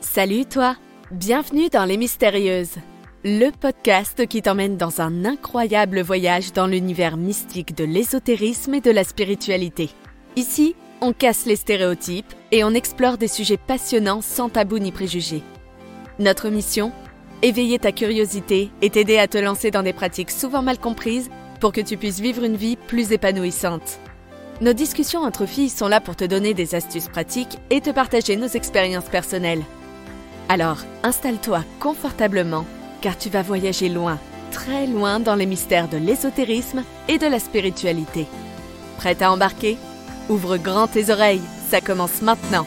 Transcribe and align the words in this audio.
Salut 0.00 0.46
toi, 0.46 0.76
bienvenue 1.10 1.68
dans 1.70 1.84
Les 1.84 1.96
Mystérieuses, 1.96 2.76
le 3.24 3.50
podcast 3.50 4.26
qui 4.28 4.42
t'emmène 4.42 4.76
dans 4.76 5.00
un 5.00 5.24
incroyable 5.24 6.00
voyage 6.02 6.52
dans 6.52 6.68
l'univers 6.68 7.16
mystique 7.16 7.74
de 7.74 7.82
l'ésotérisme 7.84 8.74
et 8.74 8.80
de 8.80 8.92
la 8.92 9.02
spiritualité. 9.02 9.90
Ici, 10.36 10.76
on 11.00 11.12
casse 11.12 11.46
les 11.46 11.56
stéréotypes 11.56 12.32
et 12.52 12.62
on 12.62 12.74
explore 12.74 13.18
des 13.18 13.26
sujets 13.26 13.56
passionnants 13.56 14.20
sans 14.20 14.48
tabou 14.48 14.78
ni 14.78 14.92
préjugés. 14.92 15.42
Notre 16.20 16.48
mission? 16.48 16.92
Éveiller 17.42 17.80
ta 17.80 17.90
curiosité 17.90 18.70
et 18.82 18.90
t'aider 18.90 19.18
à 19.18 19.26
te 19.26 19.38
lancer 19.38 19.72
dans 19.72 19.82
des 19.82 19.92
pratiques 19.92 20.30
souvent 20.30 20.62
mal 20.62 20.78
comprises 20.78 21.28
pour 21.60 21.72
que 21.72 21.80
tu 21.80 21.96
puisses 21.96 22.20
vivre 22.20 22.44
une 22.44 22.56
vie 22.56 22.76
plus 22.76 23.10
épanouissante. 23.10 23.98
Nos 24.60 24.72
discussions 24.72 25.22
entre 25.22 25.46
filles 25.46 25.70
sont 25.70 25.88
là 25.88 26.00
pour 26.00 26.14
te 26.14 26.24
donner 26.24 26.54
des 26.54 26.76
astuces 26.76 27.08
pratiques 27.08 27.58
et 27.70 27.80
te 27.80 27.90
partager 27.90 28.36
nos 28.36 28.46
expériences 28.46 29.08
personnelles. 29.08 29.64
Alors, 30.48 30.78
installe-toi 31.02 31.62
confortablement 31.78 32.64
car 33.00 33.16
tu 33.16 33.28
vas 33.28 33.42
voyager 33.42 33.88
loin, 33.88 34.18
très 34.50 34.86
loin 34.86 35.20
dans 35.20 35.34
les 35.34 35.46
mystères 35.46 35.88
de 35.88 35.98
l'ésotérisme 35.98 36.82
et 37.08 37.18
de 37.18 37.26
la 37.26 37.38
spiritualité. 37.38 38.26
Prête 38.96 39.22
à 39.22 39.30
embarquer? 39.30 39.76
Ouvre 40.28 40.56
grand 40.56 40.88
tes 40.88 41.10
oreilles, 41.10 41.42
ça 41.70 41.80
commence 41.80 42.22
maintenant. 42.22 42.66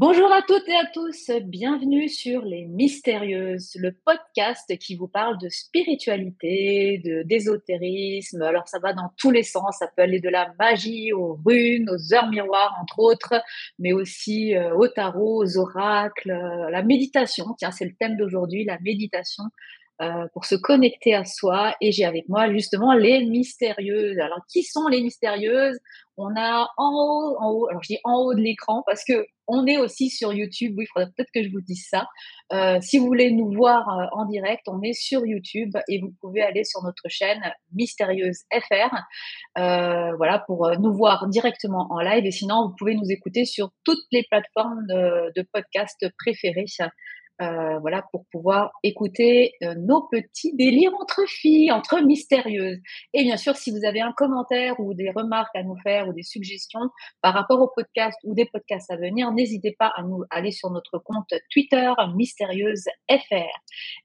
Bonjour 0.00 0.32
à 0.32 0.42
toutes 0.42 0.68
et 0.68 0.76
à 0.76 0.86
tous, 0.94 1.28
bienvenue 1.42 2.08
sur 2.08 2.44
Les 2.44 2.66
Mystérieuses, 2.66 3.72
le 3.80 3.90
podcast 3.90 4.78
qui 4.78 4.94
vous 4.94 5.08
parle 5.08 5.38
de 5.38 5.48
spiritualité, 5.48 7.02
de 7.04 7.24
d'ésotérisme. 7.24 8.42
Alors 8.42 8.68
ça 8.68 8.78
va 8.78 8.92
dans 8.92 9.10
tous 9.16 9.32
les 9.32 9.42
sens, 9.42 9.78
ça 9.80 9.88
peut 9.88 10.02
aller 10.02 10.20
de 10.20 10.28
la 10.28 10.54
magie 10.56 11.12
aux 11.12 11.36
runes, 11.44 11.90
aux 11.90 12.14
heures 12.14 12.28
miroirs 12.28 12.78
entre 12.80 13.00
autres, 13.00 13.42
mais 13.80 13.92
aussi 13.92 14.54
euh, 14.54 14.72
au 14.76 14.86
tarot, 14.86 15.42
aux 15.42 15.58
oracles, 15.58 16.30
euh, 16.30 16.70
la 16.70 16.84
méditation. 16.84 17.46
Tiens, 17.58 17.72
c'est 17.72 17.86
le 17.86 17.96
thème 17.98 18.16
d'aujourd'hui, 18.16 18.64
la 18.64 18.78
méditation. 18.78 19.42
Euh, 20.00 20.28
pour 20.32 20.44
se 20.44 20.54
connecter 20.54 21.12
à 21.12 21.24
soi. 21.24 21.74
Et 21.80 21.90
j'ai 21.90 22.04
avec 22.04 22.28
moi 22.28 22.52
justement 22.52 22.92
les 22.92 23.24
mystérieuses. 23.26 24.16
Alors, 24.20 24.38
qui 24.48 24.62
sont 24.62 24.86
les 24.86 25.02
mystérieuses? 25.02 25.76
On 26.16 26.36
a 26.36 26.68
en 26.76 26.92
haut, 26.92 27.36
en 27.40 27.50
haut, 27.50 27.68
alors 27.68 27.82
je 27.82 27.94
dis 27.94 27.98
en 28.04 28.14
haut 28.14 28.32
de 28.32 28.40
l'écran 28.40 28.84
parce 28.86 29.02
que 29.04 29.26
on 29.48 29.66
est 29.66 29.76
aussi 29.76 30.08
sur 30.08 30.32
YouTube. 30.32 30.74
Oui, 30.78 30.84
il 30.84 30.86
faudrait 30.92 31.10
peut-être 31.16 31.32
que 31.34 31.42
je 31.42 31.50
vous 31.50 31.60
dise 31.62 31.84
ça. 31.90 32.06
Euh, 32.52 32.78
si 32.80 32.98
vous 32.98 33.06
voulez 33.06 33.32
nous 33.32 33.50
voir 33.50 33.88
euh, 33.88 34.04
en 34.12 34.24
direct, 34.26 34.68
on 34.68 34.80
est 34.82 34.92
sur 34.92 35.26
YouTube 35.26 35.72
et 35.88 36.00
vous 36.00 36.14
pouvez 36.20 36.42
aller 36.42 36.62
sur 36.62 36.80
notre 36.84 37.08
chaîne 37.08 37.40
Mystérieuse 37.72 38.42
FR. 38.52 38.94
Voilà, 39.56 40.44
pour 40.46 40.70
nous 40.78 40.94
voir 40.94 41.26
directement 41.26 41.88
en 41.90 41.98
live. 41.98 42.24
Et 42.24 42.30
sinon, 42.30 42.68
vous 42.68 42.74
pouvez 42.78 42.94
nous 42.94 43.10
écouter 43.10 43.44
sur 43.44 43.70
toutes 43.82 44.06
les 44.12 44.24
plateformes 44.30 44.86
de, 44.86 45.32
de 45.34 45.44
podcast 45.52 46.06
préférées. 46.18 46.66
Euh, 47.40 47.78
voilà, 47.78 48.04
pour 48.10 48.24
pouvoir 48.32 48.72
écouter 48.82 49.52
euh, 49.62 49.74
nos 49.76 50.08
petits 50.08 50.56
délires 50.56 50.92
entre 51.00 51.22
filles, 51.28 51.70
entre 51.70 52.00
mystérieuses. 52.00 52.78
Et 53.14 53.22
bien 53.22 53.36
sûr, 53.36 53.54
si 53.54 53.70
vous 53.70 53.84
avez 53.84 54.00
un 54.00 54.12
commentaire 54.12 54.74
ou 54.80 54.92
des 54.92 55.10
remarques 55.10 55.54
à 55.54 55.62
nous 55.62 55.76
faire 55.84 56.08
ou 56.08 56.12
des 56.12 56.24
suggestions 56.24 56.90
par 57.22 57.34
rapport 57.34 57.60
au 57.60 57.68
podcast 57.68 58.18
ou 58.24 58.34
des 58.34 58.46
podcasts 58.46 58.90
à 58.90 58.96
venir, 58.96 59.30
n'hésitez 59.30 59.76
pas 59.78 59.92
à 59.94 60.02
nous 60.02 60.24
aller 60.30 60.50
sur 60.50 60.70
notre 60.70 60.98
compte 60.98 61.32
Twitter 61.52 61.92
Mystérieuse 62.16 62.86
FR. 63.08 63.46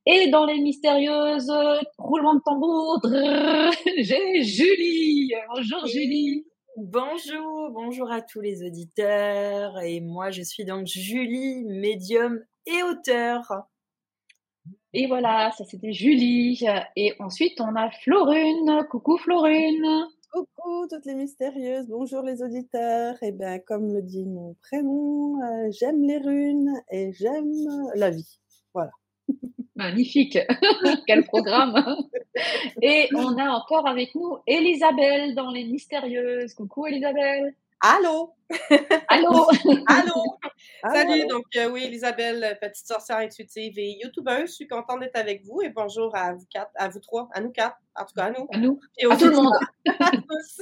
Et 0.06 0.28
dans 0.28 0.46
les 0.46 0.62
mystérieuses, 0.62 1.52
roulement 1.98 2.36
de 2.36 2.42
tambour, 2.46 3.00
j'ai 3.98 4.44
Julie. 4.44 5.34
Bonjour 5.56 5.88
Julie. 5.88 6.46
Bonjour, 6.78 7.70
bonjour 7.72 8.12
à 8.12 8.22
tous 8.22 8.42
les 8.42 8.64
auditeurs. 8.64 9.80
Et 9.82 10.02
moi, 10.02 10.30
je 10.30 10.44
suis 10.44 10.66
donc 10.66 10.86
Julie, 10.86 11.64
médium 11.66 12.40
et 12.66 12.84
auteur. 12.84 13.68
Et 14.94 15.08
voilà, 15.08 15.52
ça 15.52 15.66
c'était 15.66 15.94
Julie. 15.94 16.64
Et 16.96 17.14
ensuite, 17.20 17.60
on 17.60 17.76
a 17.76 17.90
Florune. 18.04 18.86
Coucou 18.90 19.18
Florune. 19.18 20.08
Coucou 20.34 20.88
toutes 20.90 21.06
les 21.06 21.14
mystérieuses, 21.14 21.88
bonjour 21.88 22.24
les 22.24 22.42
auditeurs. 22.42 23.14
Et 23.22 23.28
eh 23.28 23.32
bien, 23.32 23.60
comme 23.60 23.94
le 23.94 24.02
dit 24.02 24.26
mon 24.26 24.56
prénom, 24.64 25.40
euh, 25.44 25.70
j'aime 25.70 26.02
les 26.02 26.18
runes 26.18 26.74
et 26.90 27.14
j'aime 27.14 27.54
la 27.94 28.10
vie. 28.10 28.40
Voilà. 28.74 28.90
Magnifique. 29.76 30.40
Quel 31.08 31.24
programme. 31.26 31.86
et 32.82 33.10
on 33.16 33.38
a 33.38 33.50
encore 33.50 33.88
avec 33.88 34.16
nous 34.16 34.38
Elisabelle 34.48 35.36
dans 35.36 35.52
les 35.52 35.66
mystérieuses. 35.66 36.56
Coucou 36.56 36.88
Elisabelle. 36.88 37.54
Allô? 37.86 38.34
Allô? 39.10 39.50
Allô? 39.88 40.40
Salut, 40.94 41.28
donc 41.28 41.44
euh, 41.58 41.70
oui, 41.70 41.84
Elisabelle, 41.84 42.58
petite 42.62 42.88
sorcière 42.88 43.18
intuitive 43.18 43.78
et 43.78 43.98
youtubeuse. 44.02 44.52
Je 44.52 44.54
suis 44.54 44.68
contente 44.70 45.02
d'être 45.02 45.18
avec 45.18 45.44
vous 45.44 45.62
et 45.62 45.68
bonjour 45.68 46.16
à 46.16 46.34
vous 46.34 46.46
quatre, 46.50 46.72
à 46.76 46.88
vous 46.88 47.02
trois, 47.02 47.28
à 47.34 47.42
nous 47.42 47.52
quatre, 47.52 47.76
en 47.98 48.06
tout 48.06 48.14
cas 48.16 48.28
à 48.28 48.32
nous. 48.32 48.48
À 48.54 48.58
nous. 48.58 48.80
Et 48.98 49.06
à 49.06 49.18
tout 49.18 49.26
le 49.26 49.36
monde. 49.36 49.54
à 50.00 50.12
tous. 50.12 50.62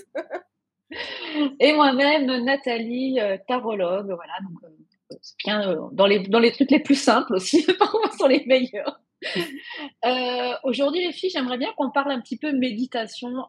et 1.59 1.73
moi-même, 1.73 2.43
Nathalie, 2.43 3.19
euh, 3.19 3.38
tarologue, 3.47 4.11
voilà, 4.15 4.33
donc 4.41 4.57
euh, 4.63 5.15
bien 5.45 5.89
dans, 5.91 6.07
les, 6.07 6.21
dans 6.21 6.39
les 6.39 6.51
trucs 6.51 6.71
les 6.71 6.79
plus 6.79 6.99
simples 6.99 7.35
aussi, 7.35 7.63
parfois 7.77 8.09
sont 8.17 8.27
les 8.27 8.43
meilleurs. 8.47 8.99
Aujourd'hui, 10.63 11.05
les 11.05 11.11
filles, 11.11 11.29
j'aimerais 11.29 11.59
bien 11.59 11.71
qu'on 11.77 11.91
parle 11.91 12.13
un 12.13 12.19
petit 12.19 12.38
peu 12.38 12.51
méditation. 12.51 13.45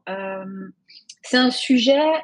c'est 1.23 1.39
un 1.39 1.51
sujet 1.51 2.23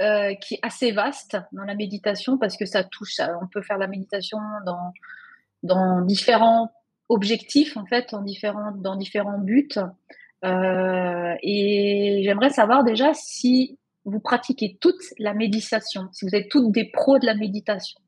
euh, 0.00 0.34
qui 0.34 0.54
est 0.54 0.60
assez 0.62 0.92
vaste 0.92 1.36
dans 1.52 1.64
la 1.64 1.74
méditation 1.74 2.38
parce 2.38 2.56
que 2.56 2.66
ça 2.66 2.84
touche, 2.84 3.20
on 3.42 3.46
peut 3.48 3.62
faire 3.62 3.78
la 3.78 3.88
méditation 3.88 4.38
dans, 4.64 4.92
dans 5.62 6.02
différents 6.02 6.70
objectifs 7.08 7.76
en 7.76 7.86
fait, 7.86 8.14
en 8.14 8.22
différents, 8.22 8.72
dans 8.72 8.96
différents 8.96 9.38
buts. 9.38 9.68
Euh, 10.44 11.34
et 11.42 12.22
j'aimerais 12.24 12.50
savoir 12.50 12.84
déjà 12.84 13.12
si 13.12 13.78
vous 14.04 14.20
pratiquez 14.20 14.78
toute 14.80 15.02
la 15.18 15.34
méditation, 15.34 16.08
si 16.12 16.24
vous 16.26 16.34
êtes 16.34 16.48
toutes 16.48 16.70
des 16.72 16.90
pros 16.90 17.18
de 17.18 17.26
la 17.26 17.34
méditation. 17.34 18.00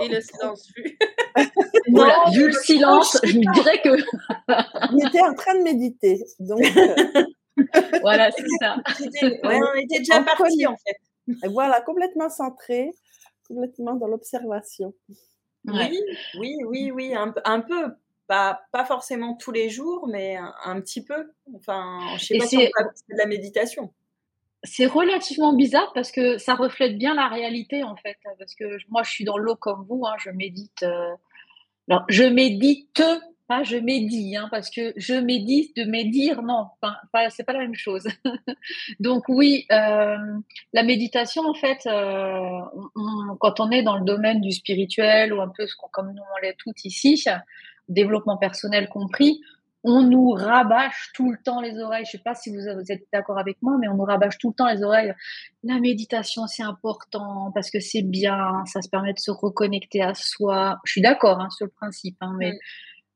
Et 0.00 0.08
le 0.08 0.20
silence 0.20 0.68
vu. 0.76 0.98
voilà, 1.92 2.24
vu 2.32 2.46
le 2.46 2.52
silence, 2.52 3.18
je 3.24 3.38
dirais 3.38 3.80
que. 3.82 3.88
On 4.92 4.98
était 4.98 5.22
en 5.22 5.34
train 5.34 5.58
de 5.58 5.62
méditer. 5.62 6.22
Donc, 6.38 6.60
euh, 6.60 7.24
voilà, 8.00 8.30
c'est 8.30 8.44
ça. 8.60 8.76
on 9.42 9.74
était 9.74 9.98
déjà 9.98 10.22
parti 10.22 10.66
en 10.66 10.76
fait. 10.76 11.48
voilà, 11.48 11.80
complètement 11.80 12.28
centré, 12.28 12.90
complètement 13.48 13.94
dans 13.94 14.06
l'observation. 14.06 14.94
Oui, 15.66 16.00
oui, 16.38 16.56
oui, 16.66 16.90
oui, 16.90 17.14
un, 17.14 17.34
un 17.44 17.60
peu. 17.60 17.94
Pas, 18.26 18.62
pas 18.72 18.84
forcément 18.84 19.34
tous 19.34 19.52
les 19.52 19.70
jours, 19.70 20.08
mais 20.08 20.36
un, 20.64 20.80
petit 20.80 21.04
peu. 21.04 21.32
Enfin, 21.54 22.00
je 22.18 22.24
sais 22.24 22.38
pas 22.38 22.46
si 22.46 22.56
on 22.56 22.60
de 22.60 23.18
la 23.18 23.26
méditation. 23.26 23.92
C'est 24.64 24.86
relativement 24.86 25.52
bizarre 25.52 25.92
parce 25.94 26.10
que 26.10 26.36
ça 26.36 26.56
reflète 26.56 26.98
bien 26.98 27.14
la 27.14 27.28
réalité 27.28 27.84
en 27.84 27.94
fait. 27.94 28.16
Parce 28.36 28.56
que 28.56 28.78
moi, 28.88 29.04
je 29.04 29.12
suis 29.12 29.24
dans 29.24 29.38
l'eau 29.38 29.54
comme 29.54 29.84
vous, 29.88 30.04
hein, 30.06 30.14
je 30.18 30.30
médite. 30.30 30.82
Euh, 30.82 31.14
alors, 31.88 32.04
je 32.08 32.24
médite 32.24 33.00
pas 33.48 33.62
je 33.62 33.76
médis, 33.76 34.36
hein, 34.36 34.48
parce 34.50 34.70
que 34.70 34.92
je 34.96 35.14
médite, 35.14 35.76
de 35.76 35.84
médire, 35.84 36.42
non, 36.42 36.68
c'est 37.30 37.44
pas 37.44 37.52
la 37.52 37.60
même 37.60 37.74
chose. 37.74 38.06
Donc 39.00 39.24
oui, 39.28 39.66
euh, 39.70 40.16
la 40.72 40.82
méditation, 40.82 41.42
en 41.42 41.54
fait, 41.54 41.86
euh, 41.86 42.60
quand 43.40 43.60
on 43.60 43.70
est 43.70 43.82
dans 43.82 43.98
le 43.98 44.04
domaine 44.04 44.40
du 44.40 44.52
spirituel 44.52 45.32
ou 45.32 45.40
un 45.40 45.52
peu 45.56 45.66
comme 45.92 46.12
nous 46.12 46.22
on 46.22 46.42
l'est 46.42 46.56
toutes 46.58 46.84
ici, 46.84 47.22
développement 47.88 48.36
personnel 48.36 48.88
compris, 48.88 49.40
on 49.88 50.02
nous 50.02 50.30
rabâche 50.30 51.12
tout 51.14 51.30
le 51.30 51.38
temps 51.38 51.60
les 51.60 51.78
oreilles. 51.78 52.04
Je 52.04 52.12
sais 52.12 52.18
pas 52.18 52.34
si 52.34 52.50
vous, 52.50 52.58
êtes 52.58 53.06
d'accord 53.12 53.38
avec 53.38 53.62
moi, 53.62 53.76
mais 53.80 53.86
on 53.86 53.94
nous 53.94 54.04
rabâche 54.04 54.36
tout 54.38 54.48
le 54.48 54.54
temps 54.54 54.68
les 54.68 54.82
oreilles. 54.82 55.14
La 55.62 55.78
méditation, 55.78 56.48
c'est 56.48 56.64
important 56.64 57.52
parce 57.54 57.70
que 57.70 57.78
c'est 57.78 58.02
bien, 58.02 58.64
ça 58.66 58.82
se 58.82 58.88
permet 58.88 59.12
de 59.12 59.20
se 59.20 59.30
reconnecter 59.30 60.02
à 60.02 60.14
soi. 60.14 60.78
Je 60.84 60.92
suis 60.92 61.00
d'accord 61.00 61.40
hein, 61.40 61.50
sur 61.50 61.66
le 61.66 61.72
principe, 61.72 62.16
hein, 62.20 62.34
mais 62.36 62.58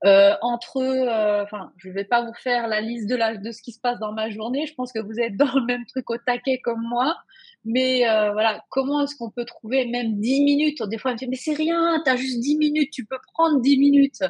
euh, 0.07 0.35
entre, 0.41 0.79
euh, 0.79 1.43
enfin, 1.43 1.73
je 1.77 1.91
vais 1.91 2.05
pas 2.05 2.25
vous 2.25 2.33
faire 2.35 2.69
la 2.69 2.81
liste 2.81 3.09
de, 3.09 3.17
la, 3.17 3.37
de 3.37 3.53
ce 3.53 3.61
qui 3.63 3.73
se 3.73 3.81
passe 3.81 3.99
dans 3.99 4.13
ma 4.13 4.31
journée. 4.31 4.67
Je 4.67 4.75
pense 4.75 4.93
que 4.93 4.99
vous 4.99 5.21
êtes 5.21 5.37
dans 5.37 5.55
le 5.55 5.65
même 5.65 5.85
truc 5.87 6.09
au 6.11 6.17
taquet 6.17 6.59
comme 6.59 6.83
moi. 6.83 7.17
Mais 7.65 8.09
euh, 8.09 8.33
voilà, 8.33 8.65
comment 8.71 9.03
est-ce 9.03 9.15
qu'on 9.15 9.31
peut 9.31 9.45
trouver 9.45 9.85
même 9.87 10.19
10 10.19 10.43
minutes? 10.43 10.83
Des 10.85 10.97
fois, 10.97 11.11
on 11.11 11.15
me 11.15 11.19
dit, 11.19 11.29
mais 11.29 11.37
c'est 11.37 11.55
rien, 11.55 12.01
tu 12.05 12.11
as 12.11 12.17
juste 12.17 12.41
10 12.41 12.57
minutes, 12.57 12.91
tu 12.91 13.05
peux 13.05 13.19
prendre 13.35 13.61
10 13.61 13.77
minutes. 13.77 14.23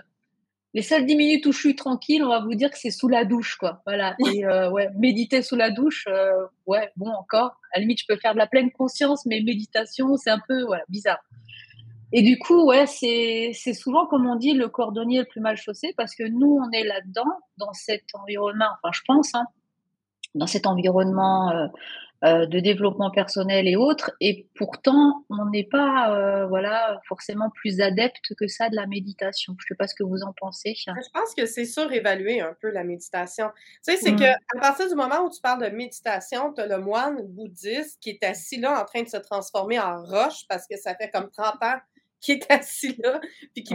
Les 0.72 0.82
seules 0.82 1.04
10 1.04 1.16
minutes 1.16 1.46
où 1.46 1.52
je 1.52 1.58
suis 1.58 1.74
tranquille, 1.74 2.22
on 2.24 2.28
va 2.28 2.40
vous 2.40 2.54
dire 2.54 2.70
que 2.70 2.78
c'est 2.78 2.90
sous 2.90 3.08
la 3.08 3.24
douche, 3.24 3.56
quoi. 3.56 3.82
Voilà. 3.86 4.14
Et 4.32 4.44
euh, 4.46 4.70
ouais, 4.70 4.88
méditer 4.96 5.42
sous 5.42 5.56
la 5.56 5.70
douche, 5.70 6.06
euh, 6.08 6.46
ouais, 6.66 6.90
bon, 6.96 7.10
encore. 7.10 7.60
À 7.72 7.78
la 7.78 7.80
limite, 7.82 8.00
je 8.00 8.06
peux 8.08 8.16
faire 8.16 8.34
de 8.34 8.38
la 8.38 8.46
pleine 8.46 8.70
conscience, 8.70 9.26
mais 9.26 9.40
méditation, 9.40 10.16
c'est 10.16 10.30
un 10.30 10.40
peu, 10.48 10.62
voilà, 10.62 10.84
bizarre. 10.88 11.18
Et 12.12 12.22
du 12.22 12.38
coup, 12.38 12.66
ouais, 12.66 12.86
c'est, 12.86 13.52
c'est 13.54 13.74
souvent, 13.74 14.06
comme 14.06 14.26
on 14.26 14.36
dit, 14.36 14.52
le 14.52 14.68
cordonnier 14.68 15.20
le 15.20 15.26
plus 15.26 15.40
mal 15.40 15.56
chaussé 15.56 15.94
parce 15.96 16.14
que 16.14 16.24
nous, 16.24 16.58
on 16.60 16.70
est 16.72 16.84
là-dedans, 16.84 17.30
dans 17.56 17.72
cet 17.72 18.04
environnement, 18.14 18.68
enfin, 18.82 18.90
je 18.92 19.00
pense, 19.06 19.34
hein, 19.34 19.44
dans 20.34 20.46
cet 20.46 20.66
environnement 20.66 21.50
euh, 21.50 21.66
euh, 22.22 22.44
de 22.44 22.60
développement 22.60 23.10
personnel 23.10 23.66
et 23.66 23.76
autres. 23.76 24.10
Et 24.20 24.46
pourtant, 24.54 25.24
on 25.30 25.46
n'est 25.46 25.64
pas 25.64 26.14
euh, 26.14 26.46
voilà, 26.48 27.00
forcément 27.08 27.48
plus 27.48 27.80
adepte 27.80 28.34
que 28.38 28.46
ça 28.46 28.68
de 28.68 28.76
la 28.76 28.86
méditation. 28.86 29.54
Je 29.58 29.64
ne 29.64 29.68
sais 29.68 29.74
pas 29.74 29.86
ce 29.86 29.94
que 29.94 30.02
vous 30.02 30.22
en 30.22 30.34
pensez. 30.38 30.74
Je 30.76 30.92
pense 31.14 31.34
que 31.34 31.46
c'est 31.46 31.64
surévalué 31.64 32.42
un 32.42 32.54
peu 32.60 32.70
la 32.70 32.84
méditation. 32.84 33.46
Tu 33.86 33.94
sais, 33.94 33.96
c'est 33.96 34.10
que 34.10 34.16
mmh. 34.16 34.36
qu'à 34.52 34.60
partir 34.60 34.88
du 34.88 34.94
moment 34.96 35.24
où 35.24 35.30
tu 35.30 35.40
parles 35.40 35.62
de 35.62 35.74
méditation, 35.74 36.52
tu 36.52 36.60
as 36.60 36.66
le 36.66 36.78
moine 36.78 37.22
bouddhiste 37.22 37.98
qui 38.02 38.10
est 38.10 38.24
assis 38.24 38.60
là 38.60 38.82
en 38.82 38.84
train 38.84 39.02
de 39.02 39.08
se 39.08 39.16
transformer 39.16 39.78
en 39.78 40.02
roche 40.02 40.46
parce 40.46 40.66
que 40.66 40.76
ça 40.76 40.94
fait 40.96 41.08
comme 41.08 41.30
30 41.30 41.54
ans 41.62 41.78
qu'il 42.20 42.36
est 42.36 42.50
assis 42.50 42.96
là, 43.02 43.20
puis 43.54 43.64
qui 43.64 43.74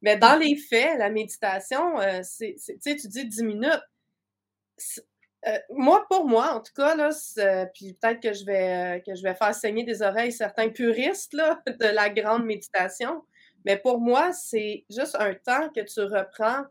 Mais 0.00 0.16
dans 0.16 0.38
les 0.38 0.56
faits, 0.56 0.98
la 0.98 1.10
méditation, 1.10 1.98
euh, 2.00 2.20
c'est, 2.22 2.54
tu 2.56 2.74
sais, 2.80 2.96
tu 2.96 3.08
dis 3.08 3.26
10 3.26 3.42
minutes. 3.42 3.82
Euh, 5.46 5.58
moi, 5.70 6.04
pour 6.08 6.26
moi, 6.26 6.54
en 6.54 6.60
tout 6.60 6.72
cas, 6.74 6.94
là, 6.96 7.10
puis 7.74 7.94
peut-être 7.94 8.20
que 8.20 8.32
je 8.32 8.44
vais 8.44 8.98
euh, 8.98 9.00
que 9.00 9.14
je 9.14 9.22
vais 9.22 9.34
faire 9.34 9.54
saigner 9.54 9.84
des 9.84 10.02
oreilles 10.02 10.32
certains 10.32 10.68
puristes 10.68 11.32
là, 11.32 11.60
de 11.66 11.86
la 11.86 12.10
grande 12.10 12.44
méditation, 12.44 13.22
mais 13.64 13.76
pour 13.76 14.00
moi, 14.00 14.32
c'est 14.32 14.84
juste 14.90 15.16
un 15.18 15.34
temps 15.34 15.68
que 15.74 15.80
tu 15.80 16.00
reprends 16.00 16.64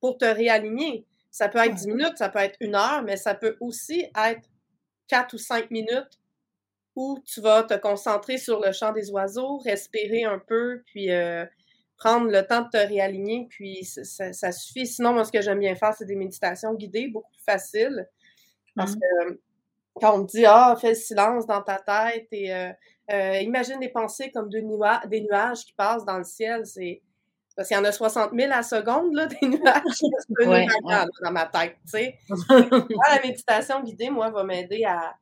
pour 0.00 0.16
te 0.18 0.24
réaligner. 0.24 1.06
Ça 1.30 1.48
peut 1.48 1.58
être 1.58 1.74
10 1.74 1.88
minutes, 1.88 2.16
ça 2.16 2.28
peut 2.28 2.38
être 2.38 2.56
une 2.60 2.74
heure, 2.74 3.02
mais 3.02 3.16
ça 3.16 3.34
peut 3.34 3.56
aussi 3.60 4.06
être 4.16 4.48
4 5.08 5.34
ou 5.34 5.38
5 5.38 5.70
minutes 5.70 6.18
où 6.98 7.20
tu 7.24 7.40
vas 7.40 7.62
te 7.62 7.74
concentrer 7.74 8.38
sur 8.38 8.60
le 8.60 8.72
chant 8.72 8.90
des 8.90 9.08
oiseaux, 9.12 9.58
respirer 9.58 10.24
un 10.24 10.40
peu, 10.40 10.82
puis 10.86 11.12
euh, 11.12 11.46
prendre 11.96 12.28
le 12.28 12.44
temps 12.44 12.62
de 12.62 12.70
te 12.70 12.76
réaligner, 12.76 13.46
puis 13.48 13.84
ça, 13.84 14.50
suffit. 14.50 14.84
Sinon, 14.84 15.12
moi, 15.12 15.24
ce 15.24 15.30
que 15.30 15.40
j'aime 15.40 15.60
bien 15.60 15.76
faire, 15.76 15.94
c'est 15.94 16.06
des 16.06 16.16
méditations 16.16 16.74
guidées, 16.74 17.06
beaucoup 17.06 17.30
plus 17.30 17.44
faciles. 17.44 18.08
Parce 18.74 18.96
mmh. 18.96 18.98
que 18.98 19.40
quand 20.00 20.14
on 20.16 20.18
me 20.18 20.26
dit 20.26 20.44
Ah, 20.44 20.76
fais 20.80 20.90
le 20.90 20.94
silence 20.96 21.46
dans 21.46 21.62
ta 21.62 21.78
tête 21.78 22.26
et 22.32 22.52
euh, 22.52 22.72
euh, 23.12 23.38
imagine 23.42 23.78
des 23.78 23.90
pensées 23.90 24.32
comme 24.32 24.48
des 24.48 24.62
nuages 24.62 25.64
qui 25.64 25.72
passent 25.74 26.04
dans 26.04 26.18
le 26.18 26.24
ciel, 26.24 26.66
c'est. 26.66 27.00
Parce 27.54 27.68
qu'il 27.68 27.76
y 27.76 27.80
en 27.80 27.84
a 27.84 27.92
60 27.92 28.32
000 28.34 28.52
à 28.52 28.56
la 28.56 28.62
seconde, 28.64 29.14
là, 29.14 29.26
des 29.40 29.46
nuages. 29.46 29.82
C'est 29.92 30.46
ouais, 30.48 30.66
dans 31.22 31.32
ma 31.32 31.46
tête, 31.46 31.76
tu 31.84 31.90
sais. 31.90 32.18
la 32.28 33.22
méditation 33.22 33.82
guidée, 33.82 34.10
moi, 34.10 34.30
va 34.30 34.42
m'aider 34.42 34.84
à, 34.84 35.14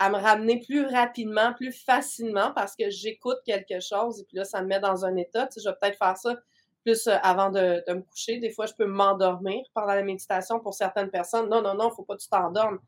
à 0.00 0.08
me 0.08 0.16
ramener 0.16 0.60
plus 0.60 0.86
rapidement, 0.86 1.52
plus 1.52 1.72
facilement 1.72 2.52
parce 2.54 2.74
que 2.74 2.88
j'écoute 2.88 3.36
quelque 3.44 3.80
chose 3.80 4.18
et 4.18 4.24
puis 4.24 4.38
là, 4.38 4.44
ça 4.44 4.62
me 4.62 4.66
met 4.66 4.80
dans 4.80 5.04
un 5.04 5.14
état. 5.16 5.46
Tu 5.46 5.54
sais, 5.54 5.60
je 5.62 5.68
vais 5.68 5.76
peut-être 5.78 5.98
faire 5.98 6.16
ça 6.16 6.36
plus 6.82 7.06
euh, 7.06 7.16
avant 7.22 7.50
de, 7.50 7.84
me 7.86 8.00
coucher. 8.00 8.38
Des 8.38 8.50
fois, 8.50 8.64
je 8.64 8.72
peux 8.72 8.86
m'endormir 8.86 9.62
pendant 9.74 9.92
la 9.92 10.02
méditation 10.02 10.58
pour 10.58 10.72
certaines 10.72 11.10
personnes. 11.10 11.50
Non, 11.50 11.60
non, 11.60 11.74
non, 11.74 11.90
faut 11.90 12.02
pas 12.02 12.16
que 12.16 12.22
tu 12.22 12.30
t'endormes. 12.30 12.78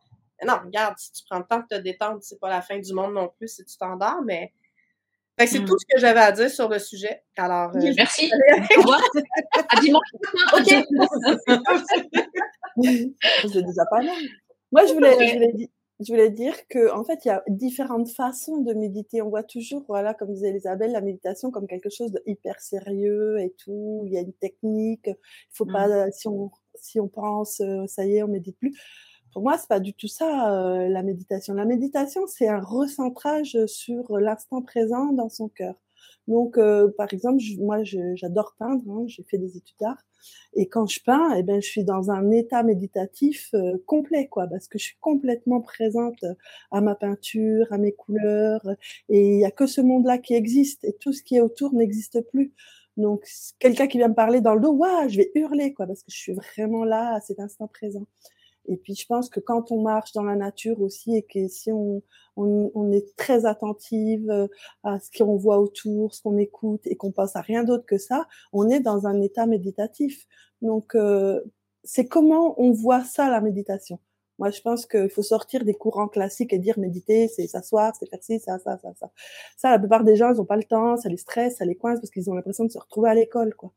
Non, 0.42 0.54
regarde, 0.64 0.96
si 0.96 1.12
tu 1.12 1.22
prends 1.28 1.38
le 1.38 1.44
temps 1.44 1.58
de 1.58 1.66
te 1.76 1.82
détendre, 1.82 2.20
c'est 2.22 2.40
pas 2.40 2.48
la 2.48 2.62
fin 2.62 2.78
du 2.78 2.94
monde 2.94 3.12
non 3.12 3.28
plus 3.28 3.48
si 3.48 3.62
tu 3.66 3.76
t'endors, 3.76 4.22
mais 4.24 4.54
c'est 5.38 5.60
hmm. 5.60 5.66
tout 5.66 5.78
ce 5.78 5.84
que 5.94 6.00
j'avais 6.00 6.20
à 6.20 6.32
dire 6.32 6.50
sur 6.50 6.70
le 6.70 6.78
sujet. 6.78 7.22
Alors, 7.36 7.76
euh, 7.76 7.92
merci. 7.94 8.32
Au 8.78 8.80
revoir. 8.80 9.02
à 9.68 9.80
dimanche. 9.80 10.08
OK. 10.54 10.72
c'est 13.52 13.62
déjà 13.62 13.84
pas 13.90 14.00
mal. 14.00 14.16
Moi, 14.72 14.86
je 14.86 14.94
voulais, 14.94 15.28
je 15.28 15.34
voulais 15.34 15.52
dire 15.52 15.68
je 16.04 16.12
voulais 16.12 16.30
dire 16.30 16.54
que 16.68 16.92
en 16.92 17.04
fait, 17.04 17.24
il 17.24 17.28
y 17.28 17.30
a 17.30 17.42
différentes 17.48 18.08
façons 18.08 18.58
de 18.58 18.72
méditer. 18.74 19.22
On 19.22 19.28
voit 19.28 19.42
toujours, 19.42 19.84
voilà, 19.88 20.14
comme 20.14 20.32
disait 20.32 20.56
Isabelle, 20.56 20.92
la 20.92 21.00
méditation 21.00 21.50
comme 21.50 21.66
quelque 21.66 21.90
chose 21.90 22.12
de 22.12 22.22
hyper 22.26 22.60
sérieux 22.60 23.38
et 23.40 23.54
tout. 23.58 24.02
Il 24.06 24.12
y 24.12 24.18
a 24.18 24.20
une 24.20 24.32
technique. 24.32 25.06
Il 25.06 25.16
faut 25.52 25.66
pas, 25.66 26.06
mmh. 26.06 26.12
si 26.12 26.28
on, 26.28 26.50
si 26.74 27.00
on 27.00 27.08
pense, 27.08 27.60
euh, 27.60 27.86
ça 27.86 28.04
y 28.04 28.16
est, 28.16 28.22
on 28.22 28.28
médite 28.28 28.58
plus. 28.58 28.78
Pour 29.32 29.42
moi, 29.42 29.56
c'est 29.56 29.68
pas 29.68 29.80
du 29.80 29.94
tout 29.94 30.08
ça, 30.08 30.52
euh, 30.54 30.88
la 30.88 31.02
méditation. 31.02 31.54
La 31.54 31.64
méditation, 31.64 32.26
c'est 32.26 32.48
un 32.48 32.60
recentrage 32.60 33.58
sur 33.66 34.18
l'instant 34.18 34.60
présent 34.62 35.12
dans 35.12 35.30
son 35.30 35.48
cœur. 35.48 35.74
Donc, 36.28 36.56
euh, 36.58 36.88
par 36.96 37.12
exemple, 37.12 37.42
moi, 37.58 37.82
j'adore 37.82 38.54
peindre. 38.58 38.82
Hein, 38.90 39.04
j'ai 39.06 39.24
fait 39.24 39.38
des 39.38 39.56
études 39.56 39.76
d'art. 39.80 39.98
Et 40.54 40.68
quand 40.68 40.86
je 40.86 41.00
peins, 41.02 41.34
eh 41.36 41.42
ben, 41.42 41.60
je 41.60 41.66
suis 41.66 41.84
dans 41.84 42.10
un 42.10 42.30
état 42.30 42.62
méditatif 42.62 43.50
euh, 43.54 43.76
complet, 43.86 44.28
quoi, 44.28 44.46
parce 44.46 44.68
que 44.68 44.78
je 44.78 44.84
suis 44.84 44.98
complètement 45.00 45.60
présente 45.60 46.24
à 46.70 46.80
ma 46.80 46.94
peinture, 46.94 47.66
à 47.70 47.78
mes 47.78 47.92
couleurs. 47.92 48.66
Et 49.08 49.34
il 49.34 49.40
y 49.40 49.44
a 49.44 49.50
que 49.50 49.66
ce 49.66 49.80
monde-là 49.80 50.18
qui 50.18 50.34
existe. 50.34 50.84
Et 50.84 50.92
tout 50.94 51.12
ce 51.12 51.22
qui 51.22 51.36
est 51.36 51.40
autour 51.40 51.74
n'existe 51.74 52.20
plus. 52.30 52.52
Donc, 52.96 53.26
quelqu'un 53.58 53.86
qui 53.86 53.98
vient 53.98 54.08
me 54.08 54.14
parler 54.14 54.40
dans 54.40 54.54
le 54.54 54.60
dos, 54.60 54.72
waouh, 54.72 55.08
je 55.08 55.16
vais 55.16 55.32
hurler, 55.34 55.72
quoi, 55.72 55.86
parce 55.86 56.02
que 56.02 56.12
je 56.12 56.18
suis 56.18 56.32
vraiment 56.32 56.84
là 56.84 57.14
à 57.14 57.20
cet 57.20 57.40
instant 57.40 57.66
présent. 57.66 58.06
Et 58.66 58.76
puis 58.76 58.94
je 58.94 59.06
pense 59.06 59.28
que 59.28 59.40
quand 59.40 59.72
on 59.72 59.82
marche 59.82 60.12
dans 60.12 60.22
la 60.22 60.36
nature 60.36 60.80
aussi 60.80 61.16
et 61.16 61.22
que 61.22 61.48
si 61.48 61.72
on, 61.72 62.02
on, 62.36 62.70
on 62.74 62.92
est 62.92 63.16
très 63.16 63.44
attentive 63.46 64.30
euh, 64.30 64.46
à 64.84 64.98
ce 65.00 65.10
qu'on 65.16 65.36
voit 65.36 65.58
autour, 65.58 66.14
ce 66.14 66.22
qu'on 66.22 66.38
écoute 66.38 66.82
et 66.84 66.96
qu'on 66.96 67.12
pense 67.12 67.36
à 67.36 67.40
rien 67.40 67.64
d'autre 67.64 67.86
que 67.86 67.98
ça, 67.98 68.26
on 68.52 68.68
est 68.68 68.80
dans 68.80 69.06
un 69.06 69.20
état 69.20 69.46
méditatif. 69.46 70.26
Donc 70.60 70.94
euh, 70.94 71.40
c'est 71.84 72.06
comment 72.06 72.54
on 72.60 72.72
voit 72.72 73.04
ça 73.04 73.28
la 73.30 73.40
méditation. 73.40 73.98
Moi, 74.38 74.50
je 74.50 74.60
pense 74.60 74.86
qu'il 74.86 75.10
faut 75.10 75.22
sortir 75.22 75.64
des 75.64 75.74
courants 75.74 76.08
classiques 76.08 76.52
et 76.52 76.58
dire 76.58 76.78
méditer, 76.78 77.28
c'est 77.28 77.46
s'asseoir, 77.46 77.92
c'est 77.98 78.08
faire 78.08 78.22
ci, 78.22 78.40
ça, 78.40 78.58
ça, 78.58 78.78
ça, 78.78 78.92
ça. 78.98 79.10
Ça, 79.56 79.70
la 79.70 79.78
plupart 79.78 80.04
des 80.04 80.16
gens, 80.16 80.32
ils 80.32 80.38
n'ont 80.38 80.44
pas 80.44 80.56
le 80.56 80.64
temps, 80.64 80.96
ça 80.96 81.08
les 81.08 81.16
stresse, 81.16 81.58
ça 81.58 81.64
les 81.64 81.76
coince 81.76 82.00
parce 82.00 82.10
qu'ils 82.10 82.28
ont 82.30 82.34
l'impression 82.34 82.64
de 82.64 82.70
se 82.70 82.78
retrouver 82.78 83.10
à 83.10 83.14
l'école, 83.14 83.54
quoi. 83.54 83.72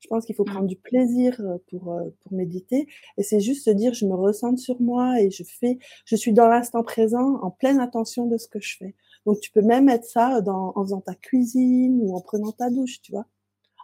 Je 0.00 0.08
pense 0.08 0.24
qu'il 0.24 0.34
faut 0.34 0.44
mmh. 0.44 0.52
prendre 0.52 0.66
du 0.66 0.76
plaisir 0.76 1.40
pour, 1.70 2.00
pour 2.20 2.32
méditer. 2.32 2.88
Et 3.16 3.22
c'est 3.22 3.40
juste 3.40 3.64
se 3.64 3.70
dire, 3.70 3.94
je 3.94 4.06
me 4.06 4.14
ressens 4.14 4.56
sur 4.58 4.80
moi 4.80 5.20
et 5.20 5.30
je 5.30 5.42
fais, 5.42 5.78
je 6.04 6.16
suis 6.16 6.32
dans 6.32 6.48
l'instant 6.48 6.82
présent, 6.82 7.40
en 7.42 7.50
pleine 7.50 7.80
attention 7.80 8.26
de 8.26 8.36
ce 8.36 8.48
que 8.48 8.60
je 8.60 8.76
fais. 8.76 8.94
Donc, 9.26 9.40
tu 9.40 9.50
peux 9.50 9.62
même 9.62 9.86
mettre 9.86 10.06
ça 10.06 10.40
dans, 10.40 10.72
en 10.74 10.84
faisant 10.84 11.00
ta 11.00 11.14
cuisine 11.14 11.98
ou 12.02 12.16
en 12.16 12.20
prenant 12.20 12.52
ta 12.52 12.70
douche, 12.70 13.00
tu 13.02 13.12
vois. 13.12 13.26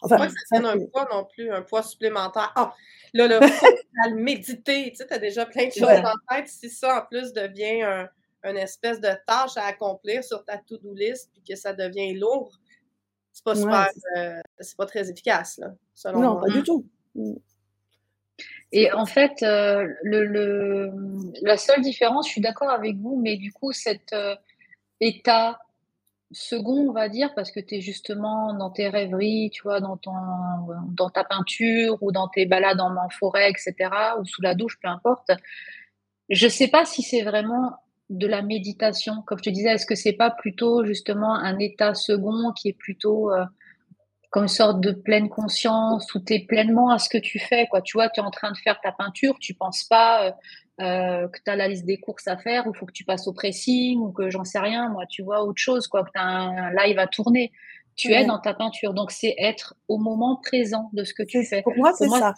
Enfin, 0.03 0.19
pas 0.19 0.27
que 0.27 0.33
ça 0.33 0.59
donne 0.59 0.67
un 0.67 0.87
poids 0.87 1.09
non 1.11 1.25
plus, 1.25 1.51
un 1.51 1.63
poids 1.63 1.83
supplémentaire. 1.83 2.53
Ah, 2.57 2.75
là, 3.15 3.27
là, 3.27 3.47
faut 3.47 3.67
méditer. 4.15 4.91
Tu 4.91 4.97
sais, 4.97 5.13
as 5.13 5.19
déjà 5.19 5.47
plein 5.47 5.67
de 5.67 5.73
choses 5.73 5.83
en 5.85 6.35
tête. 6.35 6.49
Si 6.49 6.69
ça, 6.69 7.03
en 7.03 7.07
plus, 7.07 7.33
devient 7.33 7.83
un, 7.83 8.09
une 8.45 8.57
espèce 8.57 9.01
de 9.01 9.09
tâche 9.27 9.57
à 9.57 9.65
accomplir 9.65 10.23
sur 10.23 10.45
ta 10.45 10.59
to-do 10.59 10.93
list, 10.95 11.31
puis 11.33 11.43
que 11.43 11.57
ça 11.57 11.73
devient 11.73 12.15
lourd, 12.15 12.59
c'est 13.35 13.45
pas 13.45 13.57
super, 13.57 13.91
euh, 14.17 14.41
c'est 14.61 14.77
pas 14.77 14.87
très 14.87 15.11
efficace, 15.11 15.59
là, 15.59 15.75
selon 15.93 16.21
non, 16.21 16.41
pas 16.41 16.49
du 16.49 16.63
tout. 16.63 16.87
Mmh. 17.17 17.35
Et 18.71 18.93
en 18.93 19.07
fait, 19.07 19.43
euh, 19.43 19.89
le, 20.03 20.25
le, 20.25 20.93
la 21.43 21.57
seule 21.57 21.81
différence, 21.81 22.29
je 22.29 22.33
suis 22.33 22.41
d'accord 22.41 22.71
avec 22.71 22.97
vous, 22.97 23.21
mais 23.21 23.37
du 23.37 23.53
coup, 23.53 23.73
cet 23.73 24.13
euh, 24.13 24.37
état 25.01 25.59
second, 26.31 26.89
on 26.89 26.93
va 26.93 27.09
dire, 27.09 27.35
parce 27.35 27.51
que 27.51 27.59
tu 27.59 27.77
es 27.77 27.81
justement 27.81 28.55
dans 28.55 28.71
tes 28.71 28.89
rêveries, 28.89 29.51
tu 29.53 29.63
vois, 29.63 29.81
dans, 29.81 29.97
ton, 29.97 30.13
dans 30.89 31.11
ta 31.11 31.25
peinture 31.25 32.01
ou 32.03 32.13
dans 32.13 32.29
tes 32.29 32.47
balades 32.47 32.81
en, 32.81 32.97
en 32.97 33.09
forêt, 33.09 33.51
etc., 33.51 33.75
ou 34.21 34.25
sous 34.25 34.43
la 34.43 34.55
douche, 34.55 34.79
peu 34.81 34.89
importe. 34.89 35.33
Je 36.29 36.49
sais 36.49 36.69
pas 36.69 36.85
si 36.85 37.03
c'est 37.03 37.23
vraiment 37.23 37.77
de 38.11 38.27
la 38.27 38.43
méditation 38.43 39.23
Comme 39.27 39.39
je 39.39 39.45
te 39.45 39.51
disais, 39.51 39.71
est-ce 39.71 39.87
que 39.87 39.95
c'est 39.95 40.13
pas 40.13 40.31
plutôt 40.31 40.85
justement 40.85 41.35
un 41.35 41.59
état 41.59 41.95
second 41.95 42.53
qui 42.53 42.69
est 42.69 42.79
plutôt 42.79 43.33
euh, 43.33 43.45
comme 44.31 44.45
une 44.45 44.49
sorte 44.49 44.81
de 44.81 44.93
pleine 44.93 45.29
conscience 45.29 46.15
où 46.15 46.21
tu 46.21 46.35
es 46.35 46.41
pleinement 46.41 46.91
à 46.91 46.99
ce 46.99 47.09
que 47.09 47.19
tu 47.19 47.39
fais 47.39 47.67
quoi? 47.67 47.81
Tu 47.81 47.97
vois, 47.97 48.11
tu 48.11 48.21
es 48.21 48.23
en 48.23 48.31
train 48.31 48.53
de 48.53 48.59
faire 48.59 48.79
ta 48.83 48.93
peinture, 48.93 49.39
tu 49.41 49.55
penses 49.55 49.85
pas 49.85 50.27
euh, 50.27 50.33
euh, 50.81 51.29
que 51.29 51.39
tu 51.45 51.51
as 51.51 51.57
la 51.57 51.69
liste 51.69 51.87
des 51.87 51.99
courses 51.99 52.27
à 52.29 52.37
faire 52.37 52.67
ou 52.67 52.75
faut 52.75 52.87
que 52.87 52.93
tu 52.93 53.05
passes 53.05 53.27
au 53.27 53.33
pressing 53.33 53.99
ou 54.01 54.13
que 54.13 54.29
j'en 54.29 54.45
sais 54.45 54.59
rien, 54.59 54.91
moi, 54.91 55.07
tu 55.09 55.23
vois 55.23 55.43
autre 55.43 55.61
chose 55.61 55.87
quoi, 55.87 56.05
que 56.05 56.11
tu 56.11 56.21
as 56.21 56.27
un 56.27 56.71
live 56.75 56.99
à 56.99 57.07
tourner. 57.07 57.53
Tu 57.97 58.13
es 58.13 58.25
dans 58.25 58.41
ta 58.41 58.55
peinture. 58.55 58.93
Donc 58.93 59.13
c'est 59.13 59.37
être 59.39 59.77
au 59.87 59.99
moment 59.99 60.41
présent 60.43 60.91
de 60.95 61.05
ce 61.05 61.15
que 61.15 61.23
tu 61.23 61.45
fais. 61.45 61.63
Pour 61.63 61.77
moi, 61.77 61.93
c'est 61.97 62.09
ça 62.09 62.35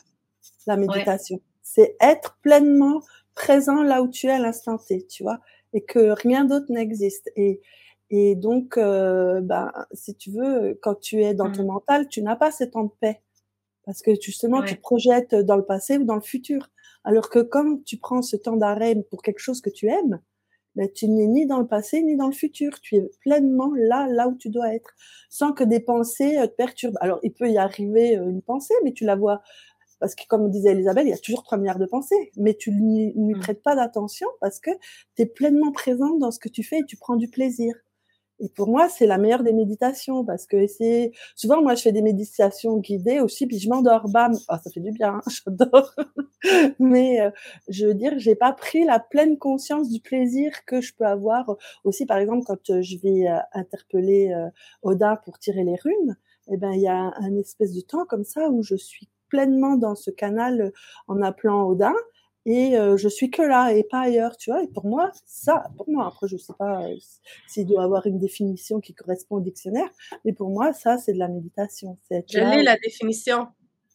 la 0.66 0.76
méditation. 0.76 1.40
C'est 1.62 1.96
être 2.00 2.36
pleinement 2.42 3.00
présent 3.34 3.82
là 3.82 4.02
où 4.02 4.08
tu 4.08 4.26
es 4.26 4.32
à 4.32 4.38
l'instant 4.38 4.76
T, 4.76 5.06
tu 5.06 5.22
vois 5.22 5.40
et 5.72 5.84
que 5.84 6.10
rien 6.10 6.44
d'autre 6.44 6.66
n'existe. 6.70 7.30
Et, 7.36 7.60
et 8.10 8.34
donc, 8.34 8.76
euh, 8.76 9.40
ben, 9.40 9.72
si 9.92 10.14
tu 10.14 10.30
veux, 10.30 10.78
quand 10.82 10.94
tu 10.94 11.22
es 11.22 11.34
dans 11.34 11.50
ton 11.50 11.64
mmh. 11.64 11.66
mental, 11.66 12.08
tu 12.08 12.22
n'as 12.22 12.36
pas 12.36 12.50
ce 12.50 12.64
temps 12.64 12.84
de 12.84 12.92
paix. 13.00 13.22
Parce 13.84 14.02
que 14.02 14.12
justement, 14.20 14.62
tu 14.62 14.76
projettes 14.76 15.34
dans 15.34 15.56
le 15.56 15.64
passé 15.64 15.96
ou 15.96 16.04
dans 16.04 16.16
le 16.16 16.20
futur. 16.20 16.70
Alors 17.04 17.30
que 17.30 17.38
quand 17.38 17.84
tu 17.84 17.98
prends 17.98 18.20
ce 18.20 18.36
temps 18.36 18.56
d'arrêt 18.56 18.96
pour 19.10 19.22
quelque 19.22 19.38
chose 19.38 19.60
que 19.60 19.70
tu 19.70 19.86
aimes, 19.86 20.20
ben, 20.74 20.88
tu 20.92 21.08
n'es 21.08 21.26
ni 21.26 21.46
dans 21.46 21.58
le 21.58 21.66
passé 21.66 22.02
ni 22.02 22.16
dans 22.16 22.26
le 22.26 22.32
futur. 22.32 22.80
Tu 22.80 22.96
es 22.96 23.10
pleinement 23.20 23.72
là, 23.76 24.08
là 24.08 24.28
où 24.28 24.36
tu 24.36 24.50
dois 24.50 24.74
être, 24.74 24.94
sans 25.30 25.52
que 25.52 25.64
des 25.64 25.80
pensées 25.80 26.36
euh, 26.36 26.46
te 26.46 26.54
perturbent. 26.54 26.98
Alors, 27.00 27.20
il 27.22 27.32
peut 27.32 27.48
y 27.48 27.58
arriver 27.58 28.18
euh, 28.18 28.28
une 28.28 28.42
pensée, 28.42 28.74
mais 28.84 28.92
tu 28.92 29.04
la 29.04 29.16
vois 29.16 29.40
parce 29.98 30.14
que 30.14 30.22
comme 30.28 30.50
disait 30.50 30.72
Elisabeth, 30.72 31.04
il 31.06 31.10
y 31.10 31.14
a 31.14 31.18
toujours 31.18 31.42
trois 31.42 31.58
milliards 31.58 31.78
de 31.78 31.86
pensées, 31.86 32.32
mais 32.36 32.54
tu 32.54 32.70
n'y 32.70 33.12
mmh. 33.14 33.38
prêtes 33.40 33.62
pas 33.62 33.76
d'attention 33.76 34.28
parce 34.40 34.60
que 34.60 34.70
tu 35.16 35.22
es 35.22 35.26
pleinement 35.26 35.72
présent 35.72 36.16
dans 36.18 36.30
ce 36.30 36.38
que 36.38 36.48
tu 36.48 36.62
fais 36.62 36.80
et 36.80 36.84
tu 36.84 36.96
prends 36.96 37.16
du 37.16 37.28
plaisir. 37.28 37.74
Et 38.38 38.50
pour 38.50 38.68
moi, 38.68 38.88
c'est 38.88 39.06
la 39.06 39.16
meilleure 39.16 39.42
des 39.42 39.54
méditations 39.54 40.24
parce 40.24 40.46
que 40.46 40.66
c'est 40.66 41.12
souvent 41.34 41.62
moi 41.62 41.74
je 41.74 41.82
fais 41.82 41.92
des 41.92 42.02
méditations 42.02 42.76
guidées 42.78 43.20
aussi 43.20 43.46
puis 43.46 43.58
je 43.58 43.68
m'endors 43.68 44.08
bam, 44.08 44.32
oh, 44.34 44.54
ça 44.62 44.70
fait 44.70 44.80
du 44.80 44.92
bien, 44.92 45.14
hein, 45.14 45.20
j'adore. 45.46 45.94
Mais 46.78 47.20
euh, 47.22 47.30
je 47.68 47.86
veux 47.86 47.94
dire, 47.94 48.12
j'ai 48.18 48.34
pas 48.34 48.52
pris 48.52 48.84
la 48.84 49.00
pleine 49.00 49.38
conscience 49.38 49.88
du 49.88 50.00
plaisir 50.00 50.52
que 50.66 50.82
je 50.82 50.94
peux 50.94 51.06
avoir 51.06 51.56
aussi 51.84 52.04
par 52.04 52.18
exemple 52.18 52.44
quand 52.46 52.70
euh, 52.70 52.82
je 52.82 52.98
vais 52.98 53.26
euh, 53.26 53.38
interpeller 53.52 54.34
Odin 54.82 55.16
pour 55.24 55.38
tirer 55.38 55.64
les 55.64 55.76
runes, 55.76 56.16
eh 56.48 56.56
ben 56.58 56.72
il 56.72 56.82
y 56.82 56.88
a 56.88 57.14
un 57.16 57.36
espèce 57.36 57.72
de 57.72 57.80
temps 57.80 58.04
comme 58.04 58.24
ça 58.24 58.50
où 58.50 58.62
je 58.62 58.76
suis 58.76 59.08
pleinement 59.28 59.76
dans 59.76 59.94
ce 59.94 60.10
canal 60.10 60.72
en 61.08 61.22
appelant 61.22 61.68
Odin 61.68 61.94
et 62.46 62.78
euh, 62.78 62.96
je 62.96 63.08
suis 63.08 63.28
que 63.28 63.42
là 63.42 63.72
et 63.72 63.82
pas 63.82 64.02
ailleurs, 64.02 64.36
tu 64.36 64.52
vois. 64.52 64.62
Et 64.62 64.68
pour 64.68 64.86
moi, 64.86 65.10
ça, 65.26 65.64
pour 65.76 65.90
moi, 65.90 66.06
après, 66.06 66.28
je 66.28 66.36
sais 66.36 66.52
pas 66.56 66.84
euh, 66.84 66.94
s'il 67.48 67.66
doit 67.66 67.82
avoir 67.82 68.06
une 68.06 68.20
définition 68.20 68.80
qui 68.80 68.94
correspond 68.94 69.36
au 69.36 69.40
dictionnaire, 69.40 69.88
mais 70.24 70.32
pour 70.32 70.48
moi, 70.48 70.72
ça, 70.72 70.96
c'est 70.96 71.12
de 71.12 71.18
la 71.18 71.26
méditation. 71.26 71.98
Je 72.08 72.56
lis 72.56 72.62
la 72.62 72.76
définition. 72.76 73.48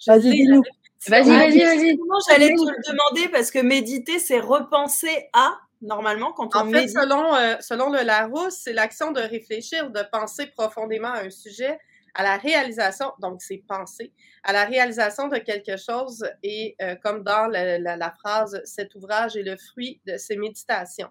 Vas-y, 0.05 0.31
dis-nous. 0.31 0.63
Vas-y, 1.07 1.29
vas-y, 1.29 1.59
vas-y. 1.63 1.97
J'allais 2.29 2.49
te 2.49 2.61
le 2.61 2.91
demander? 2.91 3.31
Parce 3.31 3.51
que 3.51 3.59
méditer, 3.59 4.19
c'est 4.19 4.41
repenser 4.41 5.29
à, 5.31 5.53
normalement, 5.81 6.33
quand 6.33 6.53
on 6.53 6.67
En 6.67 6.69
fait, 6.69 6.89
selon, 6.89 7.33
euh, 7.33 7.55
selon 7.61 7.89
le 7.89 8.03
Larousse, 8.03 8.59
c'est 8.63 8.73
l'action 8.73 9.13
de 9.13 9.21
réfléchir, 9.21 9.91
de 9.91 10.01
penser 10.11 10.47
profondément 10.47 11.13
à 11.13 11.21
un 11.21 11.29
sujet 11.29 11.79
à 12.13 12.23
la 12.23 12.37
réalisation, 12.37 13.11
donc 13.19 13.41
c'est 13.41 13.63
penser, 13.67 14.11
à 14.43 14.53
la 14.53 14.65
réalisation 14.65 15.27
de 15.27 15.37
quelque 15.37 15.77
chose 15.77 16.25
et 16.43 16.75
euh, 16.81 16.95
comme 16.95 17.23
dans 17.23 17.47
la, 17.47 18.11
phrase, 18.11 18.61
cet 18.65 18.95
ouvrage 18.95 19.37
est 19.37 19.43
le 19.43 19.55
fruit 19.55 20.01
de 20.05 20.17
ses 20.17 20.35
méditations. 20.35 21.09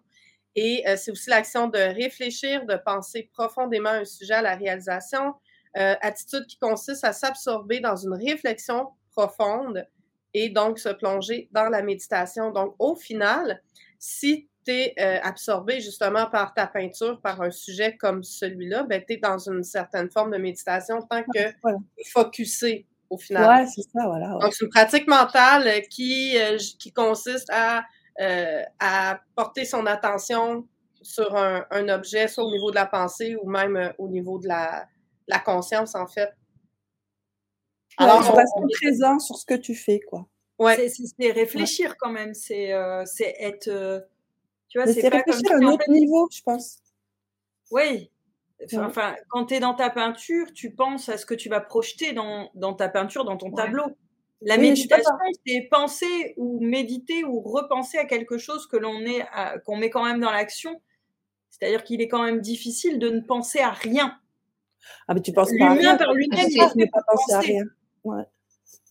Et 0.57 0.83
euh, 0.87 0.97
c'est 0.97 1.11
aussi 1.13 1.31
l'action 1.31 1.69
de 1.69 1.79
réfléchir, 1.79 2.67
de 2.67 2.77
penser 2.77 3.31
profondément 3.33 3.91
un 3.91 4.05
sujet 4.05 4.35
à 4.35 4.43
la 4.43 4.57
réalisation, 4.57 5.35
euh, 5.77 5.95
attitude 6.01 6.47
qui 6.47 6.59
consiste 6.59 7.05
à 7.05 7.13
s'absorber 7.13 7.81
dans 7.81 7.97
une 7.97 8.15
réflexion 8.15 8.89
profonde 9.13 9.87
et 10.35 10.49
donc 10.49 10.79
se 10.79 10.89
plonger 10.89 11.49
dans 11.53 11.69
la 11.69 11.83
méditation. 11.83 12.51
Donc 12.51 12.75
au 12.79 12.97
final, 12.97 13.63
si 13.99 14.50
tu 14.65 14.73
es 14.73 14.95
euh, 14.99 15.19
absorbé 15.23 15.81
justement 15.81 16.27
par 16.27 16.55
ta 16.55 16.67
peinture, 16.67 17.21
par 17.21 17.41
un 17.41 17.51
sujet 17.51 17.97
comme 17.97 18.23
celui-là, 18.23 18.85
ben, 18.85 19.03
tu 19.07 19.15
es 19.15 19.17
dans 19.17 19.39
une 19.39 19.63
certaine 19.63 20.11
forme 20.11 20.33
de 20.33 20.39
méditation 20.39 21.01
tant 21.03 21.23
que 21.23 21.29
tu 21.33 21.39
es 21.39 22.05
focusé 22.13 22.87
au 23.09 23.19
final. 23.19 23.49
Ouais, 23.49 23.67
c'est 23.67 23.83
ça, 23.83 24.07
voilà. 24.07 24.39
Donc, 24.41 24.53
c'est 24.53 24.65
une 24.65 24.71
pratique 24.71 25.09
mentale 25.09 25.83
qui, 25.89 26.37
euh, 26.39 26.57
qui 26.79 26.93
consiste 26.93 27.49
à, 27.51 27.85
euh, 28.21 28.63
à 28.79 29.21
porter 29.35 29.65
son 29.65 29.87
attention 29.87 30.67
sur 31.03 31.35
un, 31.37 31.65
un, 31.71 31.89
objet, 31.89 32.29
soit 32.29 32.45
au 32.45 32.51
niveau 32.51 32.71
de 32.71 32.77
la 32.77 32.87
pensée 32.87 33.37
ou 33.43 33.49
même 33.49 33.93
au 33.99 34.09
niveau 34.09 34.39
de 34.39 34.47
la, 34.47 34.87
la 35.27 35.39
conscience, 35.39 35.95
en 35.95 36.07
fait. 36.07 36.31
Alors, 37.97 38.23
on 38.31 38.35
reste 38.35 38.55
présent 38.81 39.19
sur 39.19 39.37
ce 39.37 39.45
que 39.45 39.55
tu 39.55 39.75
fais, 39.75 40.01
quoi. 40.01 40.27
Ouais. 40.59 40.89
C'est 40.89 41.33
réfléchir 41.33 41.97
quand 41.99 42.11
même, 42.11 42.35
c'est 42.35 42.69
être 43.39 44.07
tu 44.71 44.79
vois, 44.79 44.87
c'est 44.87 45.09
réfléchir 45.09 45.53
à 45.53 45.57
un 45.57 45.67
autre 45.67 45.91
niveau, 45.91 46.29
je 46.33 46.43
pense. 46.43 46.79
Oui. 47.71 48.11
Enfin, 48.77 49.17
quand 49.29 49.47
tu 49.47 49.55
es 49.55 49.61
dans 49.61 49.75
ta 49.75 49.91
peinture, 49.91 50.53
tu 50.53 50.71
penses 50.71 51.09
à 51.09 51.19
ce 51.19 51.27
que 51.27 51.35
tu 51.35 51.49
vas 51.49 51.61
projeter 51.61 52.13
dans, 52.13 52.51
dans 52.55 52.75
ta 52.75 52.89
peinture, 52.89 53.25
dans 53.25 53.37
ton 53.37 53.51
tableau. 53.51 53.85
La 54.43 54.57
méditation, 54.57 55.13
c'est 55.47 55.69
penser 55.71 56.35
ou 56.37 56.61
méditer 56.65 57.25
ou 57.25 57.41
repenser 57.41 57.99
à 57.99 58.05
quelque 58.07 58.39
chose 58.39 58.67
que 58.67 58.77
l'on 58.77 59.01
est, 59.01 59.27
qu'on 59.67 59.77
met 59.77 59.91
quand 59.91 60.05
même 60.05 60.21
dans 60.21 60.31
l'action. 60.31 60.81
C'est-à-dire 61.51 61.85
qu'il 61.85 62.01
est 62.01 62.09
quand 62.09 62.23
même 62.23 62.41
difficile 62.41 62.99
de 62.99 63.11
ne 63.11 63.21
penser 63.21 63.59
à 63.59 63.71
rien. 63.71 64.19
Ah, 65.09 65.15
mais 65.15 65.21
tu 65.21 65.33
penses 65.33 65.51
pas 65.59 65.67
à 65.67 65.75
rien. 65.75 65.97
par 65.97 66.15
lui-même, 66.15 66.47
il 66.49 66.91
pas 66.91 67.03
penser 67.07 67.35
à 67.35 67.41
rien. 67.41 67.65
Ouais. 68.05 68.23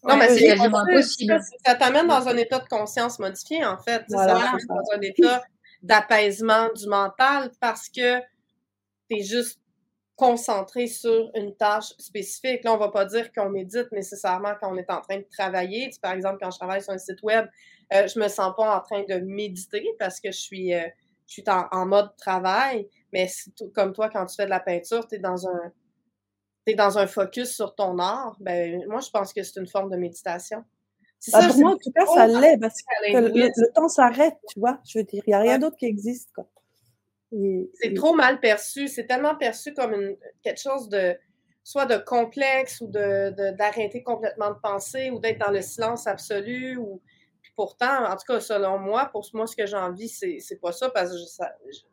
Non, 0.03 0.17
mais 0.17 0.29
c'est 0.29 0.45
quasiment 0.45 0.79
impossible. 0.79 1.39
Ça 1.65 1.75
t'amène 1.75 2.07
dans 2.07 2.27
un 2.27 2.38
état 2.38 2.59
de 2.59 2.67
conscience 2.67 3.19
modifié, 3.19 3.65
en 3.65 3.77
fait. 3.77 4.03
Voilà, 4.09 4.36
ça 4.36 4.39
t'amène 4.39 4.67
dans 4.67 4.98
un 4.98 5.01
état 5.01 5.43
d'apaisement 5.81 6.71
du 6.74 6.88
mental 6.88 7.51
parce 7.59 7.89
que 7.89 8.19
tu 9.09 9.17
es 9.17 9.24
juste 9.24 9.59
concentré 10.19 10.88
sur 10.88 11.31
une 11.33 11.55
tâche 11.55 11.93
spécifique. 11.98 12.65
Là, 12.65 12.74
on 12.74 12.77
va 12.77 12.89
pas 12.89 13.05
dire 13.05 13.31
qu'on 13.31 13.50
médite 13.50 13.89
nécessairement 13.93 14.53
quand 14.59 14.74
on 14.74 14.77
est 14.77 14.89
en 14.91 15.00
train 15.00 15.17
de 15.17 15.25
travailler. 15.31 15.89
par 16.01 16.12
exemple, 16.12 16.39
quand 16.41 16.51
je 16.51 16.57
travaille 16.57 16.81
sur 16.83 16.91
un 16.91 16.98
site 16.98 17.24
web, 17.24 17.48
euh, 17.93 18.05
je 18.05 18.19
me 18.19 18.27
sens 18.27 18.53
pas 18.57 18.77
en 18.77 18.81
train 18.81 19.03
de 19.03 19.15
méditer 19.25 19.88
parce 19.98 20.19
que 20.19 20.31
je 20.31 20.38
suis, 20.38 20.74
euh, 20.74 20.88
en, 21.48 21.86
mode 21.86 22.09
travail. 22.17 22.89
Mais 23.13 23.29
comme 23.74 23.93
toi, 23.93 24.09
quand 24.09 24.25
tu 24.25 24.36
fais 24.36 24.45
de 24.45 24.50
la 24.50 24.59
peinture, 24.59 25.07
tu 25.07 25.15
es 25.15 25.19
dans 25.19 25.48
un 25.48 25.71
dans 26.75 27.00
un 27.00 27.07
focus 27.07 27.55
sur 27.55 27.74
ton 27.74 27.98
art. 27.98 28.36
Ben, 28.39 28.83
moi, 28.88 29.00
je 29.00 29.09
pense 29.09 29.33
que 29.33 29.41
c'est 29.41 29.59
une 29.59 29.67
forme 29.67 29.89
de 29.89 29.98
méditation. 29.98 30.63
Ah, 31.33 31.47
pour 31.47 31.57
moi, 31.57 31.71
en 31.71 31.77
tout 31.77 31.91
cas, 31.91 32.05
ça 32.05 32.27
l'est 32.27 32.57
parce 32.57 32.81
que 32.81 33.17
le, 33.17 33.73
temps 33.73 33.89
s'arrête, 33.89 34.38
tu 34.49 34.59
vois. 34.59 34.79
Je 34.88 34.99
veux 34.99 35.03
dire, 35.03 35.23
il 35.27 35.29
n'y 35.29 35.35
a 35.35 35.39
rien 35.39 35.59
d'autre 35.59 35.75
qui 35.77 35.85
existe. 35.85 36.29
C'est 37.81 37.93
trop 37.93 38.13
mal 38.13 38.39
perçu. 38.39 38.88
C'est 38.88 39.05
tellement 39.05 39.35
perçu 39.35 39.73
comme 39.73 39.93
une, 39.93 40.15
quelque 40.43 40.61
chose 40.61 40.89
de 40.89 41.15
soit 41.63 41.85
de 41.85 41.97
complexe 41.97 42.81
ou 42.81 42.88
de, 42.88 43.51
d'arrêter 43.51 44.01
complètement 44.01 44.49
de 44.49 44.59
penser 44.61 45.11
ou 45.11 45.19
d'être 45.19 45.39
dans 45.39 45.51
le 45.51 45.61
silence 45.61 46.07
absolu. 46.07 46.77
Ou, 46.77 47.01
pourtant, 47.55 48.05
en 48.05 48.15
tout 48.15 48.25
cas, 48.25 48.39
selon 48.39 48.79
moi, 48.79 49.09
pour 49.11 49.27
moi, 49.33 49.45
ce 49.45 49.55
que 49.55 49.65
j'ai 49.65 49.75
envie, 49.75 50.07
c'est, 50.07 50.39
c'est 50.39 50.59
pas 50.59 50.71
ça 50.71 50.89
parce 50.89 51.11
que 51.11 51.43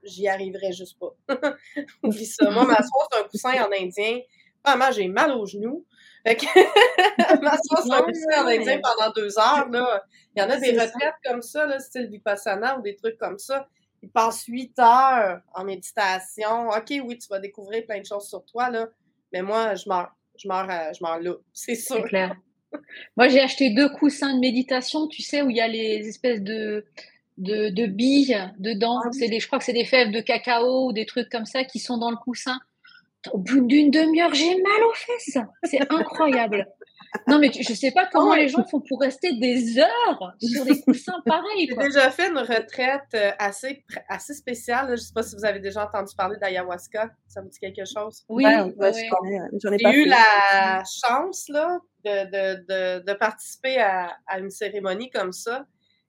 j'y 0.05 0.29
arriverais 0.29 0.73
juste 0.73 0.97
pas. 0.99 1.15
Oublie 2.05 2.27
ça. 2.27 2.49
Moi, 2.51 2.65
ma 2.65 2.77
soie, 2.77 3.09
c'est 3.11 3.19
un 3.19 3.25
coussin 3.25 3.65
en 3.65 3.73
indien. 3.73 4.21
Vraiment, 4.65 4.91
j'ai 4.93 5.09
mal 5.09 5.33
aux 5.33 5.45
genoux. 5.45 5.85
Fait 6.27 6.35
que, 6.35 7.41
m'asseoir 7.41 8.03
en 8.03 8.49
examen 8.49 8.81
pendant 8.83 9.13
deux 9.15 9.39
heures, 9.39 9.69
là. 9.71 10.03
Il 10.35 10.43
y 10.43 10.45
en 10.45 10.51
a 10.51 10.57
des 10.57 10.73
retraites 10.73 11.15
comme 11.25 11.41
ça, 11.41 11.67
là, 11.67 11.79
style 11.79 12.09
Vipassana 12.09 12.79
ou 12.79 12.83
des 12.83 12.97
trucs 12.97 13.17
comme 13.17 13.39
ça. 13.39 13.69
Ils 14.03 14.11
passent 14.11 14.45
huit 14.47 14.77
heures 14.79 15.41
en 15.55 15.65
méditation. 15.65 16.69
OK, 16.69 16.93
oui, 17.05 17.19
tu 17.19 17.29
vas 17.31 17.39
découvrir 17.39 17.87
plein 17.87 18.01
de 18.01 18.07
choses 18.07 18.29
sur 18.29 18.45
toi, 18.45 18.71
là. 18.71 18.89
Mais 19.33 19.43
moi, 19.43 19.77
je 19.77 19.89
meurs. 19.89 20.13
Je 20.37 20.49
meurs, 20.49 20.67
je 20.93 21.03
meurs 21.03 21.21
là. 21.21 21.35
C'est 21.53 21.77
sûr. 21.77 21.97
C'est 21.97 22.09
clair. 22.09 22.37
Moi, 23.17 23.29
j'ai 23.29 23.41
acheté 23.41 23.71
deux 23.71 23.89
coussins 23.89 24.35
de 24.35 24.41
méditation, 24.41 25.07
tu 25.07 25.23
sais, 25.23 25.43
où 25.43 25.51
il 25.51 25.57
y 25.57 25.61
a 25.61 25.69
les 25.69 26.09
espèces 26.09 26.43
de, 26.43 26.85
de, 27.39 27.69
de 27.69 27.87
billes 27.87 28.51
dedans. 28.59 29.01
Ah 29.05 29.11
c'est 29.13 29.29
des, 29.29 29.39
je 29.39 29.47
crois 29.47 29.61
que 29.61 29.65
c'est 29.65 29.73
des 29.73 29.85
fèves 29.85 30.11
de 30.11 30.21
cacao 30.21 30.89
ou 30.89 30.93
des 30.93 31.07
trucs 31.07 31.31
comme 31.31 31.47
ça 31.47 31.63
qui 31.65 31.79
sont 31.79 31.99
dans 31.99 32.11
le 32.11 32.17
coussin 32.17 32.59
au 33.33 33.39
bout 33.39 33.61
d'une 33.67 33.91
demi-heure, 33.91 34.35
j'ai 34.35 34.55
mal 34.55 34.83
aux 34.89 34.95
fesses. 34.95 35.39
C'est 35.65 35.93
incroyable. 35.93 36.67
Non, 37.29 37.39
mais 37.39 37.51
je 37.53 37.73
sais 37.73 37.93
pas 37.93 38.07
comment 38.13 38.35
les 38.35 38.49
gens 38.49 38.65
font 38.65 38.81
pour 38.87 39.01
rester 39.01 39.33
des 39.39 39.79
heures 39.79 40.35
sur 40.41 40.65
des 40.65 40.81
coussins 40.83 41.21
pareils. 41.25 41.69
J'ai 41.69 41.77
déjà 41.77 42.11
fait 42.11 42.29
une 42.29 42.39
retraite 42.39 43.03
euh, 43.15 43.31
assez, 43.39 43.85
assez 44.09 44.35
spéciale. 44.35 44.89
Je 44.89 44.93
ne 44.93 44.97
sais 44.97 45.13
pas 45.15 45.23
si 45.23 45.35
vous 45.35 45.45
avez 45.45 45.61
déjà 45.61 45.87
entendu 45.87 46.15
parler 46.17 46.37
d'ayahuasca. 46.39 47.11
Ça 47.27 47.41
vous 47.41 47.49
dit 47.49 47.59
quelque 47.59 47.85
chose? 47.85 48.25
Oui, 48.29 48.45
J'ai 48.45 50.03
eu 50.03 50.07
la 50.07 50.83
chance 50.85 51.49
là, 51.49 51.79
de, 52.05 52.25
de, 52.27 52.65
de, 52.69 53.05
de 53.05 53.13
participer 53.15 53.79
à, 53.79 54.17
à, 54.27 54.39
une 54.39 54.51
cérémonie 54.51 55.11
comme 55.11 55.33
ça. 55.33 55.65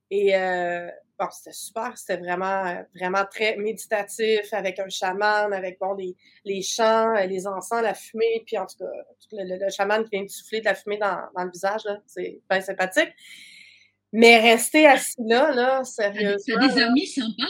Et 0.10 0.36
euh, 0.36 0.90
bon, 1.20 1.28
c'était 1.32 1.54
super, 1.54 1.98
c'était 1.98 2.18
vraiment, 2.18 2.84
vraiment 2.96 3.26
très 3.26 3.58
méditatif 3.58 4.54
avec 4.54 4.80
un 4.80 4.90
chaman, 4.90 5.52
avec 5.54 5.80
bon, 5.80 5.94
les, 5.94 6.16
les 6.46 6.62
chants, 6.62 7.16
euh, 7.16 7.26
les 7.26 7.48
encens, 7.48 7.82
la 7.82 7.94
fumée, 7.94 8.44
puis 8.46 8.58
en 8.58 8.66
tout 8.66 8.78
cas, 8.80 8.92
le, 9.32 9.70
chaman 9.70 10.04
qui 10.04 10.12
vient 10.12 10.24
de 10.24 10.30
souffler 10.30 10.60
de 10.60 10.66
la 10.66 10.76
fumée 10.76 10.98
dans, 10.98 11.20
dans 11.36 11.44
le 11.44 11.52
visage, 11.52 11.82
c'est 12.06 12.40
bien 12.50 12.62
sympathique. 12.62 13.14
Mais 14.14 14.40
rester 14.40 14.88
assis 14.88 15.16
là, 15.20 15.52
là, 15.52 15.84
sérieusement. 15.84 16.56
T'as 16.60 16.68
des 16.68 16.82
amis 16.82 17.08
sympas, 17.08 17.44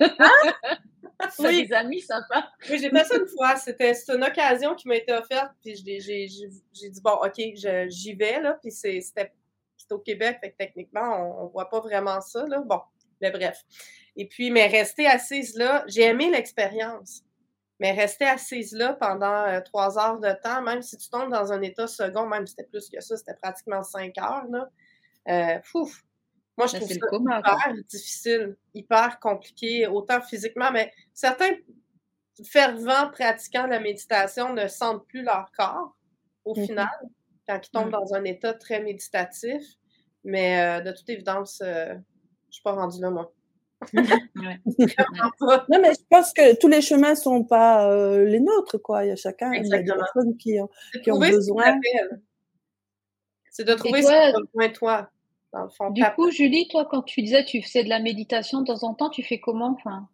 hein? 0.00 0.16
hein? 0.18 0.76
oui. 1.40 1.66
des 1.66 1.74
amis 1.74 2.00
sympas. 2.00 2.48
Oui, 2.70 2.78
j'ai 2.78 2.90
fait 2.90 3.04
ça 3.04 3.16
une 3.16 3.26
fois. 3.26 3.56
C'était 3.56 3.92
une 4.08 4.24
occasion 4.24 4.74
qui 4.74 4.88
m'a 4.88 4.96
été 4.96 5.12
offerte, 5.12 5.52
puis 5.62 5.74
j'ai 5.76 6.26
dit, 6.90 7.00
bon, 7.02 7.18
OK, 7.22 7.40
j'y 7.88 8.14
vais, 8.14 8.40
là, 8.40 8.58
puis 8.62 8.70
c'était 8.70 9.32
au 9.92 9.98
Québec, 9.98 10.38
fait 10.40 10.52
que 10.52 10.56
techniquement, 10.56 11.40
on, 11.40 11.46
ne 11.46 11.50
voit 11.50 11.68
pas 11.68 11.80
vraiment 11.80 12.20
ça, 12.20 12.46
là. 12.46 12.60
Bon, 12.64 12.80
mais 13.20 13.30
bref. 13.30 13.62
Et 14.16 14.26
puis, 14.26 14.50
mais 14.50 14.66
rester 14.66 15.06
assise 15.06 15.56
là, 15.56 15.84
j'ai 15.86 16.02
aimé 16.02 16.30
l'expérience. 16.30 17.22
Mais 17.80 17.92
rester 17.92 18.26
assise 18.26 18.72
là 18.72 18.94
pendant 18.94 19.44
euh, 19.46 19.60
trois 19.60 19.98
heures 19.98 20.18
de 20.18 20.32
temps, 20.42 20.62
même 20.62 20.82
si 20.82 20.96
tu 20.96 21.08
tombes 21.08 21.30
dans 21.30 21.52
un 21.52 21.62
état 21.62 21.86
second, 21.86 22.26
même 22.26 22.46
si 22.46 22.54
c'était 22.56 22.68
plus 22.68 22.88
que 22.88 23.00
ça, 23.00 23.16
c'était 23.16 23.36
pratiquement 23.40 23.82
cinq 23.82 24.18
heures, 24.18 24.46
là. 24.50 24.68
Euh, 25.28 25.60
fouf, 25.62 26.02
moi, 26.56 26.66
je 26.66 26.72
ben, 26.72 26.80
trouve 26.80 27.24
ça 27.28 27.38
hyper 27.38 27.74
difficile, 27.88 28.56
hyper 28.74 29.20
compliqué, 29.20 29.86
autant 29.86 30.20
physiquement, 30.20 30.72
mais 30.72 30.92
certains 31.14 31.52
fervents 32.44 33.10
pratiquants 33.10 33.64
de 33.64 33.70
la 33.70 33.80
méditation 33.80 34.52
ne 34.52 34.66
sentent 34.66 35.06
plus 35.06 35.22
leur 35.22 35.52
corps, 35.56 35.96
au 36.44 36.54
mm-hmm. 36.54 36.66
final, 36.66 36.88
quand 37.48 37.66
ils 37.66 37.70
tombent 37.70 37.90
dans 37.90 38.14
un 38.14 38.24
état 38.24 38.52
très 38.54 38.82
méditatif. 38.82 39.62
Mais 40.24 40.60
euh, 40.60 40.80
de 40.80 40.92
toute 40.92 41.08
évidence, 41.08 41.62
euh, 41.64 41.94
je 42.48 42.54
suis 42.54 42.62
pas 42.62 42.72
rendue 42.72 43.00
là, 43.00 43.10
moi. 43.10 43.32
non, 43.94 45.80
mais 45.80 45.94
je 45.94 46.04
pense 46.10 46.32
que 46.32 46.58
tous 46.58 46.66
les 46.66 46.82
chemins 46.82 47.14
sont 47.14 47.44
pas 47.44 47.88
euh, 47.90 48.24
les 48.24 48.40
nôtres, 48.40 48.78
quoi. 48.78 49.04
Il 49.04 49.08
y 49.08 49.12
a 49.12 49.16
chacun, 49.16 49.52
il 49.52 49.66
y 49.66 49.72
a 49.72 49.78
des 49.78 49.92
personnes 49.92 50.36
qui, 50.36 50.60
ont, 50.60 50.68
qui 51.02 51.12
ont 51.12 51.18
besoin. 51.18 51.78
C'est 53.50 53.64
de 53.64 53.74
trouver 53.74 54.02
ce 54.02 54.08
qui 54.08 54.32
besoin 54.32 54.68
toi. 54.70 55.10
du 55.90 56.04
coup, 56.16 56.30
Julie, 56.30 56.68
toi, 56.68 56.88
quand 56.90 57.02
tu 57.02 57.22
disais 57.22 57.44
tu 57.44 57.62
faisais 57.62 57.84
de 57.84 57.88
la 57.88 58.00
méditation 58.00 58.60
de 58.60 58.66
temps 58.66 58.82
en 58.82 58.94
temps, 58.94 59.10
tu 59.10 59.22
fais 59.22 59.38
comment 59.38 59.70
enfin... 59.70 60.08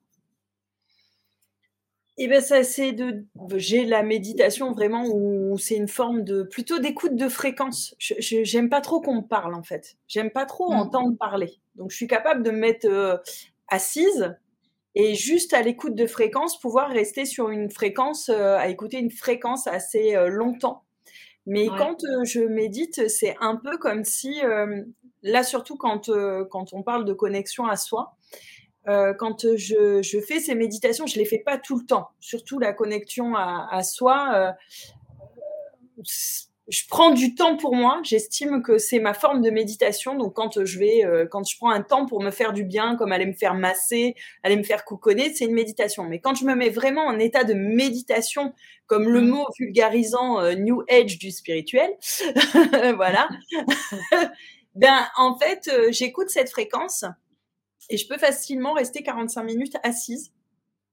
Eh 2.25 2.27
bien, 2.27 2.41
ça, 2.41 2.65
c'est 2.65 2.93
de. 2.93 3.27
J'ai 3.57 3.85
la 3.85 4.03
méditation 4.03 4.73
vraiment 4.73 5.05
où 5.07 5.59
c'est 5.59 5.77
une 5.77 5.89
forme 5.89 6.25
de. 6.25 6.43
plutôt 6.43 6.79
d'écoute 6.79 7.17
de 7.17 7.29
fréquence. 7.29 7.95
Je, 7.99 8.15
j'aime 8.19 8.71
pas 8.71 8.81
trop 8.81 9.03
qu'on 9.03 9.17
me 9.17 9.29
parle, 9.29 9.55
en 9.55 9.63
fait. 9.63 9.99
J'aime 10.09 10.31
pas 10.31 10.47
trop 10.47 10.73
mmh. 10.73 10.77
entendre 10.77 11.19
parler. 11.19 11.53
Donc, 11.75 11.91
je 11.91 11.97
suis 11.97 12.07
capable 12.07 12.43
de 12.43 12.51
me 12.51 12.57
mettre 12.57 12.89
euh, 12.89 13.19
assise 13.69 14.35
et 14.95 15.15
juste 15.15 15.53
à 15.53 15.61
l'écoute 15.61 15.95
de 15.95 16.07
fréquence, 16.07 16.59
pouvoir 16.59 16.89
rester 16.89 17.27
sur 17.27 17.51
une 17.51 17.69
fréquence, 17.69 18.31
euh, 18.31 18.57
à 18.57 18.69
écouter 18.69 18.97
une 18.97 19.11
fréquence 19.11 19.67
assez 19.67 20.17
euh, 20.17 20.29
longtemps. 20.29 20.85
Mais 21.45 21.67
quand 21.67 21.99
je 22.25 22.41
médite, 22.41 23.07
c'est 23.11 23.37
un 23.39 23.57
peu 23.57 23.77
comme 23.77 24.03
si, 24.03 24.41
là 25.23 25.43
surtout 25.43 25.77
quand, 25.77 26.11
quand 26.51 26.73
on 26.73 26.83
parle 26.83 27.05
de 27.05 27.13
connexion 27.13 27.67
à 27.67 27.77
soi, 27.77 28.17
euh, 28.89 29.15
quand 29.15 29.57
je, 29.57 30.03
je, 30.03 30.21
fais 30.21 30.41
ces 30.41 30.55
méditations, 30.55 31.07
je 31.07 31.19
les 31.19 31.25
fais 31.25 31.39
pas 31.39 31.59
tout 31.59 31.79
le 31.79 31.87
temps. 31.87 32.09
Surtout 32.21 32.59
la 32.59 32.73
connexion 32.73 33.35
à, 33.35 33.69
à 33.71 33.83
soi. 33.83 34.31
Euh, 34.35 34.53
je 36.69 36.83
prends 36.89 37.11
du 37.11 37.35
temps 37.35 37.57
pour 37.57 37.75
moi. 37.75 38.01
J'estime 38.05 38.63
que 38.63 38.79
c'est 38.79 38.99
ma 38.99 39.13
forme 39.13 39.43
de 39.43 39.51
méditation. 39.51 40.17
Donc 40.17 40.35
quand 40.35 40.65
je 40.65 40.79
vais, 40.79 41.05
euh, 41.05 41.27
quand 41.27 41.47
je 41.47 41.57
prends 41.57 41.71
un 41.71 41.83
temps 41.83 42.07
pour 42.07 42.23
me 42.23 42.31
faire 42.31 42.53
du 42.53 42.65
bien, 42.65 42.97
comme 42.97 43.13
aller 43.13 43.27
me 43.27 43.35
faire 43.35 43.55
masser, 43.55 44.15
aller 44.43 44.57
me 44.57 44.63
faire 44.63 44.85
couconner, 44.85 45.35
c'est 45.35 45.45
une 45.45 45.55
méditation. 45.55 46.05
Mais 46.05 46.21
quand 46.21 46.35
je 46.35 46.45
me 46.45 46.55
mets 46.55 46.71
vraiment 46.71 47.05
en 47.05 47.19
état 47.19 47.45
de 47.45 47.55
méditation, 47.55 48.55
comme 48.87 49.09
le 49.09 49.21
mmh. 49.21 49.29
mot 49.29 49.47
vulgarisant 49.59 50.41
euh, 50.41 50.55
New 50.55 50.83
Age 50.89 51.19
du 51.19 51.31
spirituel, 51.31 51.91
voilà. 52.97 53.29
ben 54.75 55.07
en 55.17 55.39
fait, 55.39 55.71
j'écoute 55.91 56.31
cette 56.31 56.51
fréquence 56.51 57.05
et 57.91 57.97
je 57.97 58.09
peux 58.09 58.19
facilement 58.19 58.73
rester 58.73 59.03
45 59.03 59.43
minutes 59.43 59.77
assise, 59.83 60.33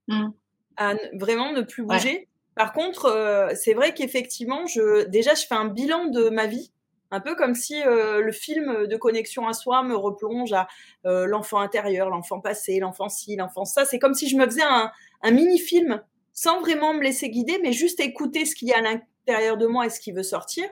mmh. 0.08 0.28
à 0.76 0.94
vraiment 1.14 1.52
ne 1.52 1.62
plus 1.62 1.84
bouger. 1.84 2.28
Par 2.54 2.72
contre, 2.72 3.06
euh, 3.06 3.48
c'est 3.54 3.74
vrai 3.74 3.94
qu'effectivement, 3.94 4.66
je, 4.66 5.06
déjà, 5.08 5.34
je 5.34 5.46
fais 5.46 5.54
un 5.54 5.68
bilan 5.68 6.06
de 6.06 6.28
ma 6.28 6.46
vie, 6.46 6.72
un 7.10 7.20
peu 7.20 7.34
comme 7.34 7.54
si 7.54 7.82
euh, 7.82 8.20
le 8.20 8.32
film 8.32 8.86
de 8.86 8.96
connexion 8.96 9.46
à 9.46 9.52
soi 9.52 9.82
me 9.82 9.94
replonge 9.94 10.52
à 10.52 10.68
euh, 11.06 11.26
l'enfant 11.26 11.60
intérieur, 11.60 12.10
l'enfant 12.10 12.40
passé, 12.40 12.78
l'enfant 12.78 13.08
ci, 13.08 13.36
l'enfant 13.36 13.64
ça. 13.64 13.84
C'est 13.84 13.98
comme 13.98 14.14
si 14.14 14.28
je 14.28 14.36
me 14.36 14.44
faisais 14.44 14.62
un, 14.62 14.90
un 15.22 15.30
mini-film 15.30 16.02
sans 16.34 16.60
vraiment 16.60 16.94
me 16.94 17.02
laisser 17.02 17.30
guider, 17.30 17.58
mais 17.62 17.72
juste 17.72 18.00
écouter 18.00 18.44
ce 18.44 18.54
qu'il 18.54 18.68
y 18.68 18.72
a 18.72 18.78
à 18.78 18.80
l'intérieur 18.80 19.56
de 19.56 19.66
moi 19.66 19.86
et 19.86 19.90
ce 19.90 20.00
qui 20.00 20.12
veut 20.12 20.22
sortir. 20.22 20.64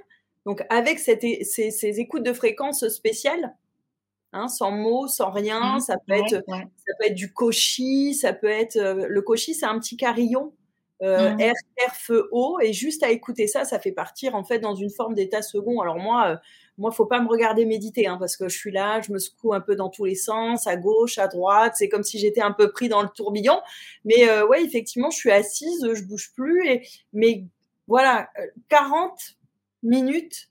Donc, 0.47 0.65
avec 0.71 0.99
cette, 0.99 1.21
ces, 1.21 1.71
ces 1.71 2.01
écoutes 2.01 2.23
de 2.23 2.33
fréquences 2.33 2.89
spéciales, 2.89 3.55
Hein, 4.33 4.47
sans 4.47 4.71
mots, 4.71 5.09
sans 5.09 5.31
rien. 5.31 5.77
Mmh. 5.77 5.81
ça 5.81 5.97
peut 6.07 6.15
être, 6.15 6.45
ça 6.47 6.93
peut 6.99 7.07
être 7.07 7.15
du 7.15 7.33
koshi, 7.33 8.15
ça 8.15 8.33
peut 8.33 8.49
être 8.49 8.77
euh, 8.77 9.07
le 9.09 9.23
koshi, 9.23 9.55
c'est 9.55 9.67
un 9.67 9.79
petit 9.79 9.97
carillon. 9.97 10.53
Euh, 11.03 11.35
mmh. 11.35 11.53
R, 11.89 11.95
feu, 11.95 12.29
O, 12.31 12.59
et 12.61 12.75
juste 12.75 13.03
à 13.03 13.11
écouter 13.11 13.47
ça, 13.47 13.65
ça 13.65 13.79
fait 13.79 13.91
partir 13.91 14.35
en 14.35 14.45
fait 14.45 14.59
dans 14.59 14.75
une 14.75 14.91
forme 14.91 15.15
d'état 15.15 15.41
second. 15.41 15.81
Alors 15.81 15.97
moi, 15.97 16.29
euh, 16.29 16.37
moi, 16.77 16.93
faut 16.93 17.07
pas 17.07 17.21
me 17.21 17.29
regarder 17.29 17.65
méditer, 17.65 18.07
hein, 18.07 18.19
parce 18.19 18.37
que 18.37 18.49
je 18.49 18.57
suis 18.57 18.71
là, 18.71 19.01
je 19.01 19.11
me 19.11 19.19
secoue 19.19 19.55
un 19.55 19.61
peu 19.61 19.77
dans 19.77 19.89
tous 19.89 20.05
les 20.05 20.15
sens, 20.15 20.67
à 20.67 20.77
gauche, 20.77 21.19
à 21.19 21.27
droite, 21.27 21.73
c'est 21.77 21.89
comme 21.89 22.03
si 22.03 22.19
j'étais 22.19 22.43
un 22.43 22.53
peu 22.53 22.71
pris 22.71 22.89
dans 22.89 23.03
le 23.03 23.09
tourbillon. 23.09 23.61
Mais 24.05 24.29
euh, 24.29 24.47
ouais, 24.47 24.63
effectivement, 24.63 25.11
je 25.11 25.17
suis 25.17 25.31
assise, 25.31 25.91
je 25.95 26.05
bouge 26.05 26.33
plus, 26.35 26.69
et 26.69 26.87
mais 27.15 27.45
voilà, 27.89 28.29
40 28.69 29.39
minutes, 29.83 30.51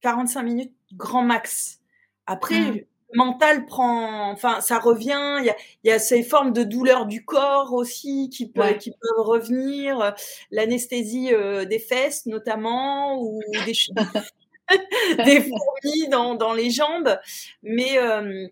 45 0.00 0.42
minutes, 0.42 0.74
grand 0.94 1.22
max. 1.22 1.80
Après, 2.26 2.58
mmh 2.58 2.80
mental 3.14 3.66
prend, 3.66 4.30
enfin, 4.30 4.60
ça 4.60 4.78
revient. 4.78 5.38
Il 5.40 5.46
y 5.46 5.50
a, 5.50 5.56
il 5.84 5.90
y 5.90 5.92
a 5.92 5.98
ces 5.98 6.22
formes 6.22 6.52
de 6.52 6.62
douleur 6.62 7.06
du 7.06 7.24
corps 7.24 7.72
aussi 7.72 8.30
qui, 8.30 8.48
peuvent, 8.48 8.78
qui 8.78 8.90
peuvent 8.90 9.26
revenir. 9.26 10.14
L'anesthésie 10.50 11.32
euh, 11.32 11.64
des 11.64 11.78
fesses 11.78 12.26
notamment 12.26 13.20
ou 13.20 13.40
des, 13.66 13.72
des 15.24 15.40
fourmis 15.40 16.08
dans, 16.10 16.34
dans 16.34 16.52
les 16.52 16.70
jambes. 16.70 17.18
Mais 17.62 17.98
euh, 17.98 18.46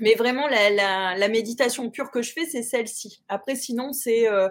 mais 0.00 0.14
vraiment 0.14 0.48
la, 0.48 0.70
la, 0.70 1.16
la, 1.16 1.28
méditation 1.28 1.88
pure 1.88 2.10
que 2.10 2.20
je 2.20 2.32
fais, 2.32 2.46
c'est 2.46 2.64
celle-ci. 2.64 3.22
Après, 3.28 3.54
sinon, 3.54 3.92
c'est 3.92 4.28
euh, 4.28 4.48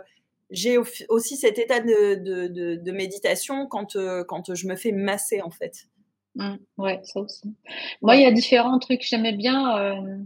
j'ai 0.51 0.77
aussi 1.09 1.35
cet 1.35 1.59
état 1.59 1.81
de, 1.81 2.15
de, 2.15 2.47
de, 2.47 2.75
de 2.75 2.91
méditation 2.91 3.67
quand 3.67 3.97
quand 4.27 4.55
je 4.55 4.67
me 4.67 4.77
fais 4.77 4.93
masser 4.93 5.41
en 5.41 5.49
fait. 5.49 5.87
Mmh, 6.35 6.55
ouais, 6.77 6.99
ça 7.03 7.19
aussi. 7.19 7.55
Moi, 8.01 8.15
il 8.15 8.21
y 8.21 8.25
a 8.25 8.31
différents 8.31 8.79
trucs. 8.79 9.01
J'aimais 9.03 9.33
bien 9.33 9.77
euh, 9.77 10.17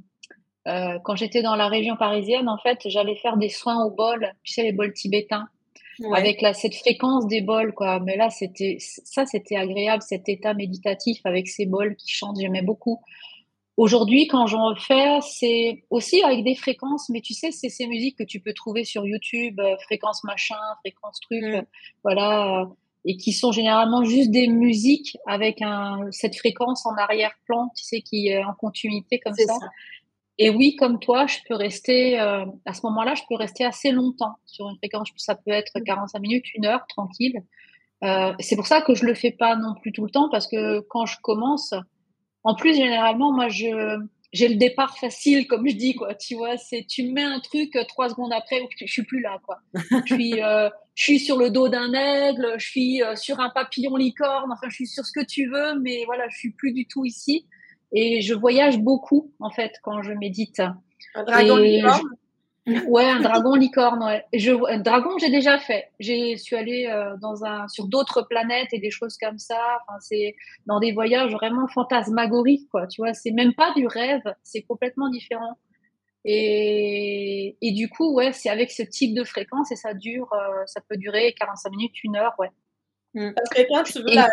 euh, 0.67 0.99
quand 1.03 1.15
j'étais 1.15 1.41
dans 1.41 1.55
la 1.55 1.67
région 1.67 1.95
parisienne. 1.97 2.47
En 2.49 2.57
fait, 2.57 2.79
j'allais 2.85 3.15
faire 3.15 3.37
des 3.37 3.49
soins 3.49 3.83
au 3.85 3.91
bol. 3.91 4.33
Tu 4.43 4.53
sais, 4.53 4.63
les 4.63 4.73
bols 4.73 4.93
tibétains. 4.93 5.47
Avec 6.13 6.41
la, 6.41 6.53
cette 6.53 6.75
fréquence 6.75 7.25
des 7.25 7.41
bols, 7.41 7.73
quoi. 7.73 7.99
Mais 7.99 8.17
là, 8.17 8.29
c'était 8.29 8.77
ça, 8.79 9.25
c'était 9.25 9.55
agréable, 9.55 10.03
cet 10.03 10.29
état 10.29 10.53
méditatif 10.53 11.17
avec 11.25 11.47
ces 11.47 11.65
bols 11.65 11.95
qui 11.95 12.11
chantent. 12.11 12.39
J'aimais 12.39 12.61
beaucoup. 12.61 13.01
Aujourd'hui, 13.77 14.27
quand 14.27 14.45
j'en 14.45 14.75
fais, 14.75 15.19
c'est 15.21 15.83
aussi 15.89 16.21
avec 16.21 16.43
des 16.43 16.53
fréquences, 16.53 17.09
mais 17.09 17.21
tu 17.21 17.33
sais, 17.33 17.51
c'est 17.51 17.69
ces 17.69 17.87
musiques 17.87 18.15
que 18.15 18.23
tu 18.23 18.39
peux 18.39 18.53
trouver 18.53 18.83
sur 18.83 19.07
YouTube, 19.07 19.59
euh, 19.59 19.75
fréquence 19.85 20.23
machin, 20.23 20.55
fréquence 20.83 21.19
truc, 21.19 21.43
mmh. 21.43 21.65
voilà 22.03 22.67
et 23.05 23.17
qui 23.17 23.31
sont 23.31 23.51
généralement 23.51 24.03
juste 24.03 24.31
des 24.31 24.47
musiques 24.47 25.17
avec 25.25 25.61
un, 25.61 26.07
cette 26.11 26.35
fréquence 26.35 26.85
en 26.85 26.95
arrière-plan, 26.95 27.71
tu 27.75 27.83
sais, 27.83 28.01
qui 28.01 28.27
est 28.27 28.43
en 28.43 28.53
continuité 28.53 29.19
comme 29.19 29.33
ça. 29.33 29.53
Et 30.39 30.49
oui, 30.49 30.75
comme 30.75 30.99
toi, 30.99 31.25
je 31.25 31.37
peux 31.47 31.55
rester, 31.55 32.19
euh, 32.19 32.45
à 32.65 32.73
ce 32.73 32.81
moment-là, 32.83 33.15
je 33.15 33.23
peux 33.27 33.35
rester 33.35 33.65
assez 33.65 33.91
longtemps 33.91 34.35
sur 34.45 34.69
une 34.69 34.77
fréquence. 34.77 35.09
Ça 35.17 35.35
peut 35.35 35.51
être 35.51 35.79
45 35.79 36.19
minutes, 36.19 36.45
une 36.53 36.65
heure, 36.65 36.85
tranquille. 36.87 37.41
Euh, 38.03 38.33
c'est 38.39 38.55
pour 38.55 38.67
ça 38.67 38.81
que 38.81 38.93
je 38.93 39.05
le 39.05 39.15
fais 39.15 39.31
pas 39.31 39.55
non 39.55 39.73
plus 39.81 39.91
tout 39.91 40.05
le 40.05 40.11
temps 40.11 40.29
parce 40.29 40.47
que 40.47 40.81
quand 40.81 41.07
je 41.07 41.17
commence, 41.23 41.73
en 42.43 42.53
plus, 42.53 42.75
généralement, 42.75 43.33
moi, 43.33 43.47
je, 43.49 43.97
j'ai 44.33 44.49
le 44.49 44.55
départ 44.55 44.97
facile, 44.97 45.47
comme 45.47 45.67
je 45.67 45.75
dis, 45.75 45.95
quoi. 45.95 46.13
Tu 46.15 46.35
vois, 46.35 46.57
c'est 46.57 46.85
tu 46.87 47.03
mets 47.11 47.23
un 47.23 47.39
truc 47.39 47.75
euh, 47.75 47.83
trois 47.87 48.09
secondes 48.09 48.33
après, 48.33 48.61
je 48.79 48.91
suis 48.91 49.03
plus 49.03 49.21
là, 49.21 49.39
quoi. 49.45 49.59
je 50.05 50.13
suis, 50.13 50.41
euh, 50.41 50.69
je 50.95 51.03
suis 51.03 51.19
sur 51.19 51.37
le 51.37 51.49
dos 51.49 51.69
d'un 51.69 51.93
aigle, 51.93 52.55
je 52.57 52.65
suis 52.65 53.03
euh, 53.03 53.15
sur 53.15 53.39
un 53.39 53.49
papillon 53.49 53.95
licorne, 53.95 54.51
enfin, 54.51 54.67
je 54.69 54.75
suis 54.75 54.87
sur 54.87 55.05
ce 55.05 55.11
que 55.11 55.25
tu 55.25 55.49
veux, 55.49 55.79
mais 55.79 56.03
voilà, 56.05 56.27
je 56.29 56.37
suis 56.37 56.51
plus 56.51 56.73
du 56.73 56.87
tout 56.87 57.05
ici. 57.05 57.47
Et 57.93 58.21
je 58.21 58.33
voyage 58.33 58.79
beaucoup, 58.79 59.31
en 59.39 59.49
fait, 59.49 59.71
quand 59.81 60.01
je 60.01 60.11
médite. 60.11 60.61
Un 61.15 61.23
dragon 61.23 61.57
licorne? 61.57 62.01
Ouais, 62.87 63.05
un 63.05 63.21
dragon 63.21 63.55
licorne. 63.55 64.03
Ouais. 64.03 64.25
Je, 64.33 64.51
un 64.51 64.79
dragon, 64.79 65.17
j'ai 65.19 65.29
déjà 65.29 65.57
fait. 65.57 65.89
J'ai 65.99 66.35
suis 66.35 66.55
allée 66.55 66.87
euh, 66.87 67.15
dans 67.21 67.45
un 67.45 67.67
sur 67.69 67.87
d'autres 67.87 68.23
planètes 68.23 68.67
et 68.73 68.79
des 68.79 68.91
choses 68.91 69.17
comme 69.17 69.39
ça. 69.39 69.59
Enfin, 69.81 69.97
c'est 70.01 70.35
dans 70.65 70.79
des 70.79 70.91
voyages 70.91 71.31
vraiment 71.31 71.67
fantasmagoriques, 71.67 72.67
quoi. 72.69 72.85
Tu 72.87 73.01
vois, 73.01 73.13
c'est 73.13 73.31
même 73.31 73.53
pas 73.53 73.73
du 73.73 73.87
rêve, 73.87 74.21
c'est 74.43 74.63
complètement 74.63 75.09
différent. 75.09 75.57
Et, 76.25 77.55
et 77.61 77.71
du 77.71 77.87
coup, 77.87 78.13
ouais, 78.13 78.33
c'est 78.33 78.49
avec 78.49 78.69
ce 78.71 78.83
type 78.83 79.15
de 79.15 79.23
fréquence 79.23 79.71
et 79.71 79.77
ça 79.77 79.93
dure, 79.93 80.27
euh, 80.33 80.65
ça 80.65 80.81
peut 80.89 80.97
durer 80.97 81.33
45 81.39 81.69
minutes, 81.69 82.03
une 82.03 82.17
heure, 82.17 82.33
ouais. 82.37 82.51
Mmh. 83.13 83.31
Parce 83.33 83.49
que 83.49 83.61
quand 83.69 83.83
tu 83.83 83.99
veux, 83.99 84.13
la, 84.13 84.27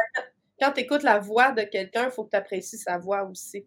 quand 0.60 0.76
écoutes 0.76 1.04
la 1.04 1.20
voix 1.20 1.52
de 1.52 1.62
quelqu'un, 1.62 2.06
il 2.06 2.10
faut 2.10 2.24
que 2.24 2.30
tu 2.30 2.36
apprécies 2.36 2.78
sa 2.78 2.98
voix 2.98 3.22
aussi. 3.30 3.64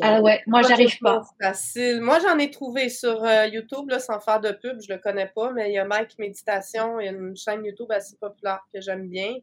Ah 0.00 0.20
ouais, 0.20 0.42
moi 0.46 0.62
j'arrive 0.62 0.98
pas. 1.00 1.22
Facile. 1.40 2.00
Moi 2.00 2.18
j'en 2.20 2.38
ai 2.38 2.50
trouvé 2.50 2.88
sur 2.88 3.24
euh, 3.24 3.46
YouTube 3.46 3.88
là, 3.88 3.98
sans 3.98 4.20
faire 4.20 4.40
de 4.40 4.52
pub, 4.52 4.80
je 4.80 4.92
le 4.92 4.98
connais 4.98 5.30
pas, 5.34 5.52
mais 5.52 5.70
il 5.70 5.74
y 5.74 5.78
a 5.78 5.84
Mike 5.84 6.18
Méditation, 6.18 7.00
il 7.00 7.06
y 7.06 7.08
a 7.08 7.12
une 7.12 7.36
chaîne 7.36 7.64
YouTube 7.64 7.90
assez 7.90 8.16
populaire 8.16 8.60
que 8.72 8.80
j'aime 8.80 9.08
bien. 9.08 9.34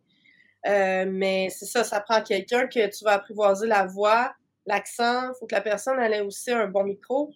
Euh, 0.68 1.06
mais 1.08 1.50
c'est 1.50 1.66
ça, 1.66 1.84
ça 1.84 2.00
prend 2.02 2.22
quelqu'un 2.22 2.68
que 2.68 2.88
tu 2.96 3.04
vas 3.04 3.14
apprivoiser 3.14 3.68
la 3.68 3.86
voix, 3.86 4.34
l'accent, 4.66 5.30
il 5.30 5.34
faut 5.40 5.48
que 5.48 5.56
la 5.56 5.62
personne 5.62 6.00
ait 6.00 6.22
aussi 6.22 6.52
un 6.52 6.68
bon 6.68 6.84
micro. 6.84 7.32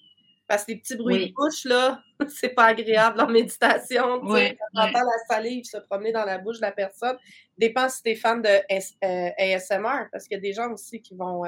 Parce 0.48 0.64
que 0.64 0.74
les 0.74 0.78
petits 0.78 0.96
bruits 0.96 1.30
de 1.30 1.34
bouche, 1.34 1.66
là, 1.66 2.04
c'est 2.28 2.50
pas 2.50 2.66
agréable 2.66 3.20
en 3.20 3.28
méditation. 3.28 4.22
Oui. 4.24 4.56
Quand 4.76 4.84
entends 4.84 5.00
la 5.00 5.36
salive 5.36 5.66
se 5.66 5.78
promener 5.78 6.12
dans 6.12 6.24
la 6.24 6.38
bouche 6.38 6.58
de 6.58 6.62
la 6.62 6.72
personne, 6.72 7.18
dépend 7.58 7.90
si 7.90 8.04
t'es 8.04 8.16
fan 8.16 8.44
de 8.44 8.50
ASMR, 8.70 9.88
euh, 9.88 10.06
parce 10.12 10.28
qu'il 10.28 10.36
y 10.36 10.38
a 10.38 10.42
des 10.42 10.54
gens 10.54 10.72
aussi 10.72 11.02
qui 11.02 11.16
vont 11.16 11.44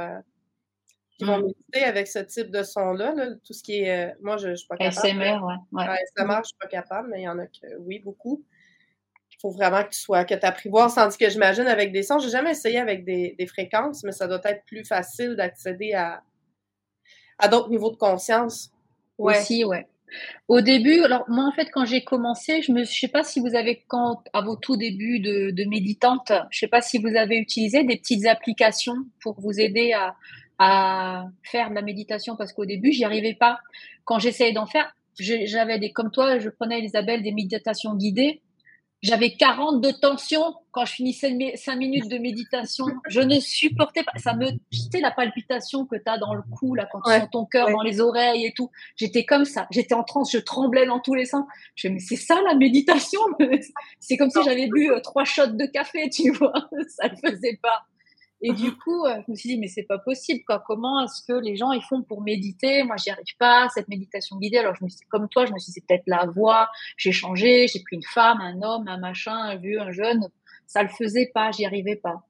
qui 1.17 1.25
vont 1.25 1.39
méditer 1.39 1.83
avec 1.83 2.07
ce 2.07 2.19
type 2.19 2.51
de 2.51 2.63
son-là. 2.63 3.13
tout 3.43 3.53
ce 3.53 3.63
qui 3.63 3.81
est. 3.81 4.11
Euh, 4.11 4.13
moi, 4.21 4.37
je 4.37 4.49
ne 4.49 4.55
suis 4.55 4.67
pas 4.67 4.77
capable. 4.77 5.07
SMR, 5.07 5.43
ouais. 5.43 5.55
ouais. 5.71 5.97
SMR, 6.15 6.39
je 6.43 6.47
suis 6.47 6.57
pas 6.59 6.67
capable, 6.67 7.09
mais 7.09 7.21
il 7.21 7.23
y 7.23 7.29
en 7.29 7.39
a 7.39 7.47
que 7.47 7.77
oui, 7.79 7.99
beaucoup. 7.99 8.43
Il 9.31 9.37
faut 9.41 9.51
vraiment 9.51 9.83
que 9.83 9.89
tu 9.89 9.99
sois, 9.99 10.25
que 10.25 10.33
tu 10.33 10.45
apprivoises. 10.45 10.95
Tandis 10.95 11.17
que 11.17 11.29
j'imagine 11.29 11.67
avec 11.67 11.91
des 11.91 12.03
sons, 12.03 12.19
j'ai 12.19 12.29
jamais 12.29 12.51
essayé 12.51 12.79
avec 12.79 13.03
des, 13.03 13.35
des, 13.37 13.47
fréquences, 13.47 14.03
mais 14.03 14.11
ça 14.11 14.27
doit 14.27 14.41
être 14.45 14.63
plus 14.65 14.83
facile 14.83 15.35
d'accéder 15.35 15.93
à, 15.93 16.23
à 17.37 17.47
d'autres 17.47 17.69
niveaux 17.69 17.91
de 17.91 17.97
conscience. 17.97 18.71
Ouais. 19.17 19.37
Aussi, 19.37 19.63
ouais. 19.63 19.87
Au 20.47 20.61
début, 20.61 21.01
alors 21.01 21.25
moi 21.27 21.43
en 21.45 21.51
fait 21.51 21.69
quand 21.69 21.83
j'ai 21.83 22.03
commencé, 22.03 22.61
je 22.61 22.71
ne 22.71 22.85
sais 22.85 23.09
pas 23.09 23.23
si 23.23 23.41
vous 23.41 23.55
avez 23.55 23.83
quand 23.87 24.23
à 24.31 24.41
vos 24.41 24.55
tout 24.55 24.77
débuts 24.77 25.19
de, 25.19 25.51
de 25.51 25.65
méditante, 25.65 26.31
je 26.49 26.59
sais 26.59 26.67
pas 26.69 26.79
si 26.79 26.97
vous 26.97 27.13
avez 27.17 27.37
utilisé 27.37 27.83
des 27.83 27.97
petites 27.97 28.25
applications 28.25 28.95
pour 29.21 29.39
vous 29.41 29.59
aider 29.59 29.91
à, 29.91 30.15
à 30.59 31.25
faire 31.43 31.69
de 31.69 31.75
la 31.75 31.81
méditation 31.81 32.35
parce 32.35 32.53
qu'au 32.53 32.65
début 32.65 32.91
j'y 32.91 33.03
arrivais 33.03 33.35
pas. 33.35 33.59
Quand 34.05 34.19
j'essayais 34.19 34.53
d'en 34.53 34.65
faire, 34.65 34.93
j'avais 35.19 35.79
des 35.79 35.91
comme 35.91 36.11
toi, 36.11 36.39
je 36.39 36.49
prenais 36.49 36.81
Isabelle 36.81 37.23
des 37.23 37.31
méditations 37.31 37.95
guidées 37.95 38.41
j'avais 39.03 39.35
40 39.35 39.81
de 39.81 39.91
tension 39.91 40.55
quand 40.71 40.85
je 40.85 40.93
finissais 40.93 41.31
mes 41.31 41.55
5 41.55 41.75
minutes 41.75 42.09
de 42.09 42.17
méditation. 42.17 42.85
Je 43.07 43.21
ne 43.21 43.39
supportais 43.39 44.03
pas. 44.03 44.11
Ça 44.17 44.33
me, 44.33 44.49
tu 44.49 44.79
sais, 44.91 44.99
la 44.99 45.11
palpitation 45.11 45.85
que 45.85 45.95
tu 45.95 46.03
as 46.07 46.17
dans 46.17 46.33
le 46.33 46.41
cou, 46.57 46.73
là, 46.73 46.87
quand 46.91 47.01
tu 47.01 47.11
sens 47.11 47.29
ton 47.31 47.45
cœur 47.45 47.69
dans 47.69 47.81
les 47.81 48.01
oreilles 48.01 48.45
et 48.45 48.53
tout. 48.53 48.71
J'étais 48.95 49.23
comme 49.23 49.45
ça. 49.45 49.67
J'étais 49.69 49.93
en 49.93 50.03
transe, 50.03 50.31
je 50.31 50.39
tremblais 50.39 50.85
dans 50.85 50.99
tous 50.99 51.13
les 51.13 51.25
sens. 51.25 51.45
Je 51.75 51.87
me 51.89 51.93
mais 51.97 51.99
c'est 51.99 52.15
ça 52.15 52.39
la 52.45 52.53
méditation? 52.55 53.19
c'est 53.99 54.17
comme 54.17 54.29
si 54.29 54.43
j'avais 54.43 54.67
bu 54.67 54.91
euh, 54.91 54.99
trois 54.99 55.25
shots 55.25 55.47
de 55.47 55.65
café, 55.65 56.09
tu 56.09 56.31
vois? 56.31 56.53
ça 56.87 57.09
ne 57.09 57.29
faisait 57.29 57.59
pas. 57.61 57.85
Et 58.41 58.53
du 58.53 58.75
coup, 58.77 59.05
euh, 59.05 59.19
je 59.25 59.31
me 59.31 59.35
suis 59.35 59.49
dit, 59.49 59.57
mais 59.57 59.67
c'est 59.67 59.83
pas 59.83 59.97
possible, 59.97 60.41
quoi. 60.45 60.63
Comment 60.65 61.03
est-ce 61.03 61.23
que 61.27 61.33
les 61.33 61.55
gens, 61.55 61.71
ils 61.71 61.81
font 61.81 62.03
pour 62.03 62.21
méditer? 62.21 62.83
Moi, 62.83 62.95
j'y 62.97 63.09
arrive 63.09 63.25
pas, 63.39 63.67
cette 63.73 63.87
méditation 63.87 64.37
guidée. 64.37 64.57
Alors, 64.57 64.75
je 64.75 64.83
me 64.83 64.89
suis, 64.89 64.99
comme 65.09 65.27
toi, 65.27 65.45
je 65.45 65.53
me 65.53 65.57
suis 65.57 65.71
dit, 65.71 65.79
c'est 65.79 65.87
peut-être 65.87 66.03
la 66.05 66.27
voix. 66.27 66.69
J'ai 66.97 67.11
changé, 67.11 67.67
j'ai 67.67 67.79
pris 67.79 67.95
une 67.95 68.03
femme, 68.03 68.39
un 68.41 68.61
homme, 68.61 68.87
un 68.87 68.99
machin, 68.99 69.35
un 69.35 69.55
vieux, 69.55 69.81
un 69.81 69.91
jeune. 69.91 70.27
Ça 70.67 70.83
le 70.83 70.89
faisait 70.89 71.31
pas, 71.33 71.51
j'y 71.51 71.65
arrivais 71.65 71.95
pas. 71.95 72.26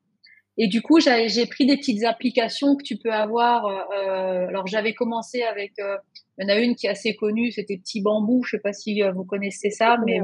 Et 0.59 0.67
du 0.67 0.81
coup, 0.81 0.99
j'ai 0.99 1.45
pris 1.45 1.67
des 1.67 1.77
petites 1.77 2.03
applications 2.03 2.75
que 2.75 2.83
tu 2.83 2.97
peux 2.97 3.13
avoir. 3.13 3.65
Euh, 3.65 3.77
euh 3.93 4.47
alors, 4.47 4.65
j'avais 4.65 4.93
commencé 4.93 5.43
avec, 5.43 5.73
euh, 5.79 5.97
il 6.37 6.43
y 6.43 6.51
en 6.51 6.55
a 6.55 6.59
une 6.59 6.75
qui 6.75 6.87
est 6.87 6.89
assez 6.89 7.15
connue, 7.15 7.51
c'était 7.51 7.77
Petit 7.77 8.01
Bambou. 8.01 8.43
Je 8.43 8.51
sais 8.51 8.61
pas 8.61 8.73
si 8.73 9.01
vous 9.01 9.23
connaissez 9.23 9.69
ça, 9.69 9.97
mais 10.05 10.19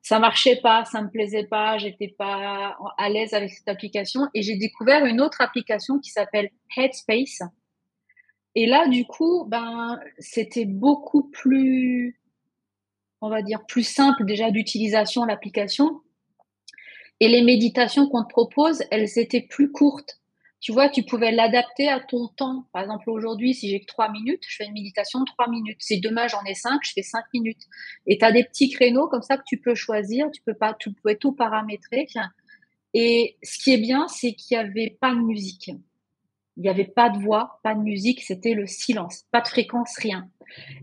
ça 0.00 0.20
marchait 0.20 0.60
pas, 0.62 0.84
ça 0.84 1.02
me 1.02 1.10
plaisait 1.10 1.46
pas, 1.46 1.78
j'étais 1.78 2.14
pas 2.16 2.76
à 2.98 3.08
l'aise 3.08 3.34
avec 3.34 3.50
cette 3.50 3.68
application 3.68 4.28
et 4.34 4.42
j'ai 4.42 4.56
découvert 4.56 5.04
une 5.06 5.20
autre 5.20 5.40
application 5.40 5.98
qui 5.98 6.10
s'appelle 6.10 6.50
Headspace. 6.76 7.42
Et 8.54 8.66
là, 8.66 8.86
du 8.88 9.06
coup, 9.06 9.46
ben, 9.48 9.98
c'était 10.18 10.66
beaucoup 10.66 11.30
plus, 11.30 12.20
on 13.20 13.30
va 13.30 13.42
dire, 13.42 13.64
plus 13.66 13.84
simple 13.84 14.24
déjà 14.24 14.50
d'utilisation 14.50 15.24
l'application. 15.24 16.01
Et 17.22 17.28
les 17.28 17.42
méditations 17.42 18.08
qu'on 18.08 18.24
te 18.24 18.28
propose, 18.28 18.82
elles 18.90 19.18
étaient 19.18 19.46
plus 19.48 19.70
courtes 19.70 20.22
tu 20.62 20.70
vois, 20.70 20.88
tu 20.88 21.02
pouvais 21.02 21.32
l'adapter 21.32 21.88
à 21.88 21.98
ton 21.98 22.28
temps. 22.28 22.66
Par 22.72 22.82
exemple, 22.82 23.10
aujourd'hui, 23.10 23.52
si 23.52 23.68
j'ai 23.68 23.80
que 23.80 23.86
trois 23.86 24.08
minutes, 24.12 24.44
je 24.46 24.54
fais 24.54 24.64
une 24.64 24.74
méditation 24.74 25.18
de 25.18 25.24
trois 25.24 25.50
minutes. 25.50 25.78
Si 25.80 26.00
demain 26.00 26.28
j'en 26.28 26.44
ai 26.44 26.54
cinq, 26.54 26.78
je 26.84 26.92
fais 26.94 27.02
cinq 27.02 27.24
minutes. 27.34 27.64
Et 28.06 28.16
tu 28.16 28.24
as 28.24 28.30
des 28.30 28.44
petits 28.44 28.70
créneaux 28.70 29.08
comme 29.08 29.22
ça 29.22 29.36
que 29.36 29.42
tu 29.44 29.58
peux 29.58 29.74
choisir. 29.74 30.30
Tu 30.30 30.40
peux 30.40 30.54
pas, 30.54 30.72
tu 30.78 30.92
pouvais 30.92 31.16
tout 31.16 31.32
paramétrer. 31.32 32.06
Et 32.94 33.38
ce 33.42 33.58
qui 33.58 33.72
est 33.72 33.78
bien, 33.78 34.06
c'est 34.06 34.34
qu'il 34.34 34.56
n'y 34.56 34.62
avait 34.62 34.96
pas 35.00 35.12
de 35.12 35.18
musique. 35.18 35.72
Il 36.56 36.62
n'y 36.62 36.68
avait 36.68 36.84
pas 36.84 37.10
de 37.10 37.18
voix, 37.18 37.58
pas 37.64 37.74
de 37.74 37.80
musique, 37.80 38.22
c'était 38.22 38.54
le 38.54 38.68
silence, 38.68 39.24
pas 39.32 39.40
de 39.40 39.48
fréquence, 39.48 39.96
rien. 39.96 40.28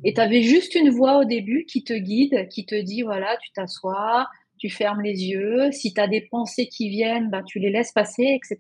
Et 0.04 0.14
tu 0.14 0.20
avais 0.20 0.42
juste 0.42 0.76
une 0.76 0.90
voix 0.90 1.20
au 1.20 1.24
début 1.24 1.64
qui 1.66 1.86
te 1.86 1.94
guide, 1.94 2.50
qui 2.50 2.66
te 2.66 2.76
dit, 2.76 3.04
voilà, 3.04 3.38
tu 3.38 3.52
t'assois, 3.52 4.28
tu 4.60 4.70
fermes 4.70 5.02
les 5.02 5.26
yeux, 5.26 5.72
si 5.72 5.94
tu 5.94 6.02
as 6.02 6.08
des 6.08 6.22
pensées 6.22 6.68
qui 6.68 6.90
viennent, 6.90 7.30
bah, 7.30 7.42
tu 7.46 7.60
les 7.60 7.72
laisses 7.72 7.92
passer, 7.92 8.38
etc. 8.38 8.58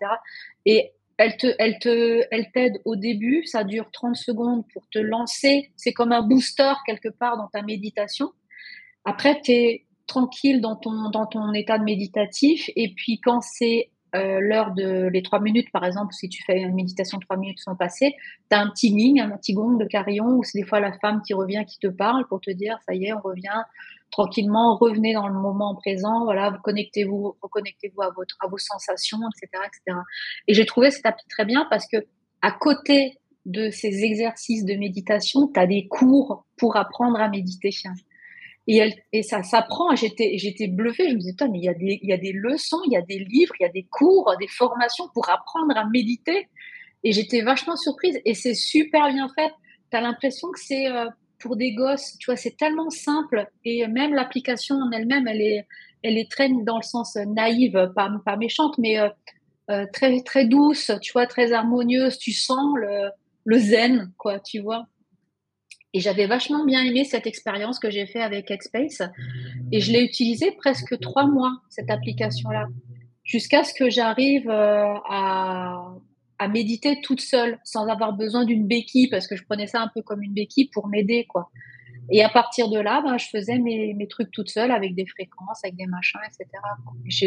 Et 0.65 0.91
elle 1.17 1.35
te, 1.35 1.47
elle 1.59 1.77
te, 1.79 2.23
elle 2.31 2.49
t'aide 2.51 2.81
au 2.85 2.95
début, 2.95 3.43
ça 3.45 3.65
dure 3.65 3.91
30 3.91 4.15
secondes 4.15 4.63
pour 4.71 4.87
te 4.89 4.99
lancer. 4.99 5.69
C'est 5.75 5.91
comme 5.91 6.13
un 6.13 6.21
booster 6.21 6.73
quelque 6.85 7.09
part 7.09 7.37
dans 7.37 7.47
ta 7.47 7.61
méditation. 7.61 8.31
Après, 9.03 9.41
tu 9.41 9.51
es 9.51 9.85
tranquille 10.07 10.61
dans 10.61 10.77
ton, 10.77 11.09
dans 11.09 11.25
ton 11.25 11.53
état 11.53 11.77
de 11.77 11.83
méditatif. 11.83 12.69
Et 12.75 12.93
puis, 12.93 13.19
quand 13.19 13.41
c'est 13.41 13.89
euh, 14.15 14.39
l'heure 14.41 14.71
de 14.71 15.07
les 15.07 15.21
trois 15.21 15.39
minutes, 15.39 15.71
par 15.71 15.85
exemple, 15.85 16.13
si 16.13 16.29
tu 16.29 16.43
fais 16.43 16.59
une 16.59 16.73
méditation 16.73 17.19
trois 17.19 17.37
minutes 17.37 17.59
sont 17.59 17.75
passées, 17.75 18.15
tu 18.49 18.57
as 18.57 18.59
un 18.59 18.69
petit 18.69 18.93
ming, 18.93 19.19
un 19.19 19.37
petit 19.37 19.53
gong 19.53 19.77
de 19.77 19.85
carillon, 19.85 20.37
ou 20.37 20.43
c'est 20.43 20.59
des 20.59 20.65
fois 20.65 20.79
la 20.79 20.93
femme 20.93 21.21
qui 21.25 21.33
revient, 21.33 21.63
qui 21.67 21.77
te 21.79 21.87
parle 21.87 22.27
pour 22.27 22.41
te 22.41 22.51
dire, 22.51 22.77
ça 22.87 22.93
y 22.93 23.05
est, 23.05 23.13
on 23.13 23.21
revient 23.21 23.63
tranquillement, 24.11 24.75
revenez 24.77 25.13
dans 25.13 25.27
le 25.27 25.35
moment 25.35 25.75
présent, 25.75 26.23
voilà, 26.23 26.49
vous 26.49 26.61
connectez-vous, 26.63 27.37
reconnectez-vous 27.41 28.01
à 28.01 28.09
votre, 28.09 28.35
à 28.41 28.47
vos 28.47 28.57
sensations, 28.57 29.19
etc., 29.35 29.63
etc. 29.67 29.99
Et 30.47 30.53
j'ai 30.53 30.65
trouvé 30.65 30.89
cet 30.89 31.05
appli 31.05 31.25
très 31.29 31.45
bien 31.45 31.67
parce 31.69 31.87
que 31.87 31.97
à 32.41 32.51
côté 32.51 33.19
de 33.45 33.69
ces 33.69 34.03
exercices 34.03 34.65
de 34.65 34.75
méditation, 34.75 35.47
tu 35.47 35.59
as 35.59 35.67
des 35.67 35.87
cours 35.87 36.45
pour 36.57 36.75
apprendre 36.77 37.19
à 37.19 37.29
méditer. 37.29 37.71
Et, 38.69 38.77
elle, 38.77 38.93
et 39.13 39.23
ça 39.23 39.41
s'apprend. 39.41 39.95
J'étais, 39.95 40.37
j'étais 40.37 40.67
bluffée. 40.67 41.09
Je 41.09 41.15
me 41.15 41.19
disais, 41.19 41.33
mais 41.51 41.57
il 41.57 41.63
y, 41.63 41.69
a 41.69 41.73
des, 41.73 41.99
il 42.03 42.07
y 42.07 42.13
a 42.13 42.17
des 42.17 42.33
leçons, 42.33 42.79
il 42.85 42.93
y 42.93 42.97
a 42.97 43.01
des 43.01 43.17
livres, 43.17 43.55
il 43.59 43.63
y 43.63 43.65
a 43.65 43.71
des 43.71 43.87
cours, 43.89 44.31
des 44.39 44.47
formations 44.47 45.05
pour 45.15 45.27
apprendre 45.27 45.75
à 45.75 45.85
méditer. 45.85 46.47
Et 47.03 47.11
j'étais 47.11 47.41
vachement 47.41 47.75
surprise. 47.75 48.19
Et 48.25 48.35
c'est 48.35 48.53
super 48.53 49.11
bien 49.11 49.27
fait. 49.29 49.51
Tu 49.89 49.97
as 49.97 50.01
l'impression 50.01 50.51
que 50.51 50.59
c'est 50.59 50.85
euh, 50.85 51.07
pour 51.39 51.55
des 51.55 51.73
gosses. 51.73 52.15
Tu 52.19 52.27
vois, 52.27 52.35
c'est 52.35 52.57
tellement 52.57 52.91
simple. 52.91 53.47
Et 53.65 53.87
même 53.87 54.13
l'application 54.13 54.75
en 54.75 54.91
elle-même, 54.91 55.27
elle 55.27 55.41
est, 55.41 55.65
elle 56.03 56.19
est 56.19 56.29
très 56.29 56.49
dans 56.63 56.77
le 56.77 56.83
sens 56.83 57.15
naïve, 57.15 57.91
pas, 57.95 58.11
pas 58.23 58.37
méchante, 58.37 58.77
mais 58.77 58.99
euh, 58.99 59.09
euh, 59.71 59.87
très, 59.91 60.21
très 60.21 60.45
douce, 60.45 60.91
tu 61.01 61.11
vois, 61.13 61.25
très 61.25 61.53
harmonieuse. 61.53 62.19
Tu 62.19 62.33
sens 62.33 62.77
le, 62.77 63.09
le 63.45 63.57
zen, 63.57 64.11
quoi, 64.19 64.39
tu 64.39 64.59
vois. 64.59 64.85
Et 65.93 65.99
j'avais 66.01 66.27
vachement 66.27 66.65
bien 66.65 66.83
aimé 66.83 67.03
cette 67.03 67.25
expérience 67.25 67.79
que 67.79 67.89
j'ai 67.89 68.05
fait 68.05 68.21
avec 68.21 68.51
Headspace. 68.51 69.01
Et 69.71 69.79
je 69.79 69.91
l'ai 69.91 70.03
utilisée 70.03 70.51
presque 70.51 70.99
trois 70.99 71.25
mois, 71.25 71.61
cette 71.69 71.89
application-là, 71.89 72.67
jusqu'à 73.23 73.63
ce 73.63 73.73
que 73.73 73.89
j'arrive 73.89 74.49
euh, 74.49 74.93
à, 75.09 75.95
à 76.37 76.47
méditer 76.47 77.01
toute 77.01 77.21
seule, 77.21 77.59
sans 77.63 77.87
avoir 77.87 78.13
besoin 78.13 78.45
d'une 78.45 78.67
béquille, 78.67 79.09
parce 79.09 79.27
que 79.27 79.35
je 79.35 79.43
prenais 79.43 79.67
ça 79.67 79.81
un 79.81 79.89
peu 79.93 80.01
comme 80.01 80.21
une 80.21 80.33
béquille 80.33 80.69
pour 80.73 80.87
m'aider, 80.87 81.25
quoi. 81.27 81.49
Et 82.11 82.23
à 82.23 82.29
partir 82.29 82.69
de 82.69 82.79
là, 82.79 83.01
ben, 83.03 83.17
je 83.17 83.27
faisais 83.27 83.59
mes, 83.59 83.93
mes, 83.93 84.07
trucs 84.07 84.31
toute 84.31 84.49
seule 84.49 84.71
avec 84.71 84.95
des 84.95 85.05
fréquences, 85.05 85.63
avec 85.63 85.75
des 85.75 85.85
machins, 85.85 86.19
etc. 86.25 86.49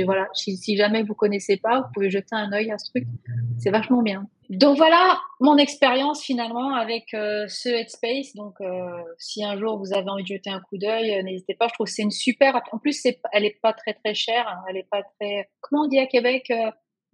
voilà, 0.05 0.27
si, 0.35 0.57
si, 0.57 0.77
jamais 0.77 1.03
vous 1.03 1.15
connaissez 1.15 1.57
pas, 1.57 1.81
vous 1.81 1.89
pouvez 1.95 2.11
jeter 2.11 2.35
un 2.35 2.53
œil 2.53 2.71
à 2.71 2.79
ce 2.79 2.91
truc. 2.91 3.07
C'est 3.59 3.71
vachement 3.71 4.03
bien. 4.03 4.27
Donc 4.51 4.77
voilà 4.77 5.19
mon 5.41 5.57
expérience 5.57 6.23
finalement 6.23 6.75
avec 6.75 7.15
euh, 7.15 7.47
ce 7.49 7.71
Headspace. 7.71 8.35
Donc 8.35 8.55
euh, 8.61 9.03
si 9.19 9.43
un 9.43 9.57
jour 9.57 9.79
vous 9.79 9.95
avez 9.95 10.09
envie 10.11 10.25
de 10.25 10.29
jeter 10.29 10.51
un 10.51 10.61
coup 10.61 10.77
d'œil, 10.77 11.15
euh, 11.15 11.23
n'hésitez 11.23 11.55
pas. 11.55 11.69
Je 11.69 11.75
trouve 11.75 11.87
que 11.87 11.93
c'est 11.93 12.03
une 12.03 12.11
super. 12.11 12.61
En 12.73 12.79
plus, 12.79 12.93
c'est, 12.93 13.19
elle 13.33 13.45
est 13.47 13.59
pas 13.63 13.73
très 13.73 13.95
très 13.95 14.15
chère. 14.15 14.47
Hein. 14.49 14.63
Elle 14.69 14.77
est 14.79 14.89
pas 14.91 15.03
très. 15.19 15.49
Comment 15.61 15.85
on 15.85 15.89
dit 15.89 15.99
à 15.99 16.07
Québec 16.07 16.53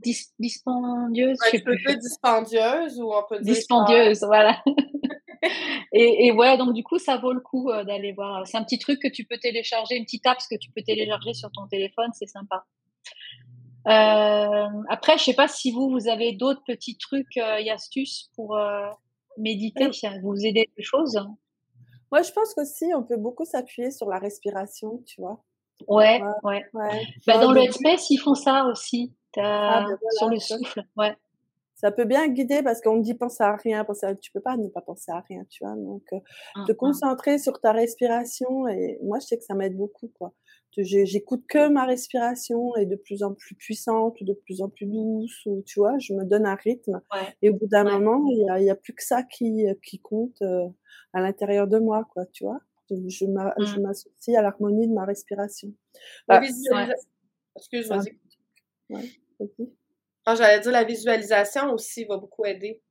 dispendieuse? 0.00 1.38
Ouais, 1.40 1.58
je 1.58 1.64
peux 1.64 1.76
dire 1.76 1.98
dispendieuse 1.98 3.00
ou 3.00 3.12
peut 3.28 3.40
dire 3.40 3.54
dispendieuse, 3.54 4.24
voilà. 4.24 4.62
et, 5.92 6.26
et, 6.26 6.32
ouais, 6.32 6.56
donc 6.58 6.72
du 6.74 6.82
coup, 6.82 6.98
ça 6.98 7.16
vaut 7.16 7.32
le 7.32 7.40
coup 7.40 7.70
d'aller 7.86 8.12
voir. 8.12 8.46
C'est 8.46 8.56
un 8.56 8.64
petit 8.64 8.78
truc 8.78 9.00
que 9.00 9.08
tu 9.08 9.24
peux 9.24 9.38
télécharger, 9.38 9.96
une 9.96 10.04
petite 10.04 10.26
app 10.26 10.38
que 10.50 10.56
tu 10.56 10.70
peux 10.70 10.82
télécharger 10.82 11.34
sur 11.34 11.50
ton 11.52 11.66
téléphone, 11.66 12.10
c'est 12.14 12.26
sympa. 12.26 12.64
Euh, 13.88 14.66
après, 14.88 15.16
je 15.16 15.24
sais 15.24 15.34
pas 15.34 15.48
si 15.48 15.72
vous, 15.72 15.88
vous 15.88 16.08
avez 16.08 16.32
d'autres 16.32 16.62
petits 16.66 16.98
trucs 16.98 17.36
euh, 17.38 17.56
et 17.56 17.70
astuces 17.70 18.30
pour 18.34 18.56
euh, 18.56 18.86
méditer, 19.38 19.88
vous 20.22 20.44
aider 20.44 20.68
des 20.76 20.82
choses. 20.82 21.18
Moi, 22.12 22.22
je 22.22 22.30
pense 22.32 22.52
qu'aussi, 22.54 22.86
on 22.94 23.02
peut 23.02 23.16
beaucoup 23.16 23.46
s'appuyer 23.46 23.90
sur 23.90 24.08
la 24.08 24.18
respiration, 24.18 25.02
tu 25.06 25.20
vois. 25.20 25.42
Ouais, 25.86 26.20
ouais. 26.42 26.64
ouais. 26.74 27.06
Bah, 27.26 27.38
dans 27.38 27.52
le 27.52 27.62
Headspace, 27.62 28.10
ils 28.10 28.18
font 28.18 28.34
ça 28.34 28.64
aussi, 28.64 29.14
ah, 29.38 29.86
ben 29.88 29.98
sur 30.18 30.28
le 30.28 30.38
souffle. 30.38 30.82
Ouais. 30.96 31.16
Ça 31.78 31.92
peut 31.92 32.04
bien 32.04 32.26
guider 32.26 32.60
parce 32.64 32.80
qu'on 32.80 32.96
dit 32.96 33.14
pense 33.14 33.40
à 33.40 33.54
rien, 33.54 33.84
penser 33.84 34.06
à... 34.06 34.14
tu 34.16 34.32
peux 34.32 34.40
pas 34.40 34.56
ne 34.56 34.68
pas 34.68 34.80
penser 34.80 35.12
à 35.12 35.20
rien, 35.20 35.44
tu 35.48 35.64
vois. 35.64 35.76
Donc, 35.76 36.02
euh, 36.12 36.16
mmh, 36.56 36.66
te 36.66 36.72
mmh. 36.72 36.76
concentrer 36.76 37.38
sur 37.38 37.60
ta 37.60 37.70
respiration 37.70 38.66
et 38.66 38.98
moi, 39.04 39.20
je 39.20 39.26
sais 39.26 39.38
que 39.38 39.44
ça 39.44 39.54
m'aide 39.54 39.76
beaucoup, 39.76 40.08
quoi. 40.18 40.34
J'écoute 40.76 41.44
que 41.48 41.68
ma 41.68 41.86
respiration 41.86 42.76
est 42.76 42.86
de 42.86 42.94
plus 42.94 43.22
en 43.22 43.34
plus 43.34 43.54
puissante 43.54 44.20
ou 44.20 44.24
de 44.24 44.32
plus 44.32 44.60
en 44.60 44.68
plus 44.68 44.86
douce 44.86 45.46
ou 45.46 45.62
tu 45.66 45.80
vois 45.80 45.98
je 45.98 46.12
me 46.12 46.24
donne 46.24 46.46
un 46.46 46.54
rythme 46.54 47.00
et 47.42 47.50
au 47.50 47.54
bout 47.54 47.66
d'un 47.66 47.82
moment 47.82 48.24
il 48.30 48.44
y 48.46 48.48
a, 48.48 48.60
y 48.60 48.70
a, 48.70 48.76
plus 48.76 48.92
que 48.92 49.02
ça 49.02 49.24
qui 49.24 49.64
qui 49.82 49.98
compte 49.98 50.40
euh, 50.42 50.68
à 51.14 51.20
l'intérieur 51.20 51.66
de 51.66 51.78
moi 51.78 52.06
quoi 52.12 52.26
tu 52.26 52.44
vois. 52.44 52.60
Je 52.90 53.24
mmh. 53.24 53.82
m'associe 53.82 54.36
à 54.36 54.42
l'harmonie 54.42 54.86
de 54.86 54.92
ma 54.92 55.04
respiration. 55.04 55.72
Bah, 56.28 56.38
visualisation 56.38 57.10
excuse 57.56 57.90
moi 58.88 59.00
ah, 60.32 60.34
j'allais 60.34 60.60
dire 60.60 60.72
la 60.72 60.84
visualisation 60.84 61.72
aussi 61.72 62.04
va 62.04 62.16
beaucoup 62.16 62.44
aider 62.44 62.82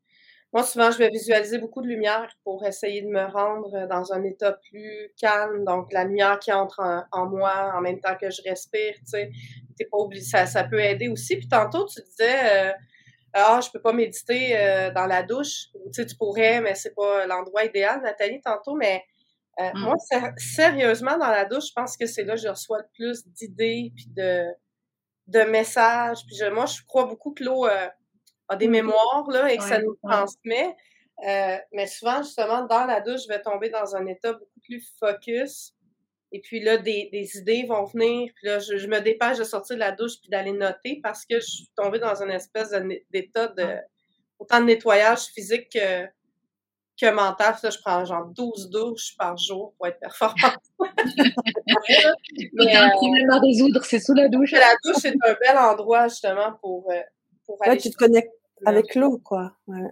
moi, 0.54 0.64
souvent, 0.64 0.92
je 0.92 0.98
vais 0.98 1.10
visualiser 1.10 1.58
beaucoup 1.58 1.82
de 1.82 1.88
lumière 1.88 2.30
pour 2.44 2.66
essayer 2.66 3.02
de 3.02 3.10
me 3.10 3.26
rendre 3.26 3.86
dans 3.88 4.14
un 4.14 4.24
état 4.24 4.54
plus 4.54 5.12
calme. 5.20 5.66
Donc, 5.66 5.92
la 5.92 6.06
lumière 6.06 6.40
qui 6.40 6.54
entre 6.54 7.06
en, 7.12 7.26
moi 7.26 7.74
en 7.76 7.82
même 7.82 8.00
temps 8.00 8.16
que 8.16 8.30
je 8.30 8.42
respire, 8.44 8.94
tu 8.94 9.06
sais, 9.06 9.30
t'es 9.78 9.86
pas 9.86 9.98
obligé, 9.98 10.24
ça, 10.24 10.46
ça 10.46 10.64
peut 10.64 10.80
aider 10.80 11.10
aussi. 11.10 11.36
Puis 11.36 11.50
tantôt, 11.50 11.86
tu 11.86 12.02
disais, 12.02 12.70
euh, 12.70 12.74
ah, 13.34 13.60
je 13.62 13.70
peux 13.72 13.82
pas 13.82 13.92
méditer 13.92 14.58
euh, 14.58 14.90
dans 14.92 15.06
la 15.06 15.22
douche. 15.22 15.68
Tu 15.74 15.80
sais, 15.92 16.06
tu 16.06 16.16
pourrais, 16.16 16.62
mais 16.62 16.76
c'est 16.76 16.96
pas 16.96 17.28
l'endroit 17.28 17.66
idéal, 17.66 18.02
Nathalie, 18.02 18.42
tantôt. 18.42 18.76
Mais 18.76 19.04
Euh, 19.60 19.72
mm. 19.74 19.80
Moi, 19.80 19.96
sérieusement, 20.38 21.18
dans 21.18 21.32
la 21.32 21.46
douche, 21.46 21.70
je 21.70 21.74
pense 21.76 21.98
que 21.98 22.06
c'est 22.06 22.24
là 22.24 22.36
que 22.36 22.42
je 22.42 22.48
reçois 22.48 22.78
le 22.78 22.88
plus 22.94 23.28
d'idées 23.28 23.92
puis 23.96 24.06
de, 24.16 24.46
de 25.28 25.42
messages. 25.42 26.20
Puis 26.26 26.38
moi, 26.52 26.66
je 26.66 26.82
crois 26.88 27.06
beaucoup 27.06 27.34
que 27.34 27.44
l'eau 27.44 27.66
euh, 27.66 27.88
a 28.48 28.56
des 28.56 28.68
mémoires 28.68 29.30
là, 29.30 29.52
et 29.52 29.58
que 29.58 29.64
ça 29.64 29.80
nous 29.80 29.98
transmet. 30.04 30.76
Euh, 31.28 31.58
mais 31.74 31.88
souvent, 31.88 32.22
justement, 32.22 32.66
dans 32.66 32.86
la 32.86 33.02
douche, 33.02 33.22
je 33.24 33.28
vais 33.28 33.42
tomber 33.42 33.70
dans 33.70 33.96
un 33.96 34.06
état 34.06 34.34
beaucoup 34.34 34.60
plus 34.64 34.94
focus. 35.00 35.74
Et 36.32 36.42
puis 36.42 36.60
là, 36.60 36.78
des, 36.78 37.10
des 37.12 37.38
idées 37.38 37.66
vont 37.68 37.86
venir. 37.86 38.32
Puis 38.36 38.48
là, 38.48 38.60
je, 38.60 38.88
me 38.88 39.00
dépêche 39.00 39.38
de 39.38 39.44
sortir 39.44 39.76
de 39.76 39.80
la 39.80 39.92
douche 39.92 40.20
puis 40.20 40.30
d'aller 40.30 40.52
noter 40.52 41.00
parce 41.02 41.26
que 41.26 41.40
je 41.40 41.46
suis 41.46 41.70
tombée 41.76 42.00
dans 42.00 42.22
une 42.22 42.32
espèce 42.32 42.72
d'état 43.12 43.48
de, 43.48 43.78
autant 44.38 44.60
de 44.60 44.66
nettoyage 44.66 45.26
physique 45.28 45.70
que, 45.74 46.06
que 47.00 47.12
mental. 47.12 47.56
Ça, 47.60 47.70
je 47.70 47.78
prends 47.80 48.04
genre 48.06 48.28
12 48.28 48.70
douches 48.70 49.16
par 49.18 49.38
jour 49.38 49.74
pour 49.78 49.88
être 49.88 50.00
performante. 50.00 50.58
A 50.80 52.84
un 52.84 52.90
problème 52.92 53.30
à 53.30 53.40
résoudre, 53.40 53.84
c'est 53.86 54.00
sous 54.00 54.14
la 54.14 54.30
douche. 54.30 54.52
La 54.52 54.76
douche, 54.84 54.98
c'est 55.02 55.14
un 55.14 55.36
bel 55.42 55.58
endroit, 55.58 56.08
justement, 56.08 56.54
pour, 56.62 56.90
euh, 56.92 57.00
pour 57.46 57.58
aller. 57.62 57.78
tu 57.78 57.90
te 57.90 57.98
connectes 57.98 58.32
avec 58.66 58.96
l'eau, 58.96 59.20
quoi. 59.20 59.54
Ouais. 59.68 59.92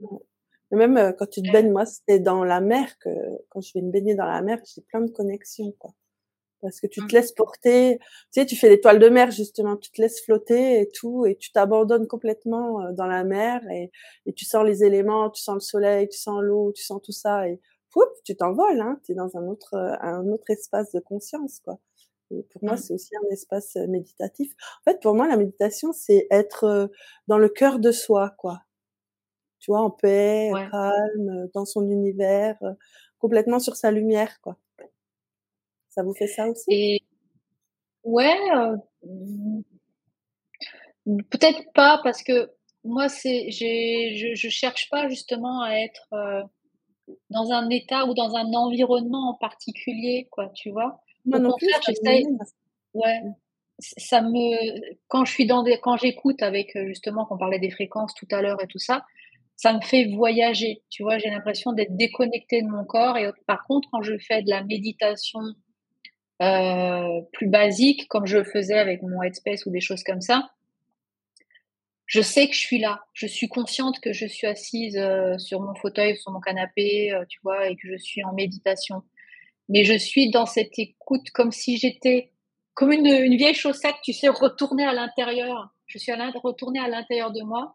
Mm-hmm. 0.00 0.76
même 0.76 0.96
euh, 0.96 1.12
quand 1.12 1.26
tu 1.26 1.42
te 1.42 1.50
baignes, 1.50 1.70
moi, 1.70 1.86
c'était 1.86 2.18
dans 2.18 2.44
la 2.44 2.60
mer 2.60 2.98
que, 2.98 3.10
quand 3.48 3.60
je 3.60 3.72
vais 3.74 3.82
me 3.82 3.90
baigner 3.90 4.14
dans 4.14 4.26
la 4.26 4.42
mer, 4.42 4.58
j'ai 4.64 4.82
plein 4.82 5.00
de 5.00 5.10
connexions, 5.10 5.72
quoi 5.78 5.92
parce 6.62 6.80
que 6.80 6.86
tu 6.86 7.00
te 7.00 7.04
mmh. 7.06 7.16
laisses 7.16 7.32
porter. 7.32 7.98
Tu 7.98 8.40
sais, 8.40 8.46
tu 8.46 8.56
fais 8.56 8.68
l'étoile 8.68 8.98
de 8.98 9.08
mer 9.08 9.30
justement, 9.30 9.76
tu 9.76 9.90
te 9.90 10.00
laisses 10.00 10.22
flotter 10.24 10.80
et 10.80 10.88
tout, 10.88 11.26
et 11.26 11.36
tu 11.36 11.52
t'abandonnes 11.52 12.06
complètement 12.06 12.80
euh, 12.80 12.92
dans 12.92 13.06
la 13.06 13.24
mer 13.24 13.60
et, 13.70 13.90
et, 14.26 14.32
tu 14.32 14.44
sens 14.44 14.64
les 14.64 14.84
éléments, 14.84 15.28
tu 15.30 15.42
sens 15.42 15.54
le 15.56 15.60
soleil, 15.60 16.08
tu 16.08 16.18
sens 16.18 16.40
l'eau, 16.40 16.72
tu 16.72 16.82
sens 16.84 17.00
tout 17.02 17.12
ça 17.12 17.48
et 17.48 17.60
pouf, 17.90 18.08
tu 18.24 18.36
t'envoles. 18.36 18.80
Hein, 18.80 19.00
tu 19.04 19.12
es 19.12 19.14
dans 19.14 19.36
un 19.36 19.46
autre 19.46 19.74
euh, 19.74 19.96
un 20.00 20.26
autre 20.28 20.48
espace 20.50 20.92
de 20.92 21.00
conscience 21.00 21.60
quoi. 21.64 21.78
Et 22.30 22.44
pour 22.44 22.64
moi, 22.64 22.74
mmh. 22.74 22.78
c'est 22.78 22.94
aussi 22.94 23.10
un 23.16 23.30
espace 23.30 23.76
euh, 23.76 23.86
méditatif. 23.88 24.54
En 24.80 24.90
fait, 24.90 25.00
pour 25.02 25.14
moi, 25.14 25.28
la 25.28 25.36
méditation, 25.36 25.92
c'est 25.92 26.26
être 26.30 26.90
dans 27.28 27.36
le 27.36 27.50
cœur 27.50 27.78
de 27.78 27.92
soi, 27.92 28.34
quoi. 28.38 28.62
Tu 29.58 29.70
vois, 29.70 29.82
en 29.82 29.90
paix, 29.90 30.50
calme, 30.70 31.48
dans 31.54 31.66
son 31.66 31.88
univers, 31.90 32.56
complètement 33.18 33.58
sur 33.58 33.76
sa 33.76 33.90
lumière, 33.90 34.40
quoi. 34.40 34.56
Ça 35.94 36.02
vous 36.02 36.14
fait 36.14 36.26
ça 36.26 36.48
aussi? 36.48 36.64
Et 36.68 37.00
ouais, 38.04 38.38
euh, 38.56 38.76
peut-être 41.30 41.62
pas 41.74 42.00
parce 42.02 42.22
que 42.22 42.50
moi 42.84 43.08
c'est 43.08 43.50
j'ai 43.50 44.16
je, 44.16 44.34
je 44.34 44.48
cherche 44.48 44.88
pas 44.90 45.08
justement 45.08 45.62
à 45.62 45.72
être 45.74 46.06
euh, 46.12 46.42
dans 47.30 47.52
un 47.52 47.68
état 47.70 48.06
ou 48.06 48.14
dans 48.14 48.36
un 48.36 48.52
environnement 48.54 49.30
en 49.30 49.34
particulier 49.34 50.28
quoi, 50.30 50.50
tu 50.54 50.70
vois? 50.70 51.00
Moi 51.24 51.38
non 51.40 51.52
plus, 51.56 51.68
Ouais. 52.94 53.20
Ça 53.80 54.22
me 54.22 54.96
quand 55.08 55.24
je 55.24 55.32
suis 55.32 55.46
dans 55.46 55.62
des 55.62 55.78
quand 55.80 55.96
j'écoute 55.96 56.42
avec 56.42 56.76
euh, 56.76 56.86
justement 56.88 57.26
qu'on 57.26 57.38
parlait 57.38 57.58
des 57.58 57.70
fréquences 57.70 58.14
tout 58.14 58.28
à 58.30 58.42
l'heure 58.42 58.62
et 58.62 58.66
tout 58.68 58.78
ça, 58.78 59.04
ça 59.56 59.72
me 59.72 59.80
fait 59.82 60.06
voyager. 60.14 60.82
Tu 60.90 61.02
vois, 61.02 61.18
j'ai 61.18 61.30
l'impression 61.30 61.72
d'être 61.72 61.96
déconnecté 61.96 62.62
de 62.62 62.68
mon 62.68 62.84
corps. 62.84 63.16
Et 63.18 63.30
par 63.46 63.64
contre, 63.66 63.88
quand 63.92 64.02
je 64.02 64.18
fais 64.18 64.42
de 64.42 64.50
la 64.50 64.62
méditation 64.64 65.40
euh, 66.42 67.20
plus 67.32 67.46
basique, 67.46 68.08
comme 68.08 68.26
je 68.26 68.38
le 68.38 68.44
faisais 68.44 68.78
avec 68.78 69.02
mon 69.02 69.22
headspace 69.22 69.64
ou 69.66 69.70
des 69.70 69.80
choses 69.80 70.02
comme 70.02 70.20
ça, 70.20 70.50
je 72.06 72.20
sais 72.20 72.48
que 72.48 72.54
je 72.54 72.60
suis 72.60 72.78
là. 72.78 73.04
Je 73.14 73.26
suis 73.26 73.48
consciente 73.48 74.00
que 74.00 74.12
je 74.12 74.26
suis 74.26 74.46
assise 74.46 74.98
euh, 74.98 75.38
sur 75.38 75.60
mon 75.60 75.74
fauteuil, 75.74 76.16
sur 76.18 76.32
mon 76.32 76.40
canapé, 76.40 77.12
euh, 77.12 77.24
tu 77.28 77.38
vois, 77.42 77.68
et 77.68 77.76
que 77.76 77.88
je 77.88 77.96
suis 77.96 78.22
en 78.24 78.32
méditation. 78.34 79.02
Mais 79.68 79.84
je 79.84 79.96
suis 79.96 80.30
dans 80.30 80.44
cette 80.44 80.78
écoute 80.78 81.30
comme 81.32 81.52
si 81.52 81.78
j'étais 81.78 82.30
comme 82.74 82.92
une, 82.92 83.06
une, 83.06 83.36
vieille 83.36 83.54
chaussette, 83.54 83.94
tu 84.02 84.12
sais, 84.12 84.28
retournée 84.28 84.84
à 84.84 84.92
l'intérieur. 84.92 85.74
Je 85.86 85.98
suis 85.98 86.12
à 86.12 86.30
retournée 86.42 86.80
à 86.80 86.88
l'intérieur 86.88 87.30
de 87.30 87.42
moi 87.42 87.74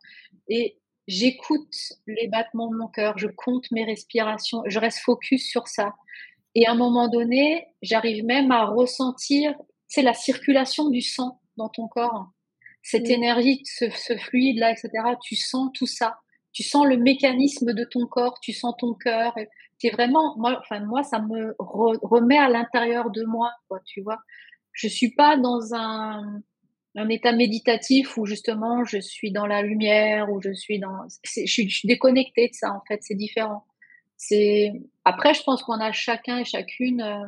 et 0.49 0.77
j'écoute 1.07 1.73
les 2.05 2.27
battements 2.27 2.69
de 2.69 2.75
mon 2.75 2.87
cœur, 2.87 3.17
je 3.17 3.27
compte 3.27 3.69
mes 3.71 3.85
respirations, 3.85 4.63
je 4.65 4.79
reste 4.79 4.99
focus 4.99 5.47
sur 5.49 5.67
ça. 5.67 5.93
Et 6.59 6.65
à 6.65 6.71
un 6.71 6.75
moment 6.75 7.07
donné, 7.07 7.67
j'arrive 7.83 8.25
même 8.25 8.49
à 8.49 8.65
ressentir, 8.65 9.53
c'est 9.87 10.01
la 10.01 10.15
circulation 10.15 10.89
du 10.89 11.01
sang 11.01 11.39
dans 11.55 11.69
ton 11.69 11.87
corps. 11.87 12.31
Cette 12.81 13.11
énergie, 13.11 13.61
ce, 13.63 13.91
ce 13.91 14.17
fluide-là, 14.17 14.71
etc. 14.71 14.89
Tu 15.21 15.35
sens 15.35 15.69
tout 15.75 15.85
ça. 15.85 16.17
Tu 16.53 16.63
sens 16.63 16.87
le 16.87 16.97
mécanisme 16.97 17.73
de 17.73 17.83
ton 17.83 18.07
corps, 18.07 18.39
tu 18.41 18.53
sens 18.53 18.73
ton 18.79 18.95
cœur. 18.95 19.35
C'est 19.77 19.91
vraiment, 19.91 20.35
moi, 20.39 20.57
enfin, 20.59 20.79
moi, 20.79 21.03
ça 21.03 21.19
me 21.19 21.55
remet 21.59 22.39
à 22.39 22.49
l'intérieur 22.49 23.11
de 23.11 23.23
moi, 23.23 23.51
quoi, 23.69 23.79
tu 23.85 24.01
vois. 24.01 24.17
Je 24.73 24.87
suis 24.87 25.11
pas 25.11 25.37
dans 25.37 25.75
un, 25.75 26.41
un 26.95 27.09
état 27.09 27.33
méditatif 27.33 28.17
où 28.17 28.25
justement 28.25 28.83
je 28.83 28.99
suis 28.99 29.31
dans 29.31 29.45
la 29.45 29.61
lumière, 29.61 30.31
où 30.31 30.41
je 30.41 30.53
suis 30.53 30.79
dans, 30.79 31.05
je 31.23 31.45
suis, 31.45 31.69
je 31.69 31.77
suis 31.77 31.87
déconnectée 31.87 32.47
de 32.47 32.53
ça, 32.53 32.71
en 32.71 32.81
fait, 32.87 32.97
c'est 33.03 33.13
différent. 33.13 33.63
C'est 34.17 34.73
après, 35.05 35.33
je 35.33 35.43
pense 35.43 35.63
qu'on 35.63 35.79
a 35.79 35.91
chacun 35.91 36.39
et 36.39 36.45
chacune 36.45 37.01
euh, 37.01 37.23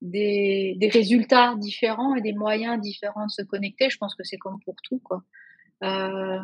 des, 0.00 0.74
des, 0.78 0.88
résultats 0.88 1.54
différents 1.56 2.14
et 2.14 2.22
des 2.22 2.32
moyens 2.32 2.80
différents 2.80 3.26
de 3.26 3.30
se 3.30 3.42
connecter. 3.42 3.90
Je 3.90 3.98
pense 3.98 4.14
que 4.14 4.24
c'est 4.24 4.38
comme 4.38 4.58
pour 4.64 4.76
tout, 4.82 4.98
quoi. 5.04 5.22
Euh, 5.84 6.38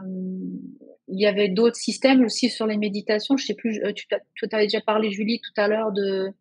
il 1.09 1.21
y 1.21 1.27
avait 1.27 1.49
d'autres 1.49 1.77
systèmes 1.77 2.23
aussi 2.23 2.51
sur 2.51 2.67
les 2.67 2.77
méditations. 2.77 3.37
Je 3.37 3.47
sais 3.47 3.55
plus, 3.55 3.83
euh, 3.83 3.93
tu, 3.93 4.07
tu 4.35 4.49
avais 4.53 4.67
déjà 4.67 4.83
parlé, 4.83 5.11
Julie, 5.11 5.41
tout 5.41 5.61
à 5.61 5.69
l'heure 5.69 5.91
de 5.93 6.33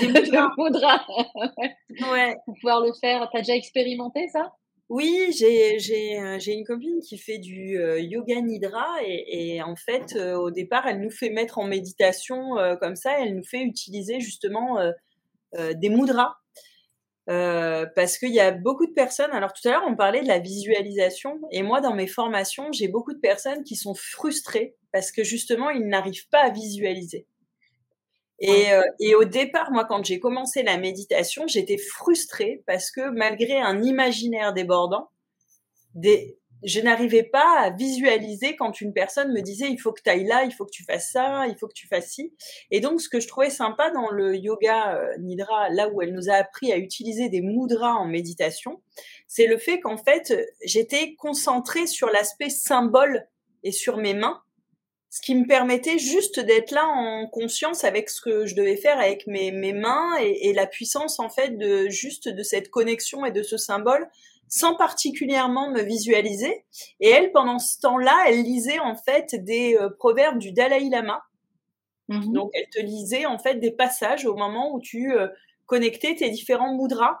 des 0.00 0.08
mudras. 0.08 1.06
ouais. 2.12 2.36
Pour 2.44 2.54
pouvoir 2.54 2.80
le 2.80 2.92
faire. 3.00 3.28
Tu 3.30 3.36
as 3.38 3.40
déjà 3.40 3.54
expérimenté 3.54 4.28
ça? 4.28 4.52
Oui, 4.88 5.30
euh, 5.42 6.38
j'ai 6.38 6.52
une 6.52 6.64
copine 6.66 7.00
qui 7.00 7.16
fait 7.16 7.38
du 7.38 7.78
euh, 7.78 7.98
yoga 7.98 8.40
nidra 8.42 8.86
et, 9.06 9.62
en 9.62 9.74
fait 9.74 10.14
euh, 10.16 10.34
au 10.36 10.50
départ 10.50 10.86
elle 10.86 11.00
nous 11.00 11.10
fait 11.10 11.30
mettre 11.30 11.58
en 11.58 11.64
méditation 11.64 12.56
comme 12.80 12.96
ça, 12.96 13.18
elle 13.20 13.34
nous 13.34 13.44
fait 13.44 13.62
utiliser 13.62 14.20
justement 14.20 14.78
des 15.54 15.88
mudras 15.88 16.36
parce 17.26 18.18
qu'il 18.18 18.34
y 18.34 18.40
a 18.40 18.50
beaucoup 18.50 18.86
de 18.86 18.92
personnes. 18.92 19.30
Alors 19.32 19.52
tout 19.52 19.66
à 19.66 19.72
l'heure 19.72 19.84
on 19.88 19.96
parlait 19.96 20.22
de 20.22 20.28
la 20.28 20.40
visualisation 20.40 21.40
et 21.50 21.62
moi 21.62 21.80
dans 21.80 21.94
mes 21.94 22.06
formations 22.06 22.70
j'ai 22.72 22.88
beaucoup 22.88 23.14
de 23.14 23.20
personnes 23.20 23.64
qui 23.64 23.76
sont 23.76 23.94
frustrées 23.94 24.76
parce 24.92 25.10
que 25.10 25.24
justement 25.24 25.70
ils 25.70 25.86
n'arrivent 25.86 26.28
pas 26.28 26.40
à 26.40 26.50
visualiser. 26.50 27.26
Et, 28.42 28.72
euh, 28.72 28.82
et, 28.98 29.14
au 29.14 29.24
départ, 29.24 29.70
moi, 29.70 29.84
quand 29.84 30.04
j'ai 30.04 30.18
commencé 30.18 30.64
la 30.64 30.76
méditation, 30.76 31.44
j'étais 31.46 31.78
frustrée 31.78 32.64
parce 32.66 32.90
que 32.90 33.08
malgré 33.10 33.60
un 33.60 33.80
imaginaire 33.84 34.52
débordant, 34.52 35.10
des, 35.94 36.40
je 36.64 36.80
n'arrivais 36.80 37.22
pas 37.22 37.60
à 37.60 37.70
visualiser 37.70 38.56
quand 38.56 38.80
une 38.80 38.92
personne 38.92 39.32
me 39.32 39.42
disait 39.42 39.68
il 39.70 39.78
faut 39.78 39.92
que 39.92 40.02
tu 40.02 40.10
ailles 40.10 40.26
là, 40.26 40.42
il 40.42 40.52
faut 40.52 40.64
que 40.64 40.72
tu 40.72 40.82
fasses 40.82 41.12
ça, 41.12 41.46
il 41.46 41.56
faut 41.56 41.68
que 41.68 41.72
tu 41.72 41.86
fasses 41.86 42.10
ci. 42.10 42.34
Et 42.72 42.80
donc, 42.80 43.00
ce 43.00 43.08
que 43.08 43.20
je 43.20 43.28
trouvais 43.28 43.50
sympa 43.50 43.90
dans 43.90 44.10
le 44.10 44.36
yoga 44.36 44.96
euh, 44.96 45.16
nidra, 45.18 45.68
là 45.70 45.88
où 45.88 46.02
elle 46.02 46.12
nous 46.12 46.28
a 46.28 46.34
appris 46.34 46.72
à 46.72 46.78
utiliser 46.78 47.28
des 47.28 47.42
mudras 47.42 47.94
en 47.94 48.06
méditation, 48.06 48.82
c'est 49.28 49.46
le 49.46 49.56
fait 49.56 49.78
qu'en 49.78 49.96
fait, 49.96 50.34
j'étais 50.64 51.14
concentrée 51.14 51.86
sur 51.86 52.08
l'aspect 52.08 52.50
symbole 52.50 53.28
et 53.62 53.70
sur 53.70 53.98
mes 53.98 54.14
mains 54.14 54.42
ce 55.12 55.20
qui 55.20 55.34
me 55.34 55.46
permettait 55.46 55.98
juste 55.98 56.40
d'être 56.40 56.70
là 56.70 56.86
en 56.86 57.26
conscience 57.26 57.84
avec 57.84 58.08
ce 58.08 58.22
que 58.22 58.46
je 58.46 58.54
devais 58.54 58.78
faire 58.78 58.98
avec 58.98 59.26
mes, 59.26 59.52
mes 59.52 59.74
mains 59.74 60.16
et, 60.18 60.48
et, 60.48 60.52
la 60.54 60.66
puissance 60.66 61.20
en 61.20 61.28
fait 61.28 61.58
de 61.58 61.90
juste 61.90 62.30
de 62.30 62.42
cette 62.42 62.70
connexion 62.70 63.26
et 63.26 63.30
de 63.30 63.42
ce 63.42 63.58
symbole 63.58 64.08
sans 64.48 64.74
particulièrement 64.74 65.70
me 65.70 65.82
visualiser. 65.82 66.64
Et 67.00 67.08
elle, 67.08 67.30
pendant 67.32 67.58
ce 67.58 67.78
temps-là, 67.80 68.24
elle 68.26 68.42
lisait 68.42 68.78
en 68.78 68.96
fait 68.96 69.34
des 69.34 69.76
euh, 69.76 69.90
proverbes 69.90 70.38
du 70.38 70.52
Dalai 70.52 70.88
Lama. 70.90 71.22
Mmh 72.08 72.32
Donc, 72.32 72.50
elle 72.54 72.68
te 72.70 72.80
lisait 72.80 73.26
en 73.26 73.38
fait 73.38 73.56
des 73.56 73.70
passages 73.70 74.24
au 74.24 74.34
moment 74.34 74.74
où 74.74 74.80
tu 74.80 75.12
euh, 75.12 75.28
connectais 75.66 76.14
tes 76.14 76.30
différents 76.30 76.74
mudras. 76.74 77.20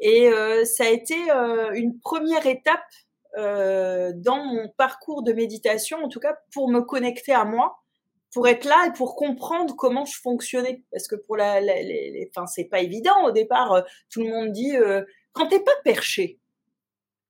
Et 0.00 0.28
euh, 0.28 0.66
ça 0.66 0.84
a 0.84 0.88
été 0.88 1.16
une 1.74 1.98
première 2.00 2.46
étape 2.46 2.84
euh, 3.36 4.12
dans 4.14 4.44
mon 4.44 4.68
parcours 4.76 5.22
de 5.22 5.32
méditation, 5.32 5.98
en 6.04 6.08
tout 6.08 6.20
cas 6.20 6.36
pour 6.52 6.70
me 6.70 6.80
connecter 6.80 7.32
à 7.32 7.44
moi, 7.44 7.78
pour 8.32 8.48
être 8.48 8.64
là 8.64 8.86
et 8.88 8.92
pour 8.92 9.16
comprendre 9.16 9.74
comment 9.76 10.04
je 10.04 10.18
fonctionnais. 10.20 10.82
Parce 10.92 11.08
que 11.08 11.16
pour 11.16 11.36
la, 11.36 11.60
les, 11.60 12.30
enfin, 12.30 12.46
c'est 12.46 12.64
pas 12.64 12.80
évident 12.80 13.24
au 13.24 13.30
départ. 13.30 13.72
Euh, 13.72 13.82
tout 14.10 14.22
le 14.22 14.28
monde 14.28 14.52
dit 14.52 14.76
euh, 14.76 15.02
quand 15.32 15.48
t'es 15.48 15.60
pas 15.60 15.72
perché, 15.84 16.38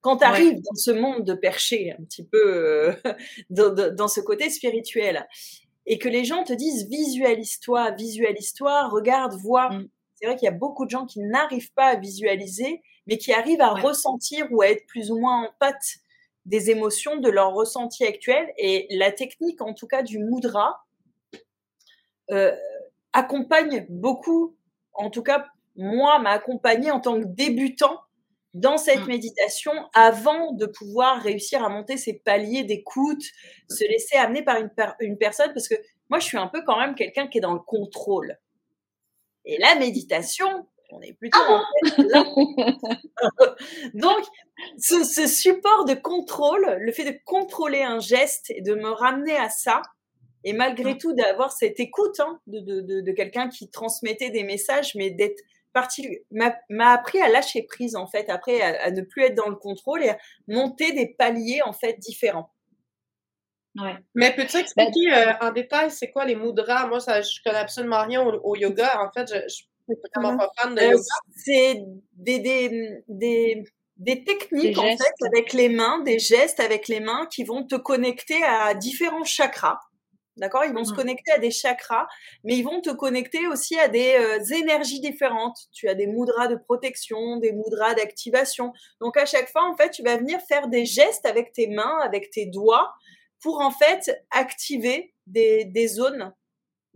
quand 0.01 0.19
tu 0.19 0.25
arrives 0.25 0.61
dans 0.61 0.75
ce 0.75 0.90
monde 0.90 1.25
de 1.25 1.35
perché, 1.35 1.92
un 1.92 2.03
petit 2.05 2.25
peu 2.25 2.42
euh, 2.45 2.92
dans, 3.51 3.95
dans, 3.95 4.09
ce 4.09 4.21
côté 4.21 4.51
spirituel, 4.51 5.27
et 5.87 5.99
que 5.99 6.09
les 6.09 6.25
gens 6.25 6.42
te 6.42 6.53
disent 6.53 6.88
visualise-toi, 6.88 7.92
visualise-toi, 7.92 8.88
regarde, 8.88 9.35
vois. 9.35 9.71
Mm. 9.71 9.88
C'est 10.14 10.27
vrai 10.27 10.37
qu'il 10.37 10.47
y 10.47 10.49
a 10.49 10.53
beaucoup 10.53 10.87
de 10.87 10.90
gens 10.90 11.07
qui 11.07 11.21
n'arrivent 11.21 11.73
pas 11.75 11.87
à 11.87 11.97
visualiser 11.97 12.83
mais 13.07 13.19
qui 13.19 13.33
arrivent 13.33 13.61
à 13.61 13.75
ressentir 13.75 14.47
ou 14.51 14.62
à 14.62 14.69
être 14.69 14.87
plus 14.87 15.11
ou 15.11 15.19
moins 15.19 15.45
en 15.45 15.51
pâte 15.59 15.99
des 16.45 16.71
émotions 16.71 17.16
de 17.16 17.29
leur 17.29 17.53
ressenti 17.53 18.05
actuel. 18.05 18.53
Et 18.57 18.87
la 18.90 19.12
technique, 19.12 19.61
en 19.61 19.75
tout 19.75 19.87
cas, 19.87 20.03
du 20.03 20.19
mudra, 20.19 20.85
euh, 22.31 22.55
accompagne 23.12 23.87
beaucoup, 23.88 24.57
en 24.92 25.11
tout 25.11 25.23
cas, 25.23 25.47
moi, 25.77 26.19
m'a 26.19 26.31
accompagné 26.31 26.90
en 26.90 27.01
tant 27.01 27.21
que 27.21 27.27
débutant 27.27 28.01
dans 28.55 28.79
cette 28.79 29.03
mmh. 29.03 29.09
méditation 29.09 29.73
avant 29.92 30.53
de 30.53 30.64
pouvoir 30.64 31.21
réussir 31.21 31.62
à 31.62 31.69
monter 31.69 31.99
ces 31.99 32.14
paliers 32.14 32.64
d'écoute, 32.64 33.23
se 33.69 33.85
laisser 33.85 34.16
amener 34.16 34.42
par 34.42 34.57
une, 34.57 34.71
une 35.01 35.19
personne, 35.19 35.53
parce 35.53 35.69
que 35.69 35.75
moi, 36.09 36.21
je 36.21 36.25
suis 36.25 36.38
un 36.38 36.47
peu 36.47 36.62
quand 36.64 36.79
même 36.79 36.95
quelqu'un 36.95 37.27
qui 37.27 37.38
est 37.38 37.42
dans 37.42 37.53
le 37.53 37.61
contrôle. 37.61 38.38
Et 39.45 39.59
la 39.59 39.75
méditation, 39.75 40.66
on 40.90 41.01
est 41.01 41.12
plutôt 41.14 41.38
ah 41.42 41.64
là. 41.99 42.25
Donc, 43.94 44.25
ce, 44.79 45.05
ce, 45.05 45.27
support 45.27 45.85
de 45.85 45.94
contrôle, 45.94 46.79
le 46.81 46.92
fait 46.92 47.05
de 47.05 47.18
contrôler 47.25 47.83
un 47.83 47.99
geste 47.99 48.51
et 48.51 48.62
de 48.62 48.75
me 48.75 48.90
ramener 48.90 49.37
à 49.37 49.49
ça, 49.49 49.83
et 50.44 50.53
malgré 50.53 50.94
mmh. 50.94 50.99
tout 50.99 51.12
d'avoir 51.12 51.53
cette 51.53 51.81
écoute 51.81 52.20
hein, 52.20 52.40
de, 52.46 52.61
de, 52.61 52.81
de, 52.81 53.01
de 53.01 53.12
quelqu'un 53.12 53.49
qui 53.49 53.68
transmettait 53.68 54.31
des 54.31 54.44
messages, 54.44 54.94
mais 54.94 55.11
d'être 55.11 55.42
partie 55.77 56.20
m'a 56.31 56.92
appris 56.92 57.20
à 57.20 57.29
lâcher 57.29 57.62
prise 57.62 57.96
en 57.96 58.07
fait, 58.07 58.31
après 58.31 58.62
à, 58.62 58.90
ne 58.90 59.03
plus 59.03 59.25
être 59.25 59.35
dans 59.35 59.51
le 59.51 59.57
contrôle 59.57 60.03
et 60.03 60.09
à 60.09 60.18
monter 60.49 60.92
des 60.92 61.07
paliers 61.07 61.61
en 61.66 61.75
fait 61.75 61.99
différents. 61.99 62.51
Ouais. 63.79 63.94
Mais 64.14 64.35
peux-tu 64.35 64.55
bah, 64.55 64.61
expliquer 64.61 65.12
euh, 65.12 65.33
en 65.42 65.53
détail 65.53 65.90
c'est 65.90 66.11
quoi 66.11 66.25
les 66.25 66.35
mudras? 66.35 66.87
Moi, 66.87 66.99
ça, 66.99 67.20
je 67.20 67.40
connais 67.44 67.59
absolument 67.59 68.03
rien 68.03 68.22
au, 68.22 68.57
yoga. 68.57 69.03
En 69.03 69.12
fait, 69.12 69.29
je, 69.29 69.64
vraiment 70.14 70.37
pas 70.37 70.51
fan 70.61 70.75
de 70.75 70.81
euh, 70.81 70.90
yoga. 70.90 71.03
C'est 71.37 71.83
des, 72.12 72.38
des, 72.38 73.03
des, 73.09 73.64
des 73.96 74.25
techniques 74.25 74.79
en 74.79 74.96
fait 74.96 75.27
avec 75.27 75.53
les 75.53 75.68
mains, 75.68 76.01
des 76.01 76.18
gestes 76.18 76.61
avec 76.61 76.88
les 76.88 77.01
mains 77.01 77.27
qui 77.31 77.44
vont 77.44 77.66
te 77.66 77.77
connecter 77.77 78.42
à 78.42 78.75
différents 78.75 79.25
chakras. 79.25 79.81
D'accord? 80.38 80.64
Ils 80.66 80.75
vont 80.75 80.85
se 80.85 80.92
mmh. 80.92 80.96
connecter 80.96 81.33
à 81.33 81.38
des 81.38 81.51
chakras, 81.51 82.07
mais 82.44 82.59
ils 82.59 82.62
vont 82.62 82.83
te 82.83 82.90
connecter 82.90 83.46
aussi 83.46 83.79
à 83.79 83.88
des 83.88 84.16
euh, 84.18 84.55
énergies 84.55 85.01
différentes. 85.01 85.57
Tu 85.72 85.88
as 85.88 85.94
des 85.94 86.07
mudras 86.07 86.49
de 86.49 86.57
protection, 86.57 87.38
des 87.38 87.53
mudras 87.53 87.94
d'activation. 87.94 88.75
Donc 89.01 89.16
à 89.16 89.25
chaque 89.25 89.49
fois, 89.49 89.66
en 89.66 89.75
fait, 89.79 89.92
tu 89.92 90.03
vas 90.03 90.18
venir 90.18 90.38
faire 90.46 90.68
des 90.68 90.85
gestes 90.85 91.25
avec 91.25 91.55
tes 91.55 91.68
mains, 91.68 91.99
avec 92.03 92.31
tes 92.31 92.44
doigts, 92.44 92.92
pour 93.40 93.61
en 93.61 93.70
fait 93.70 94.25
activer 94.31 95.14
des, 95.27 95.64
des 95.64 95.88
zones. 95.88 96.35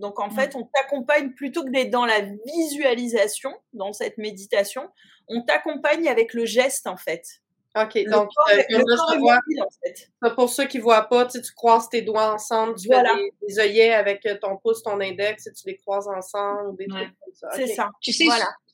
Donc 0.01 0.19
en 0.19 0.29
mmh. 0.29 0.33
fait, 0.33 0.57
on 0.57 0.65
t'accompagne 0.65 1.31
plutôt 1.33 1.63
que 1.65 1.71
d'être 1.71 1.91
dans 1.91 2.07
la 2.07 2.21
visualisation, 2.47 3.53
dans 3.73 3.93
cette 3.93 4.19
méditation, 4.19 4.89
on 5.29 5.43
t'accompagne 5.43 6.09
avec 6.09 6.35
le 6.35 6.47
geste 6.47 6.87
en 6.87 6.97
fait. 6.97 7.43
OK, 7.77 8.05
donc, 8.11 8.31
euh, 8.53 10.33
pour 10.35 10.49
ceux 10.49 10.67
qui 10.67 10.79
ne 10.79 10.83
voient 10.83 11.03
pas, 11.03 11.27
tu, 11.27 11.41
tu 11.41 11.53
croises 11.53 11.89
tes 11.89 12.03
doigts 12.03 12.35
ensemble, 12.35 12.75
tu 12.75 12.89
fais 12.89 13.01
des, 13.47 13.61
œillets 13.61 13.93
avec 13.93 14.27
euh, 14.27 14.37
ton 14.43 14.57
pouce, 14.57 14.83
ton 14.83 15.01
index, 15.01 15.47
et 15.47 15.53
tu 15.53 15.69
les 15.69 15.77
croises 15.77 16.09
ensemble, 16.09 16.77
des 16.77 16.89
trucs 16.89 17.15
comme 17.21 17.33
ça. 17.33 17.49
C'est 17.55 17.69
ça. 17.69 17.91
Tu 18.01 18.13
sais, 18.13 18.25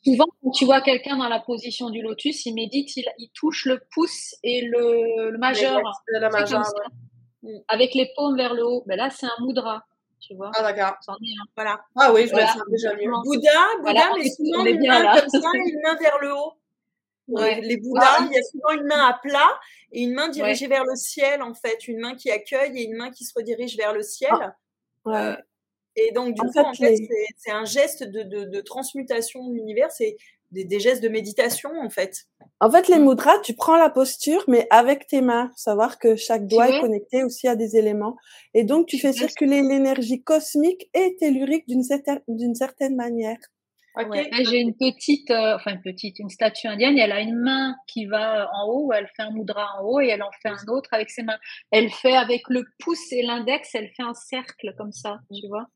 souvent, 0.03 0.25
quand 0.43 0.51
tu 0.53 0.65
vois 0.65 0.81
quelqu'un 0.81 1.19
dans 1.19 1.29
la 1.29 1.41
position 1.41 1.91
du 1.91 2.01
lotus, 2.01 2.47
il 2.47 2.55
médite, 2.55 2.97
il, 2.97 3.05
il 3.19 3.29
touche 3.35 3.67
le 3.67 3.83
pouce 3.93 4.35
et 4.43 4.63
le, 4.63 5.31
le 5.31 5.39
majeur. 5.39 5.79
Le 6.07 6.31
majeur, 6.31 6.63
mm. 7.43 7.51
Avec 7.69 7.93
les 7.93 8.11
paumes 8.17 8.39
vers 8.39 8.55
le 8.55 8.65
haut. 8.65 8.83
Ben 8.87 8.97
là, 8.97 9.11
c'est 9.11 9.27
un 9.27 9.45
mudra. 9.47 9.85
Tu 10.21 10.35
vois. 10.35 10.51
Ah, 10.57 10.63
d'accord. 10.63 10.97
Voilà. 11.55 11.81
Ah 11.97 12.13
oui, 12.13 12.27
je 12.27 12.31
voilà. 12.31 12.47
me 12.47 12.53
sens 12.53 12.63
déjà 12.71 12.95
mieux. 12.95 13.11
Bouddha, 13.25 13.51
Bouddha, 13.81 14.13
mais 14.17 14.29
souvent 14.31 14.65
une 14.65 14.87
main 14.87 15.21
comme 15.21 15.29
ça 15.29 15.49
une 15.55 15.81
main 15.83 15.97
vers 15.97 16.19
le 16.21 16.33
haut. 16.33 16.53
Ouais, 17.29 17.61
les 17.61 17.77
Bouddhas, 17.79 18.19
il 18.21 18.33
y 18.33 18.39
a 18.39 18.43
souvent 18.45 18.71
une 18.71 18.87
main 18.87 19.09
à 19.09 19.19
plat 19.21 19.59
et 19.91 20.03
une 20.03 20.15
main 20.15 20.29
dirigée 20.29 20.69
vers 20.69 20.85
le 20.85 20.95
ciel, 20.95 21.43
en 21.43 21.55
fait. 21.55 21.89
Une 21.89 21.99
main 21.99 22.15
qui 22.15 22.31
accueille 22.31 22.79
et 22.79 22.85
une 22.85 22.95
main 22.95 23.11
qui 23.11 23.25
se 23.25 23.33
redirige 23.35 23.77
vers 23.77 23.93
le 23.93 24.05
ciel. 24.05 24.31
Ah. 25.05 25.37
Et 25.97 26.13
donc, 26.13 26.35
du 26.35 26.41
coup, 26.41 26.59
en 26.61 26.73
fait, 26.73 26.95
c'est 27.37 27.51
un 27.51 27.65
geste 27.65 28.05
de, 28.05 28.23
de, 28.23 28.45
de 28.45 28.61
transmutation 28.61 29.45
de 29.49 29.55
l'univers. 29.55 29.91
C'est 29.91 30.17
des, 30.57 30.65
des, 30.65 30.81
gestes 30.81 31.03
de 31.03 31.09
méditation, 31.09 31.71
en 31.83 31.91
fait. 31.91 32.25
En 32.61 32.71
fait, 32.71 32.89
les 32.89 32.99
mudras, 32.99 33.39
tu 33.41 33.55
prends 33.55 33.77
la 33.77 33.91
posture, 33.91 34.45
mais 34.49 34.67
avec 34.71 35.07
tes 35.07 35.21
mains. 35.21 35.51
Savoir 35.57 35.99
que 35.99 36.17
chaque 36.17 36.47
doigt 36.47 36.69
est 36.69 36.81
connecté 36.81 37.23
aussi 37.23 37.47
à 37.49 37.57
des 37.57 37.77
éléments. 37.77 38.17
Et 38.55 38.65
donc, 38.65 38.87
tu 38.87 38.99
fais 38.99 39.13
circuler 39.13 39.63
l'énergie 39.63 40.23
cosmique 40.23 40.89
et 40.95 41.17
tellurique 41.17 41.69
d'une 41.69 41.83
certaine, 41.83 42.21
d'une 42.29 42.55
certaine 42.55 42.97
manière. 42.97 43.39
Okay. 43.99 44.29
J'ai 44.45 44.61
une 44.61 44.77
petite, 44.77 45.31
euh, 45.31 45.57
enfin 45.57 45.73
une 45.73 45.81
petite, 45.81 46.19
une 46.19 46.29
statue 46.29 46.67
indienne. 46.67 46.99
elle 46.99 47.13
a 47.13 47.21
une 47.21 47.37
main 47.37 47.75
qui 47.87 48.05
va 48.05 48.47
en 48.53 48.69
haut, 48.69 48.93
elle 48.93 49.09
fait 49.17 49.23
un 49.23 49.31
mudra 49.31 49.69
en 49.79 49.85
haut 49.85 50.01
et 50.01 50.09
elle 50.09 50.23
en 50.23 50.31
fait 50.43 50.51
un 50.51 50.69
autre 50.69 50.91
avec 50.93 51.09
ses 51.09 51.23
mains. 51.23 51.39
Elle 51.71 51.91
fait 51.91 52.15
avec 52.15 52.43
le 52.51 52.65
pouce 52.79 53.11
et 53.13 53.23
l'index, 53.23 53.75
elle 53.75 53.89
fait 53.97 54.03
un 54.03 54.13
cercle 54.13 54.75
comme 54.77 54.93
ça, 54.93 55.21
tu 55.33 55.49
vois. 55.49 55.67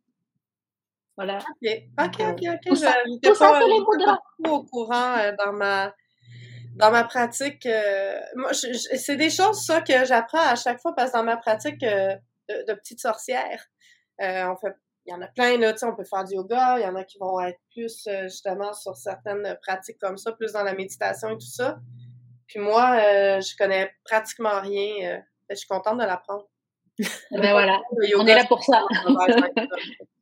Voilà. 1.21 1.39
Ok, 1.39 1.83
ok, 2.01 2.27
ok. 2.31 2.59
Tout 2.67 2.77
ça, 2.77 2.95
tout 3.23 3.35
ça 3.35 3.61
c'est 3.61 3.67
les 3.67 3.81
mudras. 3.81 4.19
au 4.49 4.65
courant 4.65 5.19
euh, 5.19 5.33
dans 5.39 5.53
ma 5.53 5.93
dans 6.77 6.91
ma 6.91 7.05
pratique. 7.05 7.67
Euh, 7.67 8.19
moi, 8.37 8.53
c'est 8.53 9.17
des 9.17 9.29
choses 9.29 9.65
ça 9.67 9.83
que 9.83 10.05
j'apprends 10.05 10.47
à 10.47 10.55
chaque 10.55 10.81
fois 10.81 10.95
parce 10.95 11.11
que 11.13 11.19
dans 11.19 11.25
ma 11.25 11.37
pratique 11.37 11.81
de, 11.81 12.17
de 12.49 12.75
petite 12.75 13.01
sorcière, 13.01 13.67
on 14.19 14.57
fait 14.57 14.75
il 15.07 15.13
y 15.13 15.15
en 15.17 15.23
a 15.23 15.27
plein, 15.27 15.57
là, 15.59 15.75
on 15.83 15.95
peut 15.95 16.05
faire 16.05 16.25
du 16.25 16.35
yoga, 16.35 16.79
il 16.79 16.83
y 16.83 16.87
en 16.87 16.95
a 16.95 17.05
qui 17.05 17.19
vont 17.19 17.41
être 17.41 17.59
plus 17.73 18.07
euh, 18.07 18.25
justement 18.25 18.73
sur 18.73 18.97
certaines 18.97 19.59
pratiques 19.63 19.99
comme 19.99 20.17
ça, 20.17 20.33
plus 20.33 20.53
dans 20.53 20.63
la 20.63 20.75
méditation 20.75 21.31
et 21.31 21.35
tout 21.35 21.41
ça. 21.41 21.79
Puis 22.47 22.61
moi, 22.61 22.97
euh, 23.01 23.41
je 23.41 23.57
connais 23.57 23.91
pratiquement 24.05 24.61
rien. 24.61 25.15
Euh, 25.15 25.19
je 25.49 25.55
suis 25.57 25.69
contente 25.69 25.99
de 25.99 26.05
l'apprendre. 26.05 26.47
Ben 27.31 27.53
voilà, 27.53 27.81
on 28.19 28.27
est 28.27 28.35
là 28.35 28.45
pour 28.47 28.63
ça. 28.63 28.85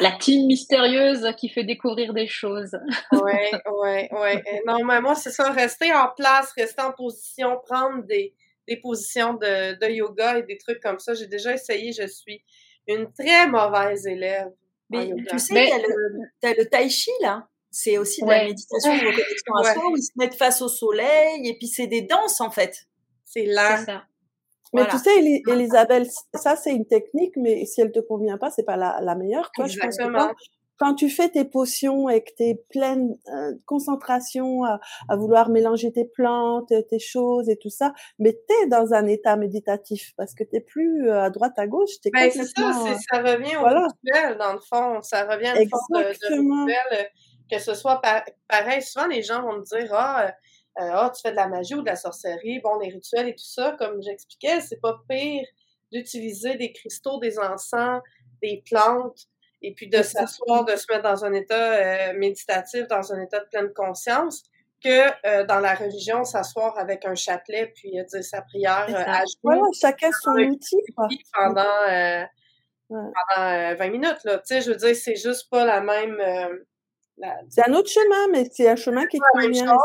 la 0.00 0.12
team 0.12 0.46
mystérieuse 0.46 1.26
qui 1.36 1.48
fait 1.48 1.64
découvrir 1.64 2.12
des 2.12 2.26
choses. 2.26 2.76
oui, 3.12 3.50
oui, 3.82 4.08
oui. 4.10 4.60
Non, 4.66 4.84
mais 4.84 5.00
moi, 5.00 5.14
c'est 5.14 5.30
ça, 5.30 5.50
rester 5.50 5.92
en 5.92 6.08
place, 6.16 6.52
rester 6.56 6.82
en 6.82 6.92
position, 6.92 7.58
prendre 7.64 8.04
des, 8.04 8.34
des 8.68 8.76
positions 8.76 9.34
de, 9.34 9.78
de 9.78 9.90
yoga 9.90 10.38
et 10.38 10.42
des 10.42 10.58
trucs 10.58 10.80
comme 10.80 10.98
ça. 10.98 11.14
J'ai 11.14 11.26
déjà 11.26 11.52
essayé, 11.52 11.92
je 11.92 12.06
suis 12.06 12.42
une 12.86 13.12
très 13.12 13.48
mauvaise 13.48 14.06
élève. 14.06 14.50
Mais 14.90 15.10
tu 15.28 15.38
sais, 15.38 15.70
tu 16.40 16.48
as, 16.48 16.54
le 16.54 16.64
tai 16.68 16.88
chi, 16.88 17.10
là. 17.20 17.48
C'est 17.70 17.98
aussi 17.98 18.22
de 18.22 18.28
la 18.28 18.44
méditation 18.44 18.96
de 18.96 19.06
reconnexion 19.06 19.54
à 19.56 19.74
soi 19.74 19.90
où 19.90 19.96
ils 19.96 20.02
se 20.02 20.12
mettent 20.16 20.36
face 20.36 20.62
au 20.62 20.68
soleil 20.68 21.46
et 21.46 21.58
puis 21.58 21.66
c'est 21.66 21.88
des 21.88 22.02
danses, 22.02 22.40
en 22.40 22.50
fait. 22.50 22.86
C'est 23.24 23.44
là. 23.44 23.84
Mais 24.72 24.86
tu 24.88 24.98
sais, 24.98 25.40
Elisabeth, 25.48 26.08
ça 26.34 26.56
c'est 26.56 26.74
une 26.74 26.86
technique, 26.86 27.36
mais 27.36 27.64
si 27.66 27.80
elle 27.80 27.92
te 27.92 28.00
convient 28.00 28.38
pas, 28.38 28.50
c'est 28.50 28.64
pas 28.64 28.76
la, 28.76 28.98
la 29.00 29.14
meilleure. 29.14 29.50
Toi, 29.54 29.66
je 29.66 29.78
pense 29.78 29.96
que 29.96 30.04
quand 30.78 30.94
tu 30.94 31.08
fais 31.08 31.30
tes 31.30 31.44
potions 31.44 32.08
et 32.08 32.22
que 32.22 32.30
tu 32.36 32.42
es 32.42 32.54
pleine 32.68 33.16
euh, 33.28 33.52
de 33.52 33.60
concentration 33.64 34.64
à, 34.64 34.78
à, 35.08 35.16
vouloir 35.16 35.48
mélanger 35.48 35.92
tes 35.92 36.04
plantes, 36.04 36.70
tes 36.90 36.98
choses 36.98 37.48
et 37.48 37.56
tout 37.56 37.70
ça, 37.70 37.92
mais 38.18 38.32
tu 38.32 38.54
es 38.62 38.66
dans 38.66 38.92
un 38.92 39.06
état 39.06 39.36
méditatif 39.36 40.12
parce 40.16 40.34
que 40.34 40.44
tu 40.44 40.60
plus 40.60 41.08
euh, 41.08 41.22
à 41.22 41.30
droite, 41.30 41.54
à 41.56 41.66
gauche. 41.66 41.90
Es 42.04 42.10
ben, 42.10 42.30
c'est 42.30 42.44
ça, 42.44 42.72
ça 43.10 43.22
revient 43.22 43.56
au 43.56 43.60
voilà. 43.60 43.88
dans 44.38 44.52
le 44.52 44.60
fond. 44.60 45.00
Ça 45.02 45.24
revient 45.24 45.54
forme 45.70 46.02
de, 46.02 46.10
de 46.10 47.06
que 47.50 47.58
ce 47.58 47.74
soit 47.74 48.00
pareil. 48.48 48.82
Souvent, 48.82 49.06
les 49.06 49.22
gens 49.22 49.42
vont 49.42 49.58
me 49.58 49.64
dire, 49.64 49.88
ah, 49.92 50.26
euh, 50.26 50.30
ah, 50.76 51.10
tu 51.14 51.22
fais 51.22 51.30
de 51.30 51.36
la 51.36 51.48
magie 51.48 51.74
ou 51.74 51.82
de 51.82 51.86
la 51.86 51.96
sorcellerie, 51.96 52.60
bon, 52.60 52.78
les 52.78 52.90
rituels 52.90 53.28
et 53.28 53.34
tout 53.34 53.44
ça, 53.44 53.74
comme 53.78 54.02
j'expliquais, 54.02 54.60
c'est 54.60 54.80
pas 54.80 55.00
pire 55.08 55.46
d'utiliser 55.92 56.56
des 56.56 56.72
cristaux, 56.72 57.18
des 57.18 57.38
encens, 57.38 58.00
des 58.42 58.62
plantes, 58.66 59.26
et 59.62 59.72
puis 59.72 59.88
de 59.88 60.02
s'asseoir, 60.02 60.64
de 60.64 60.76
se 60.76 60.86
mettre 60.90 61.02
dans 61.02 61.24
un 61.24 61.32
état 61.32 61.72
euh, 61.72 62.12
méditatif, 62.18 62.86
dans 62.88 63.12
un 63.12 63.20
état 63.22 63.40
de 63.40 63.46
pleine 63.46 63.72
conscience, 63.72 64.42
que 64.84 65.10
euh, 65.26 65.44
dans 65.44 65.60
la 65.60 65.74
religion, 65.74 66.24
s'asseoir 66.24 66.78
avec 66.78 67.04
un 67.06 67.14
chapelet 67.14 67.72
puis 67.74 67.98
euh, 67.98 68.04
dire 68.04 68.22
sa 68.22 68.42
prière 68.42 68.86
à 68.88 69.22
genoux. 69.24 69.72
chacun 69.72 70.10
son 70.22 70.32
outil. 70.32 70.76
Pendant, 71.32 72.28
pendant 72.88 73.74
20 73.74 73.90
minutes. 73.90 74.24
Là. 74.24 74.38
Tu 74.38 74.42
sais, 74.44 74.60
je 74.60 74.70
veux 74.70 74.76
dire, 74.76 74.94
c'est 74.94 75.16
juste 75.16 75.48
pas 75.50 75.64
la 75.64 75.80
même... 75.80 76.16
C'est 77.48 77.66
un 77.66 77.72
autre 77.72 77.88
chemin, 77.88 78.28
mais 78.32 78.48
c'est 78.52 78.68
un 78.68 78.76
chemin 78.76 79.06
qui 79.06 79.16
est 79.16 79.20
convient. 79.32 79.76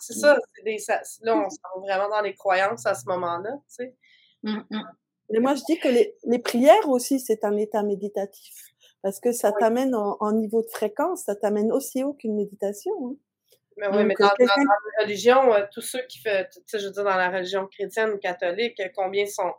C'est 0.00 0.14
ça. 0.14 0.36
Des, 0.64 0.78
ça 0.78 1.00
là, 1.22 1.36
on 1.36 1.48
s'en 1.48 1.80
va 1.80 1.96
vraiment 1.96 2.08
dans 2.08 2.22
les 2.22 2.34
croyances 2.34 2.84
à 2.86 2.94
ce 2.94 3.06
moment-là. 3.06 3.50
Tu 3.68 3.74
sais. 3.76 3.94
Mmh, 4.42 4.58
mmh. 4.70 4.82
Mais 5.30 5.38
moi, 5.38 5.54
je 5.54 5.62
dis 5.64 5.78
que 5.78 5.88
les, 5.88 6.16
les 6.24 6.38
prières 6.38 6.88
aussi, 6.88 7.20
c'est 7.20 7.44
un 7.44 7.56
état 7.56 7.82
méditatif 7.82 8.74
parce 9.04 9.20
que 9.20 9.32
ça 9.32 9.52
t'amène 9.52 9.94
en, 9.94 10.32
niveau 10.32 10.62
de 10.62 10.70
fréquence, 10.70 11.24
ça 11.24 11.36
t'amène 11.36 11.70
aussi 11.70 12.02
haut 12.02 12.14
qu'une 12.14 12.36
méditation. 12.36 12.90
Hein. 13.04 13.16
Mais 13.76 13.88
oui, 13.88 14.04
mais 14.04 14.14
euh, 14.18 14.24
dans, 14.24 14.46
la 14.46 15.02
religion, 15.02 15.52
euh, 15.52 15.66
tous 15.70 15.82
ceux 15.82 16.00
qui 16.08 16.20
font, 16.20 16.30
tu 16.50 16.60
sais, 16.64 16.78
je 16.78 16.86
veux 16.86 16.90
dire, 16.90 17.04
dans 17.04 17.16
la 17.16 17.28
religion 17.28 17.66
chrétienne 17.66 18.12
ou 18.12 18.16
catholique, 18.16 18.80
euh, 18.80 18.88
combien 18.96 19.26
sont 19.26 19.52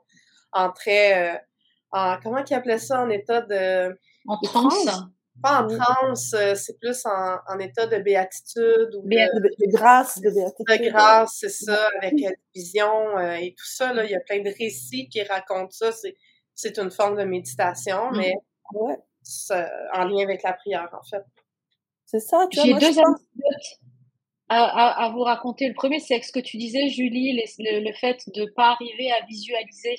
en 0.52 0.72
très, 0.72 1.46
en, 1.92 2.18
comment 2.24 2.44
ils 2.44 2.54
appelaient 2.56 2.80
ça, 2.80 3.04
en 3.04 3.10
état 3.12 3.42
de... 3.42 3.96
En 4.26 4.40
transe? 4.40 4.88
Pas 5.44 5.64
en 5.64 5.68
transe, 5.68 6.36
c'est 6.56 6.80
plus 6.80 7.06
en, 7.06 7.38
en, 7.48 7.60
état 7.60 7.88
de 7.88 7.98
béatitude 7.98 8.96
ou 8.96 9.08
de, 9.08 9.72
grâce, 9.72 10.20
de 10.20 10.30
béatitude. 10.30 10.66
De 10.66 10.90
grâce, 10.90 11.38
c'est 11.40 11.50
ça, 11.50 11.90
avec 12.02 12.20
la 12.20 12.32
vision 12.56 13.20
et 13.20 13.54
tout 13.58 13.66
ça, 13.66 13.94
là, 13.94 14.06
il 14.06 14.12
y 14.12 14.16
a 14.16 14.22
plein 14.22 14.42
de 14.42 14.50
récits 14.58 15.10
qui 15.10 15.22
racontent 15.24 15.72
ça, 15.72 15.92
c'est, 15.92 16.16
c'est 16.54 16.80
une 16.80 16.90
forme 16.90 17.18
de 17.18 17.24
méditation, 17.24 18.12
mmh. 18.12 18.18
mais... 18.18 18.34
Ouais 18.74 18.98
en 19.94 20.06
lien 20.06 20.24
avec 20.24 20.44
la 20.44 20.54
prière, 20.54 20.90
en 20.94 21.04
fait. 21.04 21.24
C'est 22.06 22.20
ça, 22.20 22.48
tu 22.52 22.58
vois. 22.58 22.66
J'ai 22.66 22.74
deux 22.74 23.00
anecdotes 23.00 23.80
à, 24.50 25.10
vous 25.14 25.24
raconter. 25.24 25.68
Le 25.68 25.74
premier, 25.74 26.00
c'est 26.00 26.22
ce 26.22 26.32
que 26.32 26.40
tu 26.40 26.58
disais, 26.58 26.90
Julie, 26.90 27.42
le, 27.60 27.94
fait 27.94 28.22
de 28.34 28.42
ne 28.42 28.52
pas 28.52 28.72
arriver 28.72 29.12
à 29.12 29.26
visualiser. 29.26 29.96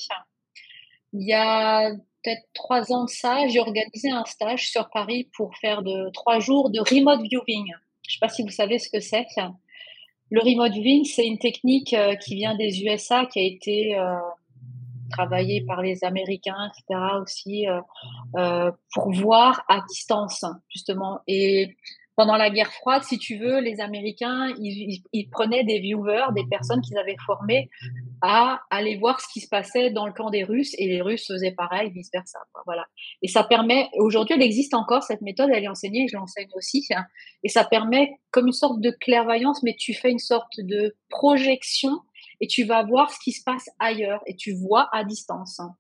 Il 1.12 1.26
y 1.26 1.34
a 1.34 1.90
peut-être 2.26 2.42
trois 2.54 2.92
ans 2.92 3.04
de 3.04 3.10
ça, 3.10 3.46
j'ai 3.46 3.60
organisé 3.60 4.10
un 4.10 4.24
stage 4.24 4.68
sur 4.68 4.90
Paris 4.90 5.28
pour 5.36 5.56
faire 5.56 5.82
de 5.82 6.10
trois 6.10 6.40
jours 6.40 6.70
de 6.70 6.80
remote 6.80 7.22
viewing. 7.22 7.66
Je 7.66 8.10
ne 8.10 8.12
sais 8.12 8.18
pas 8.20 8.28
si 8.28 8.42
vous 8.42 8.50
savez 8.50 8.78
ce 8.78 8.88
que 8.90 9.00
c'est. 9.00 9.26
Le 10.30 10.40
remote 10.40 10.72
viewing, 10.72 11.04
c'est 11.04 11.26
une 11.26 11.38
technique 11.38 11.92
euh, 11.92 12.16
qui 12.16 12.34
vient 12.34 12.56
des 12.56 12.82
USA, 12.82 13.26
qui 13.26 13.38
a 13.38 13.42
été 13.42 13.96
euh, 13.96 14.16
travaillée 15.10 15.64
par 15.64 15.82
les 15.82 16.02
Américains, 16.02 16.70
etc. 16.72 17.00
aussi, 17.22 17.66
euh, 18.36 18.72
pour 18.92 19.12
voir 19.12 19.62
à 19.68 19.82
distance, 19.88 20.44
justement. 20.68 21.20
Et 21.28 21.76
pendant 22.16 22.36
la 22.36 22.48
guerre 22.48 22.72
froide, 22.72 23.02
si 23.02 23.18
tu 23.18 23.36
veux, 23.36 23.60
les 23.60 23.78
Américains, 23.80 24.52
ils, 24.58 25.30
prenaient 25.30 25.64
des 25.64 25.80
viewers, 25.80 26.32
des 26.34 26.46
personnes 26.46 26.80
qu'ils 26.80 26.96
avaient 26.96 27.16
formées 27.26 27.68
à 28.22 28.62
aller 28.70 28.96
voir 28.96 29.20
ce 29.20 29.26
qui 29.30 29.40
se 29.40 29.48
passait 29.48 29.90
dans 29.90 30.06
le 30.06 30.14
camp 30.14 30.30
des 30.30 30.42
Russes 30.42 30.74
et 30.78 30.88
les 30.88 31.02
Russes 31.02 31.26
faisaient 31.26 31.52
pareil, 31.52 31.90
vice 31.90 32.08
versa. 32.10 32.38
Voilà. 32.64 32.86
Et 33.20 33.28
ça 33.28 33.44
permet, 33.44 33.90
aujourd'hui, 33.98 34.34
elle 34.34 34.42
existe 34.42 34.72
encore 34.72 35.02
cette 35.02 35.20
méthode, 35.20 35.50
elle 35.52 35.64
est 35.64 35.68
enseignée, 35.68 36.06
je 36.10 36.16
l'enseigne 36.16 36.48
aussi, 36.54 36.86
hein. 36.94 37.04
et 37.44 37.50
ça 37.50 37.64
permet 37.64 38.18
comme 38.30 38.46
une 38.46 38.52
sorte 38.52 38.80
de 38.80 38.90
clairvoyance, 38.90 39.62
mais 39.62 39.76
tu 39.78 39.92
fais 39.92 40.10
une 40.10 40.18
sorte 40.18 40.58
de 40.58 40.96
projection 41.10 42.00
et 42.40 42.46
tu 42.46 42.64
vas 42.64 42.82
voir 42.82 43.10
ce 43.10 43.18
qui 43.22 43.32
se 43.32 43.44
passe 43.44 43.68
ailleurs 43.78 44.22
et 44.26 44.36
tu 44.36 44.54
vois 44.54 44.88
à 44.92 45.04
distance. 45.04 45.60
Hein. 45.60 45.74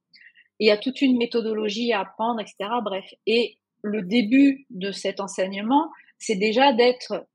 il 0.58 0.68
y 0.68 0.70
a 0.70 0.76
toute 0.76 1.00
une 1.00 1.16
méthodologie 1.16 1.94
à 1.94 2.00
apprendre, 2.00 2.40
etc. 2.40 2.56
Bref. 2.84 3.06
Et 3.26 3.56
le 3.82 4.02
début 4.02 4.66
de 4.70 4.90
cet 4.90 5.20
enseignement, 5.20 5.90
c'est 6.18 6.36
déjà 6.36 6.72
d'être 6.72 7.26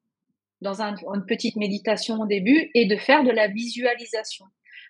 dans 0.61 0.81
une 0.81 1.25
petite 1.25 1.55
méditation 1.55 2.19
au 2.19 2.25
début 2.25 2.69
et 2.75 2.85
de 2.85 2.95
faire 2.95 3.23
de 3.23 3.31
la 3.31 3.47
visualisation. 3.47 4.45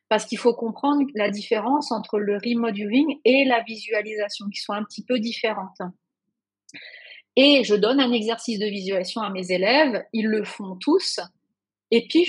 Parce 0.10 0.26
qu'il 0.26 0.38
faut 0.38 0.54
comprendre 0.54 1.06
la 1.16 1.30
différence 1.30 1.92
entre 1.92 2.20
le 2.20 2.36
remote 2.36 2.76
viewing 2.76 3.20
et 3.24 3.46
la 3.46 3.62
visualisation, 3.64 4.48
qui 4.50 4.60
sont 4.60 4.74
un 4.74 4.84
petit 4.84 5.06
peu 5.06 5.20
différentes. 5.20 5.80
Et 7.38 7.64
je 7.64 7.76
donne 7.76 8.02
un 8.02 8.12
exercice 8.12 8.60
de 8.60 8.66
visualisation 8.66 9.22
à 9.22 9.30
mes 9.30 9.52
élèves, 9.52 10.04
ils 10.12 10.28
le 10.28 10.44
font 10.44 10.76
tous. 10.76 11.22
Et 11.92 12.08
puis, 12.10 12.26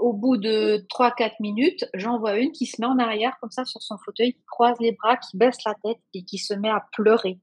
au 0.00 0.12
bout 0.14 0.38
de 0.38 0.86
3-4 0.90 1.32
minutes, 1.40 1.84
j'en 1.92 2.18
vois 2.18 2.38
une 2.38 2.52
qui 2.52 2.64
se 2.64 2.80
met 2.80 2.86
en 2.86 2.98
arrière 2.98 3.36
comme 3.40 3.50
ça 3.50 3.66
sur 3.66 3.82
son 3.82 3.98
fauteuil, 3.98 4.32
qui 4.32 4.44
croise 4.50 4.78
les 4.80 4.92
bras, 4.92 5.16
qui 5.18 5.36
baisse 5.36 5.58
la 5.66 5.74
tête 5.84 6.00
et 6.14 6.24
qui 6.24 6.38
se 6.38 6.54
met 6.54 6.70
à 6.70 6.86
pleurer 6.92 7.38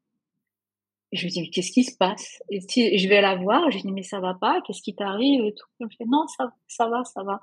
je 1.14 1.24
lui 1.26 1.32
dis, 1.32 1.50
qu'est-ce 1.52 1.72
qui 1.72 1.84
se 1.84 1.96
passe? 1.98 2.42
Et 2.50 2.60
si, 2.62 2.98
Je 2.98 3.08
vais 3.08 3.22
la 3.22 3.36
voir, 3.36 3.70
je 3.72 3.78
lui 3.78 3.84
dis, 3.84 3.92
mais 3.92 4.04
ça 4.04 4.20
va 4.20 4.34
pas, 4.40 4.62
qu'est-ce 4.66 4.82
qui 4.82 4.96
t'arrive 4.96 5.46
et 5.46 5.54
tout? 5.54 5.68
Elle 5.80 5.88
me 5.88 5.92
fait, 5.92 6.06
non, 6.08 6.26
ça, 6.28 6.52
ça 6.68 6.88
va, 6.90 7.04
ça 7.04 7.24
va. 7.24 7.40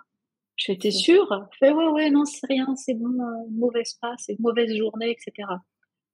Je 0.56 0.66
fais, 0.66 0.76
t'es 0.76 0.90
sûre? 0.90 1.26
Je 1.52 1.58
fais, 1.58 1.72
ouais, 1.72 1.86
ouais, 1.88 2.10
non, 2.10 2.24
c'est 2.24 2.46
rien, 2.48 2.66
c'est 2.76 2.94
bon, 2.94 3.08
euh, 3.08 3.48
mauvaise 3.50 3.94
passe, 4.00 4.24
c'est 4.26 4.32
une 4.32 4.42
mauvaise 4.42 4.74
journée, 4.76 5.10
etc. 5.10 5.48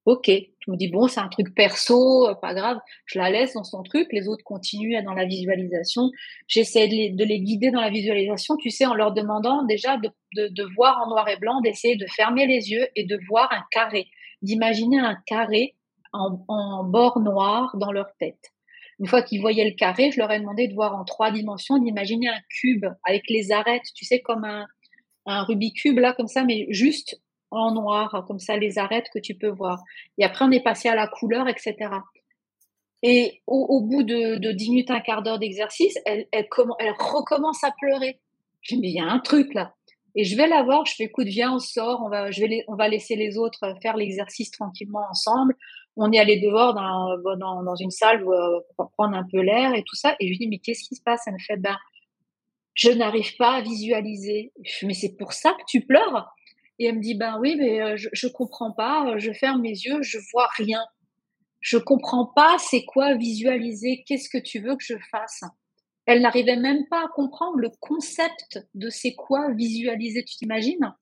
Ok. 0.04 0.28
Je 0.28 0.70
me 0.70 0.76
dis, 0.76 0.88
bon, 0.88 1.08
c'est 1.08 1.18
un 1.18 1.28
truc 1.28 1.52
perso, 1.54 2.28
euh, 2.28 2.34
pas 2.34 2.54
grave. 2.54 2.78
Je 3.06 3.18
la 3.18 3.28
laisse 3.28 3.54
dans 3.54 3.64
son 3.64 3.82
truc, 3.82 4.06
les 4.12 4.28
autres 4.28 4.44
continuent 4.44 5.02
dans 5.04 5.14
la 5.14 5.24
visualisation. 5.24 6.10
J'essaie 6.46 6.86
de 6.86 6.92
les, 6.92 7.10
de 7.10 7.24
les 7.24 7.40
guider 7.40 7.72
dans 7.72 7.80
la 7.80 7.90
visualisation, 7.90 8.56
tu 8.56 8.70
sais, 8.70 8.86
en 8.86 8.94
leur 8.94 9.12
demandant 9.12 9.64
déjà 9.64 9.96
de, 9.96 10.08
de, 10.36 10.48
de 10.48 10.74
voir 10.76 11.00
en 11.04 11.10
noir 11.10 11.28
et 11.28 11.36
blanc, 11.38 11.60
d'essayer 11.60 11.96
de 11.96 12.06
fermer 12.06 12.46
les 12.46 12.70
yeux 12.70 12.86
et 12.94 13.04
de 13.04 13.18
voir 13.28 13.52
un 13.52 13.64
carré, 13.72 14.06
d'imaginer 14.42 15.00
un 15.00 15.16
carré 15.26 15.74
en, 16.48 16.84
bord 16.84 17.20
noir 17.20 17.76
dans 17.76 17.92
leur 17.92 18.08
tête. 18.18 18.52
Une 18.98 19.06
fois 19.06 19.22
qu'ils 19.22 19.40
voyaient 19.40 19.68
le 19.68 19.76
carré, 19.76 20.10
je 20.10 20.18
leur 20.18 20.30
ai 20.30 20.40
demandé 20.40 20.68
de 20.68 20.74
voir 20.74 20.94
en 20.94 21.04
trois 21.04 21.30
dimensions, 21.30 21.78
d'imaginer 21.78 22.28
un 22.28 22.40
cube 22.48 22.86
avec 23.04 23.24
les 23.28 23.52
arêtes, 23.52 23.84
tu 23.94 24.04
sais, 24.04 24.20
comme 24.20 24.44
un, 24.44 24.66
un 25.26 25.46
là, 25.96 26.12
comme 26.14 26.28
ça, 26.28 26.44
mais 26.44 26.66
juste 26.70 27.20
en 27.50 27.72
noir, 27.72 28.24
comme 28.26 28.38
ça, 28.38 28.56
les 28.56 28.78
arêtes 28.78 29.06
que 29.12 29.18
tu 29.18 29.34
peux 29.34 29.50
voir. 29.50 29.82
Et 30.18 30.24
après, 30.24 30.44
on 30.44 30.50
est 30.50 30.62
passé 30.62 30.88
à 30.88 30.94
la 30.94 31.08
couleur, 31.08 31.48
etc. 31.48 31.74
Et 33.02 33.42
au, 33.46 33.80
bout 33.82 34.02
de, 34.02 34.36
de 34.36 34.52
10 34.52 34.70
minutes, 34.70 34.90
un 34.90 35.00
quart 35.00 35.22
d'heure 35.22 35.38
d'exercice, 35.38 35.96
elle, 36.06 36.26
elle, 36.32 36.48
recommence 36.50 37.62
à 37.62 37.72
pleurer. 37.78 38.20
Je 38.62 38.74
dis, 38.74 38.80
mais 38.80 38.88
il 38.88 38.94
y 38.94 39.00
a 39.00 39.06
un 39.06 39.20
truc 39.20 39.54
là. 39.54 39.74
Et 40.14 40.24
je 40.24 40.34
vais 40.36 40.48
la 40.48 40.62
voir, 40.62 40.86
je 40.86 40.94
fais, 40.94 41.04
écoute, 41.04 41.26
viens, 41.26 41.54
on 41.54 41.58
sort, 41.58 42.02
on 42.02 42.08
va, 42.08 42.30
je 42.30 42.40
vais 42.40 42.64
on 42.68 42.74
va 42.74 42.88
laisser 42.88 43.16
les 43.16 43.36
autres 43.36 43.74
faire 43.82 43.96
l'exercice 43.96 44.50
tranquillement 44.50 45.04
ensemble 45.10 45.54
on 45.96 46.12
est 46.12 46.18
allé 46.18 46.40
dehors 46.40 46.74
dans, 46.74 47.16
dans, 47.36 47.62
dans 47.62 47.74
une 47.76 47.90
salle 47.90 48.22
euh, 48.22 48.60
pour 48.76 48.90
prendre 48.92 49.16
un 49.16 49.26
peu 49.30 49.40
l'air 49.40 49.74
et 49.74 49.82
tout 49.82 49.96
ça. 49.96 50.14
Et 50.20 50.26
je 50.26 50.30
lui 50.32 50.38
dis, 50.38 50.48
mais 50.48 50.58
qu'est-ce 50.58 50.86
qui 50.86 50.94
se 50.94 51.02
passe? 51.02 51.22
Elle 51.26 51.34
me 51.34 51.38
fait, 51.38 51.56
ben, 51.56 51.76
je 52.74 52.90
n'arrive 52.90 53.34
pas 53.36 53.54
à 53.54 53.60
visualiser. 53.62 54.52
Mais 54.82 54.94
c'est 54.94 55.16
pour 55.16 55.32
ça 55.32 55.52
que 55.52 55.64
tu 55.66 55.80
pleures? 55.86 56.28
Et 56.78 56.86
elle 56.86 56.96
me 56.96 57.00
dit, 57.00 57.14
ben 57.14 57.38
oui, 57.40 57.56
mais 57.58 57.80
euh, 57.80 57.96
je, 57.96 58.08
je 58.12 58.28
comprends 58.28 58.72
pas. 58.72 59.16
Je 59.16 59.32
ferme 59.32 59.62
mes 59.62 59.70
yeux, 59.70 60.02
je 60.02 60.18
vois 60.32 60.48
rien. 60.58 60.84
Je 61.60 61.78
comprends 61.78 62.26
pas 62.26 62.56
c'est 62.58 62.84
quoi 62.84 63.14
visualiser? 63.14 64.04
Qu'est-ce 64.06 64.28
que 64.28 64.38
tu 64.38 64.60
veux 64.60 64.76
que 64.76 64.84
je 64.84 64.96
fasse? 65.10 65.40
Elle 66.04 66.20
n'arrivait 66.20 66.56
même 66.56 66.86
pas 66.88 67.00
à 67.04 67.08
comprendre 67.08 67.56
le 67.56 67.70
concept 67.80 68.60
de 68.74 68.90
c'est 68.90 69.14
quoi 69.14 69.50
visualiser. 69.52 70.22
Tu 70.24 70.36
t'imagines? 70.36 70.94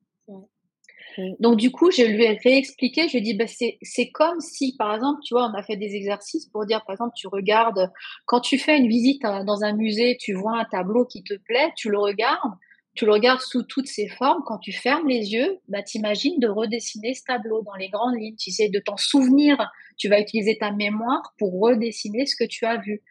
Donc 1.39 1.57
du 1.57 1.71
coup, 1.71 1.91
je 1.91 2.03
lui 2.03 2.25
ai 2.25 2.39
réexpliqué, 2.43 3.09
je 3.09 3.13
lui 3.13 3.19
ai 3.19 3.21
dit, 3.21 3.35
bah, 3.35 3.45
c'est 3.47 4.11
comme 4.11 4.41
si, 4.41 4.77
par 4.77 4.95
exemple, 4.95 5.21
tu 5.25 5.35
vois, 5.35 5.51
on 5.51 5.55
a 5.55 5.63
fait 5.63 5.77
des 5.77 5.95
exercices 5.95 6.47
pour 6.47 6.67
dire, 6.67 6.83
par 6.85 6.95
exemple, 6.95 7.13
tu 7.17 7.29
regardes, 7.29 7.91
quand 8.27 8.41
tu 8.41 8.59
fais 8.59 8.79
une 8.79 8.89
visite 8.89 9.23
dans 9.23 9.63
un 9.63 9.75
musée, 9.75 10.17
tu 10.19 10.35
vois 10.35 10.59
un 10.59 10.65
tableau 10.65 11.05
qui 11.05 11.23
te 11.23 11.35
plaît, 11.35 11.73
tu 11.77 11.91
le 11.91 11.99
regardes, 11.99 12.55
tu 12.95 13.07
le 13.07 13.13
regardes 13.13 13.41
sous 13.41 13.63
toutes 13.65 13.89
ses 13.89 14.09
formes, 14.09 14.43
quand 14.47 14.59
tu 14.59 14.73
fermes 14.73 15.09
les 15.09 15.33
yeux, 15.33 15.59
bah, 15.69 15.83
t'imagines 15.83 16.39
de 16.39 16.49
redessiner 16.49 17.15
ce 17.15 17.23
tableau 17.27 17.63
dans 17.63 17.75
les 17.75 17.89
grandes 17.89 18.17
lignes, 18.17 18.37
tu 18.37 18.51
sais, 18.51 18.69
de 18.69 18.79
t'en 18.79 18.97
souvenir, 18.97 19.57
tu 19.97 20.09
vas 20.09 20.21
utiliser 20.21 20.59
ta 20.59 20.71
mémoire 20.71 21.35
pour 21.39 21.61
redessiner 21.61 22.27
ce 22.27 22.37
que 22.37 22.49
tu 22.49 22.65
as 22.65 22.79
vu. 22.79 23.03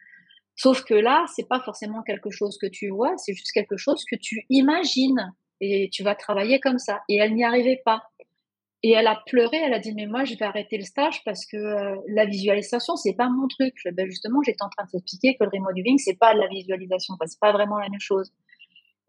Sauf 0.56 0.84
que 0.84 0.94
là, 0.94 1.24
c'est 1.34 1.48
pas 1.48 1.60
forcément 1.60 2.02
quelque 2.02 2.30
chose 2.30 2.58
que 2.60 2.66
tu 2.66 2.88
vois, 2.88 3.14
c'est 3.16 3.34
juste 3.34 3.52
quelque 3.52 3.76
chose 3.76 4.04
que 4.10 4.16
tu 4.16 4.46
imagines 4.50 5.32
et 5.60 5.88
tu 5.92 6.02
vas 6.02 6.14
travailler 6.14 6.60
comme 6.60 6.78
ça. 6.78 7.02
Et 7.08 7.16
elle 7.16 7.34
n'y 7.34 7.44
arrivait 7.44 7.80
pas. 7.84 8.02
Et 8.82 8.90
elle 8.90 9.06
a 9.06 9.22
pleuré, 9.26 9.56
elle 9.56 9.72
a 9.72 9.78
dit 9.78 9.94
mais 9.94 10.06
moi 10.06 10.24
je 10.24 10.34
vais 10.34 10.44
arrêter 10.44 10.76
le 10.76 10.84
stage 10.84 11.24
parce 11.24 11.46
que 11.46 11.56
euh, 11.56 11.96
la 12.08 12.26
visualisation 12.26 12.96
c'est 12.96 13.14
pas 13.14 13.30
mon 13.30 13.48
truc. 13.48 13.74
Ben 13.94 14.06
justement 14.06 14.42
j'étais 14.42 14.62
en 14.62 14.68
train 14.68 14.84
de 14.84 14.90
t'expliquer 14.90 15.36
que 15.36 15.44
le 15.44 15.50
remote 15.54 15.74
viewing 15.74 15.96
c'est 15.96 16.18
pas 16.18 16.34
de 16.34 16.40
la 16.40 16.48
visualisation, 16.48 17.14
c'est 17.24 17.40
pas 17.40 17.52
vraiment 17.52 17.78
la 17.78 17.88
même 17.88 18.00
chose. 18.00 18.30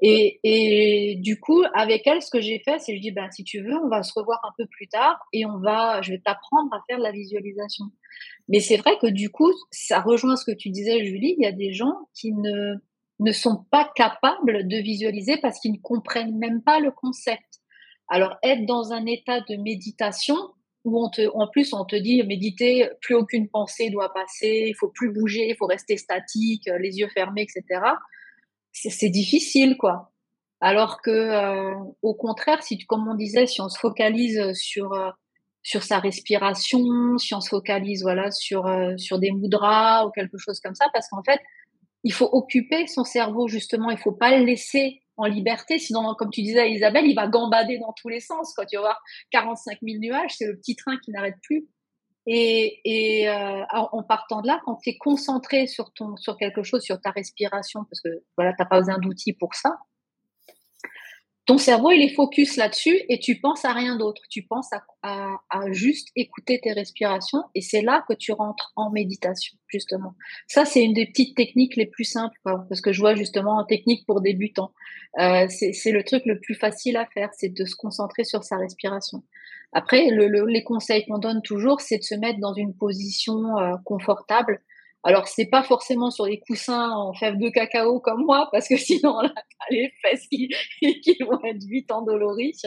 Et, 0.01 0.39
et 0.43 1.17
du 1.17 1.41
coup 1.41 1.61
avec 1.73 2.07
elle 2.07 2.21
ce 2.21 2.29
que 2.29 2.39
j'ai 2.39 2.59
fait 2.59 2.79
c'est 2.79 2.95
je 2.95 3.01
dis 3.01 3.11
ben 3.11 3.29
si 3.31 3.43
tu 3.43 3.61
veux 3.63 3.75
on 3.75 3.89
va 3.89 4.01
se 4.03 4.13
revoir 4.17 4.39
un 4.45 4.53
peu 4.57 4.65
plus 4.65 4.87
tard 4.87 5.17
et 5.33 5.45
on 5.45 5.59
va 5.59 6.01
je 6.01 6.11
vais 6.11 6.19
t'apprendre 6.19 6.73
à 6.73 6.79
faire 6.87 6.97
de 6.97 7.03
la 7.03 7.11
visualisation. 7.11 7.85
Mais 8.47 8.61
c'est 8.61 8.77
vrai 8.77 8.97
que 9.01 9.07
du 9.07 9.29
coup 9.29 9.51
ça 9.71 9.99
rejoint 9.99 10.37
ce 10.37 10.45
que 10.45 10.55
tu 10.55 10.69
disais 10.69 11.03
Julie, 11.03 11.35
il 11.37 11.43
y 11.43 11.47
a 11.47 11.51
des 11.51 11.73
gens 11.73 12.07
qui 12.13 12.31
ne 12.31 12.75
ne 13.19 13.31
sont 13.31 13.65
pas 13.71 13.89
capables 13.95 14.67
de 14.67 14.77
visualiser 14.77 15.37
parce 15.37 15.59
qu'ils 15.59 15.73
ne 15.73 15.81
comprennent 15.81 16.37
même 16.37 16.61
pas 16.61 16.79
le 16.79 16.91
concept. 16.91 17.61
Alors, 18.07 18.35
être 18.43 18.65
dans 18.65 18.91
un 18.91 19.05
état 19.05 19.41
de 19.41 19.55
méditation 19.55 20.35
où 20.83 21.03
on 21.03 21.09
te, 21.09 21.27
en 21.33 21.47
plus, 21.47 21.73
on 21.73 21.83
te 21.85 21.95
dit 21.95 22.21
méditer, 22.23 22.89
plus 23.01 23.15
aucune 23.15 23.49
pensée 23.49 23.89
doit 23.89 24.13
passer, 24.13 24.65
il 24.67 24.75
faut 24.75 24.89
plus 24.89 25.11
bouger, 25.11 25.47
il 25.49 25.55
faut 25.55 25.65
rester 25.65 25.97
statique, 25.97 26.69
les 26.79 26.99
yeux 26.99 27.09
fermés, 27.09 27.41
etc. 27.41 27.81
C'est 28.71 29.09
difficile, 29.09 29.77
quoi. 29.77 30.11
Alors 30.61 31.01
que, 31.01 31.09
euh, 31.11 31.73
au 32.01 32.13
contraire, 32.13 32.61
si 32.63 32.77
comme 32.85 33.07
on 33.07 33.15
disait, 33.15 33.47
si 33.47 33.61
on 33.61 33.69
se 33.69 33.79
focalise 33.79 34.53
sur 34.53 34.93
euh, 34.93 35.09
sur 35.63 35.83
sa 35.83 35.99
respiration, 35.99 37.17
si 37.17 37.33
on 37.33 37.41
se 37.41 37.49
focalise, 37.49 38.03
voilà, 38.03 38.31
sur 38.31 38.67
euh, 38.67 38.95
sur 38.97 39.19
des 39.19 39.31
mudras 39.31 40.05
ou 40.05 40.11
quelque 40.11 40.37
chose 40.37 40.59
comme 40.59 40.75
ça, 40.75 40.85
parce 40.93 41.09
qu'en 41.09 41.23
fait, 41.23 41.39
il 42.05 42.13
faut 42.13 42.29
occuper 42.31 42.87
son 42.87 43.03
cerveau 43.03 43.49
justement, 43.49 43.89
il 43.89 43.97
faut 43.97 44.13
pas 44.13 44.37
le 44.37 44.45
laisser 44.45 45.01
en 45.17 45.25
liberté, 45.25 45.79
sinon, 45.79 46.13
comme 46.15 46.29
tu 46.29 46.41
disais 46.41 46.71
Isabelle, 46.71 47.05
il 47.05 47.15
va 47.15 47.27
gambader 47.27 47.79
dans 47.79 47.93
tous 47.93 48.09
les 48.09 48.19
sens. 48.19 48.53
Quand 48.55 48.65
tu 48.65 48.75
vas 48.75 48.81
voir 48.81 49.01
45 49.31 49.79
000 49.81 49.99
nuages, 49.99 50.35
c'est 50.37 50.45
le 50.45 50.57
petit 50.57 50.75
train 50.75 50.97
qui 51.03 51.11
n'arrête 51.11 51.35
plus. 51.41 51.67
Et, 52.27 52.81
et 52.83 53.29
euh, 53.29 53.63
en 53.71 54.03
partant 54.03 54.41
de 54.41 54.47
là, 54.47 54.59
quand 54.65 54.75
tu 54.75 54.89
es 54.89 54.97
concentré 54.97 55.67
sur 55.67 55.93
ton 55.93 56.17
sur 56.17 56.37
quelque 56.37 56.63
chose, 56.63 56.81
sur 56.81 56.99
ta 56.99 57.11
respiration, 57.11 57.85
parce 57.89 58.01
que 58.01 58.23
voilà, 58.35 58.53
t'as 58.57 58.65
pas 58.65 58.79
besoin 58.79 58.97
d'outils 58.97 59.33
pour 59.33 59.55
ça, 59.55 59.77
ton 61.45 61.59
cerveau, 61.59 61.91
il 61.91 62.01
est 62.01 62.13
focus 62.13 62.57
là-dessus 62.57 62.99
et 63.07 63.19
tu 63.19 63.39
penses 63.39 63.65
à 63.65 63.73
rien 63.73 63.97
d'autre. 63.97 64.23
Tu 64.29 64.41
penses 64.43 64.69
à, 65.03 65.37
juste 65.71 66.09
écouter 66.15 66.59
tes 66.61 66.73
respirations 66.73 67.43
et 67.53 67.61
c'est 67.61 67.81
là 67.81 68.03
que 68.09 68.13
tu 68.13 68.31
rentres 68.31 68.73
en 68.75 68.89
méditation, 68.89 69.55
justement. 69.67 70.15
Ça, 70.47 70.65
c'est 70.65 70.83
une 70.83 70.93
des 70.93 71.05
petites 71.05 71.35
techniques 71.35 71.75
les 71.75 71.85
plus 71.85 72.03
simples, 72.03 72.37
parce 72.43 72.81
que 72.81 72.91
je 72.91 72.99
vois 72.99 73.13
justement 73.13 73.57
en 73.59 73.65
technique 73.65 74.05
pour 74.07 74.21
débutants. 74.21 74.71
Euh, 75.19 75.45
c'est 75.49 75.91
le 75.91 76.03
truc 76.03 76.23
le 76.25 76.39
plus 76.39 76.55
facile 76.55 76.97
à 76.97 77.05
faire, 77.05 77.29
c'est 77.33 77.49
de 77.49 77.65
se 77.65 77.75
concentrer 77.75 78.23
sur 78.23 78.43
sa 78.43 78.57
respiration. 78.57 79.23
Après, 79.71 80.09
les 80.09 80.63
conseils 80.63 81.05
qu'on 81.05 81.19
donne 81.19 81.41
toujours, 81.43 81.79
c'est 81.79 81.97
de 81.99 82.03
se 82.03 82.15
mettre 82.15 82.39
dans 82.39 82.53
une 82.53 82.73
position 82.75 83.43
confortable. 83.83 84.61
Alors, 85.05 85.27
c'est 85.27 85.45
pas 85.45 85.61
forcément 85.61 86.09
sur 86.09 86.25
des 86.25 86.39
coussins 86.39 86.89
en 86.89 87.13
fèves 87.13 87.37
de 87.37 87.49
cacao 87.49 87.99
comme 87.99 88.25
moi, 88.25 88.49
parce 88.51 88.67
que 88.67 88.75
sinon, 88.77 89.21
là, 89.21 89.33
les 89.69 89.93
fesses 90.01 90.27
qui, 90.27 90.49
vont 91.23 91.43
être 91.45 91.63
vite 91.63 91.91
endolories. 91.91 92.59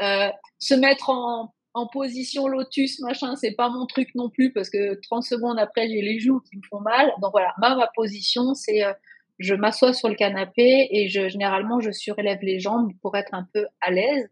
Euh, 0.00 0.30
se 0.58 0.74
mettre 0.74 1.10
en, 1.10 1.52
position 1.92 2.48
lotus, 2.48 3.00
machin, 3.00 3.36
c'est 3.36 3.54
pas 3.54 3.68
mon 3.68 3.86
truc 3.86 4.08
non 4.14 4.30
plus, 4.30 4.52
parce 4.52 4.70
que 4.70 4.98
30 5.02 5.22
secondes 5.22 5.58
après, 5.58 5.86
j'ai 5.86 6.00
les 6.00 6.18
joues 6.18 6.40
qui 6.40 6.56
me 6.56 6.62
font 6.68 6.80
mal. 6.80 7.12
Donc 7.20 7.32
voilà, 7.32 7.52
ma, 7.58 7.76
ma 7.76 7.88
position, 7.94 8.54
c'est 8.54 8.82
euh, 8.82 8.92
je 9.38 9.54
m'assois 9.54 9.92
sur 9.92 10.08
le 10.08 10.14
canapé 10.14 10.88
et 10.90 11.08
je, 11.08 11.28
généralement, 11.28 11.80
je 11.80 11.90
surélève 11.90 12.40
les 12.42 12.58
jambes 12.58 12.90
pour 13.02 13.16
être 13.16 13.34
un 13.34 13.46
peu 13.52 13.66
à 13.80 13.90
l'aise. 13.90 14.28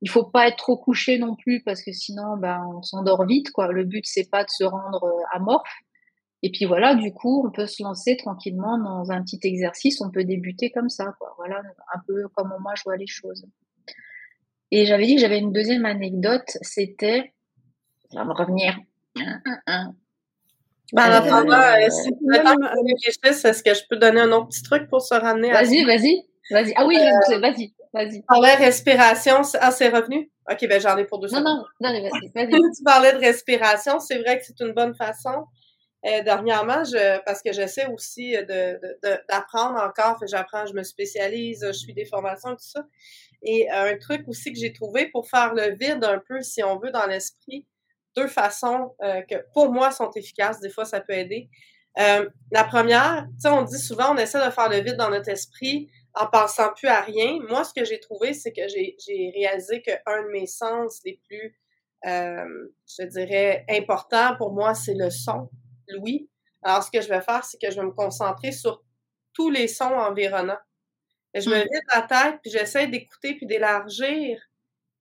Il 0.00 0.10
faut 0.10 0.24
pas 0.24 0.48
être 0.48 0.56
trop 0.56 0.76
couché 0.76 1.18
non 1.18 1.36
plus, 1.36 1.62
parce 1.62 1.82
que 1.82 1.92
sinon, 1.92 2.36
ben, 2.36 2.60
on 2.76 2.82
s'endort 2.82 3.24
vite, 3.24 3.52
quoi. 3.52 3.68
Le 3.68 3.84
but, 3.84 4.04
c'est 4.04 4.28
pas 4.28 4.42
de 4.42 4.50
se 4.50 4.64
rendre 4.64 5.04
euh, 5.04 5.36
amorphe. 5.36 5.70
Et 6.42 6.50
puis 6.50 6.64
voilà, 6.64 6.94
du 6.94 7.12
coup, 7.12 7.46
on 7.46 7.50
peut 7.50 7.66
se 7.66 7.82
lancer 7.82 8.16
tranquillement 8.16 8.76
dans 8.78 9.12
un 9.12 9.22
petit 9.22 9.38
exercice. 9.44 10.00
On 10.00 10.10
peut 10.10 10.24
débuter 10.24 10.70
comme 10.70 10.88
ça, 10.88 11.14
quoi. 11.18 11.34
Voilà, 11.36 11.62
un 11.94 12.00
peu 12.06 12.26
comment 12.34 12.58
moi 12.60 12.72
je 12.76 12.82
vois 12.82 12.96
les 12.96 13.06
choses. 13.06 13.46
Et 14.72 14.86
j'avais 14.86 15.06
dit 15.06 15.14
que 15.16 15.20
j'avais 15.20 15.38
une 15.38 15.52
deuxième 15.52 15.84
anecdote. 15.84 16.56
C'était, 16.62 17.32
ça 18.10 18.20
va 18.20 18.24
me 18.24 18.32
revenir. 18.32 18.76
Ben, 20.92 21.10
euh, 21.10 21.20
euh, 21.24 21.90
si 21.90 22.10
tu 22.12 23.28
est-ce 23.28 23.62
que 23.62 23.72
je 23.72 23.80
peux 23.88 23.96
donner 23.96 24.20
un 24.20 24.32
autre 24.32 24.48
petit 24.48 24.62
truc 24.62 24.88
pour 24.88 25.00
se 25.00 25.14
ramener 25.14 25.50
Vas-y, 25.50 25.84
vas-y, 25.84 26.22
vas-y. 26.50 26.74
Ah 26.76 26.84
oui, 26.86 26.98
euh, 26.98 27.38
vas-y, 27.38 27.72
vas-y. 27.94 28.22
Parlais 28.28 28.54
respiration. 28.56 29.36
Ah, 29.60 29.70
c'est 29.70 29.88
revenu? 29.88 30.30
OK, 30.50 30.68
ben 30.68 30.80
j'en 30.80 30.96
ai 30.98 31.04
pour 31.04 31.18
deux 31.18 31.28
Non, 31.28 31.40
non, 31.40 31.64
non, 31.80 32.02
vas-y, 32.02 32.30
vas-y. 32.34 32.50
tu 32.76 32.82
parlais 32.84 33.12
de 33.12 33.18
respiration. 33.18 34.00
C'est 34.00 34.18
vrai 34.18 34.38
que 34.38 34.44
c'est 34.44 34.60
une 34.60 34.72
bonne 34.72 34.94
façon. 34.94 35.46
Euh, 36.04 36.22
dernièrement, 36.22 36.82
je, 36.82 37.20
parce 37.24 37.42
que 37.42 37.52
j'essaie 37.52 37.86
aussi 37.86 38.32
d'apprendre 38.32 39.74
de, 39.74 39.80
de, 39.80 39.88
encore, 39.88 40.18
j'apprends, 40.26 40.66
je 40.66 40.74
me 40.74 40.82
spécialise, 40.82 41.64
je 41.64 41.72
suis 41.72 41.94
des 41.94 42.04
formations, 42.04 42.50
tout 42.50 42.58
ça. 42.58 42.84
Et 43.42 43.70
euh, 43.70 43.92
un 43.92 43.98
truc 43.98 44.26
aussi 44.26 44.52
que 44.52 44.58
j'ai 44.58 44.72
trouvé 44.72 45.08
pour 45.10 45.28
faire 45.28 45.54
le 45.54 45.76
vide 45.76 46.04
un 46.04 46.18
peu, 46.18 46.40
si 46.42 46.62
on 46.64 46.78
veut, 46.78 46.90
dans 46.90 47.06
l'esprit, 47.06 47.66
deux 48.16 48.26
façons 48.26 48.94
euh, 49.02 49.22
que 49.22 49.36
pour 49.54 49.72
moi 49.72 49.92
sont 49.92 50.10
efficaces, 50.10 50.58
des 50.60 50.70
fois 50.70 50.84
ça 50.84 51.00
peut 51.00 51.12
aider. 51.12 51.48
la 51.96 52.64
première, 52.64 53.26
tu 53.34 53.42
sais, 53.42 53.48
on 53.48 53.62
dit 53.62 53.78
souvent, 53.78 54.14
on 54.14 54.18
essaie 54.18 54.44
de 54.44 54.50
faire 54.50 54.68
le 54.68 54.80
vide 54.80 54.96
dans 54.96 55.10
notre 55.10 55.28
esprit 55.28 55.88
en 56.14 56.26
pensant 56.26 56.72
plus 56.74 56.88
à 56.88 57.00
rien. 57.00 57.38
Moi, 57.48 57.64
ce 57.64 57.72
que 57.72 57.84
j'ai 57.84 58.00
trouvé, 58.00 58.34
c'est 58.34 58.52
que 58.52 58.66
j'ai 58.66 59.32
réalisé 59.36 59.82
qu'un 59.82 60.22
de 60.24 60.30
mes 60.32 60.46
sens 60.46 61.00
les 61.04 61.20
plus, 61.28 61.56
je 62.04 63.04
dirais, 63.04 63.64
importants 63.68 64.34
pour 64.36 64.52
moi, 64.52 64.74
c'est 64.74 64.94
le 64.94 65.10
son. 65.10 65.48
Alors, 66.62 66.82
ce 66.82 66.90
que 66.90 67.00
je 67.00 67.08
vais 67.08 67.20
faire, 67.20 67.44
c'est 67.44 67.60
que 67.60 67.70
je 67.70 67.76
vais 67.76 67.86
me 67.86 67.92
concentrer 67.92 68.52
sur 68.52 68.82
tous 69.34 69.50
les 69.50 69.68
sons 69.68 69.84
environnants. 69.84 70.58
Et 71.34 71.40
je 71.40 71.48
me 71.48 71.56
mmh. 71.56 71.60
vide 71.60 71.82
la 71.94 72.02
tête, 72.02 72.40
puis 72.42 72.50
j'essaie 72.50 72.86
d'écouter, 72.86 73.34
puis 73.34 73.46
d'élargir, 73.46 74.38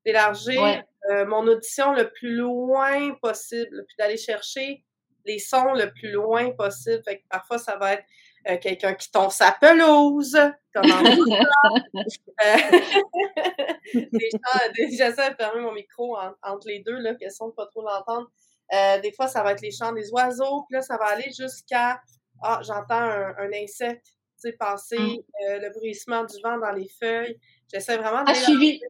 d'élargir 0.06 0.84
euh, 1.10 1.26
mon 1.26 1.46
audition 1.48 1.94
le 1.94 2.10
plus 2.10 2.36
loin 2.36 3.14
possible, 3.22 3.86
puis 3.88 3.96
d'aller 3.98 4.18
chercher 4.18 4.84
les 5.26 5.40
sons 5.40 5.74
le 5.74 5.92
plus 5.92 6.12
loin 6.12 6.52
possible. 6.52 7.04
Fait 7.04 7.20
que 7.20 7.24
parfois, 7.30 7.58
ça 7.58 7.76
va 7.76 7.94
être 7.94 8.06
euh, 8.50 8.58
quelqu'un 8.58 8.94
qui 8.94 9.12
tombe 9.12 9.32
sa 9.32 9.52
pelouse, 9.52 10.38
comme 10.74 10.92
en 10.92 11.04
J'essaie 13.94 15.32
de 15.32 15.36
fermer 15.36 15.62
mon 15.62 15.74
micro 15.74 16.18
entre 16.42 16.68
les 16.68 16.80
deux, 16.80 16.98
là, 16.98 17.14
question 17.16 17.50
de 17.50 17.54
pas 17.54 17.68
trop 17.68 17.84
l'entendre. 17.84 18.32
Euh, 18.74 19.00
des 19.02 19.12
fois, 19.12 19.28
ça 19.28 19.44
va 19.44 19.52
être 19.52 19.62
les 19.62 19.72
chants 19.72 19.92
des 19.92 20.10
oiseaux, 20.12 20.66
puis 20.68 20.76
là, 20.76 20.82
ça 20.82 20.98
va 20.98 21.06
aller 21.06 21.30
jusqu'à 21.38 22.02
Ah, 22.42 22.62
j'entends 22.64 23.02
un, 23.02 23.52
insecte 23.54 24.06
tu 24.06 24.50
sais, 24.50 24.54
passer, 24.54 24.98
mm. 24.98 25.18
euh, 25.50 25.60
le 25.60 25.70
bruissement 25.72 26.24
du 26.24 26.36
vent 26.42 26.58
dans 26.58 26.72
les 26.72 26.88
feuilles. 27.00 27.38
J'essaie 27.72 27.98
vraiment 27.98 28.24
de. 28.24 28.34
suivi. 28.34 28.82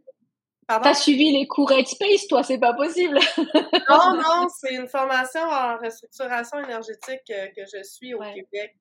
T'as 0.68 0.94
suivi 0.94 1.34
les 1.34 1.48
cours 1.48 1.74
Space, 1.86 2.28
toi, 2.30 2.44
c'est 2.44 2.60
pas 2.60 2.74
possible. 2.74 3.20
non, 3.90 4.16
non, 4.16 4.48
c'est 4.48 4.74
une 4.74 4.88
formation 4.88 5.42
en 5.42 5.78
restructuration 5.78 6.60
énergétique 6.64 7.30
euh, 7.32 7.48
que 7.48 7.64
je 7.66 7.84
suis 7.84 8.14
au 8.14 8.20
Québec 8.20 8.76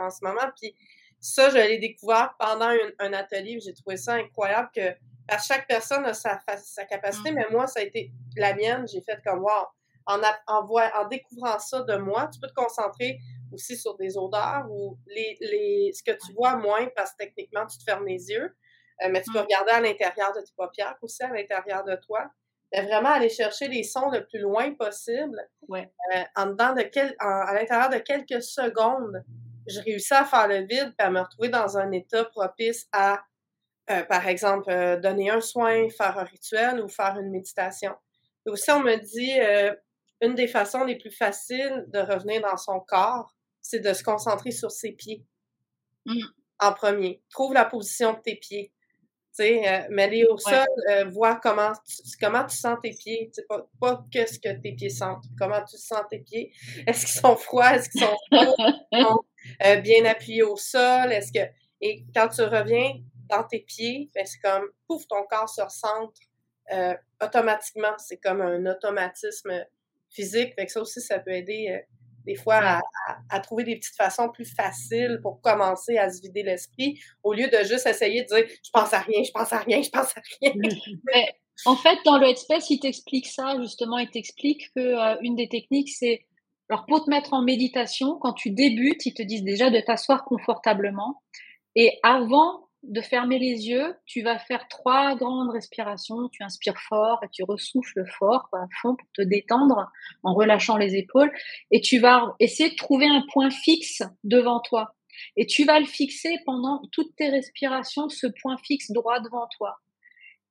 en 0.00 0.10
ce 0.10 0.24
moment. 0.24 0.50
Puis 0.60 0.74
ça, 1.20 1.48
je 1.50 1.56
l'ai 1.56 1.78
découvert 1.78 2.34
pendant 2.40 2.72
un, 2.98 3.12
atelier. 3.12 3.60
J'ai 3.64 3.74
trouvé 3.74 3.96
ça 3.96 4.14
incroyable 4.14 4.70
que 4.74 4.88
à 5.28 5.38
chaque 5.38 5.68
personne 5.68 6.04
a 6.04 6.14
sa, 6.14 6.40
sa 6.56 6.84
capacité, 6.84 7.30
mm. 7.30 7.34
mais 7.34 7.46
moi, 7.52 7.68
ça 7.68 7.78
a 7.78 7.82
été 7.84 8.10
la 8.36 8.52
mienne. 8.56 8.84
J'ai 8.92 9.02
fait 9.02 9.20
comme 9.24 9.40
wow 9.40 9.66
en, 10.06 10.20
en, 10.46 10.66
en 10.66 11.08
découvrant 11.08 11.58
ça 11.58 11.82
de 11.82 11.96
moi, 11.96 12.28
tu 12.32 12.40
peux 12.40 12.48
te 12.48 12.54
concentrer 12.54 13.18
aussi 13.52 13.76
sur 13.76 13.96
des 13.96 14.16
odeurs 14.16 14.66
ou 14.70 14.98
les, 15.06 15.36
les, 15.40 15.92
ce 15.92 16.02
que 16.02 16.16
tu 16.16 16.32
vois 16.32 16.56
moins 16.56 16.88
parce 16.96 17.12
que 17.12 17.18
techniquement, 17.18 17.66
tu 17.66 17.78
te 17.78 17.84
fermes 17.84 18.06
les 18.06 18.30
yeux. 18.30 18.54
Euh, 19.02 19.08
mais 19.10 19.20
tu 19.22 19.30
peux 19.30 19.38
mmh. 19.38 19.42
regarder 19.42 19.70
à 19.72 19.80
l'intérieur 19.80 20.32
de 20.34 20.40
tes 20.40 20.52
paupières 20.56 20.96
aussi, 21.02 21.22
à 21.22 21.28
l'intérieur 21.28 21.84
de 21.84 21.96
toi. 21.96 22.30
Mais 22.72 22.82
vraiment 22.82 23.10
aller 23.10 23.28
chercher 23.28 23.68
les 23.68 23.82
sons 23.82 24.10
le 24.10 24.26
plus 24.26 24.38
loin 24.38 24.72
possible. 24.74 25.38
Ouais. 25.68 25.92
Euh, 26.14 26.22
en 26.34 26.46
dedans 26.46 26.72
de 26.72 26.82
quel, 26.82 27.14
à 27.18 27.52
l'intérieur 27.54 27.90
de 27.90 27.98
quelques 27.98 28.42
secondes, 28.42 29.22
je 29.66 29.80
réussis 29.80 30.14
à 30.14 30.24
faire 30.24 30.48
le 30.48 30.60
vide 30.60 30.94
et 30.98 31.02
à 31.02 31.10
me 31.10 31.20
retrouver 31.20 31.50
dans 31.50 31.76
un 31.76 31.92
état 31.92 32.24
propice 32.24 32.88
à, 32.92 33.22
euh, 33.90 34.02
par 34.04 34.26
exemple, 34.26 34.98
donner 35.02 35.30
un 35.30 35.40
soin, 35.40 35.88
faire 35.90 36.18
un 36.18 36.24
rituel 36.24 36.80
ou 36.80 36.88
faire 36.88 37.18
une 37.18 37.30
méditation. 37.30 37.94
Et 38.46 38.50
aussi, 38.50 38.70
on 38.70 38.80
me 38.80 38.96
dit, 38.96 39.76
une 40.20 40.34
des 40.34 40.48
façons 40.48 40.84
les 40.84 40.96
plus 40.96 41.10
faciles 41.10 41.84
de 41.88 41.98
revenir 41.98 42.42
dans 42.42 42.56
son 42.56 42.80
corps, 42.80 43.34
c'est 43.60 43.80
de 43.80 43.92
se 43.92 44.02
concentrer 44.02 44.50
sur 44.50 44.70
ses 44.70 44.92
pieds. 44.92 45.24
Mmh. 46.04 46.20
En 46.60 46.72
premier. 46.72 47.22
Trouve 47.30 47.52
la 47.52 47.64
position 47.64 48.14
de 48.14 48.20
tes 48.20 48.36
pieds. 48.36 48.72
Tu 49.36 49.44
sais, 49.44 49.68
euh, 49.68 49.86
mets-les 49.90 50.24
au 50.24 50.38
sol, 50.38 50.66
euh, 50.90 51.04
vois 51.10 51.36
comment 51.36 51.72
tu, 51.86 52.02
comment 52.18 52.44
tu 52.44 52.56
sens 52.56 52.78
tes 52.82 52.92
pieds. 52.92 53.30
Pas, 53.48 53.68
pas 53.78 54.04
que 54.10 54.26
ce 54.26 54.38
que 54.38 54.60
tes 54.60 54.72
pieds 54.72 54.88
sentent. 54.88 55.24
Comment 55.38 55.62
tu 55.64 55.76
sens 55.76 56.02
tes 56.08 56.20
pieds. 56.20 56.52
Est-ce 56.86 57.04
qu'ils 57.04 57.20
sont 57.20 57.36
froids? 57.36 57.74
Est-ce 57.74 57.90
qu'ils 57.90 58.00
sont 58.00 58.16
chauds? 58.32 59.26
euh, 59.64 59.76
bien 59.76 60.04
appuyés 60.06 60.42
au 60.42 60.56
sol? 60.56 61.12
Est-ce 61.12 61.32
que. 61.32 61.46
Et 61.82 62.06
quand 62.14 62.28
tu 62.28 62.42
reviens 62.42 62.94
dans 63.28 63.44
tes 63.44 63.60
pieds, 63.60 64.10
ben, 64.14 64.24
c'est 64.24 64.38
comme 64.38 64.70
pouf, 64.86 65.06
ton 65.08 65.24
corps 65.28 65.48
se 65.48 65.60
recentre 65.60 66.20
euh, 66.72 66.94
automatiquement. 67.22 67.96
C'est 67.98 68.18
comme 68.18 68.40
un 68.40 68.64
automatisme 68.66 69.64
physique. 70.16 70.54
Fait 70.54 70.66
que 70.66 70.72
ça 70.72 70.80
aussi, 70.80 71.00
ça 71.00 71.18
peut 71.18 71.32
aider 71.32 71.68
euh, 71.70 71.78
des 72.26 72.34
fois 72.34 72.80
à, 73.30 73.40
trouver 73.40 73.62
des 73.62 73.76
petites 73.76 73.94
façons 73.94 74.28
plus 74.28 74.52
faciles 74.52 75.20
pour 75.22 75.40
commencer 75.40 75.96
à 75.96 76.10
se 76.10 76.20
vider 76.20 76.42
l'esprit 76.42 76.98
au 77.22 77.32
lieu 77.32 77.46
de 77.46 77.58
juste 77.64 77.86
essayer 77.86 78.22
de 78.22 78.26
dire 78.26 78.44
je 78.48 78.70
pense 78.72 78.92
à 78.92 78.98
rien, 78.98 79.22
je 79.22 79.30
pense 79.30 79.52
à 79.52 79.58
rien, 79.58 79.80
je 79.80 79.90
pense 79.90 80.16
à 80.16 80.20
rien. 80.40 80.52
en 81.66 81.76
fait, 81.76 81.98
dans 82.04 82.18
le 82.18 82.26
Headspace, 82.26 82.68
il 82.70 82.80
t'explique 82.80 83.28
ça 83.28 83.56
justement. 83.60 83.98
Il 83.98 84.10
t'explique 84.10 84.72
que 84.74 84.80
euh, 84.80 85.16
une 85.22 85.36
des 85.36 85.48
techniques, 85.48 85.90
c'est 85.90 86.26
alors 86.68 86.84
pour 86.86 87.04
te 87.04 87.10
mettre 87.10 87.32
en 87.32 87.42
méditation, 87.42 88.18
quand 88.20 88.32
tu 88.32 88.50
débutes, 88.50 89.06
ils 89.06 89.14
te 89.14 89.22
disent 89.22 89.44
déjà 89.44 89.70
de 89.70 89.78
t'asseoir 89.78 90.24
confortablement 90.24 91.22
et 91.76 91.98
avant 92.02 92.65
de 92.82 93.00
fermer 93.00 93.38
les 93.38 93.68
yeux, 93.68 93.96
tu 94.06 94.22
vas 94.22 94.38
faire 94.38 94.68
trois 94.68 95.16
grandes 95.16 95.50
respirations. 95.50 96.28
Tu 96.28 96.42
inspires 96.42 96.78
fort 96.78 97.20
et 97.24 97.28
tu 97.32 97.42
ressouffles 97.42 98.04
fort 98.18 98.48
à 98.52 98.66
fond 98.80 98.94
pour 98.96 99.08
te 99.12 99.22
détendre 99.22 99.90
en 100.22 100.34
relâchant 100.34 100.76
les 100.76 100.96
épaules. 100.96 101.32
Et 101.70 101.80
tu 101.80 101.98
vas 101.98 102.34
essayer 102.38 102.70
de 102.70 102.76
trouver 102.76 103.06
un 103.06 103.24
point 103.32 103.50
fixe 103.50 104.02
devant 104.24 104.60
toi. 104.60 104.94
Et 105.36 105.46
tu 105.46 105.64
vas 105.64 105.80
le 105.80 105.86
fixer 105.86 106.38
pendant 106.44 106.82
toutes 106.92 107.16
tes 107.16 107.28
respirations, 107.28 108.08
ce 108.08 108.26
point 108.26 108.56
fixe 108.58 108.90
droit 108.90 109.20
devant 109.20 109.48
toi. 109.56 109.78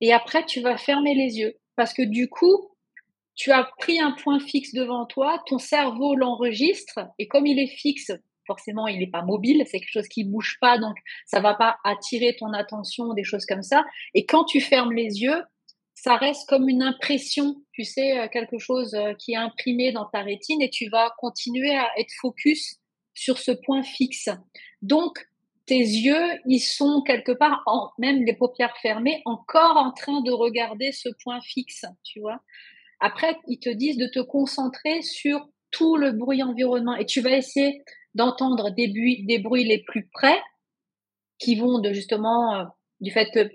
Et 0.01 0.11
après, 0.11 0.45
tu 0.45 0.61
vas 0.61 0.77
fermer 0.77 1.15
les 1.15 1.37
yeux. 1.37 1.55
Parce 1.75 1.93
que 1.93 2.01
du 2.01 2.29
coup, 2.29 2.71
tu 3.35 3.51
as 3.51 3.69
pris 3.79 3.99
un 3.99 4.11
point 4.11 4.39
fixe 4.39 4.73
devant 4.73 5.05
toi, 5.05 5.43
ton 5.45 5.59
cerveau 5.59 6.15
l'enregistre, 6.15 6.99
et 7.19 7.27
comme 7.27 7.45
il 7.45 7.59
est 7.59 7.67
fixe 7.67 8.11
forcément 8.45 8.87
il 8.87 8.99
n'est 8.99 9.09
pas 9.09 9.23
mobile, 9.23 9.63
c'est 9.65 9.79
quelque 9.79 9.91
chose 9.91 10.07
qui 10.07 10.23
bouge 10.23 10.57
pas, 10.61 10.77
donc 10.77 10.95
ça 11.25 11.39
va 11.39 11.53
pas 11.55 11.77
attirer 11.83 12.35
ton 12.37 12.53
attention, 12.53 13.13
des 13.13 13.23
choses 13.23 13.45
comme 13.45 13.63
ça. 13.63 13.83
Et 14.13 14.25
quand 14.25 14.45
tu 14.45 14.61
fermes 14.61 14.93
les 14.93 15.21
yeux, 15.21 15.41
ça 15.95 16.17
reste 16.17 16.47
comme 16.47 16.69
une 16.69 16.83
impression, 16.83 17.55
tu 17.71 17.83
sais, 17.83 18.19
euh, 18.19 18.27
quelque 18.27 18.59
chose 18.59 18.93
euh, 18.93 19.13
qui 19.13 19.31
est 19.31 19.37
imprimé 19.37 19.91
dans 19.91 20.05
ta 20.05 20.21
rétine 20.21 20.61
et 20.61 20.69
tu 20.69 20.89
vas 20.89 21.11
continuer 21.17 21.75
à 21.75 21.89
être 21.97 22.11
focus 22.21 22.77
sur 23.13 23.37
ce 23.39 23.51
point 23.51 23.81
fixe. 23.81 24.29
Donc, 24.81 25.25
tes 25.65 25.79
yeux, 25.79 26.39
ils 26.45 26.59
sont 26.59 27.01
quelque 27.01 27.31
part, 27.31 27.63
en, 27.65 27.89
même 27.97 28.23
les 28.23 28.35
paupières 28.35 28.77
fermées, 28.77 29.21
encore 29.25 29.77
en 29.77 29.91
train 29.91 30.21
de 30.21 30.31
regarder 30.31 30.91
ce 30.91 31.09
point 31.23 31.39
fixe, 31.41 31.85
tu 32.03 32.19
vois. 32.19 32.39
Après, 32.99 33.37
ils 33.47 33.59
te 33.59 33.69
disent 33.69 33.97
de 33.97 34.07
te 34.07 34.19
concentrer 34.19 35.01
sur 35.01 35.47
tout 35.71 35.97
le 35.97 36.11
bruit 36.11 36.43
environnement 36.43 36.95
et 36.95 37.05
tu 37.05 37.21
vas 37.21 37.31
essayer 37.31 37.81
d'entendre 38.15 38.71
des 38.71 38.87
bruits, 38.87 39.25
des 39.25 39.39
bruits 39.39 39.65
les 39.65 39.83
plus 39.83 40.07
près 40.07 40.39
qui 41.37 41.55
vont 41.55 41.79
de 41.79 41.93
justement 41.93 42.55
euh, 42.55 42.63
du 43.01 43.11
fait 43.11 43.29
que 43.31 43.51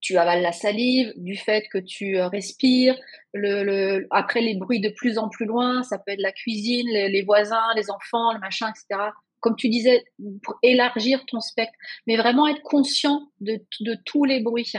tu 0.00 0.16
avales 0.16 0.42
la 0.42 0.52
salive, 0.52 1.12
du 1.16 1.36
fait 1.36 1.66
que 1.72 1.78
tu 1.78 2.18
euh, 2.18 2.28
respires, 2.28 2.96
le, 3.34 4.06
après 4.10 4.40
les 4.40 4.54
bruits 4.54 4.80
de 4.80 4.88
plus 4.90 5.18
en 5.18 5.28
plus 5.28 5.46
loin, 5.46 5.82
ça 5.82 5.98
peut 5.98 6.12
être 6.12 6.20
la 6.20 6.32
cuisine, 6.32 6.88
les, 6.88 7.22
voisins, 7.22 7.74
les 7.76 7.90
enfants, 7.90 8.32
le 8.32 8.40
machin, 8.40 8.68
etc. 8.68 9.10
Comme 9.40 9.56
tu 9.56 9.68
disais, 9.68 10.04
élargir 10.62 11.24
ton 11.26 11.40
spectre, 11.40 11.74
mais 12.06 12.16
vraiment 12.16 12.48
être 12.48 12.62
conscient 12.62 13.28
de, 13.40 13.60
de 13.80 13.96
tous 14.04 14.24
les 14.24 14.40
bruits. 14.40 14.72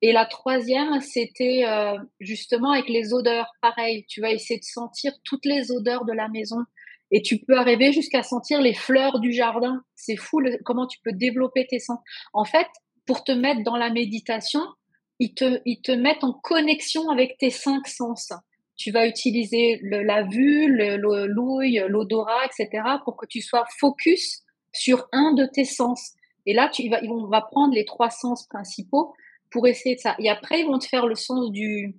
Et 0.00 0.12
la 0.12 0.26
troisième, 0.26 1.00
c'était 1.00 1.64
euh, 1.66 1.98
justement 2.20 2.72
avec 2.72 2.88
les 2.88 3.12
odeurs. 3.12 3.50
Pareil, 3.60 4.04
tu 4.08 4.20
vas 4.20 4.30
essayer 4.30 4.60
de 4.60 4.64
sentir 4.64 5.12
toutes 5.24 5.44
les 5.44 5.72
odeurs 5.72 6.04
de 6.04 6.12
la 6.12 6.28
maison. 6.28 6.58
Et 7.10 7.22
tu 7.22 7.38
peux 7.38 7.56
arriver 7.56 7.92
jusqu'à 7.92 8.22
sentir 8.22 8.60
les 8.60 8.74
fleurs 8.74 9.20
du 9.20 9.32
jardin. 9.32 9.82
C'est 9.94 10.16
fou 10.16 10.40
comment 10.64 10.86
tu 10.86 10.98
peux 11.02 11.12
développer 11.12 11.66
tes 11.66 11.78
sens. 11.78 11.98
En 12.32 12.44
fait, 12.44 12.66
pour 13.06 13.24
te 13.24 13.32
mettre 13.32 13.62
dans 13.62 13.76
la 13.76 13.90
méditation, 13.90 14.60
ils 15.18 15.34
te, 15.34 15.60
ils 15.64 15.80
te 15.80 15.92
mettent 15.92 16.24
en 16.24 16.32
connexion 16.32 17.08
avec 17.10 17.38
tes 17.38 17.50
cinq 17.50 17.86
sens. 17.88 18.32
Tu 18.76 18.92
vas 18.92 19.08
utiliser 19.08 19.80
la 19.82 20.22
vue, 20.22 20.68
l'ouïe, 20.68 21.82
l'odorat, 21.88 22.44
etc. 22.44 22.82
pour 23.04 23.16
que 23.16 23.26
tu 23.26 23.40
sois 23.40 23.64
focus 23.80 24.42
sur 24.72 25.08
un 25.12 25.32
de 25.32 25.46
tes 25.46 25.64
sens. 25.64 26.12
Et 26.46 26.54
là, 26.54 26.68
tu, 26.68 26.88
on 27.08 27.26
va 27.26 27.40
prendre 27.40 27.74
les 27.74 27.84
trois 27.84 28.10
sens 28.10 28.46
principaux 28.46 29.14
pour 29.50 29.66
essayer 29.66 29.96
de 29.96 30.00
ça. 30.00 30.14
Et 30.18 30.28
après, 30.28 30.60
ils 30.60 30.66
vont 30.66 30.78
te 30.78 30.86
faire 30.86 31.06
le 31.06 31.14
sens 31.14 31.50
du, 31.50 31.96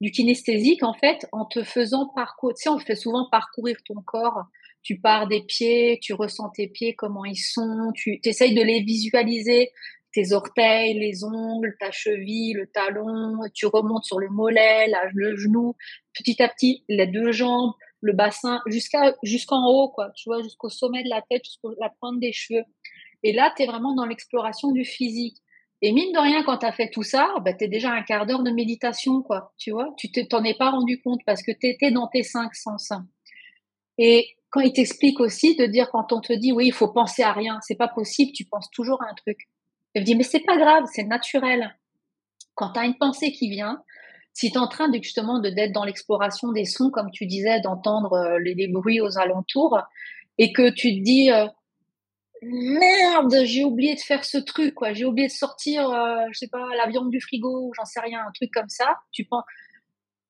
du 0.00 0.10
kinesthésique, 0.10 0.82
en 0.82 0.94
fait, 0.94 1.26
en 1.32 1.44
te 1.44 1.62
faisant 1.62 2.08
parcourir. 2.14 2.56
Tu 2.56 2.62
sais, 2.62 2.68
on 2.68 2.78
fait 2.78 2.96
souvent 2.96 3.28
parcourir 3.30 3.76
ton 3.86 4.00
corps. 4.04 4.44
Tu 4.82 4.98
pars 4.98 5.28
des 5.28 5.42
pieds, 5.42 5.98
tu 6.00 6.14
ressens 6.14 6.48
tes 6.50 6.68
pieds, 6.68 6.94
comment 6.94 7.26
ils 7.26 7.36
sont, 7.36 7.92
tu 7.94 8.18
essayes 8.24 8.54
de 8.54 8.62
les 8.62 8.80
visualiser, 8.80 9.72
tes 10.12 10.32
orteils, 10.32 10.98
les 10.98 11.22
ongles, 11.22 11.76
ta 11.78 11.90
cheville, 11.90 12.54
le 12.54 12.66
talon, 12.66 13.38
tu 13.54 13.66
remontes 13.66 14.04
sur 14.04 14.18
le 14.18 14.28
mollet, 14.30 14.90
le 15.14 15.36
genou, 15.36 15.76
petit 16.14 16.42
à 16.42 16.48
petit, 16.48 16.84
les 16.88 17.06
deux 17.06 17.30
jambes, 17.32 17.72
le 18.00 18.14
bassin, 18.14 18.62
jusqu'à 18.66 19.14
jusqu'en 19.22 19.66
haut, 19.66 19.90
quoi, 19.90 20.10
tu 20.16 20.28
vois, 20.28 20.42
jusqu'au 20.42 20.70
sommet 20.70 21.02
de 21.04 21.10
la 21.10 21.22
tête, 21.28 21.44
jusqu'à 21.44 21.68
la 21.78 21.90
pointe 22.00 22.18
des 22.18 22.32
cheveux. 22.32 22.64
Et 23.22 23.32
là, 23.32 23.52
tu 23.54 23.62
es 23.62 23.66
vraiment 23.66 23.94
dans 23.94 24.06
l'exploration 24.06 24.72
du 24.72 24.84
physique. 24.84 25.36
Et 25.82 25.92
mine 25.92 26.12
de 26.12 26.18
rien, 26.18 26.42
quand 26.42 26.58
tu 26.58 26.66
as 26.66 26.72
fait 26.72 26.90
tout 26.90 27.02
ça, 27.02 27.32
bah, 27.42 27.52
déjà 27.52 27.92
un 27.92 28.02
quart 28.02 28.26
d'heure 28.26 28.42
de 28.42 28.50
méditation, 28.50 29.22
quoi. 29.22 29.52
Tu 29.56 29.70
vois, 29.70 29.88
tu 29.96 30.10
t'en 30.10 30.44
es 30.44 30.54
pas 30.54 30.70
rendu 30.70 31.00
compte 31.00 31.20
parce 31.24 31.42
que 31.42 31.52
tu 31.52 31.68
étais 31.68 31.90
dans 31.90 32.06
tes 32.06 32.22
cinq 32.22 32.54
sens. 32.54 32.92
Et 33.96 34.28
quand 34.50 34.60
il 34.60 34.72
t'explique 34.72 35.20
aussi 35.20 35.56
de 35.56 35.64
dire 35.64 35.90
quand 35.90 36.12
on 36.12 36.20
te 36.20 36.32
dit 36.32 36.52
oui, 36.52 36.66
il 36.66 36.72
faut 36.72 36.88
penser 36.92 37.22
à 37.22 37.32
rien, 37.32 37.58
c'est 37.62 37.76
pas 37.76 37.88
possible, 37.88 38.32
tu 38.32 38.44
penses 38.44 38.70
toujours 38.70 39.02
à 39.02 39.10
un 39.10 39.14
truc. 39.14 39.48
Il 39.94 40.04
dit 40.04 40.14
mais 40.16 40.22
c'est 40.22 40.40
pas 40.40 40.58
grave, 40.58 40.84
c'est 40.92 41.04
naturel. 41.04 41.76
Quand 42.54 42.72
tu 42.72 42.80
as 42.80 42.84
une 42.84 42.98
pensée 42.98 43.32
qui 43.32 43.48
vient, 43.48 43.82
si 44.34 44.50
tu 44.50 44.54
es 44.54 44.58
en 44.58 44.68
train 44.68 44.88
de, 44.88 45.02
justement 45.02 45.40
d'être 45.40 45.72
dans 45.72 45.84
l'exploration 45.84 46.52
des 46.52 46.64
sons, 46.64 46.90
comme 46.90 47.10
tu 47.10 47.26
disais, 47.26 47.60
d'entendre 47.60 48.12
euh, 48.12 48.38
les, 48.38 48.68
bruits 48.68 49.00
aux 49.00 49.18
alentours, 49.18 49.78
et 50.38 50.52
que 50.52 50.70
tu 50.70 50.98
te 50.98 51.02
dis 51.02 51.30
euh, 51.30 51.46
merde, 52.42 53.34
j'ai 53.44 53.64
oublié 53.64 53.94
de 53.94 54.00
faire 54.00 54.24
ce 54.24 54.38
truc, 54.38 54.74
quoi. 54.74 54.92
J'ai 54.92 55.04
oublié 55.04 55.28
de 55.28 55.32
sortir, 55.32 55.88
euh, 55.90 56.24
je 56.32 56.38
sais 56.38 56.48
pas, 56.48 56.66
la 56.76 56.86
viande 56.88 57.10
du 57.10 57.20
frigo, 57.20 57.72
j'en 57.76 57.84
sais 57.84 58.00
rien, 58.00 58.20
un 58.26 58.32
truc 58.32 58.50
comme 58.52 58.68
ça. 58.68 58.98
Tu 59.12 59.24
penses, 59.24 59.44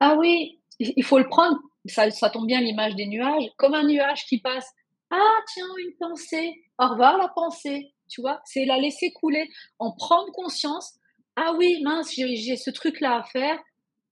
ah 0.00 0.16
oui, 0.18 0.60
il 0.78 1.04
faut 1.04 1.18
le 1.18 1.28
prendre. 1.28 1.58
Ça, 1.86 2.10
ça 2.10 2.30
tombe 2.30 2.46
bien 2.46 2.60
l'image 2.60 2.94
des 2.94 3.06
nuages, 3.06 3.50
comme 3.56 3.74
un 3.74 3.84
nuage 3.84 4.24
qui 4.26 4.38
passe. 4.40 4.70
Ah 5.10 5.38
tiens, 5.52 5.66
une 5.78 5.94
pensée. 5.98 6.62
Au 6.78 6.88
revoir 6.88 7.18
la 7.18 7.28
pensée. 7.28 7.92
Tu 8.08 8.20
vois, 8.20 8.40
c'est 8.44 8.64
la 8.64 8.78
laisser 8.78 9.12
couler, 9.12 9.48
en 9.78 9.92
prendre 9.92 10.32
conscience. 10.32 10.94
Ah 11.36 11.54
oui, 11.56 11.80
mince, 11.82 12.12
j'ai 12.14 12.56
ce 12.56 12.70
truc-là 12.70 13.16
à 13.18 13.22
faire. 13.22 13.58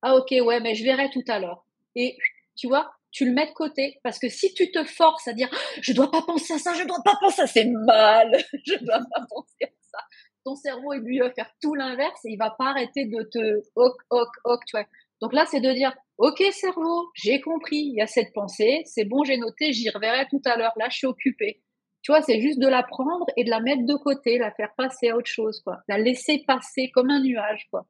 Ah 0.02 0.14
ok, 0.14 0.30
ouais, 0.30 0.60
mais 0.60 0.74
je 0.74 0.84
verrai 0.84 1.10
tout 1.10 1.24
à 1.26 1.40
l'heure. 1.40 1.64
Et 1.96 2.16
tu 2.56 2.68
vois, 2.68 2.92
tu 3.10 3.24
le 3.26 3.32
mets 3.32 3.46
de 3.46 3.52
côté. 3.52 3.98
Parce 4.02 4.18
que 4.18 4.28
si 4.28 4.52
tu 4.54 4.70
te 4.70 4.84
forces 4.84 5.28
à 5.28 5.32
dire, 5.32 5.48
je 5.80 5.92
dois 5.92 6.10
pas 6.10 6.22
penser 6.22 6.54
à 6.54 6.58
ça, 6.58 6.74
je 6.74 6.84
dois 6.84 7.02
pas 7.04 7.16
penser 7.20 7.42
à 7.42 7.46
ça, 7.46 7.52
c'est 7.52 7.66
mal, 7.66 8.36
je 8.66 8.74
dois 8.84 8.98
pas 8.98 9.26
penser 9.28 9.64
à 9.64 9.70
ça. 9.92 9.98
Ton 10.44 10.54
cerveau, 10.56 10.94
il 10.94 11.00
lui 11.00 11.18
va 11.18 11.30
faire 11.32 11.50
tout 11.60 11.74
l'inverse 11.74 12.24
et 12.24 12.30
il 12.30 12.38
va 12.38 12.50
pas 12.50 12.70
arrêter 12.70 13.06
de 13.06 13.22
te 13.22 13.62
hoc, 13.76 13.96
hoc, 14.10 14.28
hoc, 14.44 14.60
tu 14.66 14.76
vois. 14.76 14.86
Donc 15.20 15.32
là, 15.32 15.44
c'est 15.46 15.60
de 15.60 15.72
dire, 15.72 15.92
ok, 16.18 16.42
cerveau, 16.52 17.10
j'ai 17.14 17.40
compris, 17.40 17.76
il 17.76 17.94
y 17.96 18.00
a 18.00 18.06
cette 18.06 18.32
pensée, 18.32 18.82
c'est 18.84 19.04
bon, 19.04 19.24
j'ai 19.24 19.36
noté, 19.36 19.72
j'y 19.72 19.90
reverrai 19.90 20.26
tout 20.30 20.42
à 20.44 20.56
l'heure. 20.56 20.72
Là, 20.76 20.88
je 20.90 20.98
suis 20.98 21.06
occupé. 21.06 21.62
Tu 22.02 22.12
vois, 22.12 22.22
c'est 22.22 22.40
juste 22.40 22.60
de 22.60 22.68
la 22.68 22.84
prendre 22.84 23.26
et 23.36 23.44
de 23.44 23.50
la 23.50 23.60
mettre 23.60 23.84
de 23.84 23.94
côté, 23.96 24.38
la 24.38 24.52
faire 24.52 24.72
passer 24.76 25.08
à 25.08 25.16
autre 25.16 25.30
chose, 25.30 25.60
quoi. 25.62 25.78
La 25.88 25.98
laisser 25.98 26.44
passer 26.46 26.90
comme 26.92 27.10
un 27.10 27.20
nuage, 27.20 27.66
quoi. 27.70 27.86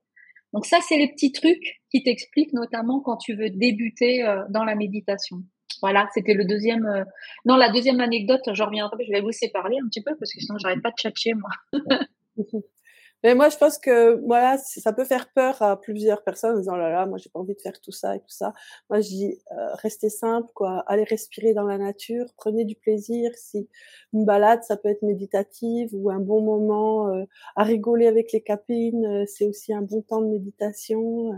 Donc 0.53 0.67
ça, 0.67 0.79
c'est 0.81 0.97
les 0.97 1.09
petits 1.09 1.33
trucs 1.33 1.81
qui 1.91 2.03
t'expliquent 2.03 2.53
notamment 2.53 3.01
quand 3.01 3.17
tu 3.17 3.35
veux 3.35 3.51
débuter 3.51 4.25
euh, 4.25 4.43
dans 4.51 4.65
la 4.65 4.75
méditation. 4.75 5.39
Voilà, 5.81 6.09
c'était 6.15 6.35
le 6.35 6.45
deuxième. 6.45 6.87
Euh, 6.87 7.05
non, 7.45 7.57
la 7.57 7.71
deuxième 7.71 8.01
anecdote, 8.01 8.43
je 8.53 8.63
reviendrai, 8.63 9.05
je 9.05 9.13
vais 9.13 9.21
vous 9.21 9.29
laisser 9.29 9.51
parler 9.51 9.77
un 9.83 9.89
petit 9.89 10.03
peu 10.03 10.17
parce 10.19 10.33
que 10.33 10.41
sinon 10.41 10.59
j'arrête 10.59 10.83
pas 10.83 10.91
de 10.91 10.97
tchatcher 10.97 11.35
moi. 11.35 11.51
Mais 13.25 13.35
moi, 13.35 13.49
je 13.49 13.57
pense 13.57 13.79
que 13.79 14.25
voilà, 14.27 14.59
ça 14.59 14.93
peut 14.93 15.05
faire 15.05 15.33
peur 15.33 15.61
à 15.61 15.81
plusieurs 15.81 16.23
personnes 16.23 16.57
en 16.57 16.59
disant 16.59 16.75
oh 16.75 16.79
là 16.79 16.91
là, 16.91 17.07
moi 17.07 17.19
j'ai 17.19 17.31
pas 17.31 17.41
envie 17.41 17.55
de 17.55 17.61
faire 17.61 17.81
tout 17.81 17.91
ça 17.91 18.15
et 18.15 18.21
tout 18.21 18.29
ça. 18.29 18.53
Moi, 18.91 19.01
je 19.01 19.09
dis 19.09 19.43
euh, 19.53 19.75
restez 19.83 20.09
simple, 20.09 20.49
quoi. 20.55 20.85
Allez 20.87 21.03
respirer 21.05 21.53
dans 21.53 21.65
la 21.65 21.79
nature, 21.79 22.27
prenez 22.37 22.65
du 22.65 22.77
plaisir. 22.77 23.33
Si 23.35 23.69
une 24.13 24.25
balade, 24.25 24.63
ça 24.63 24.77
peut 24.77 24.89
être 24.89 25.03
méditative 25.03 25.91
ou 25.93 26.11
un 26.11 26.21
bon 26.21 26.43
moment 26.43 27.09
euh, 27.09 27.25
à 27.57 27.65
rigoler 27.65 28.07
avec 28.07 28.33
les 28.33 28.41
capines, 28.41 29.05
euh, 29.05 29.25
c'est 29.27 29.47
aussi 29.47 29.73
un 29.73 29.83
bon 29.83 30.03
temps 30.03 30.21
de 30.21 30.29
méditation. 30.29 31.33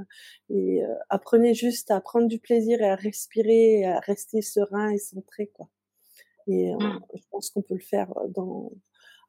et 0.50 0.82
apprenez 1.08 1.54
juste 1.54 1.90
à 1.90 2.00
prendre 2.00 2.28
du 2.28 2.38
plaisir 2.38 2.80
et 2.80 2.90
à 2.90 2.94
respirer, 2.96 3.80
et 3.80 3.86
à 3.86 4.00
rester 4.00 4.42
serein 4.42 4.90
et 4.90 4.98
centré, 4.98 5.46
quoi. 5.48 5.68
Et 6.46 6.74
mmh. 6.74 7.00
je 7.14 7.22
pense 7.30 7.50
qu'on 7.50 7.62
peut 7.62 7.74
le 7.74 7.80
faire 7.80 8.12
dans 8.28 8.70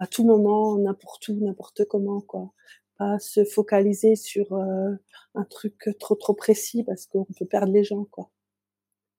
à 0.01 0.07
tout 0.07 0.25
moment, 0.25 0.77
n'importe 0.79 1.27
où, 1.27 1.37
n'importe 1.39 1.85
comment, 1.85 2.21
quoi. 2.21 2.51
Pas 2.97 3.19
se 3.19 3.45
focaliser 3.45 4.15
sur 4.15 4.51
euh, 4.53 4.95
un 5.35 5.43
truc 5.43 5.89
trop 5.99 6.15
trop 6.15 6.33
précis 6.33 6.83
parce 6.83 7.05
qu'on 7.05 7.25
peut 7.37 7.45
perdre 7.45 7.71
les 7.71 7.83
gens, 7.83 8.05
quoi. 8.05 8.31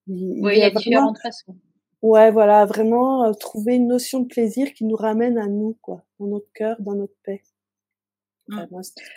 oui, 0.09 0.55
il 0.55 0.59
y 0.59 0.63
a, 0.65 0.71
différentes 0.71 1.21
façons. 1.21 1.55
Ouais, 2.03 2.33
voilà, 2.33 2.65
vraiment 2.65 3.25
euh, 3.25 3.33
trouver 3.33 3.77
une 3.77 3.87
notion 3.87 4.19
de 4.19 4.27
plaisir 4.27 4.75
qui 4.75 4.85
nous 4.85 4.97
ramène 4.97 5.39
à 5.39 5.47
nous, 5.47 5.79
quoi, 5.83 6.03
dans 6.19 6.27
notre 6.27 6.53
cœur, 6.53 6.77
dans 6.81 6.97
notre 6.97 7.15
paix. 7.23 7.43
Mmh. 8.49 8.65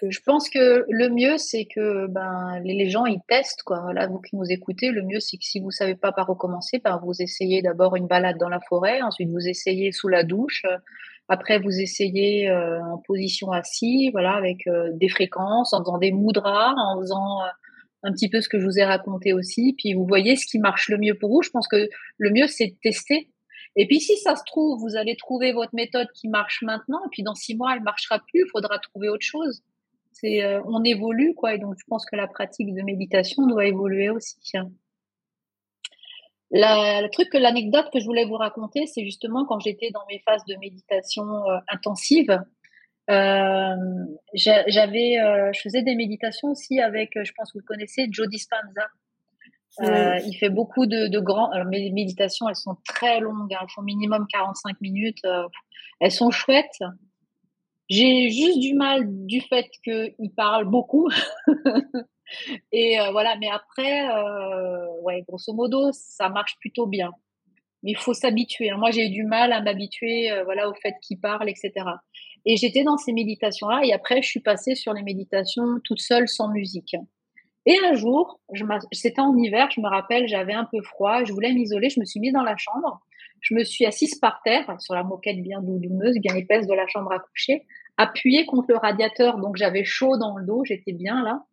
Je 0.07 0.19
pense 0.23 0.51
que 0.51 0.85
le 0.87 1.09
mieux, 1.09 1.39
c'est 1.39 1.65
que 1.65 2.05
ben, 2.05 2.59
les, 2.63 2.91
gens, 2.91 3.07
ils 3.07 3.21
testent. 3.27 3.63
Quoi. 3.63 3.91
Là, 3.91 4.05
vous 4.05 4.19
qui 4.19 4.35
nous 4.35 4.45
écoutez, 4.51 4.91
le 4.91 5.01
mieux, 5.01 5.19
c'est 5.19 5.37
que 5.37 5.43
si 5.43 5.59
vous 5.59 5.71
savez 5.71 5.95
pas 5.95 6.11
par 6.11 6.29
où 6.29 6.35
commencer, 6.35 6.79
ben, 6.83 7.01
vous 7.03 7.19
essayez 7.19 7.63
d'abord 7.63 7.95
une 7.95 8.05
balade 8.05 8.37
dans 8.37 8.49
la 8.49 8.59
forêt, 8.59 9.01
ensuite 9.01 9.29
vous 9.31 9.47
essayez 9.47 9.91
sous 9.91 10.09
la 10.09 10.23
douche, 10.23 10.63
après, 11.27 11.59
vous 11.59 11.79
essayez 11.79 12.49
euh, 12.49 12.79
en 12.83 12.99
position 12.99 13.51
assise, 13.51 14.11
voilà, 14.11 14.33
avec 14.33 14.67
euh, 14.67 14.91
des 14.93 15.09
fréquences, 15.09 15.73
en 15.73 15.79
faisant 15.79 15.97
des 15.97 16.11
mudras, 16.11 16.75
en 16.77 16.99
faisant 16.99 17.41
euh, 17.41 17.47
un 18.03 18.11
petit 18.11 18.29
peu 18.29 18.41
ce 18.41 18.49
que 18.49 18.59
je 18.59 18.65
vous 18.65 18.77
ai 18.77 18.83
raconté 18.83 19.33
aussi. 19.33 19.75
Puis 19.77 19.93
vous 19.93 20.05
voyez 20.05 20.35
ce 20.35 20.45
qui 20.45 20.59
marche 20.59 20.89
le 20.89 20.97
mieux 20.97 21.15
pour 21.15 21.31
vous. 21.31 21.41
Je 21.41 21.49
pense 21.49 21.67
que 21.67 21.89
le 22.17 22.29
mieux, 22.29 22.47
c'est 22.47 22.67
de 22.67 22.75
tester. 22.81 23.31
Et 23.75 23.87
puis 23.87 23.99
si 23.99 24.15
ça 24.17 24.35
se 24.35 24.43
trouve, 24.45 24.79
vous 24.79 24.95
allez 24.95 25.17
trouver 25.17 25.51
votre 25.51 25.73
méthode 25.73 26.07
qui 26.13 26.29
marche 26.29 26.61
maintenant, 26.61 26.99
et 27.05 27.09
puis 27.11 27.23
dans 27.23 27.35
six 27.35 27.55
mois, 27.55 27.73
elle 27.75 27.83
marchera 27.83 28.19
plus. 28.19 28.41
Il 28.45 28.49
faudra 28.51 28.77
trouver 28.79 29.09
autre 29.09 29.25
chose. 29.25 29.63
C'est, 30.13 30.45
on 30.65 30.81
évolue, 30.85 31.33
quoi. 31.35 31.55
Et 31.55 31.57
donc, 31.57 31.75
je 31.77 31.83
pense 31.89 32.05
que 32.05 32.15
la 32.15 32.27
pratique 32.27 32.73
de 32.73 32.81
méditation 32.83 33.47
doit 33.47 33.65
évoluer 33.65 34.09
aussi. 34.09 34.37
Le 36.59 37.09
truc 37.09 37.29
que 37.29 37.37
l'anecdote 37.37 37.87
que 37.91 37.99
je 37.99 38.05
voulais 38.05 38.25
vous 38.25 38.35
raconter, 38.35 38.85
c'est 38.85 39.03
justement 39.03 39.45
quand 39.45 39.59
j'étais 39.59 39.91
dans 39.91 40.05
mes 40.09 40.19
phases 40.19 40.43
de 40.45 40.55
méditation 40.55 41.23
euh, 41.23 41.57
intensive. 41.69 42.41
Euh, 43.09 43.75
j'avais, 44.33 45.19
euh, 45.19 45.51
je 45.53 45.61
faisais 45.61 45.83
des 45.83 45.95
méditations 45.95 46.49
aussi 46.49 46.79
avec, 46.79 47.11
je 47.15 47.31
pense 47.37 47.51
que 47.51 47.59
vous 47.59 47.65
connaissez, 47.65 48.07
Joe 48.09 48.27
Dispenza. 48.27 48.87
Il 49.79 50.37
fait 50.39 50.49
beaucoup 50.49 50.85
de, 50.85 51.07
de 51.07 51.19
grands. 51.19 51.51
Alors 51.51 51.67
mes 51.67 51.91
méditations, 51.91 52.47
elles 52.47 52.55
sont 52.55 52.77
très 52.87 53.19
longues. 53.19 53.53
Hein, 53.53 53.59
elles 53.61 53.69
font 53.75 53.81
minimum 53.81 54.25
45 54.31 54.79
minutes. 54.81 55.21
elles 55.99 56.11
sont 56.11 56.31
chouettes. 56.31 56.79
J'ai 57.89 58.29
juste 58.29 58.59
du 58.59 58.73
mal 58.73 59.03
du 59.05 59.41
fait 59.41 59.69
qu'il 59.83 60.33
parle 60.35 60.65
beaucoup. 60.65 61.09
Et 62.71 62.99
euh, 62.99 63.11
voilà, 63.11 63.35
mais 63.37 63.49
après, 63.49 64.07
euh, 64.09 65.01
ouais, 65.01 65.23
grosso 65.27 65.53
modo, 65.53 65.89
ça 65.91 66.29
marche 66.29 66.57
plutôt 66.59 66.87
bien. 66.87 67.11
Mais 67.83 67.91
il 67.91 67.97
faut 67.97 68.13
s'habituer. 68.13 68.71
Moi, 68.71 68.91
j'ai 68.91 69.05
eu 69.05 69.09
du 69.09 69.23
mal 69.23 69.53
à 69.53 69.61
m'habituer, 69.61 70.31
euh, 70.31 70.43
voilà, 70.43 70.69
au 70.69 70.73
fait 70.73 70.95
qu'il 71.01 71.19
parle, 71.19 71.49
etc. 71.49 71.71
Et 72.45 72.57
j'étais 72.57 72.83
dans 72.83 72.97
ces 72.97 73.13
méditations-là, 73.13 73.81
et 73.83 73.93
après, 73.93 74.21
je 74.21 74.27
suis 74.27 74.39
passée 74.39 74.75
sur 74.75 74.93
les 74.93 75.03
méditations 75.03 75.79
toute 75.83 76.01
seule, 76.01 76.27
sans 76.27 76.49
musique. 76.49 76.95
Et 77.67 77.77
un 77.83 77.95
jour, 77.95 78.39
c'était 78.91 79.21
en 79.21 79.35
hiver, 79.35 79.69
je 79.71 79.81
me 79.81 79.87
rappelle, 79.87 80.27
j'avais 80.27 80.53
un 80.53 80.65
peu 80.65 80.81
froid, 80.83 81.23
je 81.23 81.33
voulais 81.33 81.51
m'isoler, 81.51 81.89
je 81.89 81.99
me 81.99 82.05
suis 82.05 82.19
mise 82.19 82.33
dans 82.33 82.43
la 82.43 82.55
chambre, 82.57 83.01
je 83.41 83.55
me 83.55 83.63
suis 83.63 83.87
assise 83.87 84.19
par 84.19 84.41
terre, 84.43 84.79
sur 84.79 84.93
la 84.93 85.03
moquette 85.03 85.41
bien 85.41 85.61
douloureuse, 85.61 86.19
bien 86.19 86.35
épaisse 86.35 86.67
de 86.67 86.73
la 86.75 86.85
chambre 86.87 87.11
à 87.11 87.19
coucher, 87.19 87.65
appuyée 87.97 88.45
contre 88.45 88.67
le 88.69 88.77
radiateur, 88.77 89.39
donc 89.39 89.55
j'avais 89.55 89.83
chaud 89.83 90.15
dans 90.17 90.37
le 90.37 90.45
dos, 90.45 90.63
j'étais 90.63 90.93
bien 90.93 91.23
là. 91.23 91.43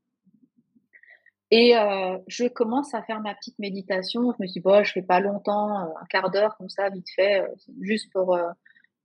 Et 1.55 1.77
euh, 1.77 2.17
je 2.29 2.47
commence 2.47 2.95
à 2.95 3.03
faire 3.03 3.21
ma 3.21 3.35
petite 3.35 3.59
méditation. 3.59 4.33
Je 4.33 4.43
me 4.43 4.47
suis 4.47 4.55
dit, 4.55 4.61
bon, 4.61 4.83
je 4.83 4.91
fais 4.91 5.03
pas 5.03 5.21
longtemps, 5.21 5.83
euh, 5.83 5.91
un 6.01 6.07
quart 6.07 6.31
d'heure 6.31 6.57
comme 6.57 6.71
ça, 6.71 6.89
vite 6.89 7.11
fait, 7.15 7.43
euh, 7.43 7.47
juste 7.83 8.11
pour 8.11 8.39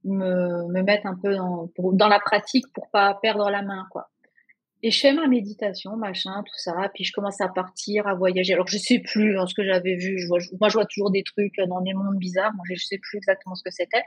me, 0.05 0.65
me, 0.71 0.81
mettre 0.81 1.07
un 1.07 1.17
peu 1.21 1.35
dans, 1.35 1.69
dans 1.77 2.07
la 2.07 2.19
pratique 2.21 2.63
pour 2.73 2.89
pas 2.89 3.15
perdre 3.21 3.49
la 3.49 3.63
main, 3.63 3.85
quoi. 3.91 4.09
Et 4.81 4.91
je 4.91 4.99
fais 5.01 5.11
ma 5.11 5.27
méditation, 5.27 5.97
machin, 5.97 6.41
tout 6.45 6.57
ça. 6.57 6.73
Puis 6.93 7.03
je 7.03 7.11
commence 7.11 7.41
à 7.41 7.49
partir, 7.49 8.07
à 8.07 8.13
voyager. 8.13 8.53
Alors 8.53 8.67
je 8.67 8.77
sais 8.77 8.99
plus 8.99 9.37
hein, 9.37 9.45
ce 9.45 9.53
que 9.53 9.65
j'avais 9.65 9.95
vu. 9.95 10.17
Je 10.17 10.27
vois, 10.27 10.39
moi, 10.61 10.69
je 10.69 10.75
vois 10.75 10.85
toujours 10.85 11.11
des 11.11 11.23
trucs 11.23 11.57
dans 11.67 11.81
des 11.81 11.93
mondes 11.93 12.17
bizarres. 12.17 12.53
Moi, 12.53 12.63
je 12.69 12.75
sais 12.75 12.99
plus 12.99 13.17
exactement 13.17 13.55
ce 13.55 13.63
que 13.63 13.71
c'était. 13.71 14.03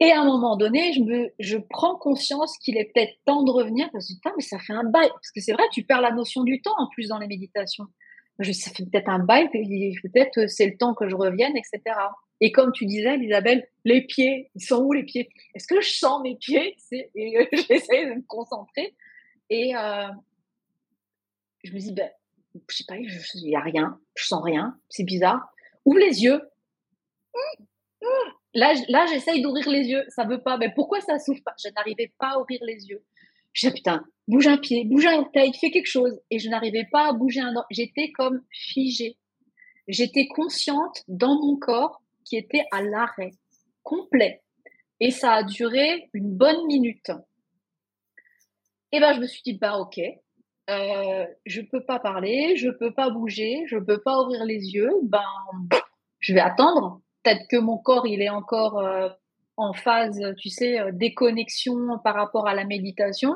Et 0.00 0.10
à 0.10 0.20
un 0.20 0.24
moment 0.24 0.56
donné, 0.56 0.92
je 0.92 1.00
me, 1.00 1.32
je 1.38 1.56
prends 1.56 1.96
conscience 1.96 2.58
qu'il 2.58 2.76
est 2.76 2.92
peut-être 2.92 3.14
temps 3.24 3.44
de 3.44 3.50
revenir 3.50 3.88
parce 3.92 4.08
que 4.08 4.28
mais 4.36 4.42
ça 4.42 4.58
fait 4.58 4.72
un 4.72 4.84
bail. 4.84 5.08
Parce 5.08 5.30
que 5.30 5.40
c'est 5.40 5.52
vrai, 5.52 5.62
tu 5.72 5.84
perds 5.84 6.00
la 6.00 6.10
notion 6.10 6.42
du 6.42 6.60
temps 6.60 6.74
en 6.78 6.88
plus 6.88 7.08
dans 7.08 7.18
les 7.18 7.28
méditations. 7.28 7.86
Je, 8.40 8.50
ça 8.50 8.72
fait 8.72 8.84
peut-être 8.84 9.08
un 9.08 9.20
bail, 9.20 9.48
peut-être 9.50 10.38
euh, 10.38 10.48
c'est 10.48 10.66
le 10.66 10.76
temps 10.76 10.94
que 10.94 11.08
je 11.08 11.14
revienne, 11.14 11.56
etc. 11.56 11.96
Et 12.40 12.50
comme 12.50 12.72
tu 12.72 12.84
disais, 12.84 13.16
Isabelle, 13.18 13.68
les 13.84 14.02
pieds, 14.02 14.50
ils 14.56 14.64
sont 14.64 14.82
où 14.82 14.92
les 14.92 15.04
pieds? 15.04 15.28
Est-ce 15.54 15.68
que 15.68 15.80
je 15.80 15.90
sens 15.90 16.20
mes 16.22 16.36
pieds? 16.36 16.76
Et 17.14 17.38
euh, 17.38 17.46
j'essaie 17.52 18.06
de 18.06 18.14
me 18.14 18.26
concentrer. 18.26 18.96
Et 19.50 19.76
euh, 19.76 20.08
je 21.62 21.72
me 21.72 21.78
dis, 21.78 21.92
ben, 21.92 22.10
je 22.68 22.76
sais 22.76 22.84
pas, 22.88 22.96
il 22.96 23.44
n'y 23.44 23.54
a 23.54 23.60
rien, 23.60 24.00
je 24.16 24.26
sens 24.26 24.42
rien, 24.42 24.76
c'est 24.88 25.04
bizarre. 25.04 25.48
Ouvre 25.84 25.98
les 25.98 26.24
yeux. 26.24 26.40
Mmh, 27.34 27.64
mmh. 28.02 28.32
Là, 28.54 28.72
là 28.88 29.06
j'essaye 29.06 29.42
d'ouvrir 29.42 29.68
les 29.68 29.86
yeux, 29.86 30.04
ça 30.08 30.24
veut 30.24 30.42
pas. 30.42 30.56
Mais 30.56 30.72
pourquoi 30.74 31.00
ça 31.00 31.18
s'ouvre 31.18 31.42
pas? 31.44 31.54
Je 31.62 31.68
n'arrivais 31.74 32.12
pas 32.18 32.34
à 32.34 32.40
ouvrir 32.40 32.60
les 32.62 32.86
yeux. 32.86 33.02
Je 33.52 33.68
dis, 33.68 33.74
putain, 33.74 34.04
bouge 34.26 34.46
un 34.48 34.58
pied, 34.58 34.84
bouge 34.84 35.06
un 35.06 35.24
taille, 35.24 35.52
fais 35.54 35.70
quelque 35.70 35.88
chose. 35.88 36.20
Et 36.30 36.38
je 36.38 36.48
n'arrivais 36.48 36.86
pas 36.90 37.08
à 37.08 37.12
bouger 37.12 37.40
un 37.40 37.52
dent. 37.52 37.64
J'étais 37.70 38.10
comme 38.12 38.42
figée. 38.50 39.16
J'étais 39.86 40.26
consciente 40.26 41.02
dans 41.08 41.34
mon 41.40 41.56
corps 41.56 42.02
qui 42.24 42.36
était 42.36 42.64
à 42.72 42.82
l'arrêt 42.82 43.32
complet. 43.82 44.42
Et 45.00 45.10
ça 45.10 45.32
a 45.32 45.42
duré 45.44 46.08
une 46.14 46.30
bonne 46.30 46.66
minute. 46.66 47.10
Et 48.92 49.00
ben, 49.00 49.12
je 49.14 49.20
me 49.20 49.26
suis 49.26 49.42
dit, 49.44 49.58
bah, 49.58 49.78
ok, 49.78 50.00
euh, 50.70 51.26
je 51.44 51.60
peux 51.60 51.84
pas 51.84 51.98
parler, 51.98 52.56
je 52.56 52.70
peux 52.70 52.94
pas 52.94 53.10
bouger, 53.10 53.64
je 53.66 53.76
peux 53.76 54.00
pas 54.00 54.22
ouvrir 54.22 54.44
les 54.44 54.72
yeux, 54.72 54.92
ben, 55.02 55.20
je 56.20 56.32
vais 56.32 56.40
attendre 56.40 57.02
peut-être 57.24 57.48
que 57.48 57.56
mon 57.56 57.78
corps, 57.78 58.06
il 58.06 58.22
est 58.22 58.28
encore 58.28 58.78
euh, 58.78 59.08
en 59.56 59.72
phase, 59.72 60.20
tu 60.38 60.50
sais, 60.50 60.78
euh, 60.78 60.90
déconnexion 60.92 61.98
par 62.02 62.14
rapport 62.14 62.46
à 62.46 62.54
la 62.54 62.64
méditation. 62.64 63.34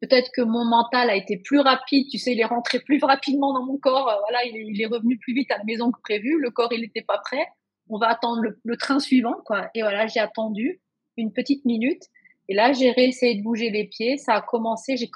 Peut-être 0.00 0.30
que 0.34 0.42
mon 0.42 0.64
mental 0.64 1.08
a 1.08 1.16
été 1.16 1.38
plus 1.38 1.60
rapide, 1.60 2.06
tu 2.10 2.18
sais, 2.18 2.32
il 2.32 2.40
est 2.40 2.44
rentré 2.44 2.80
plus 2.80 3.02
rapidement 3.02 3.54
dans 3.54 3.64
mon 3.64 3.78
corps. 3.78 4.08
Euh, 4.08 4.16
voilà, 4.28 4.44
il 4.44 4.80
est, 4.80 4.86
revenu 4.86 5.18
plus 5.18 5.34
vite 5.34 5.50
à 5.50 5.58
la 5.58 5.64
maison 5.64 5.90
que 5.90 6.00
prévu. 6.00 6.38
Le 6.40 6.50
corps, 6.50 6.72
il 6.72 6.80
n'était 6.80 7.02
pas 7.02 7.18
prêt. 7.18 7.46
On 7.88 7.98
va 7.98 8.08
attendre 8.08 8.42
le, 8.42 8.76
train 8.76 8.98
suivant, 8.98 9.36
quoi. 9.44 9.70
Et 9.74 9.82
voilà, 9.82 10.06
j'ai 10.06 10.20
attendu 10.20 10.80
une 11.16 11.32
petite 11.32 11.64
minute. 11.64 12.02
Et 12.48 12.54
là, 12.54 12.72
j'ai 12.72 12.90
réessayé 12.90 13.36
de 13.36 13.42
bouger 13.42 13.70
les 13.70 13.84
pieds. 13.84 14.18
Ça 14.18 14.34
a 14.34 14.42
commencé, 14.42 14.96
j'ai 14.96 15.08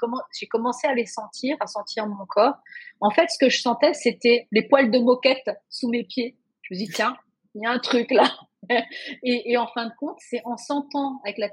commencé 0.47 0.87
à 0.87 0.93
les 0.93 1.05
sentir, 1.05 1.55
à 1.59 1.67
sentir 1.67 2.07
mon 2.07 2.25
corps. 2.25 2.55
En 2.99 3.09
fait, 3.11 3.29
ce 3.29 3.37
que 3.37 3.49
je 3.49 3.61
sentais, 3.61 3.93
c'était 3.93 4.47
les 4.51 4.67
poils 4.67 4.91
de 4.91 4.99
moquette 4.99 5.49
sous 5.69 5.89
mes 5.89 6.03
pieds. 6.03 6.35
Je 6.63 6.73
me 6.73 6.79
dis, 6.79 6.89
tiens, 6.89 7.15
il 7.55 7.63
y 7.63 7.65
a 7.65 7.71
un 7.71 7.79
truc 7.79 8.11
là. 8.11 8.29
et, 9.23 9.57
en 9.57 9.67
fin 9.67 9.87
de 9.87 9.93
compte, 9.97 10.17
c'est 10.19 10.41
en 10.45 10.57
sentant 10.57 11.19
avec 11.25 11.37
la, 11.37 11.49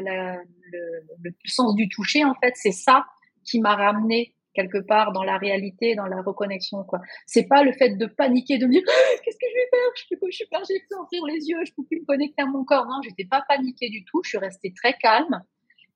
le, 0.00 1.30
sens 1.44 1.74
du 1.74 1.88
toucher, 1.88 2.24
en 2.24 2.34
fait, 2.34 2.52
c'est 2.56 2.72
ça 2.72 3.04
qui 3.44 3.60
m'a 3.60 3.74
ramené 3.74 4.34
quelque 4.54 4.78
part 4.78 5.12
dans 5.12 5.22
la 5.22 5.38
réalité, 5.38 5.94
dans 5.94 6.06
la 6.06 6.20
reconnexion. 6.20 6.84
quoi. 6.84 7.00
C'est 7.26 7.46
pas 7.46 7.62
le 7.62 7.72
fait 7.72 7.96
de 7.96 8.06
paniquer, 8.06 8.58
de 8.58 8.66
me 8.66 8.72
dire 8.72 8.82
ah, 8.86 9.18
qu'est-ce 9.24 9.36
que 9.36 9.46
je 9.48 9.54
vais 9.54 9.68
faire, 9.70 9.90
je 9.96 10.30
je 10.30 10.36
suis 10.36 10.46
pas, 10.46 10.62
j'ai 10.68 10.78
plus 10.80 10.96
ouvrir 10.96 11.24
les 11.26 11.48
yeux, 11.48 11.64
je 11.64 11.72
peux 11.74 11.84
plus 11.84 12.00
me 12.00 12.04
connecter 12.04 12.42
à 12.42 12.46
mon 12.46 12.64
corps. 12.64 12.86
Non, 12.86 13.00
j'étais 13.02 13.24
pas 13.24 13.42
paniquée 13.48 13.88
du 13.88 14.04
tout. 14.04 14.20
Je 14.24 14.30
suis 14.30 14.38
restée 14.38 14.74
très 14.74 14.94
calme 14.94 15.42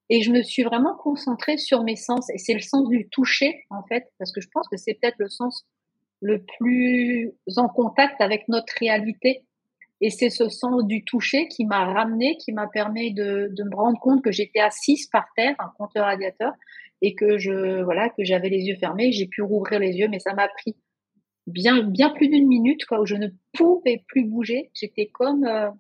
et 0.08 0.22
je 0.22 0.30
me 0.30 0.42
suis 0.42 0.62
vraiment 0.62 0.96
concentrée 0.96 1.58
sur 1.58 1.82
mes 1.82 1.96
sens. 1.96 2.30
Et 2.30 2.38
c'est 2.38 2.54
le 2.54 2.60
sens 2.60 2.88
du 2.88 3.08
toucher 3.10 3.64
en 3.70 3.82
fait, 3.84 4.04
parce 4.18 4.32
que 4.32 4.40
je 4.40 4.48
pense 4.52 4.68
que 4.68 4.76
c'est 4.76 4.94
peut-être 4.94 5.18
le 5.18 5.28
sens 5.28 5.66
le 6.20 6.42
plus 6.58 7.32
en 7.56 7.68
contact 7.68 8.20
avec 8.20 8.48
notre 8.48 8.72
réalité. 8.78 9.42
Et 10.00 10.10
c'est 10.10 10.30
ce 10.30 10.48
sens 10.48 10.84
du 10.84 11.04
toucher 11.04 11.48
qui 11.48 11.64
m'a 11.64 11.84
ramené, 11.84 12.36
qui 12.36 12.52
m'a 12.52 12.66
permis 12.66 13.14
de, 13.14 13.48
de, 13.50 13.64
me 13.64 13.74
rendre 13.74 13.98
compte 13.98 14.22
que 14.22 14.30
j'étais 14.30 14.60
assise 14.60 15.06
par 15.06 15.24
terre, 15.36 15.54
un 15.58 15.72
compteur 15.78 16.04
radiateur, 16.04 16.52
et 17.00 17.14
que 17.14 17.38
je 17.38 17.82
voilà 17.82 18.10
que 18.10 18.24
j'avais 18.24 18.50
les 18.50 18.64
yeux 18.64 18.76
fermés. 18.76 19.12
J'ai 19.12 19.26
pu 19.26 19.42
rouvrir 19.42 19.78
les 19.80 19.96
yeux, 19.96 20.08
mais 20.08 20.18
ça 20.18 20.34
m'a 20.34 20.48
pris 20.48 20.76
bien 21.46 21.82
bien 21.82 22.10
plus 22.10 22.28
d'une 22.28 22.46
minute 22.46 22.84
quoi, 22.84 23.00
où 23.00 23.06
je 23.06 23.14
ne 23.14 23.28
pouvais 23.54 24.04
plus 24.08 24.24
bouger. 24.24 24.70
J'étais 24.74 25.06
comme 25.06 25.44
euh, 25.44 25.70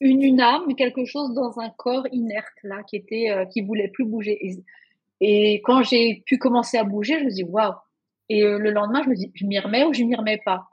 une, 0.00 0.22
une 0.22 0.40
âme, 0.40 0.74
quelque 0.74 1.04
chose 1.04 1.34
dans 1.34 1.58
un 1.60 1.68
corps 1.70 2.06
inerte 2.12 2.56
là, 2.62 2.82
qui 2.84 2.96
était 2.96 3.30
euh, 3.30 3.44
qui 3.44 3.60
voulait 3.60 3.88
plus 3.88 4.06
bouger. 4.06 4.38
Et, 4.40 4.64
et 5.20 5.60
quand 5.62 5.82
j'ai 5.82 6.22
pu 6.24 6.38
commencer 6.38 6.78
à 6.78 6.84
bouger, 6.84 7.18
je 7.18 7.24
me 7.24 7.30
dis 7.30 7.44
waouh 7.44 7.74
et 8.30 8.44
euh, 8.44 8.58
le 8.58 8.70
lendemain, 8.70 9.02
je 9.02 9.10
me 9.10 9.16
dis, 9.16 9.30
je 9.34 9.44
m'y 9.44 9.58
remets 9.58 9.84
ou 9.84 9.92
je 9.92 10.04
m'y 10.04 10.14
remets 10.14 10.40
pas? 10.44 10.68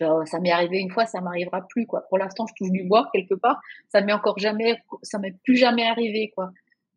Oh, 0.00 0.26
ça 0.26 0.40
m'est 0.40 0.50
arrivé 0.50 0.78
une 0.78 0.90
fois, 0.90 1.06
ça 1.06 1.20
m'arrivera 1.20 1.66
plus 1.68 1.86
quoi. 1.86 2.02
Pour 2.08 2.18
l'instant, 2.18 2.46
je 2.48 2.54
touche 2.56 2.72
du 2.72 2.82
bois 2.82 3.08
quelque 3.14 3.34
part. 3.34 3.60
Ça 3.90 4.00
m'est 4.00 4.12
encore 4.12 4.38
jamais, 4.40 4.82
ça 5.02 5.20
m'est 5.20 5.36
plus 5.44 5.56
jamais 5.56 5.86
arrivé 5.86 6.32
quoi. 6.34 6.50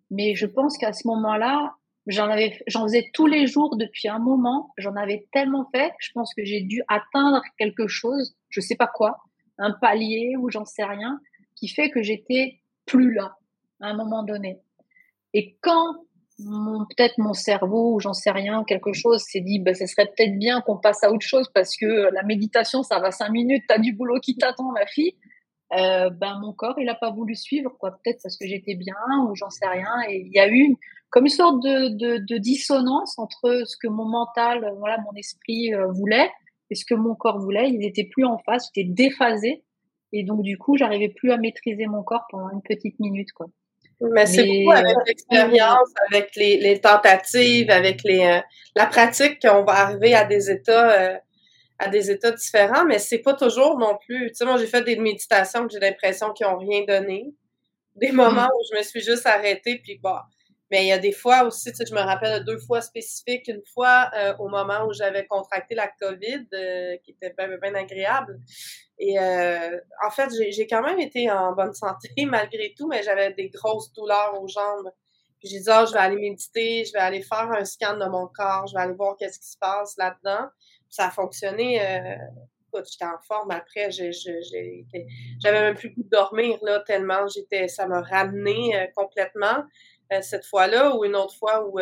Mais 0.10 0.34
je 0.34 0.48
pense 0.48 0.80
qu'à 0.80 0.94
ce 0.94 1.08
moment-là, 1.08 1.76
j'en 2.08 2.28
avais, 2.28 2.60
j'en 2.66 2.84
faisais 2.84 3.12
tous 3.14 3.28
les 3.28 3.46
jours 3.46 3.78
depuis 3.78 4.08
un 4.08 4.18
moment. 4.18 4.74
J'en 4.80 4.96
avais 4.96 5.28
tellement 5.32 5.70
fait. 5.72 5.92
Je 6.00 6.12
pense 6.12 6.34
que 6.34 6.44
j'ai 6.44 6.62
dû 6.62 6.82
atteindre 6.88 7.44
quelque 7.60 7.88
chose, 7.88 8.36
je 8.50 8.62
sais 8.62 8.76
pas 8.76 8.88
quoi, 8.88 9.20
un 9.60 9.74
palier 9.74 10.36
ou 10.40 10.50
j'en 10.50 10.66
sais 10.66 10.86
rien, 10.86 11.20
qui 11.56 11.68
fait 11.68 11.92
que 11.92 12.02
j'étais 12.02 12.62
plus 12.88 13.14
là 13.14 13.38
à 13.80 13.90
un 13.90 13.96
moment 13.96 14.24
donné. 14.24 14.60
Et 15.36 15.56
quand 15.62 16.07
peut-être 16.38 17.18
mon 17.18 17.34
cerveau 17.34 17.96
ou 17.96 18.00
j'en 18.00 18.14
sais 18.14 18.32
rien, 18.32 18.64
quelque 18.64 18.94
chose 18.94 19.22
s'est 19.24 19.42
dit, 19.42 19.60
bah, 19.60 19.74
ce 19.74 19.86
serait 19.86 20.06
peut-être 20.06 20.38
bien 20.38 20.62
qu'on 20.62 20.78
passe 20.78 21.04
à 21.04 21.12
autre 21.12 21.26
chose 21.26 21.50
parce 21.54 21.76
que 21.76 22.14
la 22.14 22.24
méditation, 22.24 22.84
ça 22.84 23.00
va 23.00 23.12
cinq 23.12 23.30
minutes, 23.32 23.64
tu 23.68 23.74
as 23.74 23.80
du 23.80 23.94
boulot 23.94 24.20
qui 24.20 24.36
t'attend, 24.36 24.72
ma 24.72 24.86
fille. 24.86 25.16
Euh, 25.74 26.10
ben 26.10 26.40
mon 26.40 26.54
corps, 26.54 26.76
il 26.80 26.88
a 26.88 26.96
pas 26.96 27.12
voulu 27.12 27.36
suivre, 27.36 27.76
quoi. 27.78 27.92
Peut-être 27.92 28.20
parce 28.24 28.38
que 28.38 28.48
j'étais 28.48 28.76
bien 28.76 28.96
ou 29.28 29.36
j'en 29.36 29.50
sais 29.50 29.68
rien. 29.68 29.90
Et 30.10 30.22
il 30.26 30.32
y 30.34 30.40
a 30.40 30.50
eu 30.50 30.76
comme 31.10 31.26
une 31.26 31.30
sorte 31.30 31.62
de, 31.62 31.90
de, 31.90 32.18
de, 32.26 32.38
dissonance 32.38 33.18
entre 33.18 33.64
ce 33.66 33.76
que 33.78 33.88
mon 33.88 34.06
mental, 34.06 34.74
voilà, 34.78 34.98
mon 35.00 35.14
esprit 35.18 35.74
euh, 35.74 35.88
voulait 35.92 36.30
et 36.70 36.76
ce 36.76 36.86
que 36.86 36.96
mon 36.96 37.16
corps 37.16 37.40
voulait. 37.40 37.70
Ils 37.70 37.86
étaient 37.86 38.08
plus 38.10 38.26
en 38.26 38.38
face, 38.38 38.70
j'étais 38.74 38.90
déphasé. 38.90 39.64
Et 40.14 40.24
donc, 40.24 40.42
du 40.42 40.58
coup, 40.58 40.78
j'arrivais 40.78 41.10
plus 41.10 41.32
à 41.32 41.38
maîtriser 41.38 41.86
mon 41.86 42.04
corps 42.04 42.26
pendant 42.30 42.50
une 42.50 42.62
petite 42.62 43.00
minute, 43.00 43.34
quoi. 43.34 43.48
Mais 44.00 44.26
c'est 44.28 44.46
beaucoup 44.46 44.72
avec 44.72 44.96
l'expérience, 45.08 45.90
avec 46.10 46.36
les, 46.36 46.58
les, 46.58 46.80
tentatives, 46.80 47.72
avec 47.72 48.04
les, 48.04 48.20
euh, 48.20 48.40
la 48.76 48.86
pratique 48.86 49.42
qu'on 49.42 49.64
va 49.64 49.74
arriver 49.74 50.14
à 50.14 50.24
des 50.26 50.52
états, 50.52 50.92
euh, 50.92 51.18
à 51.80 51.90
des 51.90 52.12
états 52.12 52.32
différents, 52.32 52.86
mais 52.86 53.00
c'est 53.00 53.20
pas 53.20 53.34
toujours 53.34 53.80
non 53.80 53.98
plus. 54.06 54.28
Tu 54.30 54.36
sais, 54.36 54.46
moi, 54.46 54.58
j'ai 54.58 54.68
fait 54.68 54.84
des 54.84 54.98
méditations 54.98 55.66
que 55.66 55.74
j'ai 55.74 55.80
l'impression 55.80 56.32
qu'ils 56.32 56.46
ont 56.46 56.58
rien 56.58 56.84
donné. 56.88 57.34
Des 57.96 58.12
moments 58.12 58.44
mm. 58.44 58.52
où 58.56 58.64
je 58.72 58.78
me 58.78 58.84
suis 58.84 59.02
juste 59.02 59.26
arrêtée, 59.26 59.82
puis 59.84 60.00
bah. 60.02 60.28
Mais 60.70 60.84
il 60.84 60.88
y 60.88 60.92
a 60.92 60.98
des 60.98 61.14
fois 61.14 61.44
aussi, 61.44 61.72
tu 61.72 61.78
sais, 61.78 61.86
je 61.86 61.94
me 61.94 62.02
rappelle 62.02 62.40
de 62.40 62.46
deux 62.46 62.60
fois 62.60 62.82
spécifiques. 62.82 63.48
Une 63.48 63.62
fois, 63.74 64.10
euh, 64.16 64.36
au 64.40 64.50
moment 64.50 64.86
où 64.86 64.94
j'avais 64.94 65.26
contracté 65.26 65.76
la 65.76 65.88
COVID, 65.88 66.48
qui 67.04 67.12
était 67.12 67.34
bien, 67.38 67.58
bien 67.58 67.76
agréable. 67.76 68.40
Et 69.00 69.20
euh, 69.20 69.80
en 70.06 70.10
fait, 70.10 70.30
j'ai 70.50 70.68
quand 70.68 70.82
même 70.82 71.00
été 71.00 71.30
en 71.30 71.54
bonne 71.54 71.74
santé 71.74 72.10
malgré 72.26 72.74
tout, 72.78 72.88
mais 72.88 73.04
j'avais 73.04 73.34
des 73.34 73.50
grosses 73.50 73.94
douleurs 73.94 74.40
aux 74.42 74.48
jambes. 74.48 74.92
Puis 75.40 75.50
j'ai 75.50 75.60
dit, 75.60 75.70
oh, 75.70 75.86
je 75.88 75.94
vais 75.94 76.00
aller 76.00 76.16
méditer, 76.16 76.84
je 76.86 76.94
vais 76.94 77.00
aller 77.00 77.22
faire 77.22 77.52
un 77.52 77.64
scan 77.64 77.98
de 77.98 78.06
mon 78.06 78.28
corps, 78.28 78.66
je 78.68 78.74
vais 78.74 78.82
aller 78.82 78.96
voir 78.96 79.16
qu'est-ce 79.18 79.40
qui 79.40 79.48
se 79.48 79.58
passe 79.58 79.96
là-dedans. 79.98 80.48
Ça 80.90 81.08
a 81.08 81.12
fonctionné. 81.12 81.80
Euh, 81.80 82.16
écoute, 82.68 82.88
j'étais 82.92 83.06
en 83.06 83.20
forme 83.28 83.52
après. 83.52 83.92
J'avais 83.92 85.62
même 85.62 85.76
plus 85.76 85.90
le 85.90 85.96
goût 85.96 86.04
de 86.04 86.10
dormir 86.10 86.58
là, 86.64 86.80
tellement 86.80 87.28
j'étais. 87.28 87.68
Ça 87.68 87.86
m'a 87.88 88.02
ramené 88.02 88.76
euh, 88.76 88.88
complètement 88.96 89.58
euh, 89.58 89.64
cette 90.22 90.46
fois-là 90.46 90.96
ou 90.96 91.06
une 91.06 91.16
autre 91.16 91.36
fois 91.36 91.68
où 91.68 91.80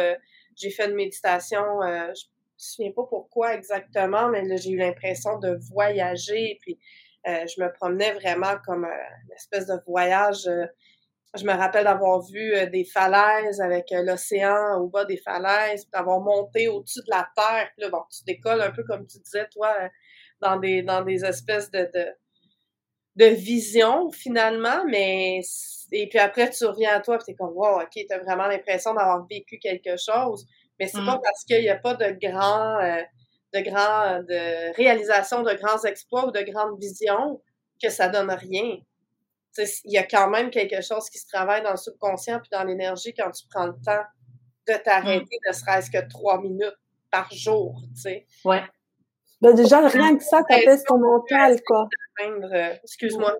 j'ai 0.55 0.69
fait 0.69 0.87
une 0.87 0.95
méditation. 0.95 1.63
je 1.81 2.09
me 2.09 2.13
souviens 2.57 2.91
pas 2.91 3.05
pourquoi 3.09 3.55
exactement, 3.55 4.29
mais 4.29 4.57
j'ai 4.57 4.71
eu 4.71 4.77
l'impression 4.77 5.39
de 5.39 5.57
voyager. 5.71 6.57
Puis 6.61 6.79
euh, 7.27 7.45
je 7.47 7.61
me 7.61 7.71
promenais 7.71 8.13
vraiment 8.13 8.55
comme 8.65 8.85
euh, 8.85 9.07
une 9.23 9.33
espèce 9.33 9.65
de 9.65 9.79
voyage. 9.87 10.47
Euh, 10.47 10.65
je 11.35 11.43
me 11.43 11.53
rappelle 11.53 11.85
d'avoir 11.85 12.21
vu 12.21 12.53
des 12.71 12.85
falaises 12.85 13.59
avec 13.59 13.87
l'océan 13.91 14.79
au 14.79 14.87
bas 14.87 15.03
des 15.03 15.17
falaises, 15.17 15.89
d'avoir 15.89 16.21
monté 16.21 16.69
au-dessus 16.69 17.01
de 17.01 17.09
la 17.09 17.27
terre. 17.35 17.67
Puis 17.75 17.83
là, 17.83 17.89
bon, 17.89 18.03
tu 18.09 18.23
décolles 18.23 18.61
un 18.61 18.71
peu 18.71 18.83
comme 18.83 19.05
tu 19.05 19.19
disais, 19.19 19.45
toi, 19.49 19.75
dans 20.39 20.57
des 20.57 20.81
dans 20.81 21.01
des 21.01 21.25
espèces 21.25 21.69
de, 21.71 21.89
de 21.93 22.07
de 23.15 23.25
vision 23.25 24.11
finalement, 24.11 24.83
mais 24.85 25.41
et 25.91 26.09
puis 26.09 26.19
après 26.19 26.49
tu 26.49 26.65
reviens 26.65 26.95
à 26.95 26.99
toi, 26.99 27.17
tu 27.17 27.31
es 27.31 27.35
comme 27.35 27.53
wow, 27.53 27.81
ok, 27.81 27.91
tu 27.93 28.05
as 28.11 28.19
vraiment 28.19 28.47
l'impression 28.47 28.93
d'avoir 28.93 29.25
vécu 29.27 29.57
quelque 29.59 29.95
chose, 29.97 30.45
mais 30.79 30.87
c'est 30.87 31.05
pas 31.05 31.17
mm. 31.17 31.21
parce 31.23 31.43
qu'il 31.45 31.61
n'y 31.61 31.69
a 31.69 31.77
pas 31.77 31.93
de 31.93 32.11
grand 32.19 32.79
euh, 32.79 33.01
de 33.53 33.61
grand 33.61 34.19
de 34.23 34.75
réalisation 34.75 35.43
de 35.43 35.53
grands 35.53 35.83
exploits 35.83 36.27
ou 36.27 36.31
de 36.31 36.41
grandes 36.41 36.79
visions 36.79 37.41
que 37.81 37.89
ça 37.89 38.09
donne 38.09 38.31
rien. 38.31 38.77
Il 39.57 39.91
y 39.93 39.97
a 39.97 40.03
quand 40.03 40.29
même 40.29 40.49
quelque 40.49 40.81
chose 40.81 41.09
qui 41.09 41.17
se 41.17 41.27
travaille 41.27 41.63
dans 41.63 41.71
le 41.71 41.77
subconscient 41.77 42.39
puis 42.39 42.49
dans 42.51 42.63
l'énergie 42.65 43.13
quand 43.13 43.31
tu 43.31 43.45
prends 43.49 43.67
le 43.67 43.75
temps 43.85 44.03
de 44.67 44.73
t'arrêter, 44.83 45.23
mm. 45.23 45.47
ne 45.47 45.53
serait-ce 45.53 45.91
que 45.91 46.09
trois 46.09 46.41
minutes 46.41 46.75
par 47.11 47.31
jour, 47.31 47.81
tu 47.95 48.01
sais. 48.01 48.25
Ouais. 48.43 48.63
Ben 49.41 49.53
déjà, 49.53 49.85
rien 49.87 50.17
que 50.17 50.23
ça, 50.23 50.43
t'apaise 50.47 50.83
ton 50.83 50.97
mental, 50.97 51.61
quoi. 51.63 51.87
Euh, 52.21 52.73
excuse-moi. 52.83 53.37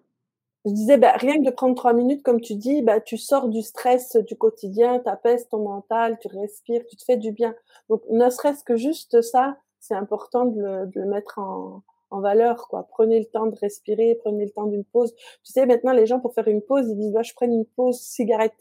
Je 0.65 0.71
disais, 0.71 0.97
ben, 0.97 1.13
rien 1.15 1.35
que 1.37 1.45
de 1.45 1.51
prendre 1.51 1.75
trois 1.75 1.93
minutes, 1.93 2.23
comme 2.23 2.41
tu 2.41 2.55
dis, 2.55 2.81
ben, 2.81 2.99
tu 2.99 3.17
sors 3.17 3.49
du 3.49 3.61
stress 3.61 4.15
du 4.15 4.35
quotidien, 4.35 4.99
t'apaises 4.99 5.47
ton 5.49 5.59
mental, 5.59 6.17
tu 6.19 6.27
respires, 6.27 6.81
tu 6.89 6.95
te 6.97 7.03
fais 7.03 7.17
du 7.17 7.31
bien. 7.31 7.55
Donc, 7.89 8.01
ne 8.09 8.29
serait-ce 8.29 8.63
que 8.63 8.75
juste 8.75 9.21
ça, 9.21 9.57
c'est 9.79 9.93
important 9.93 10.45
de 10.45 10.59
le, 10.59 10.87
de 10.87 11.01
le 11.01 11.05
mettre 11.05 11.39
en, 11.39 11.83
en 12.09 12.19
valeur, 12.19 12.67
quoi. 12.67 12.87
Prenez 12.89 13.19
le 13.19 13.25
temps 13.25 13.45
de 13.45 13.55
respirer, 13.59 14.17
prenez 14.23 14.45
le 14.45 14.51
temps 14.51 14.65
d'une 14.65 14.85
pause. 14.85 15.13
Tu 15.43 15.51
sais, 15.51 15.65
maintenant, 15.65 15.93
les 15.93 16.05
gens, 16.07 16.19
pour 16.19 16.33
faire 16.33 16.47
une 16.47 16.61
pause, 16.61 16.87
ils 16.89 16.97
disent, 16.97 17.13
bah, 17.13 17.21
je 17.23 17.33
prends 17.33 17.45
une 17.45 17.65
pause 17.65 17.99
cigarette. 17.99 18.53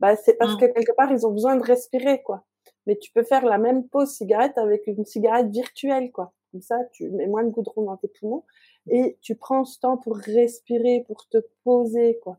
Bah, 0.00 0.16
c'est 0.16 0.34
parce 0.34 0.54
mmh. 0.54 0.60
que 0.60 0.66
quelque 0.66 0.92
part, 0.96 1.12
ils 1.12 1.26
ont 1.26 1.30
besoin 1.32 1.56
de 1.56 1.62
respirer, 1.62 2.22
quoi. 2.22 2.44
Mais 2.86 2.96
tu 2.96 3.12
peux 3.12 3.22
faire 3.22 3.44
la 3.44 3.58
même 3.58 3.88
pause 3.88 4.10
cigarette 4.10 4.58
avec 4.58 4.86
une 4.86 5.04
cigarette 5.04 5.48
virtuelle, 5.48 6.10
quoi. 6.12 6.32
Comme 6.52 6.62
ça, 6.62 6.78
tu 6.92 7.10
mets 7.10 7.26
moins 7.26 7.44
de 7.44 7.50
goudron 7.50 7.82
dans 7.82 7.96
tes 7.96 8.08
poumons 8.08 8.44
et 8.88 9.18
tu 9.20 9.34
prends 9.34 9.64
ce 9.64 9.80
temps 9.80 9.96
pour 9.96 10.16
respirer, 10.16 11.04
pour 11.06 11.28
te 11.28 11.38
poser, 11.64 12.18
quoi. 12.22 12.38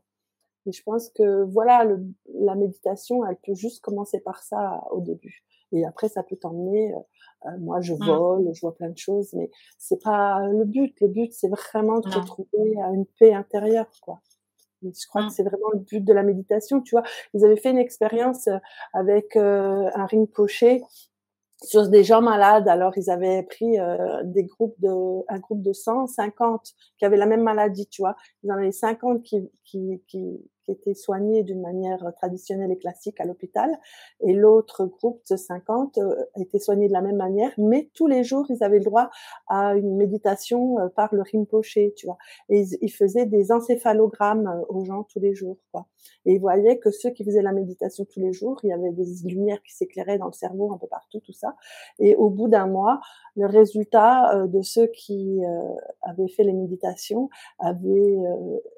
Et 0.66 0.72
je 0.72 0.82
pense 0.82 1.08
que 1.10 1.44
voilà, 1.44 1.84
le, 1.84 2.04
la 2.34 2.54
méditation, 2.54 3.24
elle 3.24 3.36
peut 3.36 3.54
juste 3.54 3.80
commencer 3.80 4.20
par 4.20 4.42
ça 4.42 4.84
au 4.90 5.00
début. 5.00 5.42
Et 5.72 5.84
après, 5.84 6.08
ça 6.08 6.22
peut 6.22 6.36
t'emmener. 6.36 6.94
Euh, 6.94 6.98
euh, 7.46 7.58
moi, 7.58 7.80
je 7.80 7.94
mmh. 7.94 8.06
vole, 8.06 8.50
je 8.52 8.60
vois 8.60 8.74
plein 8.74 8.90
de 8.90 8.98
choses, 8.98 9.32
mais 9.34 9.50
c'est 9.78 10.02
pas 10.02 10.46
le 10.46 10.64
but. 10.64 10.94
Le 11.00 11.08
but, 11.08 11.32
c'est 11.32 11.48
vraiment 11.48 12.00
de 12.00 12.08
retrouver 12.08 12.74
une 12.92 13.06
paix 13.18 13.32
intérieure, 13.32 13.90
quoi. 14.02 14.20
Et 14.84 14.92
je 14.92 15.06
crois 15.08 15.22
que 15.22 15.26
mmh. 15.26 15.30
c'est 15.30 15.42
vraiment 15.42 15.70
le 15.72 15.80
but 15.80 16.04
de 16.04 16.12
la 16.12 16.22
méditation. 16.22 16.80
Tu 16.80 16.94
vois, 16.94 17.02
ils 17.34 17.44
avaient 17.44 17.56
fait 17.56 17.70
une 17.70 17.78
expérience 17.78 18.46
euh, 18.48 18.58
avec 18.92 19.36
un 19.36 20.06
ring 20.06 20.28
poché 20.30 20.82
sur 21.64 21.88
des 21.88 22.04
gens 22.04 22.22
malades. 22.22 22.68
Alors, 22.68 22.96
ils 22.96 23.10
avaient 23.10 23.42
pris 23.42 23.78
euh, 23.78 24.22
des 24.24 24.44
groupes 24.44 24.76
de, 24.80 25.24
un 25.28 25.38
groupe 25.38 25.62
de 25.62 25.72
150 25.72 26.72
qui 26.98 27.04
avaient 27.04 27.16
la 27.16 27.26
même 27.26 27.42
maladie, 27.42 27.86
tu 27.88 28.02
vois. 28.02 28.16
Ils 28.42 28.52
en 28.52 28.56
avaient 28.56 28.72
50 28.72 29.22
qui, 29.22 29.50
qui, 29.64 30.02
qui, 30.06 30.38
étaient 30.68 30.94
soignés 30.94 31.42
d'une 31.42 31.60
manière 31.60 32.12
traditionnelle 32.16 32.70
et 32.70 32.78
classique 32.78 33.20
à 33.20 33.24
l'hôpital, 33.24 33.70
et 34.20 34.32
l'autre 34.32 34.86
groupe 34.86 35.22
de 35.30 35.36
50 35.36 35.98
euh, 35.98 36.24
était 36.36 36.58
soigné 36.58 36.88
de 36.88 36.92
la 36.92 37.00
même 37.00 37.16
manière, 37.16 37.52
mais 37.58 37.88
tous 37.94 38.06
les 38.06 38.24
jours, 38.24 38.46
ils 38.48 38.62
avaient 38.62 38.78
le 38.78 38.84
droit 38.84 39.10
à 39.48 39.74
une 39.74 39.96
méditation 39.96 40.78
euh, 40.78 40.88
par 40.88 41.14
le 41.14 41.22
Rinpoche, 41.22 41.78
tu 41.96 42.06
vois. 42.06 42.18
Et 42.48 42.64
ils, 42.80 42.90
faisaient 42.90 43.26
des 43.26 43.52
encéphalogrammes 43.52 44.46
euh, 44.46 44.64
aux 44.68 44.84
gens 44.84 45.04
tous 45.04 45.20
les 45.20 45.34
jours, 45.34 45.58
quoi. 45.72 45.86
Et 46.24 46.34
ils 46.34 46.40
voyaient 46.40 46.78
que 46.78 46.90
ceux 46.90 47.10
qui 47.10 47.24
faisaient 47.24 47.42
la 47.42 47.52
méditation 47.52 48.04
tous 48.04 48.20
les 48.20 48.32
jours, 48.32 48.58
il 48.62 48.68
y 48.68 48.72
avait 48.72 48.92
des 48.92 49.04
lumières 49.24 49.62
qui 49.62 49.74
s'éclairaient 49.74 50.18
dans 50.18 50.26
le 50.26 50.32
cerveau 50.32 50.72
un 50.72 50.78
peu 50.78 50.86
partout, 50.86 51.20
tout 51.20 51.32
ça. 51.32 51.54
Et 51.98 52.16
au 52.16 52.30
bout 52.30 52.48
d'un 52.48 52.66
mois, 52.66 53.00
le 53.36 53.46
résultat 53.46 54.46
de 54.46 54.62
ceux 54.62 54.86
qui 54.86 55.40
avaient 56.02 56.28
fait 56.28 56.44
les 56.44 56.52
méditations 56.52 57.28
avait, 57.58 58.16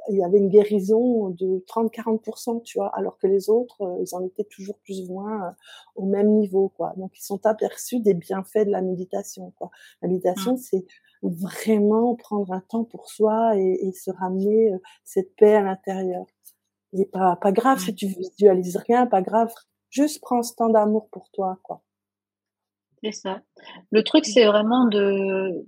il 0.09 0.17
y 0.17 0.25
avait 0.25 0.39
une 0.39 0.49
guérison 0.49 1.31
de 1.31 1.63
30-40%, 1.85 2.63
tu 2.63 2.79
vois, 2.79 2.89
alors 2.97 3.19
que 3.19 3.27
les 3.27 3.51
autres, 3.51 3.99
ils 4.01 4.15
en 4.15 4.25
étaient 4.25 4.45
toujours 4.45 4.79
plus 4.79 5.03
ou 5.03 5.15
moins 5.15 5.55
au 5.97 6.05
même 6.05 6.31
niveau, 6.31 6.69
quoi. 6.77 6.93
Donc, 6.97 7.13
ils 7.19 7.25
sont 7.25 7.45
aperçus 7.47 8.01
des 8.01 8.15
bienfaits 8.15 8.67
de 8.67 8.71
la 8.71 8.83
méditation, 8.83 9.53
quoi. 9.57 9.71
La 10.03 10.09
méditation, 10.09 10.55
mmh. 10.55 10.59
c'est 10.59 10.87
vraiment 11.23 12.15
prendre 12.15 12.53
un 12.53 12.61
temps 12.61 12.85
pour 12.85 13.09
soi 13.09 13.57
et, 13.57 13.89
et 13.89 13.93
se 13.93 14.11
ramener 14.11 14.73
cette 15.05 15.35
paix 15.37 15.55
à 15.55 15.63
l'intérieur. 15.63 16.27
Et 16.93 17.05
pas, 17.05 17.37
pas 17.37 17.53
grave 17.53 17.79
si 17.79 17.95
tu 17.95 18.07
visualises 18.07 18.77
rien, 18.77 19.07
pas 19.07 19.23
grave. 19.23 19.53
Juste 19.91 20.21
prends 20.21 20.43
ce 20.43 20.55
temps 20.55 20.71
d'amour 20.71 21.09
pour 21.11 21.31
toi, 21.31 21.59
quoi. 21.63 21.83
C'est 23.03 23.13
ça. 23.13 23.41
Le 23.91 24.05
truc, 24.05 24.27
c'est 24.27 24.45
vraiment 24.45 24.87
de, 24.87 25.65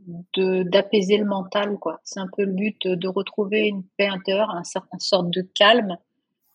d'apaiser 0.65 1.17
le 1.17 1.25
mental, 1.25 1.79
quoi. 1.79 2.01
C'est 2.05 2.21
un 2.21 2.29
peu 2.37 2.45
le 2.45 2.53
but 2.53 2.87
de 2.87 3.09
retrouver 3.09 3.69
une 3.69 3.85
paix 3.97 4.07
intérieure, 4.07 4.51
un 4.51 4.65
certain 4.65 4.99
sorte 4.99 5.31
de 5.31 5.41
calme 5.41 5.97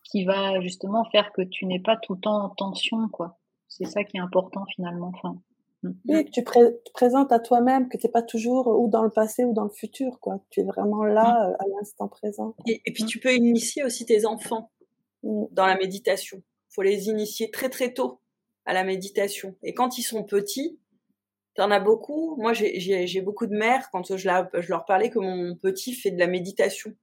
qui 0.04 0.24
va 0.24 0.60
justement 0.60 1.04
faire 1.10 1.32
que 1.32 1.42
tu 1.42 1.66
n'es 1.66 1.80
pas 1.80 1.96
tout 1.96 2.14
le 2.14 2.20
temps 2.20 2.44
en 2.44 2.48
tension, 2.50 3.08
quoi. 3.08 3.38
C'est 3.66 3.84
ça 3.84 4.04
qui 4.04 4.16
est 4.16 4.20
important 4.20 4.64
finalement. 4.74 5.12
Enfin, 5.14 5.40
mm. 5.82 5.90
oui, 6.08 6.24
que 6.24 6.30
tu 6.30 6.44
te 6.44 6.90
présentes 6.94 7.32
à 7.32 7.40
toi-même, 7.40 7.88
que 7.88 7.98
tu 7.98 8.06
n'es 8.06 8.12
pas 8.12 8.22
toujours 8.22 8.68
ou 8.68 8.88
dans 8.88 9.02
le 9.02 9.10
passé 9.10 9.44
ou 9.44 9.52
dans 9.52 9.64
le 9.64 9.70
futur, 9.70 10.20
quoi. 10.20 10.40
Tu 10.50 10.60
es 10.60 10.64
vraiment 10.64 11.04
là, 11.04 11.24
mm. 11.24 11.50
euh, 11.50 11.56
à 11.58 11.64
l'instant 11.76 12.08
présent. 12.08 12.54
Et, 12.66 12.80
puis 12.92 13.04
tu 13.04 13.18
peux 13.18 13.34
initier 13.34 13.82
aussi 13.82 14.06
tes 14.06 14.24
enfants 14.26 14.70
dans 15.24 15.66
la 15.66 15.76
méditation. 15.76 16.38
Il 16.70 16.74
faut 16.74 16.82
les 16.82 17.08
initier 17.08 17.50
très 17.50 17.68
très 17.68 17.92
tôt 17.92 18.20
à 18.68 18.72
la 18.72 18.84
méditation. 18.84 19.56
Et 19.64 19.74
quand 19.74 19.98
ils 19.98 20.02
sont 20.04 20.22
petits, 20.22 20.78
T'en 21.58 21.72
as 21.72 21.80
beaucoup. 21.80 22.36
Moi, 22.36 22.52
j'ai 22.52 23.20
beaucoup 23.20 23.48
de 23.48 23.56
mères, 23.56 23.90
quand 23.90 24.16
je, 24.16 24.28
leur 24.68 24.84
parlais 24.84 25.10
que 25.10 25.18
mon 25.18 25.56
petit 25.56 25.92
fait 25.92 26.12
de 26.12 26.18
la 26.20 26.28
méditation. 26.28 26.94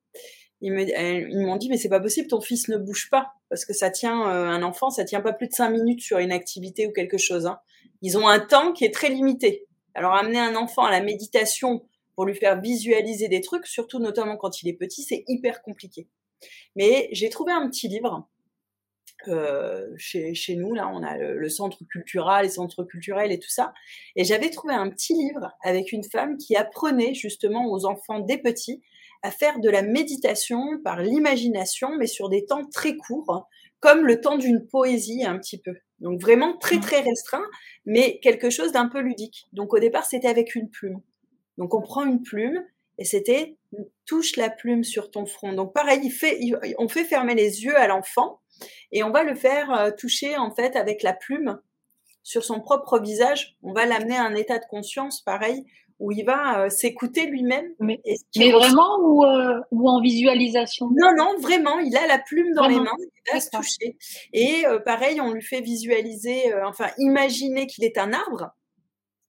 Ils 0.62 0.72
m'ont 0.72 1.58
dit, 1.58 1.68
mais 1.68 1.76
c'est 1.76 1.90
pas 1.90 2.00
possible, 2.00 2.30
ton 2.30 2.40
fils 2.40 2.70
ne 2.70 2.78
bouge 2.78 3.10
pas. 3.12 3.34
Parce 3.50 3.66
que 3.66 3.74
ça 3.74 3.90
tient, 3.90 4.30
euh, 4.30 4.48
un 4.48 4.64
enfant, 4.64 4.90
ça 4.90 5.04
tient 5.04 5.20
pas 5.20 5.34
plus 5.34 5.50
de 5.50 5.52
cinq 5.52 5.72
minutes 5.72 6.00
sur 6.00 6.20
une 6.20 6.32
activité 6.32 6.88
ou 6.88 6.94
quelque 6.94 7.18
chose. 7.18 7.48
Hein. 7.48 7.60
Ils 8.02 8.18
ont 8.18 8.30
un 8.30 8.40
temps 8.40 8.72
qui 8.72 8.86
est 8.86 8.94
très 8.94 9.10
limité. 9.10 9.68
Alors, 9.94 10.14
amener 10.14 10.40
un 10.40 10.56
enfant 10.56 10.86
à 10.86 10.92
la 10.92 11.02
méditation 11.02 11.86
pour 12.16 12.24
lui 12.24 12.34
faire 12.34 12.62
visualiser 12.62 13.28
des 13.28 13.42
trucs, 13.42 13.68
surtout 13.68 14.00
notamment 14.00 14.38
quand 14.38 14.64
il 14.64 14.70
est 14.70 14.74
petit, 14.74 15.04
c'est 15.04 15.26
hyper 15.28 15.64
compliqué. 15.64 16.08
Mais 16.78 17.10
j'ai 17.12 17.28
trouvé 17.28 17.52
un 17.52 17.70
petit 17.70 17.90
livre 17.90 18.26
euh, 19.28 19.88
chez, 19.98 20.34
chez, 20.34 20.56
nous, 20.56 20.74
là, 20.74 20.90
on 20.94 21.04
a 21.04 21.18
le, 21.18 21.50
centre 21.50 21.84
culturel, 21.90 22.44
les 22.44 22.52
centres 22.52 22.84
culturels 22.84 23.32
et 23.32 23.40
tout 23.40 23.50
ça. 23.50 23.74
Et 24.16 24.24
j'avais 24.24 24.50
trouvé 24.50 24.74
un 24.74 24.90
petit 24.90 25.14
livre 25.14 25.52
avec 25.64 25.92
une 25.92 26.04
femme 26.04 26.38
qui 26.38 26.56
apprenait 26.56 27.14
justement 27.14 27.68
aux 27.68 27.86
enfants 27.86 28.20
des 28.20 28.38
petits 28.38 28.82
à 29.24 29.32
faire 29.32 29.60
de 29.60 29.70
la 29.70 29.82
méditation 29.82 30.80
par 30.84 31.02
l'imagination, 31.02 31.96
mais 31.98 32.08
sur 32.08 32.30
des 32.30 32.46
temps 32.46 32.66
très 32.72 32.96
courts, 32.96 33.48
comme 33.80 34.06
le 34.06 34.22
temps 34.22 34.38
d'une 34.38 34.66
poésie 34.68 35.24
un 35.26 35.38
petit 35.40 35.60
peu. 35.60 35.74
Donc 36.00 36.22
vraiment 36.22 36.58
très 36.58 36.80
très 36.80 37.02
restreint, 37.02 37.46
mais 37.86 38.20
quelque 38.20 38.50
chose 38.50 38.72
d'un 38.72 38.88
peu 38.88 39.00
ludique. 39.00 39.48
Donc 39.54 39.74
au 39.74 39.80
départ, 39.80 40.06
c'était 40.06 40.28
avec 40.28 40.56
une 40.56 40.70
plume. 40.70 41.02
Donc 41.58 41.74
on 41.74 41.82
prend 41.82 42.06
une 42.06 42.22
plume 42.22 42.64
et 42.98 43.06
c'était 43.06 43.58
touche 44.06 44.36
la 44.36 44.50
plume 44.50 44.84
sur 44.84 45.12
ton 45.12 45.26
front. 45.26 45.54
Donc 45.54 45.74
pareil, 45.74 46.00
il 46.04 46.12
fait, 46.12 46.40
on 46.78 46.88
fait 46.88 47.06
fermer 47.06 47.36
les 47.36 47.64
yeux 47.64 47.78
à 47.78 47.88
l'enfant 47.88 48.40
et 48.92 49.04
on 49.04 49.12
va 49.12 49.24
le 49.24 49.36
faire 49.36 49.72
euh, 49.72 49.92
toucher 49.92 50.38
en 50.38 50.52
fait 50.52 50.76
avec 50.76 51.04
la 51.04 51.14
plume 51.14 51.60
sur 52.24 52.44
son 52.44 52.60
propre 52.60 53.00
visage. 53.00 53.56
On 53.64 53.74
va 53.74 53.86
l'amener 53.86 54.16
à 54.16 54.24
un 54.24 54.36
état 54.36 54.58
de 54.58 54.66
conscience 54.70 55.22
pareil 55.22 55.66
où 56.00 56.12
il 56.12 56.26
va 56.26 56.60
euh, 56.60 56.70
s'écouter 56.70 57.26
lui-même. 57.26 57.74
Mais, 57.80 58.02
vraiment 58.52 58.98
ou, 59.02 59.24
euh, 59.24 59.62
ou, 59.72 59.90
en 59.90 60.02
visualisation? 60.02 60.88
Non, 60.88 61.14
non, 61.16 61.38
vraiment. 61.40 61.80
Il 61.80 61.96
a 61.96 62.06
la 62.08 62.20
plume 62.20 62.54
dans 62.54 62.68
les 62.68 62.80
mains, 62.80 62.98
il 63.00 63.34
va 63.34 63.40
se 63.40 63.50
toucher. 63.50 63.98
Et 64.34 64.66
pareil, 64.84 65.22
on 65.22 65.32
lui 65.32 65.44
fait 65.44 65.62
visualiser, 65.62 66.54
enfin 66.66 66.90
imaginer 66.98 67.68
qu'il 67.68 67.84
est 67.84 67.98
un 67.98 68.12
arbre. 68.12 68.52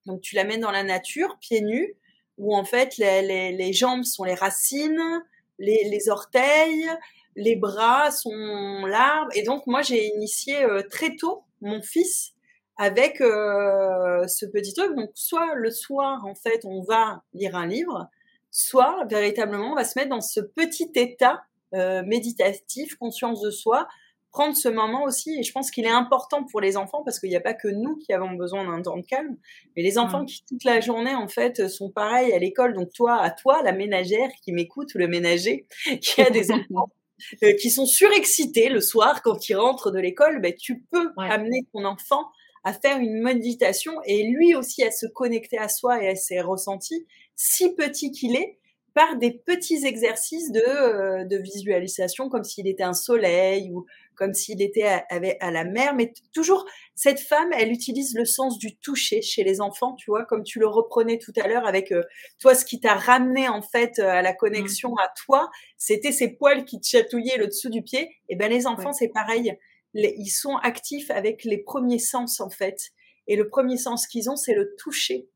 Donc 0.06 0.20
tu 0.20 0.34
l'amènes 0.34 0.60
dans 0.60 0.70
la 0.70 0.82
nature, 0.82 1.36
pieds 1.40 1.60
nus, 1.60 1.94
où 2.38 2.54
en 2.54 2.64
fait 2.64 2.96
les, 2.96 3.22
les, 3.22 3.52
les 3.52 3.72
jambes 3.72 4.04
sont 4.04 4.24
les 4.24 4.34
racines, 4.34 5.22
les, 5.58 5.88
les 5.88 6.08
orteils, 6.08 6.88
les 7.36 7.54
bras 7.54 8.10
sont 8.10 8.86
l'arbre. 8.86 9.30
Et 9.34 9.42
donc, 9.42 9.66
moi, 9.66 9.82
j'ai 9.82 10.06
initié 10.06 10.64
euh, 10.64 10.82
très 10.90 11.14
tôt 11.16 11.44
mon 11.60 11.82
fils 11.82 12.32
avec 12.78 13.20
euh, 13.20 14.26
ce 14.26 14.46
petit 14.46 14.72
truc. 14.74 14.94
Donc, 14.96 15.10
soit 15.14 15.54
le 15.54 15.70
soir, 15.70 16.24
en 16.26 16.34
fait, 16.34 16.64
on 16.64 16.82
va 16.82 17.22
lire 17.34 17.54
un 17.54 17.66
livre, 17.66 18.08
soit 18.50 19.04
véritablement, 19.08 19.72
on 19.72 19.74
va 19.74 19.84
se 19.84 19.98
mettre 19.98 20.10
dans 20.10 20.20
ce 20.20 20.40
petit 20.40 20.90
état 20.94 21.42
euh, 21.74 22.02
méditatif, 22.04 22.96
conscience 22.96 23.42
de 23.42 23.50
soi, 23.50 23.86
prendre 24.30 24.56
ce 24.56 24.68
moment 24.68 25.04
aussi. 25.04 25.38
Et 25.38 25.42
je 25.42 25.52
pense 25.52 25.70
qu'il 25.70 25.84
est 25.84 25.90
important 25.90 26.44
pour 26.44 26.62
les 26.62 26.78
enfants 26.78 27.02
parce 27.04 27.18
qu'il 27.18 27.28
n'y 27.28 27.36
a 27.36 27.40
pas 27.40 27.54
que 27.54 27.68
nous 27.68 27.96
qui 27.96 28.14
avons 28.14 28.32
besoin 28.32 28.64
d'un 28.64 28.80
temps 28.80 28.96
de 28.96 29.04
calme, 29.04 29.36
mais 29.74 29.82
les 29.82 29.98
enfants 29.98 30.22
mmh. 30.22 30.26
qui 30.26 30.44
toute 30.46 30.64
la 30.64 30.80
journée 30.80 31.14
en 31.14 31.28
fait 31.28 31.68
sont 31.68 31.90
pareils 31.90 32.32
à 32.32 32.38
l'école. 32.38 32.74
Donc 32.74 32.92
toi, 32.92 33.16
à 33.16 33.30
toi, 33.30 33.62
la 33.62 33.72
ménagère 33.72 34.30
qui 34.42 34.52
m'écoute 34.52 34.94
ou 34.94 34.98
le 34.98 35.08
ménager 35.08 35.66
qui 36.00 36.22
a 36.22 36.30
des 36.30 36.50
enfants 36.52 36.90
euh, 37.42 37.52
qui 37.54 37.70
sont 37.70 37.86
surexcités 37.86 38.68
le 38.68 38.80
soir 38.80 39.22
quand 39.22 39.48
ils 39.48 39.56
rentrent 39.56 39.90
de 39.90 39.98
l'école, 39.98 40.40
ben, 40.40 40.54
tu 40.54 40.80
peux 40.90 41.10
amener 41.16 41.66
ton 41.72 41.84
enfant 41.84 42.28
à 42.64 42.72
faire 42.72 42.98
une 42.98 43.22
méditation 43.22 43.92
et 44.04 44.24
lui 44.24 44.54
aussi 44.54 44.82
à 44.82 44.90
se 44.90 45.06
connecter 45.06 45.58
à 45.58 45.68
soi 45.68 46.02
et 46.02 46.08
à 46.08 46.16
ses 46.16 46.40
ressentis, 46.40 47.06
si 47.36 47.74
petit 47.74 48.10
qu'il 48.10 48.34
est, 48.34 48.58
par 48.96 49.18
des 49.18 49.30
petits 49.30 49.84
exercices 49.84 50.50
de, 50.50 50.62
euh, 50.66 51.24
de 51.26 51.36
visualisation, 51.36 52.30
comme 52.30 52.44
s'il 52.44 52.66
était 52.66 52.82
un 52.82 52.94
soleil 52.94 53.70
ou 53.70 53.84
comme 54.14 54.32
s'il 54.32 54.62
était 54.62 54.84
à, 54.84 55.04
à, 55.10 55.50
la 55.50 55.64
mer. 55.64 55.94
Mais 55.94 56.14
toujours, 56.32 56.64
cette 56.94 57.20
femme, 57.20 57.50
elle 57.52 57.70
utilise 57.70 58.14
le 58.14 58.24
sens 58.24 58.58
du 58.58 58.74
toucher 58.78 59.20
chez 59.20 59.44
les 59.44 59.60
enfants, 59.60 59.96
tu 59.96 60.10
vois, 60.10 60.24
comme 60.24 60.44
tu 60.44 60.60
le 60.60 60.66
reprenais 60.66 61.18
tout 61.18 61.34
à 61.36 61.46
l'heure 61.46 61.66
avec 61.66 61.92
euh, 61.92 62.04
toi, 62.38 62.54
ce 62.54 62.64
qui 62.64 62.80
t'a 62.80 62.94
ramené 62.94 63.50
en 63.50 63.60
fait 63.60 63.98
à 63.98 64.22
la 64.22 64.32
connexion 64.32 64.92
mmh. 64.92 65.00
à 65.00 65.12
toi, 65.26 65.50
c'était 65.76 66.12
ces 66.12 66.28
poils 66.28 66.64
qui 66.64 66.80
te 66.80 66.88
chatouillaient 66.88 67.36
le 67.36 67.48
dessous 67.48 67.68
du 67.68 67.82
pied. 67.82 68.08
Et 68.30 68.36
ben 68.36 68.50
les 68.50 68.66
enfants, 68.66 68.94
c'est 68.94 69.08
pareil. 69.08 69.58
ils 69.92 70.30
sont 70.30 70.56
actifs 70.62 71.10
avec 71.10 71.44
les 71.44 71.58
premiers 71.58 71.98
sens 71.98 72.40
en 72.40 72.48
fait. 72.48 72.92
Et 73.26 73.36
le 73.36 73.50
premier 73.50 73.76
sens 73.76 74.06
qu'ils 74.06 74.30
ont, 74.30 74.36
c'est 74.36 74.54
le 74.54 74.74
toucher. 74.78 75.28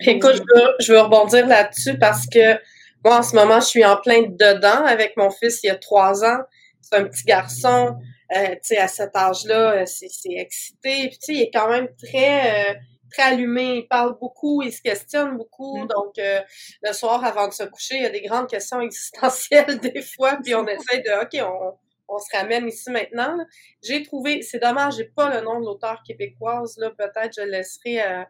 Écoute, 0.00 0.42
je 0.80 0.92
veux, 0.92 1.00
rebondir 1.00 1.46
là-dessus 1.46 1.98
parce 1.98 2.26
que 2.26 2.58
moi, 3.04 3.18
en 3.18 3.22
ce 3.22 3.34
moment, 3.34 3.60
je 3.60 3.66
suis 3.66 3.84
en 3.84 3.96
plein 3.96 4.22
dedans 4.22 4.84
avec 4.84 5.16
mon 5.16 5.30
fils 5.30 5.60
il 5.62 5.68
y 5.68 5.70
a 5.70 5.76
trois 5.76 6.24
ans. 6.24 6.40
C'est 6.80 6.96
un 6.96 7.04
petit 7.04 7.24
garçon. 7.24 7.96
Euh, 8.34 8.48
tu 8.54 8.58
sais, 8.62 8.78
à 8.78 8.88
cet 8.88 9.14
âge-là, 9.14 9.82
euh, 9.82 9.86
c'est 9.86 10.08
excité. 10.30 11.08
Puis, 11.08 11.18
tu 11.18 11.18
sais, 11.20 11.32
il 11.34 11.42
est 11.42 11.50
quand 11.52 11.68
même 11.68 11.88
très, 12.02 12.70
euh, 12.70 12.74
très 13.12 13.22
allumé. 13.22 13.76
Il 13.76 13.88
parle 13.88 14.16
beaucoup, 14.18 14.62
il 14.62 14.72
se 14.72 14.80
questionne 14.80 15.36
beaucoup. 15.36 15.84
Mm. 15.84 15.88
Donc, 15.88 16.14
le 16.16 16.92
soir, 16.92 17.24
avant 17.24 17.48
de 17.48 17.52
se 17.52 17.64
coucher, 17.64 17.96
il 17.96 18.02
y 18.02 18.06
a 18.06 18.10
des 18.10 18.22
grandes 18.22 18.48
questions 18.48 18.80
existentielles 18.80 19.78
des 19.80 20.02
fois. 20.02 20.38
Puis, 20.42 20.54
on 20.54 20.66
essaie 20.66 21.00
de, 21.00 21.22
OK, 21.22 21.46
on, 21.46 21.74
on 22.08 22.18
se 22.18 22.36
ramène 22.36 22.68
ici 22.68 22.90
maintenant. 22.90 23.36
J'ai 23.82 24.02
trouvé, 24.02 24.42
c'est 24.42 24.58
dommage, 24.58 24.96
j'ai 24.96 25.04
pas 25.04 25.34
le 25.34 25.44
nom 25.44 25.60
de 25.60 25.64
l'auteur 25.64 26.02
québécoise, 26.06 26.76
là, 26.78 26.90
peut-être 26.90 27.34
je 27.36 27.42
laisserai 27.42 28.00
à, 28.00 28.28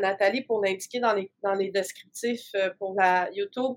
Nathalie 0.00 0.42
pour 0.42 0.62
l'indiquer 0.62 1.00
dans 1.00 1.14
les, 1.14 1.30
dans 1.42 1.54
les 1.54 1.70
descriptifs 1.70 2.50
euh, 2.54 2.70
pour 2.78 2.94
la 2.94 3.30
YouTube. 3.32 3.76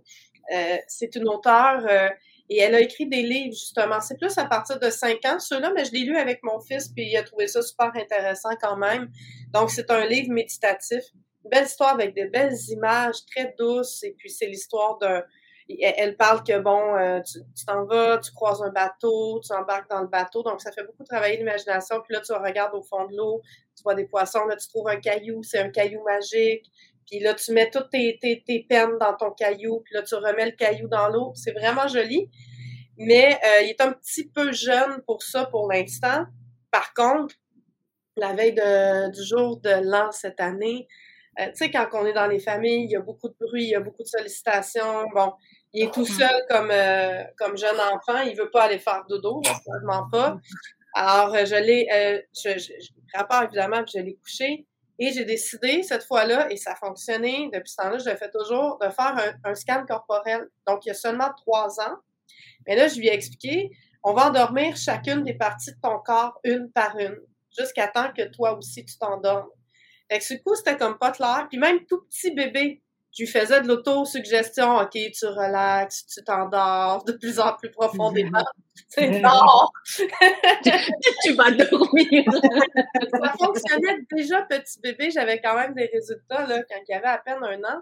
Euh, 0.54 0.78
c'est 0.88 1.16
une 1.16 1.28
auteure 1.28 1.86
euh, 1.89 2.10
et 2.50 2.60
elle 2.60 2.76
a 2.76 2.80
écrit 2.80 3.08
des 3.08 3.24
livres, 3.24 3.54
justement. 3.54 4.00
C'est 4.00 4.18
plus 4.18 4.38
à 4.38 4.45
partir 4.45 4.80
de 4.80 4.89
5 4.89 5.26
ans, 5.26 5.39
ceux-là, 5.39 5.72
mais 5.76 5.84
je 5.84 5.91
l'ai 5.91 6.06
lu 6.06 6.18
avec 6.18 6.41
mon 6.43 6.60
fils, 6.62 6.88
puis 6.88 7.10
il 7.10 7.18
a 7.18 7.24
trouvé 7.24 7.48
ça 7.48 7.62
super 7.62 7.91
intéressant 7.95 8.56
quand 8.62 8.78
même. 8.78 9.12
Donc, 9.54 9.70
c'est 9.70 9.91
un 9.91 10.06
livre 10.06 10.32
méditatif. 10.32 11.04
Une 11.43 11.50
belle 11.50 11.66
histoire 11.66 11.93
avec 11.93 12.16
de 12.16 12.26
belles 12.30 12.58
images, 12.70 13.26
très 13.26 13.54
douces, 13.60 14.04
et 14.04 14.16
puis 14.18 14.30
c'est 14.30 14.48
l'histoire 14.48 14.98
d'un 14.98 15.24
elle 15.70 16.15
parle 16.15 16.43
que 16.43 16.57
bon, 16.59 16.95
euh, 16.95 17.20
tu 17.22 17.65
t'en 17.65 17.86
vas, 17.86 18.18
tu 18.20 18.32
croises 18.32 18.61
un 18.61 18.70
bateau, 18.70 19.41
tu 19.41 19.53
embarques 19.53 19.89
dans 19.89 20.01
le 20.01 20.07
bateau, 20.07 20.43
donc 20.43 20.61
ça 20.61 20.72
fait 20.72 20.84
beaucoup 20.84 21.03
travailler 21.03 21.38
l'imagination. 21.38 22.01
Puis 22.01 22.13
là, 22.13 22.22
tu 22.22 22.32
regardes 22.34 22.74
au 22.74 22.84
fond 22.84 23.05
de 23.05 23.15
l'eau, 23.15 23.41
tu 23.76 23.84
vois 23.84 23.95
des 23.95 24.05
poissons, 24.05 24.45
là, 24.45 24.55
tu 24.55 24.68
trouves 24.70 24.88
un 24.88 24.99
caillou, 24.99 25.43
c'est 25.43 25.59
un 25.59 25.70
caillou 25.70 26.03
magique. 26.03 26.72
Puis 27.09 27.20
là, 27.20 27.34
tu 27.34 27.53
mets 27.53 27.70
toutes 27.70 27.89
tes, 27.89 28.18
tes, 28.22 28.43
tes, 28.45 28.65
peines 28.68 28.97
dans 28.99 29.13
ton 29.15 29.32
caillou, 29.32 29.82
puis 29.82 29.93
là, 29.93 30.01
tu 30.03 30.15
remets 30.15 30.45
le 30.45 30.51
caillou 30.51 30.88
dans 30.88 31.07
l'eau. 31.07 31.32
C'est 31.36 31.53
vraiment 31.53 31.88
joli. 31.88 32.30
Mais 32.97 33.39
euh, 33.45 33.61
il 33.61 33.70
est 33.70 33.82
un 33.82 33.93
petit 33.93 34.28
peu 34.28 34.51
jeune 34.51 35.01
pour 35.05 35.22
ça 35.24 35.45
pour 35.45 35.72
l'instant. 35.72 36.26
Par 36.72 36.93
contre, 36.93 37.36
la 38.18 38.34
veille 38.34 38.53
de, 38.53 39.11
du 39.11 39.24
jour 39.24 39.59
de 39.61 39.70
l'an 39.84 40.11
cette 40.11 40.39
année, 40.39 40.88
euh, 41.39 41.45
tu 41.47 41.57
sais, 41.57 41.72
quand 41.72 41.88
on 41.93 42.05
est 42.05 42.13
dans 42.13 42.28
les 42.28 42.39
familles, 42.39 42.86
il 42.86 42.91
y 42.91 42.95
a 42.95 43.01
beaucoup 43.01 43.30
de 43.30 43.36
bruit, 43.39 43.65
il 43.65 43.70
y 43.70 43.76
a 43.76 43.80
beaucoup 43.80 44.01
de 44.01 44.07
sollicitations. 44.07 45.05
Bon, 45.13 45.34
il 45.78 45.84
est 45.84 45.94
tout 45.94 46.02
mm. 46.02 46.06
seul 46.06 46.46
comme, 46.50 46.72
euh, 46.72 47.24
comme 47.38 47.56
jeune 47.56 47.80
enfant. 47.80 48.22
Il 48.22 48.36
veut 48.36 48.50
pas 48.50 48.64
aller 48.64 48.80
faire 48.80 49.06
dodo, 49.08 49.42
certainement 49.44 50.10
pas. 50.12 50.38
Alors, 50.96 51.36
euh, 51.36 51.46
je 51.46 51.56
l'ai, 51.56 51.88
euh, 51.94 52.20
je, 52.36 52.58
je, 52.58 52.74
rapport 53.14 53.44
évidemment 53.44 53.84
que 53.84 53.92
je 53.94 54.00
l'ai 54.00 54.16
couché. 54.16 54.66
Et 55.00 55.12
j'ai 55.12 55.26
décidé 55.26 55.84
cette 55.84 56.04
fois-là, 56.04 56.52
et 56.52 56.58
ça 56.58 56.72
a 56.72 56.76
fonctionné 56.76 57.52
depuis 57.54 57.70
ce 57.70 57.76
temps-là, 57.76 58.00
je 58.00 58.10
le 58.10 58.16
fais 58.16 58.32
toujours, 58.32 58.80
de 58.82 58.90
faire 58.90 59.16
un, 59.16 59.52
un, 59.52 59.54
scan 59.54 59.86
corporel. 59.88 60.48
Donc, 60.66 60.86
il 60.86 60.90
y 60.90 60.92
a 60.92 60.96
seulement 60.96 61.30
trois 61.38 61.80
ans. 61.80 61.98
Mais 62.66 62.76
là, 62.76 62.88
je 62.88 62.98
lui 62.98 63.08
ai 63.08 63.14
expliqué, 63.14 63.70
on 64.02 64.14
va 64.14 64.30
endormir 64.30 64.76
chacune 64.76 65.24
des 65.24 65.36
parties 65.36 65.72
de 65.72 65.78
ton 65.80 66.00
corps 66.00 66.40
une 66.44 66.72
par 66.72 66.98
une, 66.98 67.16
jusqu'à 67.56 67.88
temps 67.88 68.12
que 68.12 68.24
toi 68.24 68.58
aussi 68.58 68.84
tu 68.84 68.98
t'endormes. 68.98 69.50
Fait 70.10 70.18
que 70.18 70.24
ce 70.24 70.34
coup, 70.34 70.56
c'était 70.56 70.78
comme 70.78 70.98
pas 70.98 71.12
clair. 71.12 71.46
Puis 71.50 71.60
même 71.60 71.86
tout 71.86 72.02
petit 72.06 72.32
bébé, 72.32 72.82
tu 73.18 73.26
faisais 73.26 73.61
de 73.61 73.68
l'autosuggestion, 73.68 74.78
OK, 74.78 74.91
tu 74.91 75.26
relaxes, 75.26 76.05
tu 76.05 76.24
t'endors 76.24 77.03
de 77.03 77.13
plus 77.13 77.39
en 77.39 77.53
plus 77.53 77.72
profondément. 77.72 78.45
C'est 78.89 79.09
non! 79.09 79.70
tu 81.24 81.34
vas 81.34 81.49
dormir! 81.49 82.26
ça 83.11 83.34
fonctionnait 83.39 83.97
déjà, 84.11 84.43
petit 84.43 84.80
bébé. 84.82 85.09
J'avais 85.09 85.41
quand 85.41 85.55
même 85.55 85.74
des 85.74 85.89
résultats 85.91 86.45
là, 86.45 86.61
quand 86.70 86.80
il 86.88 86.93
avait 86.93 87.07
à 87.07 87.18
peine 87.18 87.39
un 87.41 87.57
an. 87.63 87.82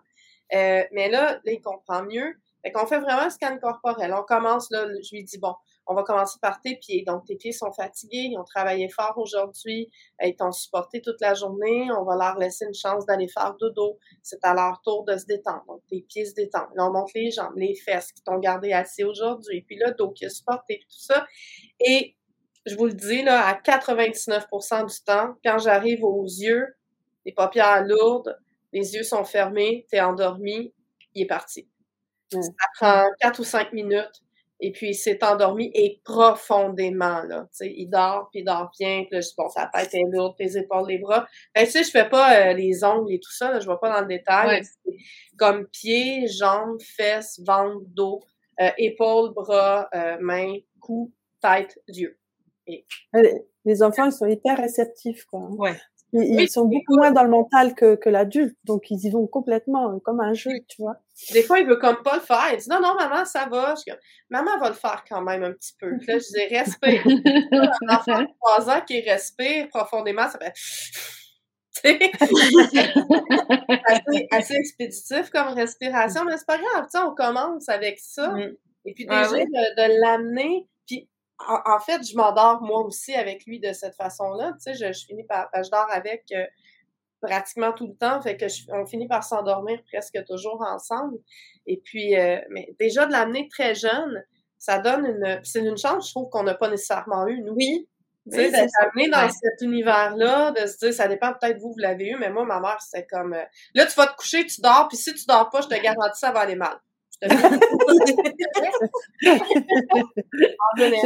Euh, 0.53 0.83
mais 0.93 1.09
là, 1.09 1.33
là, 1.33 1.51
il 1.51 1.59
comprend 1.59 2.03
mieux. 2.03 2.35
Fait 2.63 2.71
qu'on 2.71 2.85
fait 2.87 2.99
vraiment 2.99 3.23
un 3.23 3.29
scan 3.29 3.57
corporel. 3.61 4.13
On 4.13 4.23
commence, 4.23 4.71
là, 4.71 4.87
je 5.03 5.15
lui 5.15 5.25
dis, 5.25 5.37
bon, 5.37 5.53
on 5.87 5.93
va 5.93 6.03
commencer 6.03 6.39
par 6.41 6.59
tes 6.61 6.75
pieds. 6.75 7.03
Donc, 7.05 7.25
tes 7.25 7.35
pieds 7.35 7.51
sont 7.51 7.71
fatigués, 7.71 8.29
ils 8.31 8.37
ont 8.37 8.43
travaillé 8.43 8.89
fort 8.89 9.13
aujourd'hui, 9.17 9.89
ils 10.23 10.35
t'ont 10.35 10.51
supporté 10.51 11.01
toute 11.01 11.21
la 11.21 11.33
journée. 11.33 11.87
On 11.91 12.03
va 12.03 12.15
leur 12.15 12.37
laisser 12.37 12.65
une 12.65 12.73
chance 12.73 13.05
d'aller 13.05 13.27
faire 13.27 13.55
dodo. 13.59 13.99
C'est 14.23 14.43
à 14.43 14.53
leur 14.53 14.81
tour 14.81 15.05
de 15.05 15.15
se 15.17 15.25
détendre. 15.25 15.63
Donc, 15.67 15.81
tes 15.87 16.01
pieds 16.01 16.25
se 16.25 16.33
détendent. 16.33 16.69
Là, 16.75 16.87
on 16.87 16.91
monte 16.91 17.13
les 17.13 17.31
jambes, 17.31 17.55
les 17.55 17.75
fesses 17.75 18.11
qui 18.11 18.23
t'ont 18.23 18.39
gardé 18.39 18.73
assis 18.73 19.03
aujourd'hui, 19.03 19.61
puis 19.61 19.77
le 19.79 19.93
dos 19.93 20.11
qui 20.11 20.25
est 20.25 20.29
supporté, 20.29 20.79
tout 20.79 20.99
ça. 20.99 21.25
Et 21.79 22.15
je 22.65 22.75
vous 22.75 22.85
le 22.85 22.93
dis, 22.93 23.21
là, 23.21 23.45
à 23.45 23.53
99% 23.53 24.85
du 24.87 25.03
temps, 25.03 25.35
quand 25.43 25.59
j'arrive 25.59 26.03
aux 26.03 26.23
yeux, 26.23 26.75
les 27.25 27.31
paupières 27.31 27.83
lourdes, 27.85 28.39
les 28.73 28.95
yeux 28.95 29.03
sont 29.03 29.23
fermés, 29.23 29.85
t'es 29.89 30.01
endormi, 30.01 30.73
il 31.13 31.23
est 31.23 31.27
parti. 31.27 31.69
Ça 32.31 32.39
prend 32.79 33.05
4 33.21 33.39
ou 33.39 33.43
5 33.43 33.71
minutes 33.71 34.24
et 34.61 34.71
puis, 34.71 34.89
il 34.89 34.95
s'est 34.95 35.21
endormi 35.23 35.69
et 35.73 35.99
profondément, 36.03 37.21
là. 37.23 37.47
Tu 37.51 37.57
sais, 37.57 37.73
il 37.75 37.89
dort, 37.89 38.29
puis 38.31 38.39
il 38.39 38.45
dort 38.45 38.71
bien. 38.79 39.03
Puis 39.03 39.15
là, 39.15 39.21
je 39.21 39.27
bon, 39.37 39.49
sa 39.49 39.69
tête 39.73 39.93
est 39.93 40.03
lourde, 40.09 40.35
tes 40.37 40.57
épaules, 40.57 40.87
les 40.87 40.97
bras. 40.97 41.27
Ben, 41.53 41.65
tu 41.65 41.71
sais, 41.71 41.83
je 41.83 41.91
fais 41.91 42.07
pas 42.07 42.37
euh, 42.39 42.53
les 42.53 42.83
ongles 42.83 43.13
et 43.13 43.19
tout 43.19 43.31
ça, 43.31 43.51
là, 43.51 43.59
je 43.59 43.67
vais 43.67 43.75
pas 43.81 43.89
dans 43.89 44.01
le 44.01 44.07
détail. 44.07 44.61
Comme 45.37 45.67
pieds, 45.67 46.27
jambes, 46.27 46.79
fesses, 46.81 47.41
ventre, 47.45 47.83
dos, 47.87 48.23
euh, 48.61 48.69
épaules, 48.77 49.33
bras, 49.33 49.89
euh, 49.93 50.17
mains, 50.21 50.55
cou, 50.79 51.11
tête, 51.41 51.77
yeux. 51.87 52.17
Et... 52.65 52.85
Les 53.65 53.83
enfants, 53.83 54.05
ils 54.05 54.11
sont 54.11 54.27
hyper 54.27 54.57
réceptifs, 54.57 55.25
quoi. 55.25 55.41
Hein. 55.41 55.55
Ouais. 55.57 55.75
Ils, 56.17 56.49
sont 56.49 56.65
beaucoup 56.65 56.95
moins 56.95 57.11
dans 57.11 57.23
le 57.23 57.29
mental 57.29 57.75
que, 57.75 57.95
que 57.95 58.09
l'adulte, 58.09 58.57
donc 58.63 58.89
ils 58.89 59.05
y 59.05 59.09
vont 59.09 59.27
complètement 59.27 59.91
euh, 59.91 59.99
comme 59.99 60.21
un 60.21 60.33
jeu, 60.33 60.51
tu 60.67 60.81
vois. 60.81 60.97
Des 61.33 61.43
fois, 61.43 61.59
il 61.59 61.67
veut 61.67 61.75
comme 61.75 62.01
pas 62.03 62.15
le 62.15 62.21
faire. 62.21 62.47
Il 62.53 62.57
dit 62.57 62.69
non, 62.69 62.79
non, 62.81 62.95
maman, 62.95 63.25
ça 63.25 63.47
va. 63.49 63.75
Je 63.75 63.93
maman 64.29 64.57
va 64.59 64.69
le 64.69 64.75
faire 64.75 65.03
quand 65.07 65.21
même 65.21 65.43
un 65.43 65.51
petit 65.51 65.73
peu. 65.79 65.97
Puis 65.97 66.07
là, 66.07 66.19
je 66.19 66.25
dis 66.25 66.55
respire. 66.55 67.03
un 67.51 67.95
enfant 67.95 68.21
de 68.21 68.27
3 68.39 68.69
ans 68.69 68.81
qui 68.87 69.01
respire 69.01 69.67
profondément, 69.69 70.29
ça 70.29 70.39
fait. 70.39 70.53
assez, 73.85 74.27
assez 74.31 74.55
expéditif 74.55 75.29
comme 75.29 75.49
respiration, 75.49 76.23
mais 76.23 76.37
c'est 76.37 76.47
pas 76.47 76.57
grave, 76.57 76.87
on 77.05 77.13
commence 77.13 77.67
avec 77.67 77.99
ça. 77.99 78.29
Mm. 78.29 78.55
Et 78.85 78.93
puis 78.93 79.05
déjà, 79.05 79.29
de, 79.29 79.35
de 79.35 80.01
l'amener 80.01 80.67
en, 81.39 81.79
fait, 81.79 82.01
je 82.07 82.15
m'endors 82.15 82.61
moi 82.61 82.81
aussi 82.81 83.13
avec 83.13 83.45
lui 83.45 83.59
de 83.59 83.73
cette 83.73 83.95
façon-là. 83.95 84.53
Tu 84.53 84.73
sais, 84.73 84.93
je, 84.93 85.05
finis 85.05 85.25
par, 85.25 85.49
je 85.53 85.69
dors 85.69 85.87
avec 85.91 86.23
euh, 86.31 86.45
pratiquement 87.21 87.73
tout 87.73 87.87
le 87.87 87.95
temps, 87.95 88.21
fait 88.21 88.37
que 88.37 88.45
on 88.71 88.85
finit 88.85 89.07
par 89.07 89.23
s'endormir 89.23 89.81
presque 89.91 90.23
toujours 90.25 90.61
ensemble. 90.61 91.17
Et 91.67 91.81
puis, 91.83 92.15
euh, 92.15 92.39
mais 92.49 92.73
déjà 92.79 93.05
de 93.05 93.11
l'amener 93.11 93.47
très 93.49 93.75
jeune, 93.75 94.23
ça 94.57 94.79
donne 94.79 95.05
une, 95.05 95.41
c'est 95.43 95.59
une 95.59 95.77
chance, 95.77 96.07
je 96.07 96.13
trouve 96.13 96.29
qu'on 96.29 96.43
n'a 96.43 96.55
pas 96.55 96.69
nécessairement 96.69 97.27
eu. 97.27 97.41
Nous. 97.41 97.53
Oui. 97.53 97.87
Tu 98.31 98.37
sais, 98.37 98.49
d'être 98.49 98.73
amené 98.81 99.07
dans 99.07 99.29
cet 99.29 99.61
univers-là, 99.61 100.49
de 100.51 100.65
se 100.65 100.77
dire, 100.77 100.93
ça 100.93 101.07
dépend 101.07 101.31
peut-être 101.33 101.59
vous, 101.59 101.73
vous 101.73 101.77
l'avez 101.77 102.07
eu, 102.07 102.17
mais 102.17 102.31
moi, 102.31 102.43
ma 102.43 102.59
mère, 102.59 102.79
c'est 102.81 103.05
comme, 103.05 103.33
euh, 103.33 103.43
là, 103.75 103.85
tu 103.85 103.93
vas 103.93 104.07
te 104.07 104.15
coucher, 104.15 104.43
tu 104.47 104.61
dors, 104.61 104.87
puis 104.87 104.97
si 104.97 105.13
tu 105.13 105.25
dors 105.27 105.47
pas, 105.51 105.61
je 105.61 105.67
te 105.67 105.79
garantis, 105.79 106.19
ça 106.19 106.31
va 106.31 106.39
aller 106.39 106.55
mal. 106.55 106.75
C'est 107.21 107.31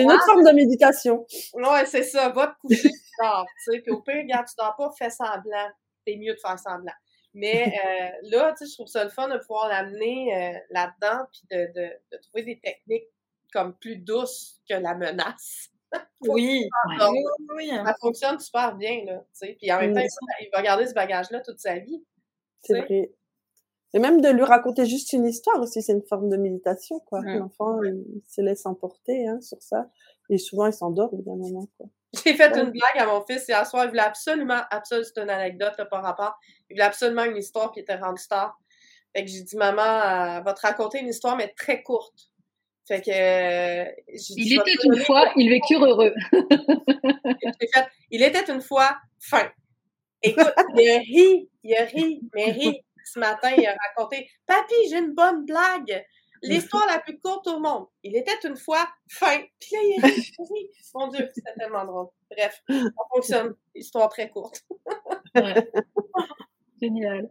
une 0.02 0.12
autre 0.12 0.26
forme 0.26 0.44
de 0.44 0.54
méditation. 0.54 1.26
Ouais, 1.54 1.86
c'est 1.86 2.04
ça. 2.04 2.30
Va 2.30 2.48
te 2.48 2.60
coucher, 2.62 2.90
tu 2.90 3.00
dors. 3.22 3.46
Tu 3.46 3.72
sais. 3.72 3.82
Puis 3.82 3.92
au 3.92 4.02
pire, 4.02 4.18
regarde, 4.18 4.48
tu 4.48 4.56
dors 4.58 4.76
pas, 4.76 4.92
fais 4.98 5.10
semblant. 5.10 5.70
C'est 6.06 6.16
mieux 6.16 6.34
de 6.34 6.40
faire 6.40 6.58
semblant. 6.58 6.94
Mais 7.34 7.74
euh, 7.86 8.10
là, 8.30 8.54
tu 8.58 8.66
sais, 8.66 8.72
je 8.72 8.76
trouve 8.76 8.88
ça 8.88 9.04
le 9.04 9.10
fun 9.10 9.28
de 9.28 9.38
pouvoir 9.38 9.68
l'amener 9.70 10.36
euh, 10.36 10.60
là-dedans, 10.72 11.26
puis 11.32 11.42
de, 11.52 11.68
de, 11.76 11.90
de, 12.12 12.18
trouver 12.24 12.44
des 12.44 12.60
techniques 12.60 13.08
comme 13.54 13.76
plus 13.76 13.98
douces 13.98 14.62
que 14.70 14.76
la 14.76 14.96
menace. 14.96 15.70
oui, 16.22 16.68
oui, 17.56 17.70
Ça 17.70 17.96
fonctionne 18.00 18.40
super 18.40 18.76
bien, 18.76 19.06
là. 19.06 19.20
Tu 19.20 19.48
sais. 19.48 19.58
Puis 19.60 19.72
en 19.72 19.80
même 19.80 19.94
temps, 19.94 20.02
il 20.40 20.50
va 20.54 20.62
garder 20.62 20.86
ce 20.86 20.94
bagage-là 20.94 21.42
toute 21.42 21.60
sa 21.60 21.80
vie. 21.80 22.04
C'est 22.62 22.82
vrai. 22.82 23.12
Et 23.94 24.00
même 24.00 24.22
de 24.22 24.30
lui 24.30 24.44
raconter 24.44 24.86
juste 24.86 25.14
une 25.14 25.26
histoire 25.26 25.60
aussi, 25.60 25.82
c'est 25.82 25.94
une 25.94 26.06
forme 26.06 26.30
de 26.30 26.38
méditation, 26.38 27.00
quoi. 27.02 27.22
L'enfant, 27.24 27.82
il 27.84 28.22
se 28.28 28.42
laisse 28.42 28.66
emporter 28.66 29.28
hein, 29.28 29.42
sur 29.42 29.62
ça. 29.62 29.88
Et 30.30 30.38
souvent, 30.38 30.68
il 30.68 30.74
s'endort 30.74 31.12
au 31.14 31.18
bout 31.18 31.24
d'un 31.24 31.38
moment, 31.38 31.68
quoi. 31.78 31.88
J'ai 32.14 32.34
fait 32.34 32.56
une 32.58 32.72
blague 32.72 32.98
à 32.98 33.06
mon 33.06 33.24
fils 33.26 33.48
hier 33.48 33.66
soir. 33.66 33.86
Il 33.86 33.90
voulait 33.90 34.02
absolument, 34.02 34.62
absolument, 34.72 35.08
c'est 35.14 35.22
une 35.22 35.30
anecdote 35.30 35.74
là, 35.78 35.86
par 35.86 36.04
rapport. 36.04 36.40
Il 36.70 36.74
voulait 36.74 36.86
absolument 36.86 37.24
une 37.24 37.38
histoire 37.38 37.72
qui 37.72 37.80
était 37.80 37.96
rendue 37.96 38.28
tard. 38.28 38.60
Fait 39.16 39.26
que 39.26 39.32
j'ai 39.32 39.44
dit, 39.44 39.58
maman, 39.58 39.82
elle 40.38 40.44
va 40.44 40.54
te 40.54 40.62
raconter 40.62 41.00
une 41.00 41.08
histoire, 41.10 41.36
mais 41.36 41.54
très 41.58 41.82
courte. 41.82 42.30
Fait 42.88 43.02
que. 43.02 43.12
Euh, 43.12 43.86
il 44.08 44.60
était 44.60 44.76
une 44.84 44.98
fois, 44.98 45.32
ils 45.36 45.50
vécurent 45.50 45.86
heureux. 45.86 46.14
il 48.12 48.24
était 48.24 48.52
une 48.52 48.62
fois 48.62 48.98
fin. 49.20 49.50
Écoute, 50.22 50.54
il 50.76 50.90
a 50.90 50.98
ri, 50.98 51.50
il 51.64 51.76
a 51.76 51.86
ri, 51.86 52.22
mais 52.34 52.52
ri. 52.52 52.82
Ce 53.14 53.20
matin, 53.20 53.50
il 53.58 53.66
a 53.66 53.76
raconté 53.90 54.30
Papy, 54.46 54.90
j'ai 54.90 55.00
une 55.00 55.14
bonne 55.14 55.46
blague. 55.46 56.06
L'histoire 56.42 56.86
la 56.88 57.00
plus 57.00 57.20
courte 57.20 57.48
au 57.48 57.60
monde. 57.60 57.88
Il 58.04 58.16
était 58.16 58.38
une 58.46 58.56
fois 58.56 58.88
fin. 59.10 59.40
Puis 59.60 59.72
là, 59.74 59.80
il 59.82 60.02
ri. 60.54 60.70
Mon 60.94 61.08
Dieu, 61.08 61.30
c'était 61.34 61.54
tellement 61.58 61.86
drôle. 61.86 62.08
Bref, 62.32 62.62
ça 62.70 62.92
fonctionne. 63.14 63.56
Histoire 63.76 64.10
très 64.10 64.30
courte. 64.30 64.64
Génial. 66.82 67.30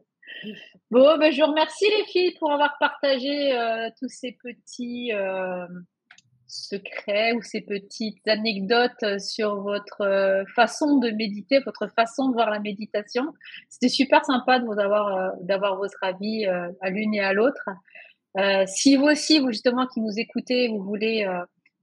Bon, 0.90 1.16
ben, 1.18 1.32
je 1.32 1.40
vous 1.42 1.48
remercie 1.48 1.88
les 1.88 2.04
filles 2.04 2.34
pour 2.38 2.52
avoir 2.52 2.76
partagé 2.78 3.56
euh, 3.56 3.88
tous 3.98 4.08
ces 4.08 4.32
petits 4.42 5.12
euh, 5.12 5.66
secrets 6.48 7.32
ou 7.34 7.42
ces 7.42 7.60
petites 7.60 8.26
anecdotes 8.26 9.20
sur 9.20 9.60
votre 9.60 10.00
euh, 10.00 10.44
façon 10.56 10.98
de 10.98 11.10
méditer, 11.10 11.60
votre 11.60 11.86
façon 11.88 12.30
de 12.30 12.34
voir 12.34 12.50
la 12.50 12.58
méditation. 12.58 13.32
C'était 13.68 13.88
super 13.88 14.24
sympa 14.24 14.58
de 14.58 14.64
vous 14.64 14.80
avoir, 14.80 15.36
d'avoir 15.42 15.76
votre 15.76 16.02
avis 16.02 16.46
à 16.46 16.90
l'une 16.90 17.14
et 17.14 17.20
à 17.20 17.32
l'autre. 17.32 17.68
si 18.66 18.96
vous 18.96 19.06
aussi, 19.06 19.38
vous 19.38 19.52
justement 19.52 19.86
qui 19.86 20.00
nous 20.00 20.18
écoutez, 20.18 20.68
vous 20.68 20.82
voulez 20.82 21.26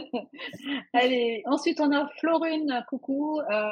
Allez, 0.93 1.43
ensuite 1.45 1.79
on 1.79 1.89
a 1.91 2.09
Florine, 2.19 2.83
coucou. 2.89 3.39
Euh, 3.39 3.69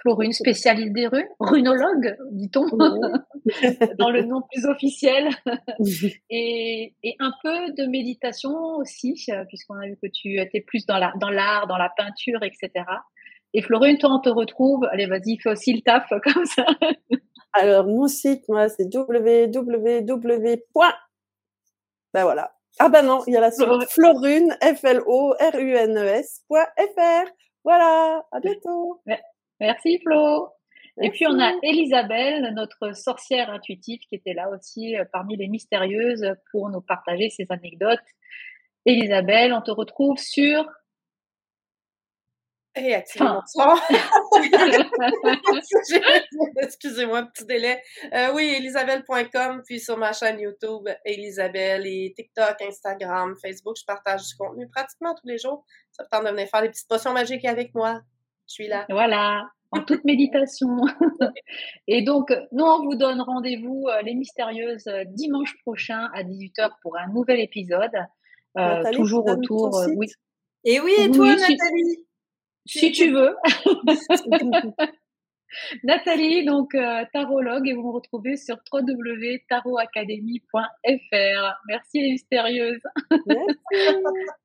Florine, 0.00 0.32
spécialiste 0.32 0.92
des 0.92 1.08
runes, 1.08 1.26
runologue, 1.40 2.16
dit-on, 2.30 2.68
dans 3.98 4.10
le 4.10 4.22
nom 4.22 4.42
plus 4.50 4.66
officiel, 4.66 5.28
et, 6.30 6.94
un 7.18 7.32
peu 7.42 7.72
de 7.72 7.86
méditation 7.86 8.52
aussi, 8.76 9.14
puisqu'on 9.48 9.74
a 9.74 9.86
vu 9.86 9.96
que 10.02 10.08
tu 10.08 10.40
étais 10.40 10.60
plus 10.60 10.86
dans 10.86 10.98
l'art, 10.98 11.18
dans, 11.18 11.30
dans 11.30 11.76
la 11.76 11.90
peinture, 11.96 12.42
etc. 12.42 12.84
Et 13.52 13.62
Florine, 13.62 13.98
toi, 13.98 14.10
on 14.12 14.20
te 14.20 14.28
retrouve, 14.28 14.84
allez, 14.92 15.06
vas-y, 15.06 15.38
fais 15.38 15.50
aussi 15.50 15.72
le 15.72 15.80
taf 15.80 16.08
comme 16.24 16.44
ça. 16.44 16.64
Alors, 17.52 17.86
mon 17.86 18.06
site, 18.06 18.48
moi, 18.48 18.68
c'est 18.68 18.94
www. 18.94 20.62
Ben 22.12 22.22
voilà. 22.22 22.52
Ah 22.78 22.88
ben 22.88 23.02
non, 23.02 23.22
il 23.26 23.34
y 23.34 23.36
a 23.36 23.40
la 23.40 23.50
suite. 23.50 23.66
Florune, 23.88 24.56
F-L-O-R-U-N-E-S.fr. 24.62 25.32
Voilà, 27.64 28.24
à 28.32 28.40
bientôt. 28.40 29.02
Merci 29.58 29.98
Flo. 29.98 30.48
Et 31.02 31.10
puis 31.10 31.26
on 31.26 31.38
a 31.38 31.52
Elisabelle, 31.62 32.52
notre 32.54 32.96
sorcière 32.96 33.50
intuitive, 33.50 34.00
qui 34.08 34.16
était 34.16 34.34
là 34.34 34.50
aussi 34.50 34.96
euh, 34.96 35.04
parmi 35.12 35.36
les 35.36 35.48
mystérieuses 35.48 36.34
pour 36.50 36.70
nous 36.70 36.80
partager 36.80 37.30
ses 37.30 37.46
anecdotes. 37.50 37.98
Elisabelle, 38.86 39.52
on 39.52 39.62
te 39.62 39.70
retrouve 39.70 40.18
sur 40.18 40.66
et 42.76 42.92
Excusez-moi, 46.62 47.24
petit 47.24 47.44
délai. 47.44 47.82
Euh, 48.14 48.32
oui, 48.32 48.54
elisabelle.com, 48.56 49.62
puis 49.66 49.80
sur 49.80 49.96
ma 49.96 50.12
chaîne 50.12 50.38
YouTube, 50.38 50.88
Elisabelle, 51.04 51.84
et 51.86 52.12
TikTok, 52.14 52.62
Instagram, 52.62 53.34
Facebook, 53.42 53.76
je 53.78 53.84
partage 53.84 54.28
du 54.28 54.36
contenu 54.36 54.68
pratiquement 54.68 55.14
tous 55.14 55.26
les 55.26 55.38
jours. 55.38 55.64
Ça 55.90 56.04
me 56.04 56.08
tente 56.08 56.24
de 56.24 56.30
venir 56.30 56.46
faire 56.48 56.62
des 56.62 56.68
petites 56.68 56.88
potions 56.88 57.12
magiques 57.12 57.44
avec 57.44 57.74
moi. 57.74 58.00
Je 58.46 58.54
suis 58.54 58.68
là. 58.68 58.86
Voilà, 58.88 59.48
en 59.72 59.82
toute 59.82 60.04
méditation. 60.04 60.68
Et 61.86 62.02
donc, 62.02 62.32
nous, 62.52 62.64
on 62.64 62.84
vous 62.84 62.96
donne 62.96 63.20
rendez-vous, 63.20 63.86
euh, 63.88 64.00
les 64.02 64.14
mystérieuses, 64.14 64.86
euh, 64.88 65.04
dimanche 65.06 65.56
prochain 65.62 66.10
à 66.14 66.22
18h 66.22 66.70
pour 66.82 66.98
un 66.98 67.08
nouvel 67.08 67.40
épisode. 67.40 67.90
Euh, 68.58 68.82
toujours 68.92 69.26
autour. 69.26 69.70
oui. 69.96 70.08
Et 70.64 70.80
oui, 70.80 70.92
et 70.98 71.10
toi, 71.10 71.36
Nathalie? 71.36 72.04
Si, 72.66 72.92
tu 72.92 73.10
veux. 73.10 73.34
Nathalie, 75.82 76.44
donc 76.44 76.76
tarologue, 77.12 77.66
et 77.66 77.72
vous 77.72 77.82
me 77.82 77.90
retrouvez 77.92 78.36
sur 78.36 78.58
www.tarotacademy.fr. 78.70 81.60
Merci 81.66 82.02
les 82.02 82.10
mystérieuses. 82.10 82.82
Merci. 83.26 83.56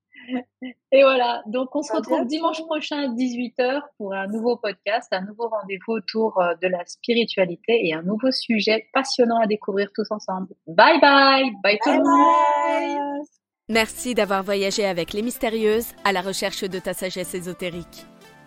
Et 0.92 1.04
voilà, 1.04 1.44
donc 1.48 1.76
on 1.76 1.82
se 1.82 1.94
retrouve 1.94 2.26
dimanche 2.26 2.62
prochain 2.64 2.98
à 2.98 3.08
18h 3.08 3.82
pour 3.98 4.14
un 4.14 4.28
nouveau 4.28 4.58
podcast, 4.58 5.08
un 5.12 5.22
nouveau 5.22 5.50
rendez-vous 5.50 5.94
autour 5.94 6.40
euh, 6.40 6.54
de 6.62 6.68
la 6.68 6.86
spiritualité 6.86 7.88
et 7.88 7.94
un 7.94 8.02
nouveau 8.02 8.32
sujet 8.32 8.88
passionnant 8.94 9.40
à 9.40 9.48
découvrir 9.48 9.90
tous 9.94 10.10
ensemble. 10.12 10.48
Bye 10.68 11.00
bye, 11.02 11.52
bye, 11.64 11.78
tout 11.84 11.92
le 11.92 12.04
monde. 12.04 13.26
Merci 13.68 14.14
d'avoir 14.14 14.44
voyagé 14.44 14.86
avec 14.86 15.14
les 15.14 15.22
mystérieuses 15.22 15.94
à 16.04 16.12
la 16.12 16.22
recherche 16.22 16.64
de 16.64 16.80
ta 16.80 16.94
sagesse 16.94 17.34
ésotérique. 17.34 18.06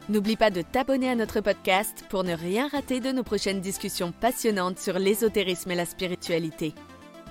N'oublie 0.09 0.37
pas 0.37 0.51
de 0.51 0.63
t'abonner 0.63 1.11
à 1.11 1.15
notre 1.15 1.41
podcast 1.41 2.05
pour 2.09 2.25
ne 2.25 2.35
rien 2.35 2.69
rater 2.69 3.01
de 3.01 3.13
nos 3.13 3.25
prochaines 3.25 3.61
discussions 3.61 4.13
passionnantes 4.13 4.79
sur 4.79 4.99
l'ésotérisme 4.99 5.71
et 5.73 5.75
la 5.75 5.85
spiritualité. 5.85 6.73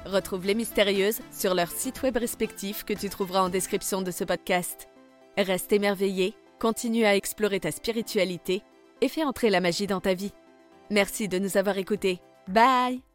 Retrouve 0.08 0.46
les 0.46 0.56
mystérieuses 0.56 1.20
sur 1.32 1.54
leur 1.54 1.70
site 1.70 2.02
web 2.02 2.16
respectif 2.16 2.86
que 2.86 2.94
tu 2.94 3.10
trouveras 3.10 3.42
en 3.42 3.50
description 3.50 4.02
de 4.02 4.12
ce 4.12 4.24
podcast. 4.24 4.88
Reste 5.38 5.74
émerveillé, 5.74 6.34
continue 6.60 7.06
à 7.06 7.16
explorer 7.16 7.60
ta 7.60 7.72
spiritualité 7.72 8.64
et 9.02 9.10
fais 9.10 9.26
entrer 9.26 9.50
la 9.50 9.60
magie 9.60 9.88
dans 9.88 10.02
ta 10.02 10.14
vie. 10.14 10.32
Merci 10.90 11.28
de 11.28 11.40
nous 11.40 11.58
avoir 11.58 11.78
écoutés. 11.78 12.22
Bye 12.48 13.07